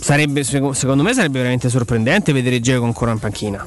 sarebbe, 0.00 0.44
seco- 0.44 0.72
secondo 0.72 1.02
me 1.02 1.14
sarebbe 1.14 1.38
veramente 1.38 1.68
sorprendente 1.68 2.32
vedere 2.32 2.60
Geco 2.60 2.84
ancora 2.84 3.10
in 3.10 3.18
panchina. 3.18 3.66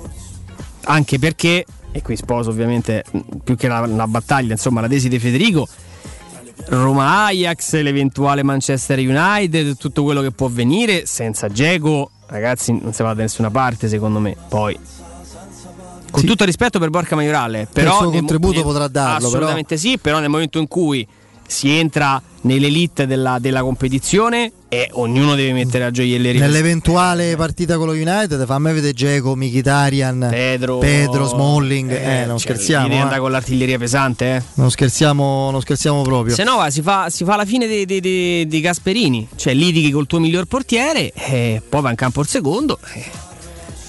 Anche 0.85 1.19
perché, 1.19 1.65
e 1.91 2.01
qui 2.01 2.15
sposo 2.15 2.49
ovviamente 2.49 3.03
più 3.43 3.55
che 3.55 3.67
la, 3.67 3.85
la 3.85 4.07
battaglia, 4.07 4.53
insomma 4.53 4.81
la 4.81 4.87
tesi 4.87 5.09
di 5.09 5.19
Federico, 5.19 5.67
Roma 6.67 7.25
Ajax, 7.25 7.81
l'eventuale 7.81 8.43
Manchester 8.43 8.99
United, 8.99 9.77
tutto 9.77 10.03
quello 10.03 10.21
che 10.21 10.31
può 10.31 10.47
avvenire 10.47 11.05
senza 11.05 11.49
Geco, 11.49 12.11
ragazzi, 12.27 12.71
non 12.79 12.93
si 12.93 13.03
va 13.03 13.13
da 13.13 13.21
nessuna 13.23 13.49
parte, 13.49 13.87
secondo 13.87 14.19
me. 14.19 14.35
Poi 14.47 14.77
con 16.11 16.25
tutto 16.25 16.43
rispetto 16.43 16.77
per 16.77 16.89
Borca 16.89 17.15
Maiorale, 17.15 17.67
però 17.71 17.91
il 17.91 17.97
suo 18.01 18.11
contributo 18.11 18.55
nel- 18.55 18.63
potrà 18.63 18.87
darlo, 18.87 19.27
Assolutamente 19.27 19.77
sì, 19.77 19.97
però 19.97 20.19
nel 20.19 20.29
momento 20.29 20.59
in 20.59 20.67
cui 20.67 21.07
si 21.51 21.69
entra 21.69 22.21
nell'elite 22.43 23.05
della, 23.05 23.37
della 23.39 23.61
competizione 23.61 24.51
e 24.69 24.89
ognuno 24.93 25.35
deve 25.35 25.51
mettere 25.51 25.83
a 25.83 25.91
gioielli 25.91 26.39
Nell'eventuale 26.39 27.35
partita 27.35 27.75
con 27.75 27.87
lo 27.87 27.91
United, 27.91 28.45
fammi 28.45 28.71
vedere 28.71 28.93
Geco, 28.93 29.35
Mkhitaryan, 29.35 30.27
Pedro, 30.29 30.77
Pedro 30.77 31.27
Smalling. 31.27 31.91
Eh, 31.91 32.25
non 32.25 32.37
cioè, 32.37 32.55
scherziamo. 32.55 32.87
eh. 33.15 33.19
con 33.19 33.31
l'artiglieria 33.31 33.77
pesante, 33.77 34.35
eh. 34.37 34.41
Non 34.53 34.71
scherziamo, 34.71 35.51
non 35.51 35.59
scherziamo 35.59 36.01
proprio. 36.03 36.33
Se 36.33 36.43
no 36.45 36.55
va, 36.55 36.69
si, 36.69 36.81
fa, 36.81 37.09
si 37.09 37.25
fa 37.25 37.35
la 37.35 37.45
fine 37.45 37.67
di, 37.67 37.85
di- 37.85 37.99
di- 37.99 38.47
di 38.47 38.61
Gasperini, 38.61 39.27
cioè 39.35 39.53
litighi 39.53 39.91
col 39.91 40.07
tuo 40.07 40.19
miglior 40.19 40.45
portiere, 40.45 41.11
e 41.13 41.61
poi 41.67 41.81
va 41.81 41.89
in 41.89 41.95
campo 41.97 42.21
il 42.21 42.27
secondo 42.27 42.79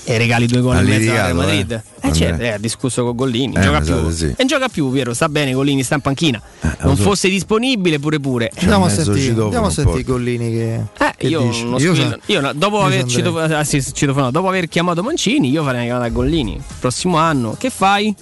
e, 0.05 0.19
regali 0.19 0.47
due 0.47 0.61
gol 0.61 0.77
in 0.79 0.85
mezzo 0.85 1.11
al 1.11 1.17
Real 1.17 1.33
litigato, 1.33 1.35
Madrid. 1.35 1.71
eh, 2.01 2.09
Eh, 2.09 2.13
certo, 2.13 2.43
eh, 2.43 2.49
ha 2.49 2.59
discusso 2.59 3.05
con 3.05 3.15
Gollini, 3.15 3.55
Eh, 3.57 3.61
gioca 3.61 3.81
più. 3.81 4.07
di 4.09 4.15
sì. 4.15 4.25
E 4.27 4.35
non 4.39 4.47
gioca 4.49 4.69
più, 4.69 4.91
Piero, 4.91 5.15
sta 5.15 5.29
bene, 5.29 5.53
Gollini 5.53 5.83
sta 5.83 5.95
in 5.95 6.01
panchina. 6.01 6.41
non 6.61 6.77
lo 6.91 6.97
so. 6.97 7.03
fosse 7.03 7.29
disponibile 7.29 7.99
pure 8.01 8.19
pure. 8.19 8.51
Andiamo 8.59 8.87
a 8.87 8.89
sentire, 8.89 9.41
andiamo 9.41 9.67
a 9.67 9.71
sentire 9.71 10.03
Gollini 10.03 10.51
che, 10.51 10.75
Eh, 10.99 11.15
che 11.17 11.27
io, 11.29 11.49
Io 11.79 12.19
io 12.27 12.41
no, 12.41 12.53
dopo, 12.55 12.79
io 12.79 12.85
aver 12.85 13.05
ci 13.05 13.17
citof- 13.17 13.51
ah, 13.53 13.63
sì, 13.65 13.83
citofonato, 13.83 14.33
dopo 14.33 14.49
aver 14.49 14.69
chiamato 14.69 15.03
Mancini, 15.03 15.51
io 15.51 15.63
farei 15.63 15.77
una 15.81 15.85
chiamata 15.87 16.07
a 16.07 16.11
Gollini. 16.11 16.61
Prossimo 16.81 17.17
anno, 17.19 17.55
che 17.59 17.71
fai? 17.71 18.15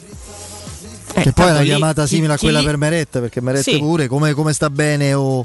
Eh, 1.12 1.22
che 1.22 1.32
poi 1.32 1.46
è 1.48 1.50
una 1.50 1.62
chiamata 1.62 2.02
chi- 2.04 2.14
simile 2.14 2.34
a 2.34 2.38
quella 2.38 2.62
per 2.62 2.76
Meret, 2.76 3.18
perché 3.18 3.40
Meret 3.40 3.62
Sì. 3.62 3.78
pure 3.78 4.06
come, 4.06 4.32
come 4.32 4.52
sta 4.52 4.70
bene 4.70 5.12
o, 5.14 5.44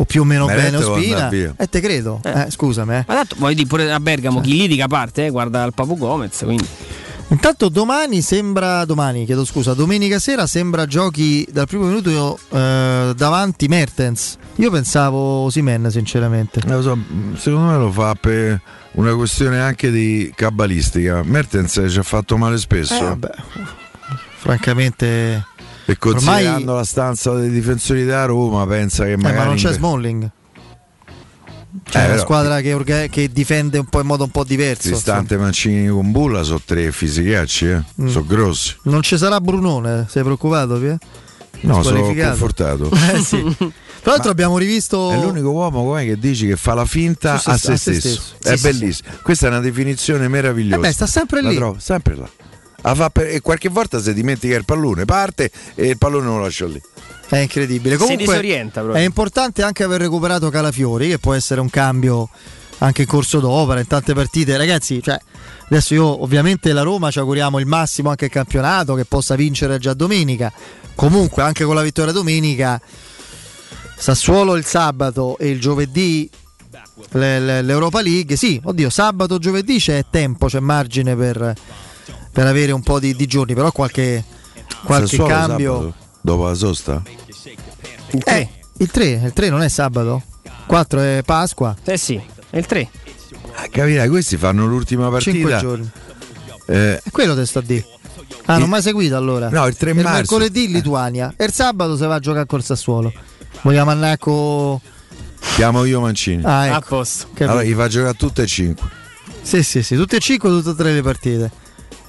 o 0.00 0.04
più 0.04 0.20
o 0.22 0.24
meno 0.24 0.46
Meret 0.46 0.70
bene 0.70 0.76
Ospina. 0.84 1.28
E 1.56 1.66
te 1.68 1.80
credo, 1.80 2.20
Eh. 2.22 2.42
eh, 2.42 2.50
scusami. 2.50 2.94
eh. 2.94 3.04
Ma 3.06 3.14
tanto 3.14 3.34
voglio 3.38 3.54
dire 3.54 3.66
pure 3.66 3.92
a 3.92 3.98
Bergamo, 4.00 4.40
chi 4.40 4.52
litiga 4.52 4.86
parte, 4.86 5.26
eh, 5.26 5.30
guarda 5.30 5.64
il 5.64 5.74
Papu 5.74 5.96
Gomez, 5.96 6.42
quindi. 6.44 6.66
Intanto 7.30 7.68
domani 7.68 8.22
sembra, 8.22 8.86
domani 8.86 9.26
chiedo 9.26 9.44
scusa, 9.44 9.74
domenica 9.74 10.18
sera 10.18 10.46
sembra 10.46 10.86
giochi 10.86 11.46
dal 11.50 11.66
primo 11.66 11.84
minuto 11.84 12.38
eh, 12.50 13.12
davanti 13.14 13.68
Mertens. 13.68 14.38
Io 14.56 14.70
pensavo 14.70 15.50
Simen 15.50 15.90
sinceramente. 15.90 16.62
So, 16.80 16.96
secondo 17.36 17.70
me 17.70 17.76
lo 17.76 17.92
fa 17.92 18.14
per 18.14 18.58
una 18.92 19.14
questione 19.14 19.60
anche 19.60 19.90
di 19.90 20.32
cabalistica. 20.34 21.20
Mertens 21.22 21.84
ci 21.88 21.98
ha 21.98 22.02
fatto 22.02 22.38
male 22.38 22.56
spesso. 22.56 22.96
Eh, 22.96 23.02
vabbè, 23.04 23.30
francamente... 24.38 25.44
e 25.92 25.96
considerando 25.98 26.48
ormai- 26.58 26.76
la 26.76 26.84
stanza 26.84 27.32
dei 27.34 27.50
difensori 27.50 28.04
da 28.04 28.24
Roma, 28.26 28.66
pensa 28.66 29.04
che 29.04 29.12
Eh, 29.12 29.16
magari. 29.16 29.36
ma 29.36 29.44
non 29.44 29.54
c'è 29.56 29.72
Smalling. 29.72 30.30
C'è 31.84 31.96
Eh, 31.98 32.00
una 32.00 32.08
però- 32.10 32.22
squadra 32.22 32.60
che, 32.60 32.72
orga- 32.72 33.06
che 33.06 33.30
difende 33.30 33.78
un 33.78 33.86
po' 33.86 34.00
in 34.00 34.06
modo 34.06 34.24
un 34.24 34.30
po' 34.30 34.44
diverso. 34.44 34.88
Distante 34.88 35.36
Mancini 35.36 35.88
con 35.88 36.10
Bulla 36.10 36.42
sono 36.42 36.60
tre 36.64 36.90
fisicacci, 36.92 37.66
eh. 37.68 37.82
Mm. 38.02 38.08
sono 38.08 38.24
grossi. 38.26 38.76
Non 38.84 39.02
ci 39.02 39.16
sarà 39.16 39.40
Brunone, 39.40 40.06
sei 40.08 40.22
preoccupato? 40.22 40.78
Pia? 40.78 40.98
No, 41.60 41.82
sono 41.82 42.02
confortato. 42.02 42.90
Eh, 43.14 43.18
sì. 43.20 43.42
Tra 44.00 44.12
l'altro 44.12 44.30
abbiamo 44.30 44.56
rivisto... 44.58 45.10
È 45.10 45.16
l'unico 45.20 45.50
uomo 45.50 45.84
come 45.84 46.04
che 46.06 46.16
dici 46.18 46.46
che 46.46 46.56
fa 46.56 46.72
la 46.72 46.84
finta 46.86 47.36
se- 47.38 47.50
a 47.50 47.58
se 47.58 47.72
a 47.72 47.76
se 47.76 47.94
stesso. 47.94 48.20
stesso. 48.20 48.34
È 48.42 48.56
Sì, 48.56 48.56
sì, 48.56 48.62
bellissimo. 48.62 49.08
Questa 49.22 49.46
è 49.46 49.50
una 49.50 49.60
definizione 49.60 50.28
meravigliosa. 50.28 50.76
Eh 50.76 50.80
beh, 50.80 50.92
sta 50.92 51.06
sempre 51.06 51.42
La 51.42 51.48
lì. 51.50 51.56
trovo 51.56 51.76
sempre 51.78 52.14
là. 52.16 52.28
Fa 52.80 53.10
per- 53.10 53.26
E 53.28 53.40
qualche 53.40 53.68
volta 53.68 54.00
si 54.00 54.12
dimentica 54.14 54.56
il 54.56 54.64
pallone, 54.64 55.04
parte 55.04 55.50
e 55.74 55.88
il 55.88 55.98
pallone 55.98 56.26
lo 56.26 56.38
lascia 56.40 56.66
lì. 56.66 56.80
È 57.28 57.36
incredibile. 57.36 57.96
Si 57.96 58.00
Comunque 58.00 58.24
disorienta 58.26 58.80
proprio. 58.80 59.02
è 59.02 59.04
importante 59.04 59.62
anche 59.62 59.82
aver 59.84 60.00
recuperato 60.00 60.48
Calafiori, 60.48 61.08
che 61.08 61.18
può 61.18 61.34
essere 61.34 61.60
un 61.60 61.68
cambio 61.68 62.28
anche 62.78 63.02
in 63.02 63.08
corso 63.08 63.40
d'opera, 63.40 63.80
in 63.80 63.86
tante 63.86 64.14
partite. 64.14 64.56
Ragazzi, 64.56 65.02
cioè, 65.02 65.18
adesso 65.68 65.92
io 65.94 66.22
ovviamente 66.22 66.72
la 66.72 66.82
Roma 66.82 67.10
ci 67.10 67.18
auguriamo 67.18 67.58
il 67.58 67.66
massimo 67.66 68.08
anche 68.10 68.26
il 68.26 68.30
campionato, 68.30 68.94
che 68.94 69.04
possa 69.04 69.34
vincere 69.34 69.78
già 69.78 69.92
domenica. 69.94 70.50
Comunque 70.94 71.42
anche 71.42 71.64
con 71.64 71.74
la 71.74 71.82
vittoria 71.82 72.12
domenica, 72.12 72.80
Sassuolo 73.96 74.54
il 74.54 74.64
sabato 74.64 75.36
e 75.38 75.48
il 75.48 75.60
giovedì 75.60 76.30
le- 77.10 77.40
le- 77.40 77.62
l'Europa 77.62 78.00
League. 78.00 78.36
Sì, 78.36 78.60
oddio, 78.62 78.90
sabato, 78.90 79.38
giovedì 79.38 79.78
c'è 79.78 80.04
tempo, 80.08 80.46
c'è 80.46 80.60
margine 80.60 81.16
per, 81.16 81.52
per 82.38 82.46
avere 82.46 82.70
un 82.70 82.82
po' 82.82 83.00
di, 83.00 83.16
di 83.16 83.26
giorni, 83.26 83.52
però 83.52 83.72
qualche, 83.72 84.22
qualche 84.84 85.16
cambio. 85.16 85.72
sabato, 85.74 85.94
dopo 86.20 86.46
la 86.46 86.54
sosta? 86.54 87.02
Il 88.10 88.22
3. 88.22 88.38
Eh, 88.38 88.48
il 88.76 88.90
3, 88.92 89.04
il 89.24 89.32
3 89.32 89.48
non 89.50 89.60
è 89.62 89.68
sabato? 89.68 90.22
4 90.66 91.00
è 91.00 91.22
Pasqua. 91.24 91.74
Eh 91.82 91.96
sì, 91.96 92.20
è 92.50 92.58
il 92.58 92.66
3. 92.66 92.88
Ah, 93.54 93.66
capirai, 93.68 94.08
questi 94.08 94.36
fanno 94.36 94.66
l'ultima 94.68 95.10
5 95.18 95.42
partita. 95.50 95.58
giorni. 95.58 95.90
Eh, 96.66 97.00
È 97.02 97.10
quello 97.10 97.34
te 97.34 97.44
sto 97.44 97.58
a 97.58 97.62
dire. 97.62 97.84
Ah, 98.44 98.58
non 98.58 98.68
mai 98.68 98.82
seguito 98.82 99.16
allora? 99.16 99.48
No, 99.50 99.66
il 99.66 99.76
3 99.76 99.92
marzo. 99.94 100.10
mercoledì 100.12 100.68
Lituania 100.68 101.34
e 101.36 101.44
il 101.46 101.52
sabato 101.52 101.96
si 101.96 102.04
va 102.06 102.14
a 102.14 102.18
giocare 102.20 102.46
col 102.46 102.62
Sassuolo. 102.62 103.12
Vogliamo 103.62 103.90
andare 103.90 104.16
con... 104.18 104.78
chiamo 105.56 105.82
io 105.82 106.00
Mancini. 106.00 106.44
Ah, 106.44 106.60
A 106.60 106.66
ecco. 106.76 106.86
posto. 106.86 107.24
Capito. 107.32 107.50
allora 107.50 107.64
gli 107.64 107.74
fa 107.74 107.88
giocare 107.88 108.14
tutte 108.14 108.42
e 108.42 108.46
cinque. 108.46 108.88
Sì, 109.42 109.64
sì, 109.64 109.82
sì, 109.82 109.96
tutte 109.96 110.16
e 110.18 110.20
5, 110.20 110.48
tutte 110.50 110.70
e 110.70 110.74
3 110.76 110.92
le 110.92 111.02
partite. 111.02 111.50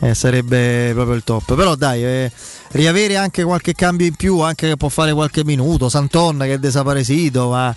Eh, 0.01 0.13
sarebbe 0.13 0.91
proprio 0.93 1.15
il 1.15 1.23
top. 1.23 1.55
Però 1.55 1.75
dai, 1.75 2.03
eh, 2.03 2.31
riavere 2.71 3.17
anche 3.17 3.43
qualche 3.43 3.73
cambio 3.73 4.05
in 4.05 4.15
più, 4.15 4.39
anche 4.39 4.69
che 4.69 4.77
può 4.77 4.89
fare 4.89 5.13
qualche 5.13 5.43
minuto. 5.43 5.89
Santon 5.89 6.37
che 6.39 6.53
è 6.53 6.57
desaparecito, 6.57 7.49
ma 7.49 7.75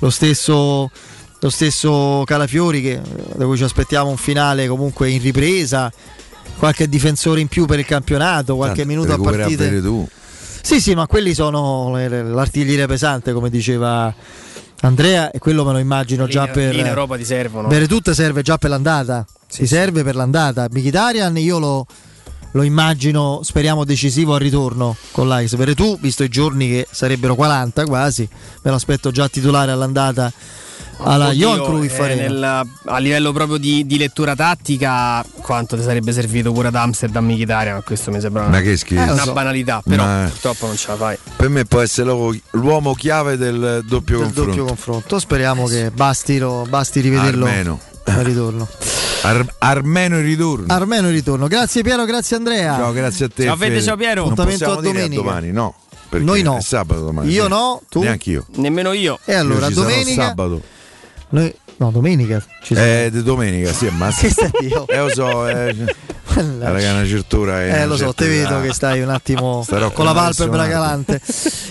lo 0.00 0.10
stesso, 0.10 0.90
lo 1.38 1.50
stesso 1.50 2.22
Calafiori 2.26 2.82
che, 2.82 3.00
da 3.36 3.44
cui 3.44 3.56
ci 3.56 3.64
aspettiamo 3.64 4.10
un 4.10 4.16
finale 4.16 4.66
comunque 4.66 5.10
in 5.10 5.22
ripresa. 5.22 5.92
Qualche 6.58 6.88
difensore 6.88 7.40
in 7.40 7.48
più 7.48 7.64
per 7.64 7.78
il 7.78 7.86
campionato, 7.86 8.56
qualche 8.56 8.84
Tanto, 8.84 8.90
minuto 8.92 9.12
a 9.12 9.16
tu. 9.80 10.06
Sì, 10.62 10.78
sì, 10.78 10.94
ma 10.94 11.06
quelli 11.06 11.32
sono 11.32 11.96
l'artiglieria 11.96 12.86
pesante, 12.86 13.32
come 13.32 13.48
diceva, 13.48 14.14
Andrea, 14.82 15.30
e 15.30 15.38
quello 15.38 15.64
me 15.64 15.72
lo 15.72 15.78
immagino 15.78 16.26
già 16.26 16.46
in- 16.46 16.52
per. 16.52 16.74
in 16.74 16.86
Europa 16.86 17.16
ti 17.16 17.24
servono. 17.24 17.68
Beretut 17.68 18.10
serve 18.12 18.42
già 18.42 18.56
per 18.56 18.70
l'andata. 18.70 19.26
ti 19.50 19.66
serve 19.66 20.02
per 20.02 20.14
l'andata. 20.14 20.68
Mkhitaryan 20.70 21.36
io 21.36 21.58
lo, 21.58 21.86
lo 22.52 22.62
immagino, 22.62 23.40
speriamo, 23.42 23.84
decisivo 23.84 24.34
al 24.34 24.40
ritorno 24.40 24.96
con 25.10 25.28
l'Ajax. 25.28 25.56
Beretù, 25.56 25.98
visto 26.00 26.22
i 26.22 26.28
giorni 26.28 26.68
che 26.68 26.86
sarebbero 26.90 27.34
40 27.34 27.84
quasi, 27.84 28.28
me 28.62 28.70
lo 28.70 28.76
aspetto 28.76 29.10
già 29.10 29.28
titolare 29.28 29.72
all'andata 29.72 30.32
alla 30.98 31.28
Oddio, 31.28 31.54
Johan 31.56 31.64
Cruyff 31.64 31.98
eh, 32.00 32.14
nel- 32.14 32.62
a 32.84 32.98
livello 32.98 33.32
proprio 33.32 33.56
di, 33.56 33.86
di 33.86 33.96
lettura 33.96 34.34
tattica, 34.34 35.24
quanto 35.40 35.76
ti 35.76 35.82
sarebbe 35.82 36.12
servito 36.12 36.52
pure 36.52 36.68
ad 36.68 36.74
Amsterdam 36.74 37.24
Mkhitaryan? 37.24 37.74
Ma 37.76 37.82
questo 37.82 38.10
mi 38.10 38.20
sembra 38.20 38.42
una, 38.42 38.50
Ma 38.50 38.60
che 38.60 38.76
schifo. 38.76 39.00
una 39.00 39.12
Eh, 39.12 39.16
lo 39.16 39.22
so. 39.22 39.32
banalità, 39.32 39.82
però 39.86 40.04
Ma- 40.04 40.26
purtroppo 40.30 40.66
non 40.66 40.76
ce 40.76 40.88
la 40.88 40.96
fai. 40.96 41.18
Per 41.36 41.48
me 41.48 41.64
può 41.64 41.80
essere 41.80 42.10
l'uomo, 42.50 42.94
chiave 42.94 43.36
del 43.36 43.82
doppio 43.86 44.16
Del 44.18 44.24
confronto. 44.26 44.44
doppio 44.50 44.64
confronto. 44.64 45.18
Speriamo 45.18 45.66
che 45.66 45.90
basti, 45.90 46.38
lo- 46.38 46.66
basti 46.68 47.00
rivederlo 47.00 47.46
Armeno. 47.46 47.80
al 48.04 48.14
ritorno. 48.24 48.68
Ar- 49.22 49.54
Armeno 49.58 50.16
in 50.18 50.24
ritorno. 50.24 50.64
Armeno 50.72 51.08
in 51.08 51.12
ritorno. 51.14 51.46
Grazie 51.46 51.82
Piero, 51.82 52.04
grazie 52.04 52.36
Andrea. 52.36 52.74
Ciao, 52.76 52.92
grazie 52.92 53.24
a 53.26 53.28
te. 53.34 53.44
Ciao, 53.44 53.56
Fede, 53.56 53.82
ciao, 53.82 53.96
Piero. 53.96 54.22
Non 54.22 54.32
Appuntamento 54.32 54.64
possiamo 54.64 54.80
a 54.88 54.92
domenica. 54.92 55.22
domani, 55.22 55.50
no. 55.52 55.74
perché 56.08 56.24
Noi 56.24 56.42
no. 56.42 56.56
È 56.56 56.60
sabato 56.62 57.00
domani. 57.02 57.30
Io 57.30 57.46
no, 57.46 57.82
tu? 57.88 58.00
Neanche 58.00 58.30
io. 58.30 58.46
Nemmeno 58.56 58.92
io. 58.92 59.18
E 59.26 59.34
allora, 59.34 59.66
Io 59.66 59.68
ci 59.68 59.74
sarò 59.74 59.88
domenica. 59.88 60.22
sabato. 60.26 60.62
Noi, 61.30 61.54
no, 61.76 61.90
domenica. 61.90 62.40
Ci 62.62 62.74
siamo. 62.74 62.88
Eh, 62.88 63.10
domenica, 63.22 63.72
sì, 63.72 63.88
ma 63.90 64.10
Che 64.10 64.30
stai 64.30 64.50
io? 64.68 64.86
Eh, 64.88 64.98
lo 64.98 65.08
so, 65.10 65.48
eh, 65.48 65.74
raga, 66.58 66.92
una 66.92 67.06
certura. 67.06 67.64
Eh, 67.64 67.86
lo 67.86 67.96
so, 67.96 68.12
te 68.12 68.26
vedo 68.26 68.60
che 68.60 68.72
stai 68.72 69.00
un 69.00 69.10
attimo 69.10 69.62
Starò 69.66 69.90
con 69.92 70.04
la 70.04 70.12
palpebra 70.12 70.66
calante. 70.68 71.20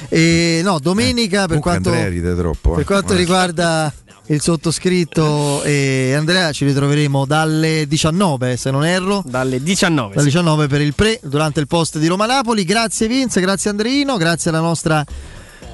E 0.07 0.61
no, 0.63 0.79
domenica 0.79 1.47
per 1.47 1.59
Comunque 1.59 1.91
quanto, 1.91 2.35
troppo. 2.35 2.71
per 2.71 2.81
eh. 2.81 2.85
quanto 2.85 3.13
riguarda 3.15 3.93
il 4.27 4.41
sottoscritto 4.41 5.63
e 5.63 6.13
Andrea 6.15 6.51
ci 6.51 6.63
ritroveremo 6.63 7.25
dalle 7.25 7.87
19 7.87 8.57
se 8.57 8.69
non 8.69 8.85
erro 8.85 9.23
dalle 9.25 9.59
19 9.59 10.09
dalle 10.09 10.19
sì. 10.19 10.25
19 10.25 10.67
per 10.67 10.81
il 10.81 10.93
pre 10.93 11.19
durante 11.23 11.59
il 11.59 11.65
post 11.65 11.97
di 11.97 12.05
Roma 12.05 12.27
Napoli 12.27 12.63
grazie 12.63 13.07
Vince 13.07 13.41
grazie 13.41 13.71
Andreino 13.71 14.17
grazie 14.17 14.51
alla 14.51 14.59
nostra 14.59 15.03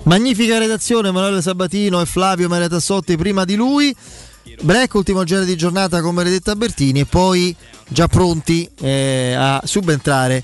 magnifica 0.06 0.58
redazione 0.58 1.10
Emanuele 1.10 1.42
Sabatino 1.42 2.02
e 2.02 2.06
Flavio 2.06 2.48
Maria 2.48 2.70
Tassotti 2.70 3.16
prima 3.18 3.46
di 3.46 3.56
lui. 3.56 3.96
Break 4.62 4.94
ultimo 4.94 5.24
genere 5.24 5.46
di 5.46 5.56
giornata 5.56 6.02
con 6.02 6.16
Benedetta 6.16 6.56
Bertini 6.56 7.02
e 7.02 7.06
poi 7.06 7.56
già 7.88 8.08
pronti 8.08 8.70
eh, 8.80 9.34
a 9.38 9.62
subentrare 9.64 10.44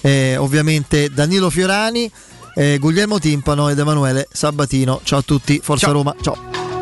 eh, 0.00 0.36
ovviamente 0.36 1.10
Danilo 1.10 1.50
Fiorani 1.50 2.10
eh, 2.54 2.78
Guglielmo 2.78 3.18
Timpano 3.18 3.68
ed 3.68 3.78
Emanuele 3.78 4.26
Sabatino. 4.30 5.00
Ciao 5.04 5.20
a 5.20 5.22
tutti 5.22 5.60
Forza 5.62 5.86
Ciao. 5.86 5.94
Roma 5.94 6.14
ciao 6.20 6.81